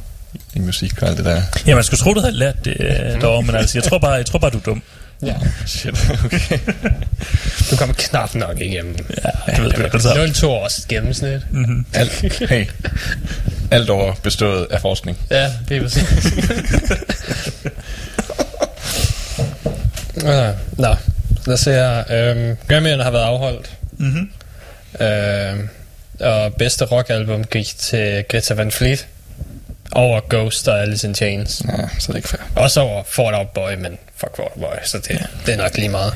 i 0.54 0.58
musik 0.58 1.02
og 1.02 1.08
alt 1.08 1.16
det 1.16 1.24
der. 1.24 1.42
ja, 1.66 1.74
man 1.74 1.84
skulle 1.84 2.00
tro, 2.00 2.14
du 2.14 2.20
havde 2.20 2.34
lært 2.36 2.64
det 2.64 2.76
øh, 2.80 3.20
derovre, 3.20 3.42
men 3.42 3.54
altså, 3.54 3.78
jeg 3.78 3.84
tror 3.84 3.98
bare, 3.98 4.12
jeg 4.12 4.26
tror 4.26 4.38
bare 4.38 4.50
du 4.50 4.58
er 4.58 4.62
dum. 4.62 4.82
Ja. 5.22 5.34
Shit, 5.66 6.10
okay. 6.24 6.58
Du 7.70 7.76
kommer 7.76 7.94
knap 7.98 8.34
nok 8.34 8.60
igennem. 8.60 8.96
Ja, 9.24 9.52
det 9.52 9.62
ved 9.64 9.72
jeg 9.78 9.90
godt. 9.90 10.02
Så. 10.02 10.08
0,2 10.42 10.46
års 10.46 10.86
gennemsnit. 10.88 11.40
Alt, 11.94 12.10
hey, 12.48 12.66
alt 13.70 13.90
over 13.90 14.14
bestået 14.22 14.66
af 14.70 14.80
forskning. 14.80 15.18
Ja, 15.30 15.52
det 15.68 15.76
er 15.76 15.82
præcis. 15.82 16.04
ja, 20.24 20.52
nå, 20.78 20.94
lad 21.46 21.54
os 21.54 21.60
se 21.60 21.72
her. 21.72 21.98
Øhm, 22.10 22.56
Grammy'erne 22.72 23.02
har 23.02 23.10
været 23.10 23.24
afholdt. 23.24 23.70
Mm-hmm. 23.98 24.30
Øhm, 25.06 25.68
og 26.24 26.54
bedste 26.54 26.84
rockalbum 26.84 27.44
gik 27.44 27.66
til 27.78 28.24
Greta 28.28 28.54
Van 28.54 28.70
Fleet. 28.70 29.06
Over 29.92 30.20
Ghost 30.30 30.68
og 30.68 30.82
Alice 30.82 31.08
in 31.08 31.14
Chains. 31.14 31.62
Ja, 31.68 31.88
så 31.98 32.06
det 32.06 32.08
er 32.08 32.16
ikke 32.16 32.28
fair. 32.28 32.40
Også 32.56 32.80
over 32.80 33.02
Fall 33.06 33.34
Out 33.34 33.50
Boy, 33.50 33.74
men 33.74 33.98
fuck 34.16 34.36
Fall 34.36 34.48
Out 34.48 34.60
Boy, 34.60 34.76
så 34.84 34.98
det, 34.98 35.26
det 35.46 35.54
er 35.54 35.58
nok 35.58 35.76
lige 35.76 35.88
meget. 35.88 36.14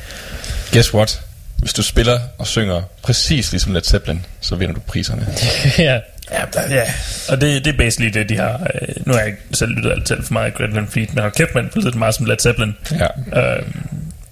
Guess 0.71 0.93
what? 0.93 1.21
Hvis 1.57 1.73
du 1.73 1.83
spiller 1.83 2.19
og 2.37 2.47
synger 2.47 2.81
præcis 3.01 3.51
ligesom 3.51 3.73
Led 3.73 3.81
Zeppelin, 3.81 4.25
så 4.41 4.55
vinder 4.55 4.75
du 4.75 4.81
priserne. 4.81 5.27
ja, 5.77 5.99
Ja, 6.31 6.41
der, 6.53 6.75
ja. 6.75 6.83
Og 7.29 7.41
det, 7.41 7.65
det 7.65 7.73
er 7.73 7.77
basically 7.77 8.13
det, 8.13 8.29
de 8.29 8.37
har... 8.37 8.67
Øh, 8.81 8.87
nu 9.05 9.13
har 9.13 9.19
jeg 9.19 9.27
ikke 9.27 9.41
selv 9.53 9.71
lyttet 9.71 10.11
alt 10.11 10.25
for 10.25 10.33
meget 10.33 10.45
af 10.45 10.53
Greta 10.53 10.73
Van 10.73 10.87
Fleet, 10.87 11.13
men 11.15 11.23
har 11.23 11.29
kæft, 11.29 11.55
man 11.55 11.71
lyttet 11.75 11.95
meget 11.95 12.15
som 12.15 12.25
Led 12.25 12.37
Zeppelin. 12.39 12.75
Ja. 12.91 13.07
Øhm, 13.41 13.73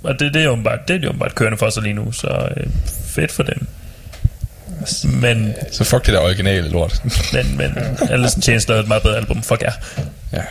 og 0.04 0.20
det, 0.20 0.34
det, 0.34 0.44
er 0.44 0.48
åbenbart, 0.48 0.88
det 0.88 0.95
er 0.95 0.99
de 0.99 1.10
åbenbart 1.10 1.36
kørende 1.36 1.58
for 1.58 1.70
sig 1.70 1.84
lige 1.84 1.94
nu, 1.94 2.12
så 2.12 2.49
øh, 2.58 2.68
fedt 3.08 3.32
for 3.32 3.44
dem. 3.44 3.68
Men, 5.03 5.55
Så 5.72 5.84
fuck 5.84 6.05
det 6.05 6.14
der 6.14 6.19
originale 6.19 6.69
lort. 6.69 7.01
men, 7.34 7.57
men 7.57 7.77
Alice 8.09 8.38
in 8.38 8.41
Chains 8.41 8.68
lavede 8.68 8.81
et 8.81 8.88
meget 8.88 9.03
bedre 9.03 9.18
album, 9.18 9.43
fuck 9.43 9.61
ja. 9.61 9.72
ja. 10.34 10.43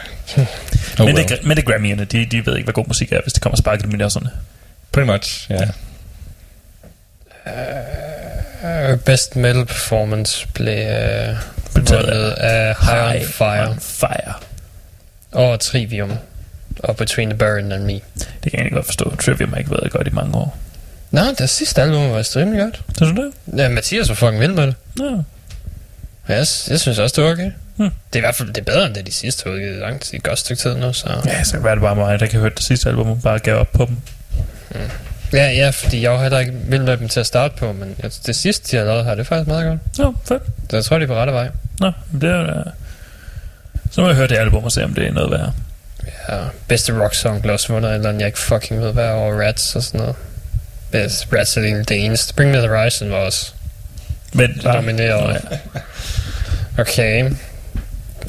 Oh, 0.99 1.07
men, 1.07 1.15
well. 1.15 1.29
det, 1.29 1.39
men 1.45 1.57
det 1.57 1.69
er 1.69 1.73
Grammy'erne, 1.73 2.05
de, 2.05 2.27
de 2.27 2.47
ved 2.47 2.57
ikke, 2.57 2.65
hvad 2.67 2.75
god 2.75 2.85
musik 2.87 3.13
er, 3.13 3.21
hvis 3.23 3.33
det 3.33 3.43
kommer 3.43 3.57
sparket 3.57 3.95
i 3.95 4.11
sådan. 4.11 4.29
Pretty 4.93 5.11
much, 5.11 5.51
ja. 5.51 5.63
uh, 8.93 8.99
Best 8.99 9.37
Metal 9.37 9.65
Performance 9.65 10.49
blev 10.55 10.79
uh, 10.79 11.37
Betaget 11.75 12.07
vundet 12.07 12.31
af 12.31 12.77
High 12.81 13.21
on 13.21 13.27
Fire 13.27 13.69
On 13.69 13.81
fire. 13.81 14.33
og 15.33 15.61
Trivium 15.61 16.13
og 16.79 16.97
Between 16.97 17.31
the 17.31 17.39
Burden 17.39 17.73
and 17.73 17.85
Me. 17.85 17.93
Det 17.93 18.03
kan 18.43 18.53
jeg 18.53 18.59
egentlig 18.59 18.73
godt 18.73 18.87
forstå. 18.87 19.17
Trivium 19.17 19.51
har 19.51 19.59
ikke 19.59 19.71
været 19.71 19.91
godt 19.91 20.07
i 20.07 20.11
mange 20.11 20.37
år. 20.37 20.59
Nå, 21.17 21.23
det 21.39 21.51
sidste 21.51 21.83
album 21.83 22.11
var 22.11 22.37
rimelig 22.37 22.61
godt. 22.61 22.81
Synes 22.97 23.17
du 23.17 23.23
det? 23.23 23.59
Ja, 23.59 23.69
Mathias 23.69 24.09
var 24.09 24.15
fucking 24.15 24.41
vild 24.41 24.53
med 24.53 24.67
det. 24.67 24.75
Ja, 25.01 25.05
jeg, 26.29 26.47
jeg 26.69 26.81
synes 26.81 26.99
også, 26.99 27.15
det 27.17 27.25
var 27.25 27.31
okay. 27.31 27.51
Hmm. 27.77 27.91
Det 28.13 28.15
er 28.15 28.17
i 28.17 28.21
hvert 28.21 28.35
fald 28.35 28.49
det 28.49 28.59
er 28.59 28.65
bedre, 28.65 28.87
end 28.87 28.95
det 28.95 29.07
de 29.07 29.13
sidste 29.13 29.45
har 29.45 29.51
udgivet 29.51 29.79
langt 29.79 30.13
i 30.13 30.17
et 30.17 30.23
godt 30.23 30.39
stykke 30.39 30.63
tid 30.63 30.75
nu, 30.75 30.93
så... 30.93 31.23
Ja, 31.27 31.45
så 31.45 31.59
kan 31.59 31.71
det 31.71 31.81
bare 31.81 31.97
mig, 31.97 32.21
der 32.21 32.27
kan 32.27 32.41
høre 32.41 32.51
det 32.51 32.63
sidste 32.63 32.89
album, 32.89 33.11
og 33.11 33.23
bare 33.23 33.39
gav 33.39 33.57
op 33.57 33.73
på 33.73 33.85
dem. 33.85 33.97
Ja, 35.33 35.51
ja, 35.51 35.71
fordi 35.71 36.03
jeg 36.03 36.11
var 36.11 36.23
heller 36.23 36.39
ikke 36.39 36.53
vild 36.53 36.83
med 36.83 36.97
dem 36.97 37.09
til 37.09 37.21
at 37.21 37.27
starte 37.27 37.55
på, 37.59 37.73
men 37.73 37.97
jeg, 38.03 38.11
det 38.27 38.37
sidste, 38.37 38.71
de 38.71 38.77
har 38.77 38.85
lavet 38.85 39.05
her, 39.05 39.15
det 39.15 39.21
er 39.21 39.25
faktisk 39.25 39.49
meget 39.49 39.67
godt. 39.67 39.99
Nå, 39.99 40.15
fedt. 40.25 40.43
Så 40.71 40.77
jeg 40.77 40.85
tror, 40.85 40.99
de 40.99 41.03
er 41.03 41.07
på 41.07 41.15
rette 41.15 41.33
vej. 41.33 41.51
Nå, 41.81 41.93
det 42.21 42.31
er 42.31 42.47
da... 42.47 42.63
Så 43.91 44.01
må 44.01 44.07
jeg 44.07 44.17
høre 44.17 44.29
det 44.29 44.37
album 44.39 44.65
og 44.65 44.73
se, 44.73 44.85
om 44.85 44.95
det 44.95 45.07
er 45.07 45.13
noget 45.13 45.31
værd. 45.31 45.53
Ja, 46.29 46.39
bedste 46.69 47.03
rock 47.03 47.15
song 47.15 47.43
blev 47.43 47.53
også 47.53 47.73
vundet, 47.73 47.95
eller 47.95 48.13
jeg 48.13 48.27
ikke 48.27 48.39
fucking 48.39 48.81
ved, 48.81 48.93
hvad 48.93 49.05
er 49.05 49.13
over 49.13 49.47
Rats 49.47 49.77
og 49.77 49.83
sådan 49.83 50.01
noget. 50.01 50.17
Er 50.93 51.55
egentlig 51.57 51.89
det 51.89 52.05
eneste. 52.05 52.35
Bring 52.35 52.51
Me 52.51 52.59
The 52.59 52.69
Horizon 52.69 53.11
var 53.11 53.17
også 53.17 53.53
Men. 54.33 54.61
Nå, 54.65 54.71
ja. 55.03 55.37
Okay. 56.79 57.31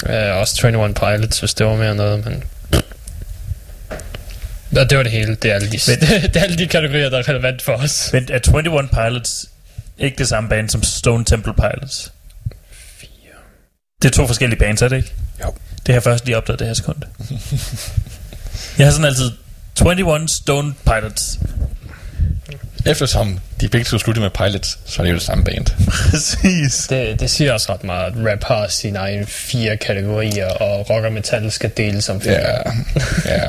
Uh, 0.06 0.36
også 0.40 0.66
21 0.68 0.94
Pilots, 0.94 1.38
hvis 1.38 1.54
det 1.54 1.66
var 1.66 1.76
mere 1.76 1.94
noget, 1.94 2.24
men... 2.24 2.42
Og 4.76 4.90
det 4.90 4.96
var 4.98 5.02
det 5.02 5.12
hele. 5.12 5.34
Det 5.34 5.50
er 5.50 5.54
alle 5.54 5.70
de, 5.70 5.78
Men- 5.88 6.00
det 6.32 6.36
er 6.36 6.40
alle 6.42 6.58
de 6.58 6.66
kategorier, 6.66 7.08
der 7.10 7.18
er 7.18 7.28
relevant 7.28 7.62
for 7.62 7.72
os. 7.72 8.10
Men 8.12 8.28
er 8.32 8.38
21 8.38 8.88
Pilots 8.88 9.46
ikke 9.98 10.18
det 10.18 10.28
samme 10.28 10.48
band 10.48 10.68
som 10.68 10.82
Stone 10.82 11.24
Temple 11.24 11.54
Pilots? 11.54 12.12
Det 14.02 14.08
er 14.08 14.12
to 14.12 14.26
forskellige 14.26 14.58
bands, 14.58 14.82
er 14.82 14.88
det 14.88 14.96
ikke? 14.96 15.12
Jo. 15.44 15.54
Det 15.86 15.94
har 15.94 16.00
først 16.00 16.24
lige 16.24 16.36
opdaget 16.36 16.58
det 16.58 16.66
her 16.66 16.74
sekund. 16.74 16.96
jeg 18.78 18.86
har 18.86 18.92
sådan 18.92 19.04
altid 19.04 19.30
21 19.80 20.28
Stone 20.28 20.74
Pilots. 20.84 21.38
Eftersom 22.86 23.38
de 23.60 23.68
begge 23.68 23.84
to 23.84 23.98
sluttede 23.98 24.22
med 24.22 24.30
Pilots, 24.30 24.78
så 24.86 25.02
er 25.02 25.04
det 25.04 25.10
jo 25.10 25.14
det 25.14 25.22
samme 25.24 25.44
band. 25.44 25.66
Præcis. 26.10 26.86
Det, 26.90 27.20
det 27.20 27.30
siger 27.30 27.52
også 27.52 27.72
ret 27.72 27.84
meget, 27.84 28.04
at 28.06 28.32
rap 28.32 28.44
har 28.44 28.68
sine 28.68 28.98
egne 28.98 29.26
fire 29.26 29.76
kategorier, 29.76 30.48
og 30.48 30.90
rock 30.90 31.04
og 31.04 31.12
metal 31.12 31.50
skal 31.50 31.70
deles 31.76 32.04
som 32.04 32.20
fire. 32.20 32.32
Ja, 32.32 32.56
ja. 33.34 33.48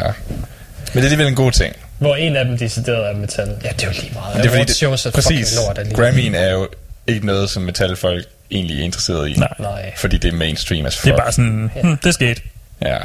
Men 0.94 0.94
det 0.94 1.00
er 1.00 1.02
alligevel 1.02 1.28
en 1.28 1.36
god 1.36 1.52
ting. 1.52 1.76
Hvor 2.00 2.16
en 2.16 2.36
af 2.36 2.46
dem 2.46 2.58
decideret 2.58 3.10
er 3.10 3.16
metal. 3.16 3.48
Ja, 3.64 3.70
det 3.70 3.84
er 3.84 3.88
jo 3.88 3.94
lige 4.02 4.14
meget. 4.14 4.36
Det 4.36 4.46
er 4.46 4.50
fordi, 4.50 4.56
Awards 4.56 4.76
shows 4.76 5.06
er 5.06 5.10
det, 5.10 5.16
præcis, 5.16 5.56
lort 5.56 5.78
alligevel. 5.78 6.10
Grammy'en 6.10 6.36
er 6.38 6.52
jo 6.52 6.68
ikke 7.08 7.26
noget, 7.26 7.50
som 7.50 7.64
metalfolk 7.64 8.26
egentlig 8.52 8.80
er 8.80 8.84
interesseret 8.84 9.30
i. 9.30 9.34
Nej. 9.34 9.54
Nej. 9.60 9.92
Fordi 9.98 10.18
det 10.18 10.34
er 10.34 10.38
mainstream 10.38 10.86
as 10.86 10.98
fuck. 10.98 11.06
Det 11.06 11.12
er 11.14 11.18
bare 11.18 11.32
sådan, 11.32 11.72
hmm, 11.82 11.98
det 11.98 12.14
skete. 12.14 12.42
Ja. 12.82 12.98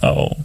Og 0.00 0.38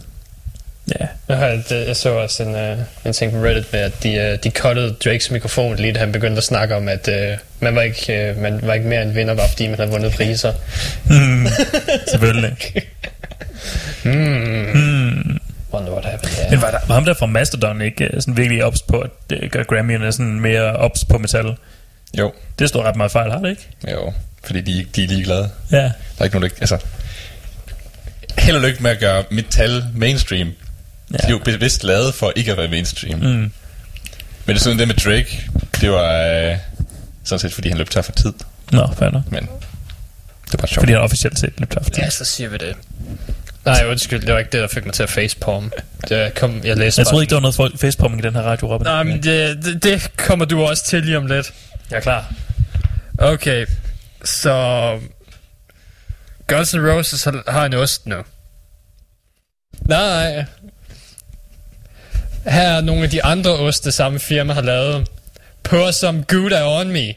ja, 1.00 1.06
Jeg, 1.28 1.62
øh, 1.72 1.86
jeg 1.88 1.96
så 1.96 2.10
også 2.10 2.42
en, 2.42 2.54
uh, 2.54 2.78
en 3.06 3.12
ting 3.12 3.32
på 3.32 3.38
Reddit 3.38 3.72
med, 3.72 3.80
at 3.80 3.92
de, 4.02 4.08
uh, 4.32 4.38
de 4.44 4.50
cuttede 4.50 4.92
Drakes 5.04 5.30
mikrofon 5.30 5.76
lige 5.76 5.92
da 5.92 5.98
han 5.98 6.12
begyndte 6.12 6.38
at 6.38 6.44
snakke 6.44 6.76
om, 6.76 6.88
at 6.88 7.08
uh, 7.08 7.38
man, 7.60 7.74
var 7.74 7.82
ikke, 7.82 8.32
uh, 8.36 8.42
man 8.42 8.60
var 8.62 8.74
ikke 8.74 8.86
mere 8.86 9.02
en 9.02 9.14
vinder, 9.14 9.34
bare 9.34 9.48
fordi 9.48 9.66
man 9.68 9.78
havde 9.78 9.90
vundet 9.90 10.12
priser. 10.12 10.52
hmm, 11.10 11.46
selvfølgelig. 12.08 12.56
Hmm. 14.02 14.12
Hmm. 14.72 15.38
Wonder 15.72 15.92
what 15.92 16.04
happened 16.04 16.32
there. 16.34 16.50
Men 16.50 16.62
var, 16.62 16.70
der, 16.70 16.78
var 16.86 16.94
ham 16.94 17.04
der 17.04 17.14
fra 17.14 17.26
Mastodon 17.26 17.80
ikke 17.82 18.04
øh, 18.04 18.20
sådan 18.20 18.36
virkelig 18.36 18.64
ops 18.64 18.82
på, 18.82 18.98
at 19.00 19.10
det 19.30 19.50
gør 19.52 19.62
Grammy'erne 19.62 20.10
sådan 20.10 20.40
mere 20.40 20.72
ops 20.76 21.04
på 21.04 21.18
metal? 21.18 21.56
Jo, 22.18 22.32
Det 22.58 22.68
står 22.68 22.82
ret 22.82 22.96
meget 22.96 23.12
fejl, 23.12 23.30
har 23.30 23.38
det 23.38 23.50
ikke? 23.50 23.68
jo. 23.92 24.12
Fordi 24.44 24.60
de, 24.60 24.86
de 24.96 25.04
er 25.04 25.08
ligeglade. 25.08 25.50
Ja. 25.72 25.76
Der 25.76 25.90
er 26.18 26.24
ikke 26.24 26.36
nogen, 26.36 26.50
der... 26.50 26.56
Altså, 26.60 26.78
held 28.38 28.56
og 28.56 28.62
lykke 28.62 28.82
med 28.82 28.90
at 28.90 28.98
gøre 29.00 29.24
metal 29.30 29.84
mainstream. 29.94 30.52
Ja. 31.12 31.16
De 31.18 31.26
er 31.26 31.30
jo 31.30 31.38
bevidst 31.38 31.84
lavet 31.84 32.14
for 32.14 32.32
ikke 32.36 32.50
at 32.52 32.58
være 32.58 32.68
mainstream. 32.68 33.18
Mm. 33.20 33.26
Men 33.26 33.52
det 34.46 34.54
er 34.54 34.58
sådan 34.58 34.78
det 34.78 34.88
med 34.88 34.94
Drake, 34.94 35.50
det 35.80 35.90
var 35.90 36.12
øh, 36.12 36.56
sådan 37.24 37.38
set, 37.38 37.52
fordi 37.52 37.68
han 37.68 37.78
løb 37.78 37.90
tør 37.90 38.02
for 38.02 38.12
tid. 38.12 38.32
Nå, 38.72 38.88
fair 38.98 39.10
nok. 39.10 39.22
Men 39.30 39.48
det 40.52 40.62
var 40.62 40.66
sjovt. 40.66 40.82
Fordi 40.82 40.92
han 40.92 41.00
officielt 41.00 41.38
set 41.38 41.52
løb 41.58 41.70
tør 41.70 41.82
for 41.82 41.90
tid. 41.90 42.02
Ja, 42.02 42.10
så 42.10 42.24
siger 42.24 42.48
vi 42.48 42.56
det. 42.56 42.76
Nej, 43.64 43.84
undskyld, 43.86 44.20
det 44.20 44.32
var 44.32 44.38
ikke 44.38 44.50
det, 44.52 44.60
der 44.60 44.68
fik 44.68 44.84
mig 44.84 44.94
til 44.94 45.02
at 45.02 45.10
facepalm. 45.10 45.72
Det 46.08 46.34
kom, 46.34 46.60
jeg 46.64 46.76
læste 46.76 46.98
Jeg 46.98 47.04
bare 47.04 47.10
troede 47.10 47.22
ikke, 47.22 47.30
der 47.30 47.40
var 47.40 47.52
noget 47.58 47.80
facepalming 47.80 48.24
i 48.24 48.26
den 48.26 48.34
her 48.34 48.42
radio, 48.42 48.72
Robin. 48.72 48.84
Nej, 48.84 49.02
men 49.02 49.22
det, 49.22 49.64
det, 49.64 49.82
det 49.82 50.16
kommer 50.16 50.44
du 50.44 50.62
også 50.62 50.84
til 50.84 51.02
lige 51.02 51.16
om 51.16 51.26
lidt. 51.26 51.52
Jeg 51.90 51.96
er 51.96 52.00
klar. 52.00 52.34
Okay, 53.18 53.66
så... 54.24 54.98
Guns 56.46 56.74
N' 56.74 56.78
Roses 56.78 57.24
har, 57.24 57.42
har 57.48 57.66
en 57.66 57.74
ost 57.74 58.06
nu. 58.06 58.16
Nej. 59.80 60.44
Her 62.44 62.76
er 62.76 62.80
nogle 62.80 63.04
af 63.04 63.10
de 63.10 63.24
andre 63.24 63.50
oste, 63.50 63.92
samme 63.92 64.18
firma 64.18 64.52
har 64.52 64.60
lavet. 64.60 65.08
Pour 65.62 65.90
some 65.90 66.24
Gouda 66.28 66.64
on 66.64 66.92
me. 66.92 67.14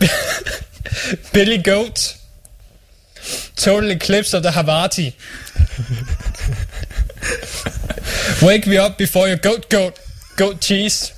Billy 1.32 1.62
Goat. 1.64 2.16
Total 3.56 3.90
Eclipse 3.90 4.36
of 4.36 4.42
the 4.42 4.50
Havarti. 4.50 5.12
Wake 8.42 8.66
me 8.66 8.86
up 8.86 8.96
before 8.98 9.28
your 9.28 9.36
goat 9.36 9.68
goat. 9.68 10.00
Goat 10.36 10.60
cheese. 10.60 11.12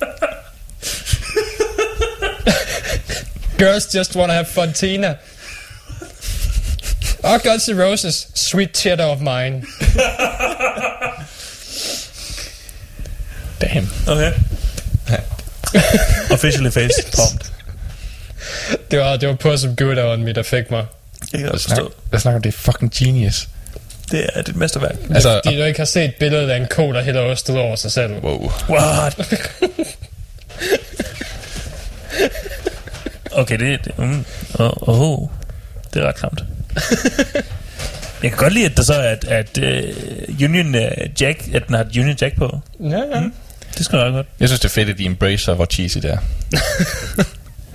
Girls 3.58 3.92
just 3.92 4.16
wanna 4.16 4.32
have 4.32 4.48
Fontina. 4.48 5.18
Oh, 7.26 7.38
Guns 7.38 7.68
N' 7.68 7.78
Roses, 7.78 8.26
sweet 8.34 8.74
cheddar 8.76 9.04
of 9.04 9.20
mine. 9.20 9.62
Damn. 13.60 13.88
Okay. 14.08 14.32
Officially 16.30 16.70
facepalmed. 16.70 17.40
Det 18.90 18.98
var, 18.98 19.16
det 19.16 19.28
var 19.28 19.34
på 19.34 19.56
som 19.56 19.76
good 19.76 19.98
on 19.98 20.24
me, 20.24 20.32
der 20.32 20.42
fik 20.42 20.70
mig. 20.70 20.86
Jeg 21.32 21.40
kan 21.40 21.58
snakker, 21.58 21.84
forstå. 21.84 21.92
jeg 22.12 22.20
snakker 22.20 22.36
om, 22.36 22.42
det 22.42 22.48
er 22.54 22.58
fucking 22.58 22.92
genius. 22.94 23.48
Det 24.10 24.26
er 24.34 24.42
dit 24.42 24.56
mesterværk. 24.56 24.96
Altså, 25.14 25.40
Fordi 25.44 25.56
du 25.56 25.62
ikke 25.64 25.78
har 25.80 25.84
set 25.84 26.14
billedet 26.20 26.50
af 26.50 26.56
en 26.56 26.66
ko, 26.70 26.92
der 26.92 27.02
hælder 27.02 27.20
ost 27.20 27.48
ud 27.48 27.56
over 27.56 27.76
sig 27.76 27.92
selv. 27.92 28.12
wow. 28.22 28.50
What? 28.68 29.18
okay, 33.40 33.58
det 33.58 33.72
er... 33.72 33.78
Mm, 34.02 34.24
oh, 34.58 34.88
oh, 34.88 35.28
det 35.94 36.02
er 36.02 36.06
ret 36.08 36.16
klamt. 36.16 36.44
Jeg 38.22 38.30
kan 38.30 38.38
godt 38.38 38.52
lide, 38.52 38.66
at 38.66 38.76
der 38.76 38.82
så 38.82 38.94
er, 38.94 39.10
at, 39.10 39.24
at 39.24 39.58
uh, 39.58 40.44
Union 40.44 40.74
uh, 40.74 41.20
Jack, 41.20 41.54
at 41.54 41.66
den 41.66 41.74
har 41.74 41.84
et 41.84 41.96
Union 41.96 42.16
Jack 42.20 42.36
på. 42.36 42.60
Ja, 42.80 42.96
ja. 42.96 43.22
Det 43.78 43.84
skal 43.84 43.96
nok 43.96 44.12
godt. 44.12 44.26
Jeg 44.40 44.48
synes, 44.48 44.60
det 44.60 44.68
er 44.68 44.72
fedt, 44.72 44.88
at 44.88 44.98
de 44.98 45.04
embracer, 45.04 45.54
hvor 45.54 45.64
cheesy 45.64 45.98
det 45.98 46.10
er. 46.10 46.18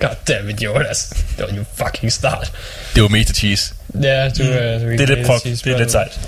Goddammit, 0.00 0.62
Jonas. 0.62 1.12
Det 1.38 1.46
var 1.48 1.56
jo 1.56 1.64
fucking 1.74 2.12
start. 2.12 2.52
Det 2.94 3.02
var 3.02 3.08
meta 3.08 3.32
cheese. 3.32 3.74
Ja, 4.02 4.28
du, 4.28 4.42
mm. 4.42 4.48
uh, 4.48 4.54
Det 4.54 5.00
er 5.00 5.06
lidt 5.06 5.26
prok. 5.26 5.42
Det 5.42 5.66
er 5.66 5.78
lidt 5.78 5.90
sejt. 5.90 6.20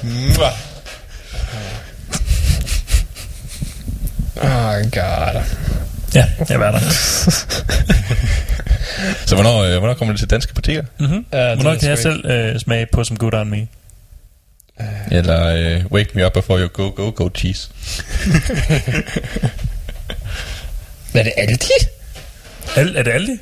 Oh 4.37 4.91
god. 4.91 5.43
Ja, 6.15 6.27
jeg 6.49 6.61
var 6.61 6.71
der. 6.71 6.81
Så 9.27 9.35
hvornår, 9.35 9.63
øh, 9.63 9.79
hvornår 9.79 9.95
kommer 9.95 10.13
det 10.15 10.19
til 10.19 10.31
danske 10.31 10.55
butikker? 10.55 10.83
Mm-hmm. 10.99 11.25
Det 11.33 11.55
Hvornår 11.55 11.75
kan 11.75 11.89
jeg 11.89 11.99
selv 11.99 12.27
øh, 12.27 12.61
smage 12.61 12.87
på 12.93 13.05
som 13.05 13.17
good 13.17 13.35
on 13.35 13.51
me? 13.51 13.67
Eller 15.11 15.47
øh, 15.47 15.87
Wake 15.93 16.11
Me 16.15 16.27
Up 16.27 16.33
Before 16.33 16.61
You 16.61 16.69
Go 16.69 16.91
Go 16.91 17.11
Go 17.17 17.29
Cheese? 17.35 17.69
Er 21.15 21.23
det 21.23 21.33
Aldi? 21.37 21.73
Al, 22.77 22.97
er 22.97 23.03
det 23.03 23.11
Aldi? 23.11 23.31
Jeg 23.31 23.41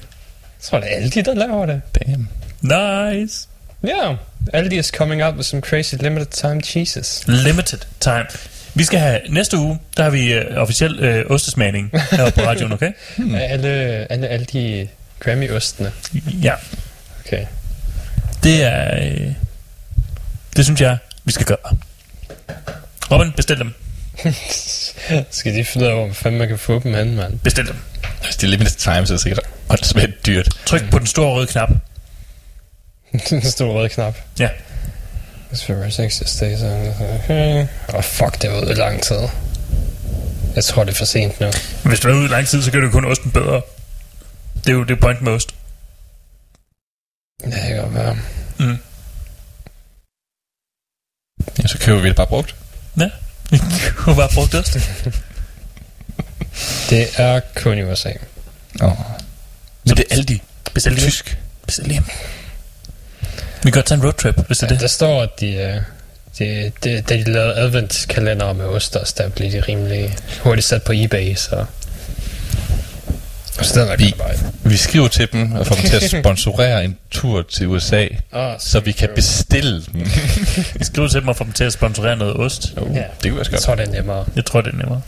tror, 0.62 0.80
det 0.80 0.92
er 0.92 0.96
Aldi, 0.96 1.22
der 1.22 1.34
laver 1.34 1.66
det. 1.66 1.80
Damn. 1.94 2.28
Nice. 2.60 3.48
Ja, 3.82 3.88
yeah. 3.88 4.16
Aldi 4.52 4.78
is 4.78 4.86
coming 4.86 5.22
out 5.22 5.34
with 5.34 5.44
some 5.44 5.62
crazy 5.62 5.94
limited 5.94 6.26
time 6.26 6.60
cheeses. 6.62 7.24
Limited 7.26 7.78
time. 8.00 8.26
Vi 8.74 8.84
skal 8.84 8.98
have 8.98 9.20
næste 9.28 9.58
uge, 9.58 9.78
der 9.96 10.02
har 10.02 10.10
vi 10.10 10.32
øh, 10.32 10.56
officiel 10.62 10.98
øh, 11.00 11.24
ostesmagning 11.30 11.90
her 12.10 12.30
på 12.30 12.40
radioen, 12.40 12.72
okay? 12.72 12.92
Hmm. 13.16 13.34
Alle, 13.34 13.68
alle 14.12 14.28
Aldi 14.28 14.88
Grammy-ostene. 15.20 15.92
Ja, 16.42 16.54
Okay. 17.26 17.46
det 18.42 18.62
er... 18.62 18.96
Øh, 19.04 19.32
det 20.56 20.64
synes 20.64 20.80
jeg, 20.80 20.98
vi 21.24 21.32
skal 21.32 21.46
gøre. 21.46 21.76
Robin, 23.10 23.32
bestil 23.32 23.58
dem. 23.58 23.74
Skal 25.30 25.54
de 25.54 25.64
finde 25.64 25.86
ud 25.86 25.90
af, 25.90 25.96
hvor 25.96 26.12
fanden 26.14 26.38
man 26.38 26.48
kan 26.48 26.58
få 26.58 26.78
dem 26.78 26.94
hen, 26.94 27.16
mand? 27.16 27.38
Bestil 27.38 27.66
dem. 27.66 27.76
Hvis 28.24 28.36
det 28.36 28.46
er 28.46 28.50
limited 28.50 28.76
time, 28.76 29.06
så 29.06 29.12
er 29.12 29.16
det 29.16 29.20
sikkert 29.20 29.40
åndssvagt 29.68 30.26
dyrt. 30.26 30.48
Tryk 30.66 30.90
på 30.90 30.98
den 30.98 31.06
store 31.06 31.32
røde 31.34 31.46
knap. 31.46 31.70
Den 33.30 33.42
store 33.42 33.72
røde 33.72 33.88
knap. 33.88 34.16
Ja. 34.38 34.48
For 35.50 35.90
60 35.90 36.36
days. 36.40 36.62
Okay. 36.62 37.66
Oh, 37.94 38.02
fuck, 38.02 38.42
det 38.42 38.50
var 38.50 38.60
ude 38.60 38.70
i 38.70 38.74
lang 38.74 39.02
tid. 39.02 39.28
Jeg 40.54 40.64
tror, 40.64 40.84
det 40.84 40.92
er 40.92 40.96
for 40.96 41.04
sent 41.04 41.40
nu. 41.40 41.50
Hvis 41.84 42.00
du 42.00 42.08
er 42.08 42.14
ude 42.14 42.24
i 42.24 42.28
lang 42.28 42.46
tid, 42.46 42.62
så 42.62 42.70
gør 42.70 42.80
du 42.80 42.90
kun 42.90 43.04
osten 43.04 43.30
bedre. 43.30 43.62
Det 44.64 44.68
er 44.68 44.72
jo 44.72 44.84
det 44.84 44.96
er 44.96 45.00
point 45.00 45.22
med 45.22 45.32
ost. 45.32 45.54
Ja, 47.42 47.46
det 47.50 47.60
kan 47.68 47.76
godt 47.76 47.94
være. 47.94 48.16
Mm. 48.58 48.78
Ja, 51.62 51.66
så 51.66 51.78
køber 51.78 52.00
vi 52.00 52.08
det 52.08 52.16
bare 52.16 52.26
brugt. 52.26 52.54
Du 53.50 53.56
har 54.04 54.14
bare 54.14 54.28
brugt 54.34 54.54
ost. 54.54 54.78
Det 56.90 57.08
er 57.16 57.40
kun 57.56 57.78
i 57.78 57.82
USA. 57.82 58.12
Oh. 58.82 58.90
Men 59.84 59.96
det 59.96 60.04
er 60.10 60.14
Aldi. 60.14 60.42
Bestil. 60.74 60.96
Tysk. 60.98 61.38
Bestil. 61.66 62.02
Vi 63.62 63.70
kan 63.70 63.72
godt 63.72 63.86
tage 63.86 63.96
en 63.98 64.04
roadtrip, 64.04 64.46
hvis 64.46 64.58
det 64.58 64.62
er 64.64 64.66
Ja, 64.68 64.74
det. 64.74 64.80
der 64.80 64.88
står, 64.88 65.22
at 65.22 65.40
de, 65.40 65.46
øh, 65.54 65.76
de, 66.38 66.72
de, 66.84 67.00
da 67.08 67.14
de 67.16 67.32
lavede 67.32 67.54
adventskalender 67.54 68.52
med 68.52 68.64
osters, 68.64 69.12
der 69.12 69.28
blev 69.28 69.52
de 69.52 69.60
rimelig 69.60 70.16
hurtigt 70.42 70.66
sat 70.66 70.82
på 70.82 70.92
eBay, 70.94 71.34
så... 71.34 71.64
Er 73.60 73.96
Vi- 73.96 74.14
godt. 74.18 74.44
Vi 74.64 74.76
skriver 74.76 75.08
til 75.08 75.28
dem 75.32 75.52
og 75.52 75.66
får 75.66 75.74
dem 75.74 75.84
til 75.84 75.96
at 75.96 76.10
sponsorere 76.10 76.84
en 76.84 76.96
tur 77.10 77.42
til 77.42 77.66
USA, 77.66 78.06
Oh, 78.32 78.52
så 78.58 78.80
vi 78.80 78.92
kan 78.92 79.08
bestille 79.14 79.82
dem. 79.92 80.00
Vi 80.78 80.84
skriver 80.84 81.08
til 81.08 81.20
dem 81.20 81.28
og 81.28 81.36
får 81.36 81.44
dem 81.44 81.52
til 81.52 81.64
at 81.64 81.72
sponsorere 81.72 82.16
noget 82.16 82.36
ost. 82.36 82.72
Oh, 82.76 82.96
Ja. 82.96 83.00
Det 83.00 83.06
kunne 83.22 83.30
være 83.30 83.38
Jeg 83.38 83.46
skønt. 83.46 83.62
tror, 83.62 83.74
det 83.74 83.88
er 83.88 83.92
nemmere. 83.92 84.24
Jeg 84.36 84.44
tror, 84.44 84.60
det 84.60 84.72
er 84.74 84.76
nemmere. 84.76 85.00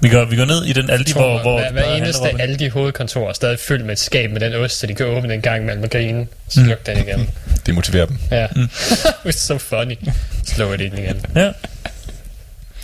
Vi 0.00 0.08
går, 0.08 0.24
vi 0.24 0.36
går 0.36 0.44
ned 0.44 0.64
i 0.64 0.72
den 0.72 0.90
Aldi, 0.90 1.12
hvor... 1.12 1.42
hvor 1.42 1.58
hver, 1.60 1.72
hver 1.72 1.82
hvor 1.82 1.94
eneste 1.94 2.22
handler 2.22 2.44
Robin. 2.44 2.50
Aldi 2.50 2.68
hovedkontor 2.68 3.28
er 3.28 3.32
stadig 3.32 3.58
fyldt 3.58 3.84
med 3.84 3.92
et 3.92 3.98
skab 3.98 4.30
med 4.30 4.40
den 4.40 4.54
ost, 4.54 4.78
så 4.78 4.86
de 4.86 4.94
kan 4.94 5.06
åbne 5.06 5.34
en 5.34 5.40
gang 5.40 5.64
mellem 5.64 5.82
og 5.82 5.90
grine. 5.90 6.26
Sluk 6.48 6.86
den 6.86 6.98
igen. 6.98 7.30
Det 7.66 7.74
motiverer 7.74 8.06
dem. 8.06 8.18
Ja. 8.30 8.46
It's 9.26 9.38
so 9.38 9.58
funny. 9.58 9.94
Slå 10.46 10.72
det 10.72 10.80
ind 10.80 10.98
igen. 10.98 11.24
Ja. 11.34 11.52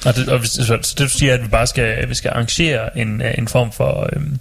Og 0.05 0.17
det, 0.17 0.29
og 0.29 0.39
hvis, 0.39 0.51
så, 0.51 0.79
så 0.83 0.95
det 0.99 0.99
du 0.99 1.09
siger, 1.09 1.35
at 1.35 1.43
vi 1.43 1.49
bare 1.49 1.67
skal, 1.67 2.09
vi 2.09 2.15
skal 2.15 2.31
arrangere 2.31 2.99
en, 2.99 3.23
øh, 3.23 3.35
en 3.39 3.49
form 3.49 3.73
for 3.73 4.11
um, 4.17 4.41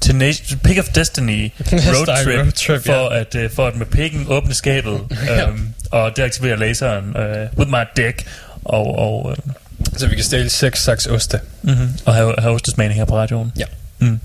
Tenacious, 0.00 0.56
Pick 0.64 0.78
of 0.78 0.88
Destiny 0.88 1.50
road 1.72 2.24
trip, 2.24 2.38
road 2.38 2.52
trip, 2.52 2.86
for, 2.86 3.14
ja. 3.14 3.20
at, 3.20 3.34
uh, 3.34 3.50
for 3.50 3.66
at 3.66 3.76
med 3.76 3.86
pikken 3.86 4.26
åbne 4.28 4.54
skabet 4.54 5.00
um, 5.48 5.74
og 5.90 6.16
deaktivere 6.16 6.58
laseren 6.58 7.04
uh, 7.16 7.58
with 7.58 7.70
my 7.70 7.84
dick 7.96 8.26
og, 8.64 8.98
og, 8.98 9.26
uh, 9.26 9.54
Så 9.98 10.06
vi 10.06 10.14
kan 10.14 10.24
stille 10.24 10.48
seks 10.50 10.82
slags 10.82 11.06
oste. 11.06 11.40
mm-hmm, 11.62 11.88
og 12.04 12.14
have, 12.14 12.34
have 12.38 12.54
ostesmagning 12.54 13.00
her 13.00 13.04
på 13.04 13.16
radioen. 13.16 13.52
Ja. 13.58 13.64
Mm. 13.98 14.20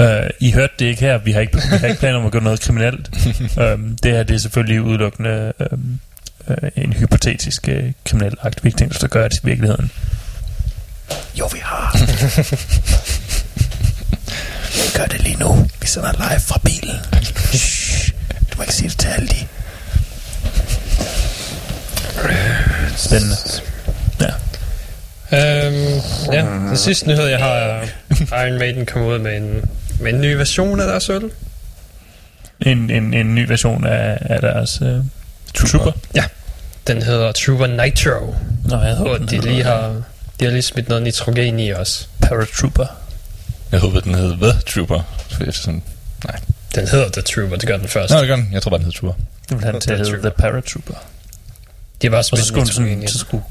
Uh, 0.00 0.06
I 0.40 0.50
hørte 0.52 0.72
det 0.78 0.84
ikke 0.86 1.00
her. 1.00 1.18
Vi 1.18 1.32
har 1.32 1.40
ikke, 1.40 1.56
vi 1.70 1.76
har 1.76 1.86
ikke 1.86 2.00
planer 2.00 2.18
om 2.18 2.26
at 2.26 2.32
gøre 2.32 2.42
noget 2.42 2.60
kriminelt. 2.60 3.10
um, 3.74 3.96
det 4.02 4.12
her 4.12 4.22
det 4.22 4.34
er 4.34 4.38
selvfølgelig 4.38 4.82
udelukkende 4.82 5.52
um, 5.72 6.00
uh, 6.48 6.54
en 6.76 6.92
hypotetisk 6.92 7.68
uh, 7.72 7.90
kriminel 8.04 8.34
akt. 8.42 8.64
Vi 8.64 8.68
ikke 8.68 8.78
tænkt 8.78 8.96
os 8.96 9.04
at 9.04 9.10
gøre 9.10 9.28
det 9.28 9.36
i 9.36 9.40
virkeligheden. 9.46 9.90
Jo, 11.38 11.46
vi 11.52 11.58
har. 11.62 11.96
vi 14.82 14.98
gør 14.98 15.04
det 15.04 15.20
lige 15.20 15.36
nu. 15.36 15.68
Vi 15.80 15.86
sender 15.86 16.12
live 16.12 16.40
fra 16.40 16.60
bilen. 16.64 16.96
Shh. 17.52 18.12
Du 18.52 18.56
må 18.56 18.62
ikke 18.62 18.74
sige 18.74 18.88
det 18.88 18.98
til 18.98 19.08
alle 19.08 19.28
de. 19.28 19.46
Spændende. 22.96 23.36
Ja. 24.20 24.30
Øhm, 25.32 26.00
ja, 26.32 26.40
den 26.68 26.76
sidste 26.76 27.08
nyhed, 27.08 27.26
jeg 27.26 27.38
har, 27.38 27.54
er 27.54 27.86
Iron 28.44 28.58
Maiden 28.58 28.86
kom 28.86 29.02
ud 29.02 29.18
med 29.18 29.36
en, 29.36 29.70
med 30.00 30.12
en 30.12 30.20
ny 30.20 30.32
version 30.32 30.80
af 30.80 30.86
deres 30.86 31.10
øl. 31.10 31.30
En, 32.60 32.90
en, 32.90 33.14
en 33.14 33.34
ny 33.34 33.48
version 33.48 33.86
af, 33.86 34.18
af 34.20 34.40
deres 34.40 34.82
uh, 34.82 34.88
Trooper. 35.54 35.92
Den 36.86 37.02
hedder 37.02 37.32
Trooper 37.32 37.66
Nitro, 37.66 38.34
Nå, 38.64 38.82
jeg 38.82 38.94
håber, 38.94 39.18
den 39.18 39.28
de 39.28 39.34
hedder 39.34 39.50
lige 39.50 39.64
har, 39.64 40.02
de 40.40 40.44
har 40.44 40.52
lige 40.52 40.62
smidt 40.62 40.88
noget 40.88 41.02
nitrogen 41.02 41.60
i 41.60 41.72
os. 41.72 42.08
Paratrooper. 42.22 42.86
Jeg 43.72 43.80
håbede, 43.80 44.02
den 44.02 44.14
hed 44.14 44.36
The 44.36 44.60
Trooper. 44.66 45.02
Jeg 45.46 45.54
sådan, 45.54 45.82
Den 46.74 46.88
hedder 46.88 47.08
The 47.08 47.22
Trooper, 47.22 47.56
det 47.56 47.68
gør 47.68 47.76
den 47.76 47.88
første. 47.88 48.14
Nå, 48.14 48.20
det 48.20 48.28
gør 48.28 48.36
den. 48.36 48.48
Jeg 48.52 48.62
tror 48.62 48.70
bare, 48.70 48.78
den 48.78 48.84
hed 48.84 48.92
Trooper. 48.92 49.20
Det 49.48 49.56
vil 49.56 49.64
han 49.64 49.80
til 49.80 49.90
at 49.90 49.98
hedde 49.98 50.20
The 50.20 50.30
Paratrooper. 50.30 50.94
De 52.02 52.06
har 52.06 52.10
bare 52.10 52.18
Og 52.18 52.24
så 52.24 52.30
smidt 52.36 52.46
skulle, 52.46 52.72
sådan, 52.72 53.08
så 53.08 53.18
skulle 53.18 53.42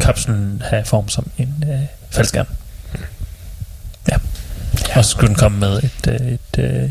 kapslen 0.00 0.62
have 0.70 0.84
form 0.84 1.08
som 1.08 1.30
en 1.38 1.64
øh, 1.68 1.80
faldskærm. 2.10 2.46
Ja. 4.10 4.16
Og 4.96 5.04
så 5.04 5.10
skulle 5.10 5.28
den 5.28 5.36
komme 5.36 5.58
med 5.58 5.82
et, 5.82 6.06
øh, 6.08 6.32
et 6.32 6.58
øh, 6.58 6.90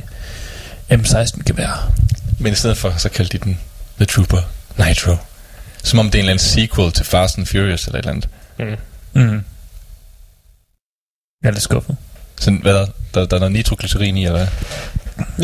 M16-gevær. 0.92 1.92
Men 2.40 2.54
i 2.54 2.56
stedet 2.56 2.78
for, 2.78 2.94
så 2.98 3.10
kaldte 3.10 3.38
de 3.38 3.44
den 3.44 3.60
The 3.98 4.06
Trooper 4.06 4.42
Nitro. 4.88 5.16
Som 5.84 6.00
om 6.00 6.06
det 6.06 6.16
er 6.16 6.20
en 6.20 6.24
eller 6.30 6.34
anden 6.34 6.46
sequel 6.46 6.92
til 6.92 7.06
Fast 7.06 7.38
and 7.38 7.46
Furious 7.46 7.86
eller 7.86 8.00
et 8.00 8.06
eller 8.06 8.12
andet. 8.12 8.30
Mm. 9.16 9.22
Mm. 9.22 9.44
Jeg 11.44 11.50
er 11.50 11.52
lidt 11.52 11.64
skuffet. 11.64 11.98
Sådan, 12.40 12.60
hvad 12.62 12.74
der, 12.74 12.86
der, 13.14 13.26
der 13.26 13.36
er 13.36 13.40
noget 13.40 13.52
nitroglycerin 13.52 14.18
i, 14.18 14.26
eller 14.26 14.38
hvad? 14.38 14.48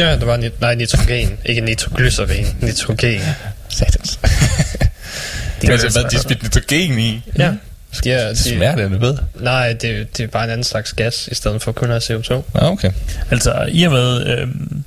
Ja, 0.02 0.16
der 0.20 0.26
var 0.26 0.38
nit- 0.38 0.62
nej, 0.62 0.76
nitrogen. 0.76 1.38
Ikke 1.46 1.62
nitroglycerin, 1.62 2.46
nitrogen. 2.62 3.22
Satans. 3.70 4.20
Det 5.62 5.70
er 5.70 5.74
altså, 5.74 6.02
hvad 6.02 6.12
de 6.12 6.18
spidte 6.20 6.44
nitrogen 6.44 7.00
i. 7.00 7.22
Ja. 7.38 7.54
De 8.04 8.12
er, 8.12 8.28
Det 8.28 8.38
de, 8.38 8.44
smager 8.56 8.76
det, 8.76 9.02
ved. 9.02 9.18
nej, 9.40 9.74
det, 9.74 10.18
det 10.18 10.24
er 10.24 10.28
bare 10.28 10.44
en 10.44 10.50
anden 10.50 10.64
slags 10.64 10.94
gas, 10.94 11.30
i 11.32 11.36
stedet 11.36 11.62
for 11.62 11.72
kun 11.72 11.92
at 11.92 12.08
have 12.08 12.20
CO2. 12.20 12.34
Nå, 12.34 12.42
okay. 12.68 12.92
Altså, 13.32 13.68
i 13.72 13.84
og 13.84 13.92
med... 13.92 14.28
Øhm, 14.28 14.84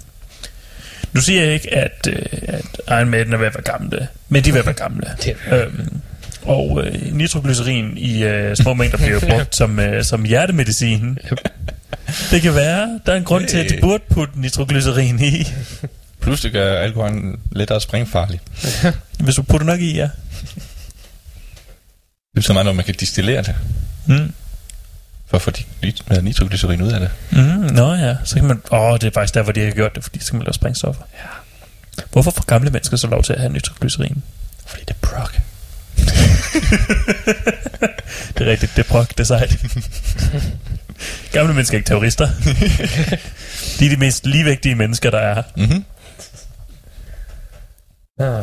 nu 1.13 1.21
siger 1.21 1.43
jeg 1.45 1.53
ikke, 1.55 1.75
at, 1.75 2.09
øh, 2.09 2.23
at 2.49 2.65
Iron 2.89 3.09
Maiden 3.11 3.33
er 3.33 3.37
ved 3.37 3.47
at 3.47 3.55
være 3.55 3.63
gamle, 3.79 4.09
men 4.29 4.45
de 4.45 4.49
er 4.49 4.53
ved 4.53 4.61
at 4.61 4.67
være 4.67 4.75
gamle. 4.75 5.07
Det 5.25 5.37
er, 5.47 5.63
Øhm, 5.65 6.01
og 6.43 6.83
øh, 6.85 7.13
nitroglycerin 7.17 7.97
i 7.97 8.25
øh, 8.25 8.57
små 8.57 8.75
mængder 8.75 8.97
bliver 8.99 9.21
brugt 9.31 9.57
som, 9.57 9.79
øh, 9.81 10.05
som 10.05 10.25
hjertemedicin. 10.25 11.19
Det 12.31 12.43
kan 12.43 12.55
være, 12.55 13.01
der 13.07 13.13
er 13.13 13.17
en 13.17 13.25
grund 13.25 13.47
til, 13.47 13.59
at 13.59 13.71
de 13.71 13.79
burde 13.81 14.03
putte 14.11 14.41
nitroglycerin 14.41 15.21
i. 15.23 15.47
Pludselig 16.23 16.53
gør 16.53 16.81
alkoholen 16.81 17.41
lettere 17.53 17.81
springfarlig. 17.81 18.41
Hvis 19.25 19.35
du 19.35 19.43
putter 19.43 19.67
nok 19.67 19.81
i, 19.81 19.95
ja. 19.97 20.09
Det 22.35 22.39
er 22.39 22.43
så 22.43 22.53
meget, 22.53 22.67
når 22.67 22.73
man 22.73 22.85
kan 22.85 22.95
distillere 22.95 23.43
det. 23.43 23.55
Mm. 24.07 24.33
For 25.27 25.37
at 25.37 25.43
få 25.43 25.51
de 25.51 25.65
nitroglycerin 26.23 26.83
ud 26.83 26.93
af 26.93 27.01
det. 27.01 27.11
Mm, 27.31 27.39
nå 27.75 27.95
ja, 27.95 28.17
så 28.25 28.35
kan 28.35 28.45
man... 28.45 28.63
Åh, 28.73 28.95
det 28.95 29.05
er 29.05 29.11
faktisk 29.15 29.35
derfor, 29.35 29.53
de 29.53 29.61
har 29.61 29.71
gjort 29.71 29.95
det, 29.95 30.03
fordi 30.05 30.19
så 30.19 30.31
kan 30.31 30.39
man 30.39 30.45
lave 30.45 30.55
sprængstoffer. 30.55 31.03
Ja. 31.15 31.29
Hvorfor 32.13 32.31
får 32.31 32.45
gamle 32.45 32.71
mennesker 32.71 32.97
så 32.97 33.07
lov 33.07 33.23
til 33.23 33.33
at 33.33 33.41
have 33.41 33.53
nitroglycerin? 33.53 34.23
Fordi 34.67 34.83
det 34.89 34.91
er 35.03 35.07
prok. 35.07 35.39
Det 38.39 38.47
er 38.47 38.51
rigtigt, 38.51 38.77
det 38.77 38.85
er 38.85 38.89
prok, 38.89 39.09
det 39.09 39.21
er 39.21 39.25
sejt. 39.25 39.57
gamle 41.33 41.55
mennesker 41.55 41.75
er 41.75 41.79
ikke 41.79 41.89
terrorister. 41.89 42.29
de 43.79 43.87
er 43.87 43.91
de 43.91 43.97
mest 43.97 44.27
ligevægtige 44.27 44.75
mennesker, 44.75 45.11
der 45.11 45.19
er. 45.19 45.43
Mm-hmm. 45.57 45.85
Ja. 48.23 48.41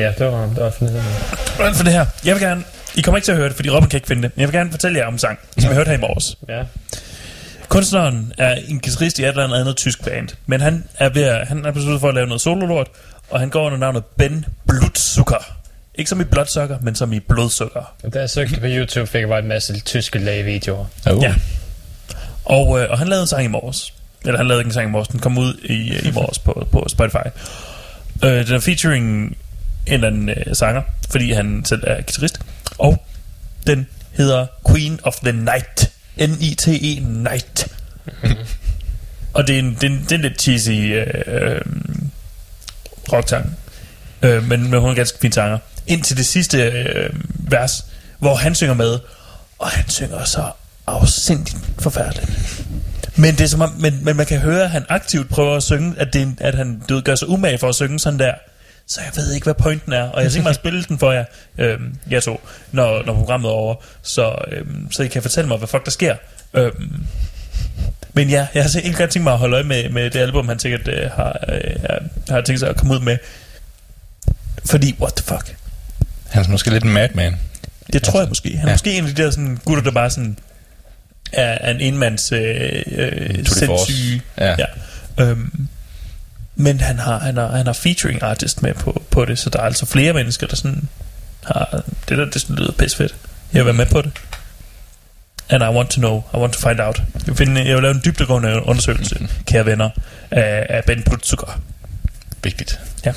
ja, 0.00 0.12
det 0.18 0.26
var, 0.26 0.46
det 0.46 0.56
var 0.56 0.70
fint. 0.70 0.90
Hvordan 1.56 1.74
for 1.74 1.84
det 1.84 1.92
her? 1.92 2.06
Jeg 2.24 2.34
vil 2.34 2.42
gerne 2.42 2.64
I 2.94 3.00
kommer 3.00 3.16
ikke 3.16 3.26
til 3.26 3.32
at 3.32 3.38
høre 3.38 3.48
det, 3.48 3.56
fordi 3.56 3.70
Robin 3.70 3.88
kan 3.88 3.96
ikke 3.96 4.08
finde 4.08 4.22
det. 4.22 4.30
Men 4.34 4.40
jeg 4.40 4.48
vil 4.48 4.58
gerne 4.58 4.70
fortælle 4.70 4.98
jer 4.98 5.06
om 5.06 5.12
en 5.12 5.18
sang, 5.18 5.38
som 5.58 5.68
jeg 5.68 5.74
hørte 5.74 5.88
her 5.88 5.96
i 5.96 6.00
morges. 6.00 6.36
Ja. 6.48 6.62
Kunstneren 7.68 8.32
er 8.38 8.54
en 8.68 8.80
guitarist 8.80 9.18
i 9.18 9.22
et 9.22 9.28
eller 9.28 9.44
andet, 9.44 9.60
andet 9.60 9.76
tysk 9.76 10.04
band, 10.04 10.28
men 10.46 10.60
han 10.60 10.84
er 10.98 11.08
ved 11.08 11.22
at, 11.22 11.48
han 11.48 11.64
er 11.64 11.70
besluttet 11.70 12.00
for 12.00 12.08
at 12.08 12.14
lave 12.14 12.26
noget 12.26 12.40
sololort, 12.40 12.88
og 13.30 13.40
han 13.40 13.50
går 13.50 13.66
under 13.66 13.78
navnet 13.78 14.04
Ben 14.04 14.44
Blutzucker. 14.66 15.56
Ikke 15.94 16.08
som 16.08 16.20
i 16.20 16.24
blodsukker, 16.24 16.78
men 16.82 16.94
som 16.94 17.12
i 17.12 17.20
blodsukker. 17.20 17.94
Da 18.14 18.20
jeg 18.20 18.30
søgte 18.30 18.60
på 18.60 18.66
YouTube, 18.66 19.06
fik 19.06 19.20
jeg 19.20 19.28
bare 19.28 19.38
en 19.38 19.48
masse 19.48 19.80
tyske 19.80 20.18
lægevideoer. 20.18 20.84
Oh. 21.10 21.22
Ja. 21.22 21.34
Og, 22.44 22.80
øh, 22.80 22.90
og 22.90 22.98
han 22.98 23.08
lavede 23.08 23.22
en 23.22 23.28
sang 23.28 23.44
i 23.44 23.48
morges. 23.48 23.94
Eller 24.24 24.36
han 24.36 24.46
lavede 24.48 24.60
ikke 24.60 24.68
en 24.68 24.72
sang 24.72 24.88
i 24.88 24.90
morges, 24.90 25.08
den 25.08 25.20
kom 25.20 25.38
ud 25.38 25.54
i, 25.62 26.08
i 26.08 26.10
morges 26.12 26.38
på, 26.38 26.68
på 26.72 26.84
Spotify. 26.88 27.28
Øh, 28.24 28.46
den 28.46 28.54
er 28.54 28.60
featuring 28.60 29.26
en 29.26 29.36
eller 29.86 30.06
anden 30.06 30.28
øh, 30.28 30.36
sanger, 30.52 30.82
fordi 31.10 31.32
han 31.32 31.64
selv 31.64 31.82
er 31.86 31.94
guitarist. 31.94 32.40
Og 32.78 33.06
den 33.66 33.86
hedder 34.12 34.46
Queen 34.70 35.00
of 35.02 35.14
the 35.14 35.32
Night. 35.32 35.92
N-I-T-E 36.20 37.00
Night. 37.00 37.68
og 39.34 39.46
det 39.46 39.54
er 39.54 39.58
en, 39.58 39.74
det 39.74 39.82
er 39.82 39.86
en, 39.86 40.02
det 40.02 40.12
er 40.12 40.16
en 40.16 40.22
lidt 40.22 40.42
cheesy 40.42 40.70
øh, 40.70 41.06
øh. 41.26 41.60
Øh, 44.22 44.48
men, 44.48 44.70
men 44.70 44.80
hun 44.80 44.90
er 44.90 44.94
ganske 44.94 45.18
fin 45.18 45.32
sanger. 45.32 45.58
Indtil 45.86 46.16
det 46.16 46.26
sidste 46.26 46.58
øh, 46.62 47.10
vers, 47.28 47.84
hvor 48.18 48.34
han 48.34 48.54
synger 48.54 48.74
med. 48.74 48.98
Og 49.58 49.68
han 49.68 49.88
synger 49.88 50.24
så 50.24 50.50
afsindigt 50.86 51.56
forfærdeligt. 51.78 52.30
Men, 53.16 53.34
det 53.34 53.40
er 53.40 53.48
som 53.48 53.60
om, 53.60 53.72
men, 53.78 54.04
men 54.04 54.16
man 54.16 54.26
kan 54.26 54.38
høre, 54.38 54.62
at 54.62 54.70
han 54.70 54.84
aktivt 54.88 55.28
prøver 55.28 55.56
at 55.56 55.62
synge, 55.62 55.94
at, 55.98 56.12
det, 56.12 56.36
at 56.40 56.54
han 56.54 56.82
du 56.88 57.00
gør 57.00 57.14
sig 57.14 57.28
umage 57.28 57.58
for 57.58 57.68
at 57.68 57.74
synge 57.74 57.98
sådan 57.98 58.18
der. 58.18 58.34
Så 58.86 59.00
jeg 59.00 59.12
ved 59.16 59.32
ikke, 59.32 59.44
hvad 59.44 59.54
pointen 59.54 59.92
er. 59.92 60.02
Og 60.02 60.22
jeg 60.22 60.32
tænker 60.32 60.42
mig 60.42 60.50
at 60.50 60.56
spille 60.56 60.84
den 60.84 60.98
for 60.98 61.12
jer, 61.12 61.24
øhm, 61.58 61.94
jeg 62.10 62.22
to, 62.22 62.40
når, 62.72 63.02
når 63.06 63.14
programmet 63.14 63.48
er 63.48 63.52
over. 63.52 63.74
Så, 64.02 64.34
øhm, 64.52 64.92
så 64.92 65.02
I 65.02 65.08
kan 65.08 65.22
fortælle 65.22 65.48
mig, 65.48 65.58
hvad 65.58 65.68
fuck 65.68 65.84
der 65.84 65.90
sker. 65.90 66.16
Øhm, 66.54 67.06
men 68.12 68.28
ja, 68.28 68.46
jeg 68.54 68.62
har 68.62 68.70
så 68.70 68.80
ikke 68.80 68.98
godt 68.98 69.10
tænkt 69.10 69.24
mig 69.24 69.32
at 69.32 69.38
holde 69.38 69.54
øje 69.54 69.64
med, 69.64 69.88
med 69.88 70.10
det 70.10 70.18
album, 70.18 70.48
han 70.48 70.58
sikkert 70.58 70.88
øh, 70.88 71.10
har, 71.10 71.44
øh, 71.48 72.00
har 72.28 72.40
tænkt 72.40 72.60
sig 72.60 72.68
at 72.68 72.76
komme 72.76 72.94
ud 72.94 73.00
med. 73.00 73.18
Fordi, 74.64 74.96
what 75.00 75.14
the 75.14 75.24
fuck? 75.24 75.56
Han 76.28 76.44
er 76.44 76.48
måske 76.48 76.70
lidt 76.70 76.84
en 76.84 76.92
madman. 76.92 77.36
Det 77.92 78.02
tror 78.02 78.20
jeg 78.20 78.28
måske. 78.28 78.56
Han 78.56 78.68
er 78.68 78.70
ja. 78.70 78.74
måske 78.74 78.98
en 78.98 79.06
af 79.06 79.14
de 79.14 79.22
der 79.22 79.30
sådan, 79.30 79.58
gutter, 79.64 79.82
der 79.82 79.90
bare 79.90 80.10
sådan 80.10 80.38
er, 81.32 81.58
er 81.60 81.70
en 81.70 81.80
enmands 81.80 82.32
øh, 82.32 82.82
øh, 82.86 83.46
sindssyge. 83.46 84.22
Ja. 84.38 84.56
Ja. 84.58 84.66
Øhm, 85.24 85.68
men 86.56 86.80
han 86.80 86.98
har, 86.98 87.18
han, 87.18 87.36
har, 87.36 87.56
han 87.56 87.66
har 87.66 87.72
featuring 87.72 88.22
artist 88.22 88.62
med 88.62 88.74
på, 88.74 89.02
på 89.10 89.24
det, 89.24 89.38
så 89.38 89.50
der 89.50 89.58
er 89.58 89.62
altså 89.62 89.86
flere 89.86 90.12
mennesker, 90.12 90.46
der 90.46 90.56
sådan 90.56 90.88
har... 91.44 91.82
Det 92.08 92.18
der, 92.18 92.24
det 92.24 92.40
sådan 92.40 92.56
lyder 92.56 92.72
pisse 92.72 92.96
fedt. 92.96 93.14
Jeg 93.52 93.58
vil 93.58 93.66
være 93.66 93.74
med 93.74 93.86
på 93.86 94.02
det. 94.02 94.12
And 95.48 95.62
I 95.62 95.66
want 95.66 95.90
to 95.90 96.00
know, 96.00 96.22
I 96.34 96.36
want 96.36 96.52
to 96.52 96.68
find 96.68 96.80
out. 96.80 97.02
Jeg 97.14 97.26
vil, 97.26 97.36
finde, 97.36 97.64
jeg 97.64 97.74
vil 97.74 97.82
lave 97.82 97.94
en 97.94 98.02
dybdegående 98.04 98.66
undersøgelse, 98.66 99.28
kære 99.46 99.66
venner, 99.66 99.90
af, 100.30 100.66
af 100.68 100.84
Ben 100.84 101.02
Blutzucker. 101.02 101.60
Vigtigt. 102.42 102.80
Ja. 103.04 103.12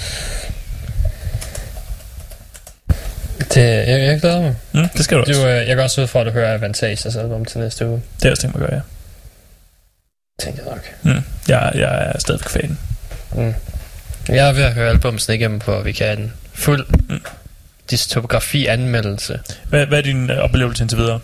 Det, 3.40 3.58
jeg, 3.88 3.88
jeg 4.02 4.20
glæder 4.22 4.42
mig. 4.42 4.56
Mm, 4.72 4.90
det 4.90 5.04
skal 5.04 5.18
du 5.18 5.24
Du, 5.24 5.30
også. 5.30 5.48
øh, 5.48 5.68
jeg 5.68 5.76
går 5.76 5.84
også 5.84 6.02
ud 6.02 6.08
fra, 6.08 6.20
at 6.20 6.26
du 6.26 6.32
hører 6.32 6.54
Avantages 6.54 7.16
album 7.16 7.46
til 7.46 7.60
næste 7.60 7.88
uge. 7.88 8.02
Det 8.20 8.26
er 8.26 8.32
også 8.32 8.42
tænkt 8.42 8.56
mig 8.58 8.64
at 8.66 8.70
gøre, 8.72 8.82
Tænker 10.42 10.64
jeg 10.64 10.72
nok. 10.74 10.84
ja. 11.06 11.14
Mm. 11.14 11.24
Jeg, 11.48 11.72
jeg 11.76 12.12
er 12.16 12.20
stadigvæk 12.20 12.50
fan. 12.50 12.78
Mm. 13.34 13.54
Jeg 14.30 14.50
er 14.50 14.54
ved 14.54 14.64
at 14.64 14.74
høre 14.74 14.90
albumsen 14.90 15.34
igennem 15.34 15.60
på, 15.60 15.82
vi 15.82 15.92
kan 15.92 16.20
en 16.20 16.34
fuld 16.54 16.86
Mm. 17.10 17.22
distografi-anmeldelse. 17.92 19.40
Hvad, 19.70 19.86
hvad 19.86 19.98
er 19.98 20.02
din 20.02 20.30
øh, 20.30 20.38
oplevelse 20.38 20.84
indtil 20.84 20.98
videre? 20.98 21.20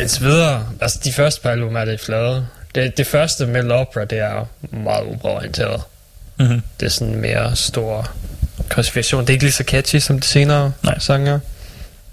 Indtil 0.00 0.24
videre, 0.24 0.66
altså 0.80 1.00
de 1.04 1.12
første 1.12 1.40
par 1.42 1.50
album 1.50 1.76
er 1.76 1.84
lidt 1.84 2.00
flade. 2.00 2.46
Det, 2.74 2.96
det 2.96 3.06
første 3.06 3.46
Metal 3.46 3.70
Opera, 3.72 4.04
det 4.04 4.18
er 4.18 4.46
meget 4.70 5.06
operaorienteret. 5.06 5.82
Mm-hmm. 6.38 6.62
Det 6.80 6.86
er 6.86 6.90
sådan 6.90 7.14
mere 7.14 7.56
stor 7.56 8.10
konspiration. 8.68 9.20
Det 9.20 9.28
er 9.28 9.32
ikke 9.32 9.44
lige 9.44 9.52
så 9.52 9.64
catchy 9.64 9.96
som 9.98 10.20
de 10.20 10.26
senere 10.26 10.72
Nej. 10.82 10.98
sanger. 10.98 11.38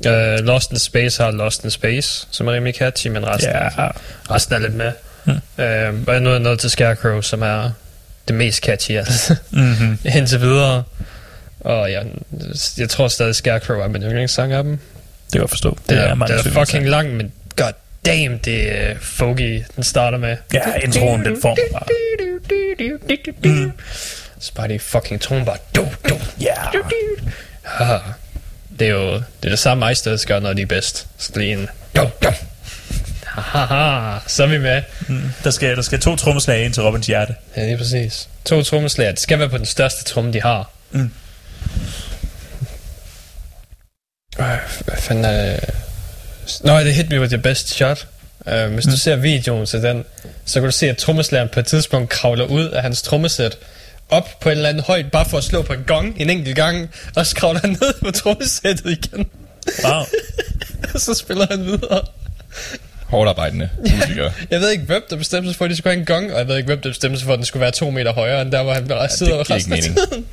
Uh, 0.06 0.12
Lost 0.46 0.72
in 0.72 0.80
Space 0.80 1.24
har 1.24 1.32
Lost 1.32 1.64
in 1.64 1.72
Space, 1.72 2.28
som 2.32 2.48
er 2.48 2.52
rimelig 2.52 2.76
catchy, 2.76 3.08
men 3.08 3.28
resten, 3.28 3.50
Ja, 3.54 3.88
resten 4.32 4.56
er 4.56 4.60
lidt 4.60 4.74
med. 4.74 4.92
Mm. 5.26 5.32
Uh, 5.32 6.08
og 6.08 6.14
jeg 6.14 6.20
nåede 6.20 6.40
noget 6.40 6.60
til 6.60 6.70
Scarecrow, 6.70 7.22
som 7.22 7.42
er 7.42 7.72
det 8.28 8.36
mest 8.36 8.64
catchy 8.64 8.92
altså, 8.92 9.36
mm-hmm. 9.52 10.00
indtil 10.18 10.42
videre. 10.42 10.84
Og 11.60 11.92
jeg, 11.92 12.06
jeg 12.78 12.90
tror 12.90 13.08
stadig, 13.08 13.36
Scarecrow 13.36 13.80
er 13.80 13.88
min 13.88 14.04
yndlingssang 14.04 14.54
af 14.54 14.64
dem. 14.64 14.72
det 14.72 15.32
kan 15.32 15.42
jeg 15.42 15.50
forstå. 15.50 15.78
Det 15.90 15.98
er, 15.98 16.14
mange 16.16 16.34
det 16.34 16.40
er 16.40 16.46
yndlingssange. 16.46 16.66
fucking 16.66 16.90
lang, 16.90 17.16
men 17.16 17.32
god 17.56 17.72
damn, 18.06 18.38
det 18.38 18.82
er 18.82 18.96
folky, 19.02 19.64
den 19.76 19.84
starter 19.84 20.18
med. 20.18 20.38
Ja, 20.54 20.62
introen, 20.84 21.26
den 21.26 21.42
form 21.42 21.58
bare. 21.72 21.84
Mm. 23.44 23.72
Så 24.42 24.52
bare 24.56 24.68
det 24.68 24.82
fucking 24.82 25.22
tone 25.22 25.46
bare 25.46 25.58
du, 25.76 25.88
du, 26.10 26.20
Ja. 26.40 26.54
Haha. 27.64 27.98
Det 28.80 28.88
er 28.88 28.92
jo 28.92 29.14
det, 29.14 29.26
er 29.44 29.50
det 29.50 29.60
samme 29.60 29.92
Ice 29.92 30.18
gør, 30.28 30.40
når 30.40 30.54
de 30.54 30.62
er 30.62 30.66
bedst. 30.66 31.08
Så 31.18 31.32
lige 31.36 31.54
en 31.54 31.70
du, 31.96 32.10
du. 32.24 32.32
Haha, 33.26 34.20
så 34.28 34.44
er 34.44 34.48
vi 34.48 34.58
med. 34.58 34.82
Mm. 35.08 35.22
Der, 35.44 35.52
skal, 35.52 35.76
der 35.76 35.82
skal 35.82 36.00
to 36.00 36.16
trommeslag 36.16 36.66
ind 36.66 36.74
til 36.74 36.84
Robins 36.84 37.08
hjerte. 37.08 37.36
Ja, 37.58 37.66
lige 37.66 37.78
præcis. 37.78 38.30
To 38.46 38.64
trommeslager. 38.64 39.12
Det 39.12 39.20
skal 39.20 39.40
være 39.40 39.50
på 39.50 39.58
den 39.58 39.66
største 39.66 40.04
tromme, 40.04 40.34
de 40.34 40.42
har. 40.42 40.72
Mm. 40.92 41.12
Øh, 44.40 44.46
Hvad 44.86 44.98
fanden 44.98 45.26
er 45.26 45.60
det? 45.60 45.70
Nå, 46.64 46.80
det 46.80 46.88
er 46.88 46.92
Hit 46.92 47.10
Me 47.10 47.20
With 47.22 47.34
Your 47.34 47.42
Best 47.42 47.70
Shot. 47.70 48.08
Uh, 48.46 48.74
hvis 48.74 48.86
mm. 48.86 48.92
du 48.92 48.98
ser 48.98 49.16
videoen 49.16 49.66
til 49.66 49.84
den, 49.84 50.06
så 50.46 50.60
kan 50.60 50.68
du 50.68 50.72
se, 50.72 50.90
at 50.90 50.98
trommeslageren 50.98 51.50
på 51.54 51.60
et 51.60 51.66
tidspunkt 51.66 52.10
kravler 52.10 52.46
ud 52.46 52.70
af 52.70 52.82
hans 52.82 53.02
trommesæt 53.02 53.58
op 54.12 54.40
på 54.40 54.50
en 54.50 54.56
eller 54.56 54.70
anden 54.70 54.84
højde, 54.84 55.10
bare 55.10 55.26
for 55.26 55.38
at 55.38 55.44
slå 55.44 55.62
på 55.62 55.74
en 55.74 55.84
gong 55.88 56.14
en 56.18 56.30
enkelt 56.30 56.56
gang, 56.56 56.90
og 57.16 57.26
så 57.26 57.36
kravler 57.36 57.60
han 57.62 57.70
ned 57.70 57.94
på 58.06 58.12
trommesættet 58.12 58.92
igen. 58.92 59.26
Wow. 59.84 60.04
så 61.06 61.14
spiller 61.14 61.48
han 61.50 61.66
videre. 61.66 62.02
Hårdt 63.06 63.30
arbejdende 63.30 63.70
musikere. 63.80 64.32
Jeg 64.50 64.60
ved 64.60 64.70
ikke, 64.72 64.84
hvem 64.84 65.04
der 65.10 65.16
bestemte 65.16 65.50
sig 65.50 65.58
for, 65.58 65.66
at 65.66 65.72
de 65.72 65.76
skulle 65.76 65.94
have 65.94 66.00
en 66.00 66.06
gong, 66.06 66.34
og 66.34 66.40
jeg 66.40 66.48
ved 66.48 66.58
ikke, 66.58 66.68
hvem 66.68 66.82
der 66.82 66.90
bestemte 66.90 67.18
sig 67.20 67.26
for, 67.26 67.34
at 67.34 67.38
den 67.38 67.46
skulle 67.46 67.62
være 67.62 67.72
to 67.72 67.90
meter 67.90 68.14
højere, 68.14 68.42
end 68.42 68.52
der, 68.52 68.64
hvor 68.64 68.74
han 68.74 68.88
ja, 68.90 69.08
sidder 69.08 69.38
det 69.38 69.48
giver 69.48 69.58
ikke 69.58 69.74
resten 69.74 69.74
af 69.74 69.80
mening. 69.82 70.10
tiden. 70.10 70.26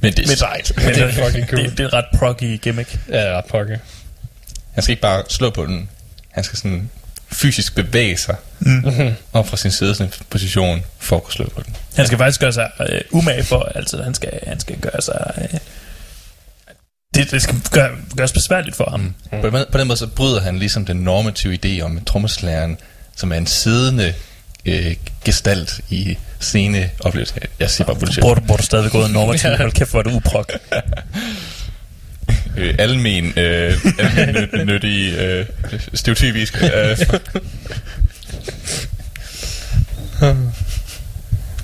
Men 0.00 0.12
det 0.12 0.30
er 0.30 0.36
sejt. 0.36 0.72
Men 0.76 0.86
Det 0.94 1.02
er 1.02 1.12
fucking 1.12 1.48
cool. 1.48 1.64
Det, 1.64 1.78
det 1.78 1.80
er 1.80 1.86
et 1.86 1.92
ret 1.92 2.04
proggy 2.18 2.60
gimmick. 2.62 2.98
Ja, 3.08 3.20
det 3.20 3.28
er 3.28 3.36
ret 3.36 3.44
pokke. 3.44 3.80
Han 4.72 4.82
skal 4.82 4.92
ikke 4.92 5.02
bare 5.02 5.22
slå 5.28 5.50
på 5.50 5.66
den. 5.66 5.88
Han 6.30 6.44
skal 6.44 6.58
sådan 6.58 6.90
fysisk 7.32 7.74
bevæge 7.74 8.16
sig 8.16 8.36
Mm. 8.60 8.84
op 9.32 9.48
fra 9.48 9.56
sin 9.56 9.70
siddende 9.70 10.12
position 10.30 10.82
for 10.98 11.16
at 11.16 11.22
kunne 11.24 11.32
slå 11.32 11.48
på 11.56 11.62
den. 11.66 11.76
Han 11.96 12.06
skal 12.06 12.18
faktisk 12.18 12.40
gøre 12.40 12.52
sig 12.52 12.70
øh, 12.88 13.00
umage 13.10 13.44
for, 13.44 13.72
altså 13.74 14.02
han 14.02 14.14
skal, 14.14 14.30
han 14.46 14.60
skal 14.60 14.76
gøre 14.78 15.02
sig... 15.02 15.32
Øh, 15.52 15.58
det, 17.14 17.30
det 17.30 17.42
skal 17.42 17.54
gøre, 17.70 17.90
gøres 18.16 18.32
besværligt 18.32 18.76
for 18.76 18.90
ham. 18.90 19.00
Mm. 19.00 19.40
På, 19.40 19.50
den, 19.50 19.64
på 19.72 19.78
den 19.78 19.86
måde 19.86 19.98
så 19.98 20.06
bryder 20.06 20.40
han 20.40 20.58
ligesom 20.58 20.84
den 20.84 20.96
normative 20.96 21.58
idé 21.64 21.80
om 21.82 22.04
trommeslageren, 22.04 22.78
som 23.16 23.32
er 23.32 23.36
en 23.36 23.46
siddende 23.46 24.14
øh, 24.66 24.96
gestalt 25.24 25.80
i 25.90 26.18
scene 26.40 26.90
oplevelse. 27.00 27.34
Jeg 27.60 27.70
siger 27.70 27.86
bare 27.86 27.96
bullshit. 27.96 28.22
Du, 28.22 28.34
bruger 28.34 28.56
du 28.56 28.62
stadig 28.62 28.90
gået 28.90 29.10
normativt? 29.10 29.52
Ja. 29.52 29.56
Hold 29.62 29.72
kæft, 29.72 29.90
hvor 29.90 29.98
er 29.98 30.02
det 30.02 30.12
uprog. 30.12 30.46
Øh, 32.56 32.74
almen, 32.78 33.32
øh, 33.36 33.74
almen 33.98 34.36
nø- 34.36 34.64
nyttig, 34.64 35.14
øh, 35.18 35.46
stereotypisk. 35.94 36.62
Øh, 36.62 36.70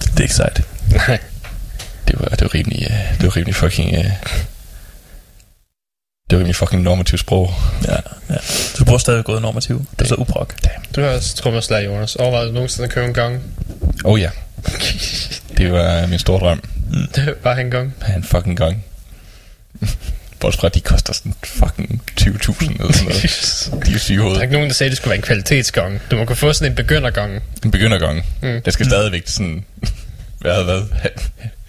Det 0.04 0.16
er 0.16 0.22
ikke 0.22 0.34
sejt. 0.34 0.62
Nej. 0.90 1.18
det, 2.08 2.20
var, 2.20 2.26
det 2.28 2.40
var 2.40 2.54
rimelig, 2.54 2.82
øh, 2.90 3.12
det 3.18 3.22
var 3.24 3.36
rimelig 3.36 3.54
fucking... 3.54 3.94
Øh, 3.98 4.04
det 6.30 6.36
var 6.36 6.38
rimelig 6.38 6.56
fucking 6.56 6.82
normativt 6.82 7.20
sprog. 7.20 7.50
Ja, 7.88 7.96
ja. 8.30 8.34
Du 8.78 8.84
bruger 8.84 8.98
stadig 8.98 9.24
gået 9.24 9.42
normativt. 9.42 9.82
Det 9.98 10.04
er 10.04 10.08
så 10.08 10.14
uprog. 10.14 10.48
Du 10.96 11.00
har 11.00 11.08
også 11.08 11.36
trommeslag, 11.36 11.84
Jonas. 11.86 12.16
Overvejede 12.16 12.48
du 12.48 12.52
nogensinde 12.52 12.86
at 12.86 12.92
købe 12.94 13.06
en 13.06 13.14
gang? 13.14 13.42
Oh 14.04 14.20
ja. 14.20 14.30
Det 15.58 15.72
var 15.72 16.06
min 16.06 16.18
store 16.18 16.40
drøm. 16.40 16.62
Det 17.14 17.28
er 17.28 17.34
bare 17.34 17.60
en 17.60 17.70
gang. 17.70 17.94
En 18.16 18.24
fucking 18.24 18.56
gang. 18.56 18.84
Bortset 20.40 20.60
fra, 20.60 20.66
at 20.68 20.74
de 20.74 20.80
koster 20.80 21.12
sådan 21.12 21.34
fucking 21.44 22.02
20.000 22.20 22.28
eller 22.28 22.92
sådan 22.92 23.08
noget. 23.08 23.22
De 23.86 23.90
er 23.90 23.92
jo 23.92 23.98
syge 23.98 24.14
i 24.14 24.18
Der 24.18 24.22
er 24.22 24.26
hovedet. 24.28 24.42
ikke 24.42 24.52
nogen, 24.52 24.68
der 24.68 24.74
sagde, 24.74 24.88
at 24.88 24.90
det 24.90 24.96
skulle 24.96 25.10
være 25.10 25.16
en 25.16 25.22
kvalitetsgang. 25.22 26.00
Du 26.10 26.16
må 26.16 26.24
kunne 26.24 26.36
få 26.36 26.52
sådan 26.52 26.72
en 26.72 26.76
begyndergang. 26.76 27.42
En 27.64 27.70
begyndergang. 27.70 28.24
Mm. 28.42 28.62
Den 28.62 28.72
skal 28.72 28.86
stadigvæk 28.86 29.22
sådan... 29.26 29.64
Hvad 30.40 30.52
har 30.52 30.58
det 30.58 30.66
været? 30.66 30.86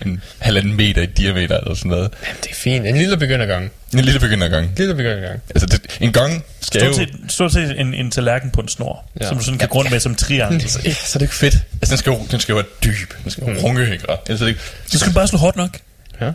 En 0.06 0.22
halvanden 0.40 0.76
meter 0.78 1.02
i 1.02 1.06
diameter 1.06 1.58
eller 1.58 1.76
sådan 1.76 1.90
noget. 1.90 2.10
Jamen, 2.28 2.38
det 2.44 2.50
er 2.52 2.56
fint. 2.56 2.88
En 2.88 2.98
lille 2.98 3.18
begyndergang. 3.18 3.72
En 3.94 4.00
lille 4.00 4.20
begyndergang. 4.20 4.66
En 4.66 4.72
lille 4.78 4.96
begyndergang. 4.96 5.41
Altså, 5.50 5.66
det, 5.66 5.98
en 6.02 6.14
gang 6.14 6.44
skal 6.62 6.84
jo... 6.86 6.94
Stort 6.94 7.08
set, 7.10 7.32
stort 7.32 7.54
set 7.54 7.80
en, 7.80 7.94
en 7.94 8.12
tallerken 8.12 8.52
på 8.52 8.62
en 8.62 8.68
snor, 8.68 9.06
Ja. 9.20 9.24
ja. 9.26 9.30
som 9.30 9.38
du 9.38 9.44
sådan 9.44 9.58
kan 9.60 9.68
grunde 9.68 9.91
med 9.91 10.00
som 10.00 10.16
triangel. 10.16 10.70
Så, 10.70 10.80
ja, 10.86 10.91
så 10.94 11.12
er 11.18 11.20
det 11.20 11.22
ikke 11.22 11.36
fedt. 11.36 11.54
Altså, 11.82 11.91
den 11.91 11.98
skal 11.98 12.12
jo, 12.12 12.20
den 12.32 12.40
skal 12.40 12.54
jo 12.54 12.58
være 12.58 12.68
dyb. 12.94 13.14
Den 13.24 13.32
skal 13.32 13.44
jo 13.44 13.60
runge, 13.62 13.91
ikke? 13.94 14.10
Og 14.10 14.24
Ellers 14.28 14.41
er 14.41 14.46
det 14.46 14.52
ikke... 14.52 14.62
Så 14.88 15.00
skal 15.00 15.10
du 15.10 15.14
bare 15.16 15.28
slå 15.28 15.40
hårdt 15.40 15.58
nok. 15.58 15.78
Ja. 16.22 16.32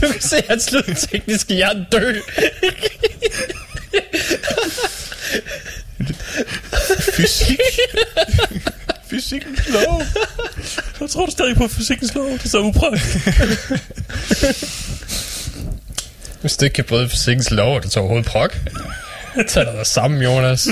Du 0.00 0.12
kan 0.12 0.20
se, 0.20 0.36
at 0.36 0.44
hans 0.48 0.72
lydtekniske 0.72 1.54
hjerne 1.54 1.86
dø. 1.92 2.14
Fysik. 7.12 7.58
Fysikkens 9.10 9.68
lov. 9.68 10.02
Jeg 11.00 11.10
tror 11.10 11.26
du 11.26 11.32
stadig 11.32 11.56
på 11.56 11.68
fysikkens 11.68 12.14
lov. 12.14 12.30
Det 12.30 12.44
er 12.44 12.48
så 12.48 12.58
uprøvet. 12.58 13.00
Hvis 16.40 16.56
du 16.56 16.64
ikke 16.64 16.74
kan 16.74 16.84
bryde 16.84 17.08
fysikkens 17.08 17.50
lov, 17.50 17.76
og 17.76 17.82
du 17.82 17.88
tager 17.88 18.02
overhovedet 18.02 18.30
prok. 18.30 18.58
Så 19.48 19.60
er 19.60 19.64
der 19.64 19.84
sammen, 19.84 20.22
Jonas. 20.22 20.68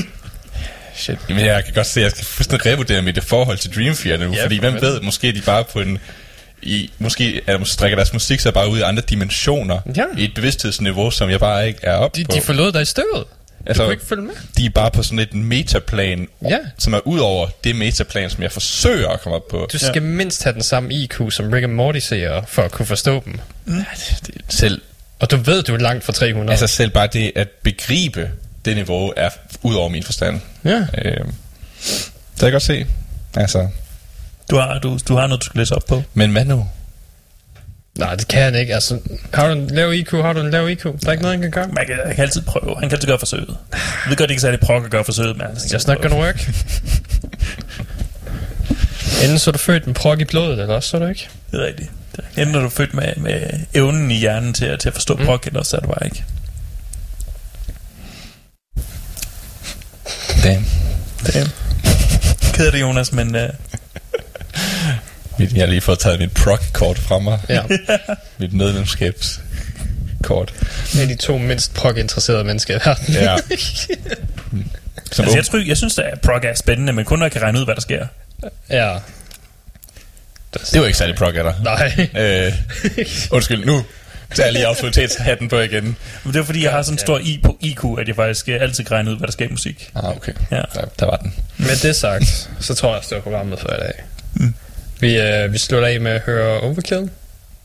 Shit. 1.01 1.18
Jamen, 1.28 1.44
jeg 1.44 1.64
kan 1.64 1.74
godt 1.74 1.86
se, 1.86 2.01
at 2.01 2.05
jeg 2.05 2.10
skal 2.10 2.24
fuldstændig 2.24 2.66
revurdere 2.72 3.02
mit 3.02 3.24
forhold 3.24 3.59
til 3.59 3.74
Dream 3.74 3.94
Theater 3.94 4.27
nu, 4.27 4.32
Ja, 4.32 4.39
ja, 4.39 4.44
fordi 4.44 4.56
for 4.60 4.70
hvem 4.70 4.81
ved, 4.82 5.01
måske 5.01 5.28
er 5.28 5.32
de 5.32 5.40
bare 5.40 5.64
på 5.64 5.81
en... 5.81 5.98
I, 6.62 6.90
måske 6.98 7.40
er, 7.47 7.64
strikker 7.64 7.97
deres 7.97 8.12
musik 8.12 8.40
så 8.40 8.52
bare 8.52 8.68
ud 8.70 8.78
i 8.78 8.82
andre 8.82 9.02
dimensioner, 9.09 9.81
Ja. 9.97 10.05
i 10.18 10.24
et 10.24 10.31
bevidsthedsniveau, 10.35 11.10
som 11.10 11.31
jeg 11.31 11.40
bare 11.40 11.68
ikke 11.68 11.81
er 11.82 11.94
oppe 11.97 12.20
De, 12.20 12.24
på. 12.24 12.32
de 12.36 12.40
forlod 12.40 12.72
dig 12.72 12.82
i 12.82 12.85
støvet. 12.85 13.24
Du 13.24 13.64
Altså- 13.66 13.82
kunne 13.82 13.93
ikke 13.93 14.06
følge 14.06 14.22
med. 14.22 14.35
de 14.56 14.66
er 14.66 14.70
bare 14.70 14.90
på 14.90 15.02
sådan 15.02 15.18
et 15.18 15.35
metaplan, 15.35 16.28
Ja. 16.48 16.59
som 16.78 16.93
er 16.94 17.06
ud 17.06 17.18
over 17.18 17.48
det 17.64 17.77
metaplan, 17.77 18.31
som 18.31 18.43
jeg 18.43 18.52
forsøger 18.52 19.09
at 19.09 19.20
komme 19.20 19.36
op 19.36 19.48
på. 19.51 19.68
Du 19.72 19.78
skal 19.78 19.93
ja. 19.94 20.01
mindst 20.01 20.43
have 20.44 20.55
den 20.55 20.62
samme 20.62 20.94
IQ 20.94 21.20
som 21.31 21.51
Rick 21.52 21.64
and 21.64 21.72
Morty 21.72 21.98
ser 21.98 22.43
for 22.48 22.62
at 22.62 22.70
kunne 22.70 22.86
forstå 22.86 23.22
dem. 23.24 23.39
Det, 23.66 23.85
selv, 24.48 24.81
Og 25.20 25.31
du 25.31 25.36
ved, 25.36 25.62
du 25.62 25.74
er 25.74 25.78
langt 25.78 26.05
fra 26.05 26.12
300. 26.12 26.51
altså 26.51 26.66
selv 26.66 26.90
bare 26.90 27.06
det 27.12 27.32
at 27.36 27.48
begribe 27.62 28.31
det 28.65 28.77
niveau 28.77 29.12
er 29.16 29.28
ud 29.62 29.74
over 29.74 29.89
min 29.89 30.03
forstand. 30.03 30.41
ja. 30.65 30.77
Øh, 30.78 30.85
det 31.15 32.39
kan 32.39 32.47
jeg 32.47 32.53
godt 32.53 32.62
se. 32.62 32.87
Altså, 33.37 33.69
Du 34.51 34.57
har, 34.57 34.78
du, 34.78 34.99
du 35.09 35.15
har 35.16 35.27
noget, 35.27 35.41
du 35.43 35.45
skal 35.45 35.59
læse 35.59 35.74
op 35.74 35.82
på. 35.89 36.03
men 36.15 36.31
hvad 36.32 36.45
nu? 36.45 36.69
Nej, 37.99 38.15
det 38.15 38.28
kan 38.28 38.43
han 38.43 38.55
ikke. 38.55 38.74
Altså, 38.74 38.99
har 39.35 39.47
du 39.47 39.53
en 39.53 39.66
lav 39.66 39.93
IQ, 39.93 40.11
har 40.11 40.32
du 40.32 40.41
en 40.41 40.51
lav 40.51 40.69
IQ. 40.69 40.82
Der 40.82 40.91
er 41.07 41.11
ikke 41.12 41.23
noget, 41.23 41.35
han 41.39 41.43
kan 41.43 41.51
gøre. 41.51 41.69
Man 41.69 41.87
kan, 41.87 41.97
han 42.07 42.15
kan 42.15 42.23
altid 42.23 42.43
prøve. 42.43 42.74
Han 42.78 42.89
kan 42.89 42.93
altid 42.97 43.09
gøre 43.09 43.19
forsøget. 43.19 43.57
Ved 44.09 44.16
godt, 44.16 44.19
det 44.19 44.31
ikke 44.31 44.41
særlig 44.41 44.61
prok 44.61 44.85
at 44.85 44.91
gøre 44.91 45.05
forsøget, 45.05 45.37
men 45.37 45.47
altså, 45.47 45.69
Just 45.74 45.89
not 45.89 46.01
gonna 46.03 46.16
work. 46.16 46.49
Enten 49.23 49.39
så 49.39 49.51
er 49.51 49.53
du 49.53 49.59
født 49.59 49.87
med 49.87 49.95
prok 49.95 50.20
i 50.20 50.24
blodet, 50.24 50.59
eller 50.61 50.74
også 50.74 50.89
så 50.89 50.97
er 50.97 51.01
du 51.01 51.07
ikke. 51.07 51.28
Det 51.51 51.61
er 51.61 51.66
rigtigt. 51.66 51.91
Enten 52.37 52.55
er 52.55 52.61
du 52.61 52.69
født 52.69 52.95
med, 52.95 53.16
med 53.16 53.41
evnen 53.74 54.11
i 54.11 54.15
hjernen 54.19 54.55
til, 54.55 54.65
at- 54.65 54.81
til 54.81 54.89
at 54.89 54.95
forstå 54.95 55.15
mm. 55.16 55.24
prok, 55.24 55.47
eller 55.47 55.62
så 55.62 55.77
er 55.77 55.81
du 55.81 55.87
bare 55.87 56.05
ikke. 56.05 56.24
Damn. 60.45 60.65
Det 61.27 61.37
er 61.37 61.47
ked 62.55 62.67
af 62.67 62.73
det, 62.73 62.81
Jonas, 62.81 63.12
men 63.12 63.35
uh, 63.35 63.41
Mit- 65.39 65.55
Jeg 65.55 65.62
har 65.62 65.67
lige 65.67 65.81
fået 65.81 65.99
taget 65.99 66.19
mit 66.19 66.35
proc-kort 66.35 66.99
fra 66.99 67.19
mig. 67.19 67.39
Ja. 67.49 67.62
Mit 68.39 68.53
medlemskabskort. 68.53 70.55
Det 70.93 71.03
er 71.03 71.07
de 71.07 71.17
to 71.17 71.39
mindst 71.39 71.75
prok-interesserede 71.75 72.45
mennesker 72.45 72.77
i 72.77 72.81
verden. 72.85 73.15
Ja. 73.15 73.37
Som 75.12 75.23
altså, 75.25 75.39
jeg, 75.39 75.45
tror, 75.45 75.59
jeg 75.67 75.77
synes, 75.77 75.99
at 75.99 76.21
prok 76.21 76.45
er 76.45 76.55
spændende, 76.55 76.93
men 76.93 77.05
kun 77.05 77.19
når 77.19 77.27
jeg 77.27 77.33
kan 77.33 77.43
regne 77.43 77.59
ud, 77.61 77.65
hvad 77.65 77.75
der 77.75 77.81
sker. 77.81 78.07
ja. 78.71 78.97
Det 80.73 80.81
var 80.81 80.87
ikke 80.87 80.99
særlig 80.99 81.17
proc 81.17 81.35
af 81.35 81.45
dig. 81.45 81.55
Nej. 81.65 82.09
Øh, 82.47 82.53
undskyld, 83.31 83.65
nu 83.65 83.85
tager 84.35 84.47
jeg 84.47 84.52
lige 84.52 84.66
autoritetshatten 84.66 85.48
på 85.48 85.59
igen. 85.59 85.97
Men 86.24 86.32
det 86.32 86.40
er 86.40 86.44
fordi, 86.44 86.65
jeg 86.65 86.70
har 86.73 86.82
sådan 86.82 86.94
en 86.94 86.98
stor 86.98 87.19
I 87.19 87.40
på 87.44 87.59
IQ, 87.61 87.85
at 87.98 88.09
jeg 88.09 88.16
faktisk 88.16 88.48
øh, 88.48 88.62
altid 88.62 88.85
kan 88.85 88.97
regne 88.97 89.11
ud, 89.11 89.16
hvad 89.16 89.27
der 89.27 89.32
sker 89.32 89.44
i 89.44 89.51
musik. 89.51 89.90
Ah, 89.94 90.16
okay. 90.16 90.32
Ja. 90.51 90.62
Der, 90.74 90.85
der 90.98 91.07
var 91.07 91.16
den. 91.16 91.35
Med 91.57 91.82
det 91.82 91.97
sagt, 91.97 92.51
så 92.61 92.74
tror 92.74 92.89
jeg, 92.89 92.97
at 92.97 93.05
det 93.09 93.16
var 93.16 93.23
programmet 93.23 93.59
for 93.59 93.69
i 93.69 93.78
dag. 93.78 93.93
Mm. 94.35 94.55
Vi, 95.01 95.19
øh, 95.19 95.52
vi 95.52 95.59
slutter 95.59 95.89
af 95.89 96.01
med 96.01 96.12
at 96.12 96.20
høre 96.20 96.61
Overkill. 96.61 97.11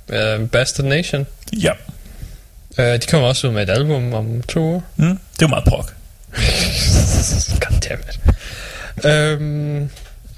Uh, 0.07 0.49
Bastard 0.49 0.85
Nation. 0.85 1.27
Ja. 1.53 1.71
Uh, 2.77 2.85
de 2.85 2.99
kommer 3.09 3.27
også 3.27 3.47
ud 3.47 3.53
med 3.53 3.63
et 3.63 3.69
album 3.69 4.13
om 4.13 4.41
to 4.41 4.59
uger. 4.59 4.81
Mm. 4.95 5.05
Det 5.05 5.41
er 5.41 5.41
jo 5.41 5.47
meget 5.47 5.63
prok. 5.63 5.93
Goddammit. 7.65 8.19
Um, 9.03 9.89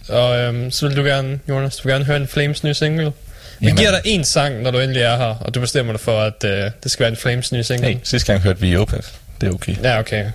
og 0.09 0.49
um, 0.49 0.71
så 0.71 0.87
vil 0.87 0.97
du 0.97 1.03
gerne, 1.03 1.39
Jonas, 1.49 1.75
du 1.75 1.83
vil 1.83 1.93
gerne 1.93 2.05
høre 2.05 2.17
en 2.17 2.27
Flames 2.27 2.63
nye 2.63 2.73
single. 2.73 3.11
Vi 3.59 3.65
Jamen. 3.67 3.77
giver 3.77 3.91
dig 3.91 4.01
en 4.05 4.23
sang, 4.23 4.61
når 4.61 4.71
du 4.71 4.79
endelig 4.79 5.01
er 5.01 5.17
her, 5.17 5.25
og 5.41 5.55
du 5.55 5.59
bestemmer 5.59 5.93
dig 5.93 5.99
for, 6.01 6.21
at 6.21 6.43
uh, 6.43 6.49
det 6.83 6.91
skal 6.91 7.03
være 7.03 7.09
en 7.11 7.17
Flames 7.17 7.51
nye 7.51 7.63
single. 7.63 7.87
Hey, 7.87 7.97
sidste 8.03 8.31
gang 8.33 8.43
hørte 8.43 8.59
vi 8.59 8.75
Opeth. 8.77 9.07
Det 9.41 9.49
er 9.49 9.53
okay. 9.53 9.75
Ja, 9.83 9.99
okay. 9.99 10.25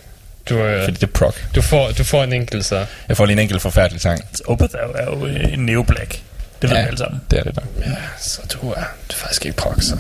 Du, 0.49 0.55
uh, 0.55 0.81
Fordi 0.85 0.93
det 0.93 1.03
er 1.03 1.07
proc. 1.07 1.35
du, 1.55 1.63
får, 1.63 1.91
du 1.99 2.05
får 2.05 2.25
en 2.25 2.33
enkelt, 2.33 2.65
så. 2.65 2.87
Jeg 3.09 3.17
får 3.17 3.27
lige 3.27 3.33
en 3.33 3.39
enkelt 3.39 3.63
forfærdelig 3.63 4.01
sang. 4.01 4.25
Opeth 4.47 4.75
er 4.75 4.87
jo, 4.87 4.93
er 5.13 5.17
jo 5.19 5.27
øh, 5.27 5.53
en 5.53 5.59
neo-black. 5.67 6.21
Det 6.63 6.71
ved 6.71 6.77
Ja. 6.77 6.83
vi 6.83 6.87
alle 6.87 6.99
sammen. 6.99 7.21
Det 7.31 7.39
er 7.39 7.43
det 7.43 7.55
der. 7.55 7.63
Ja, 7.87 7.95
så 8.21 8.41
du 8.53 8.71
er, 8.71 8.75
du 8.75 8.81
er 9.11 9.17
faktisk 9.17 9.45
ikke 9.47 9.57
prok, 9.57 9.83
så 9.83 9.97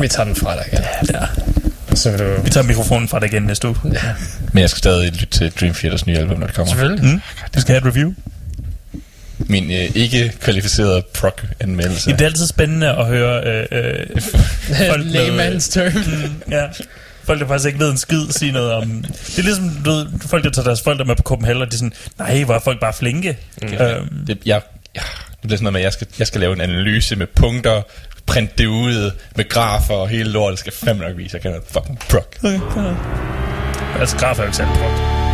vi 0.00 0.08
tager 0.08 0.24
den 0.24 0.36
fra 0.36 0.54
dig 0.56 0.64
igen. 0.72 0.84
Ja. 1.12 1.26
Så 1.94 2.10
vil 2.10 2.18
du... 2.20 2.40
Vi 2.42 2.50
tager 2.50 2.64
mikrofonen 2.66 3.08
fra 3.08 3.20
dig 3.20 3.26
igen 3.26 3.42
næste 3.42 3.68
uge. 3.68 3.76
Ja, 3.92 3.98
Men 4.52 4.60
jeg 4.60 4.70
skal 4.70 4.78
stadig 4.78 5.12
lytte 5.12 5.26
til 5.26 5.50
Dream 5.60 5.74
Theaters 5.74 6.06
nye 6.06 6.18
album, 6.18 6.38
når 6.38 6.46
det 6.46 6.56
kommer. 6.56 6.70
selvfølgelig. 6.72 7.04
Mm. 7.04 7.20
Vi 7.54 7.60
skal 7.60 7.74
have 7.74 7.88
et 7.88 7.94
review. 7.94 8.12
Min 9.38 9.70
øh, 9.70 9.90
ikke 9.96 10.32
kvalificerede 10.40 11.02
proc-anmeldelse. 11.14 12.10
Det 12.12 12.20
er 12.20 12.24
altid 12.26 12.46
spændende 12.46 12.88
at 12.88 13.06
høre 13.06 13.44
øh, 13.46 13.66
øh, 13.72 14.06
folk 14.90 15.06
med- 15.06 15.14
Layman's 15.14 15.72
term. 15.72 15.92
Mm, 16.46 16.52
ja. 16.52 16.64
Folk, 17.24 17.40
der 17.40 17.46
faktisk 17.46 17.66
ikke 17.66 17.78
ved 17.78 17.90
en 17.90 17.96
skid, 17.96 18.26
sige 18.30 18.52
noget 18.52 18.72
om... 18.72 19.04
Det 19.26 19.38
er 19.38 19.42
ligesom, 19.42 19.70
du 19.84 19.90
ved, 19.90 20.06
folk, 20.26 20.44
der 20.44 20.50
tager 20.50 20.64
deres 20.66 20.82
forældre 20.82 21.04
med 21.04 21.16
på 21.16 21.22
Copenhagen, 21.22 21.62
og 21.62 21.70
de 21.70 21.74
er 21.74 21.78
sådan, 21.78 21.92
nej, 22.18 22.42
hvor 22.44 22.54
er 22.54 22.58
folk 22.58 22.80
bare 22.80 22.92
flinke. 22.92 23.38
Mm. 23.62 23.68
Øhm, 23.72 24.08
Det, 24.26 24.38
jeg, 24.46 24.60
ja, 24.94 25.00
det 25.30 25.38
bliver 25.42 25.56
sådan 25.56 25.62
noget 25.64 25.72
med, 25.72 25.80
at 25.80 25.84
jeg 25.84 25.92
skal, 25.92 26.06
jeg 26.18 26.26
skal 26.26 26.40
lave 26.40 26.52
en 26.52 26.60
analyse 26.60 27.16
med 27.16 27.26
punkter, 27.26 27.82
printe 28.26 28.52
det 28.58 28.66
ud 28.66 29.10
med 29.36 29.48
grafer 29.48 29.94
og 29.94 30.08
hele 30.08 30.30
lortet. 30.30 30.58
Skal 30.58 30.72
fandme 30.72 31.04
nok 31.04 31.16
vise, 31.16 31.34
jeg 31.34 31.42
kan 31.42 31.50
noget 31.50 31.64
fucking 31.70 31.98
proc. 31.98 32.24
okay, 32.44 32.94
altså, 34.00 34.16
graf 34.16 34.38
er 34.38 34.42
jo 34.42 34.46
ikke 34.46 34.56
særlig 34.56 34.74
prok. 34.74 35.25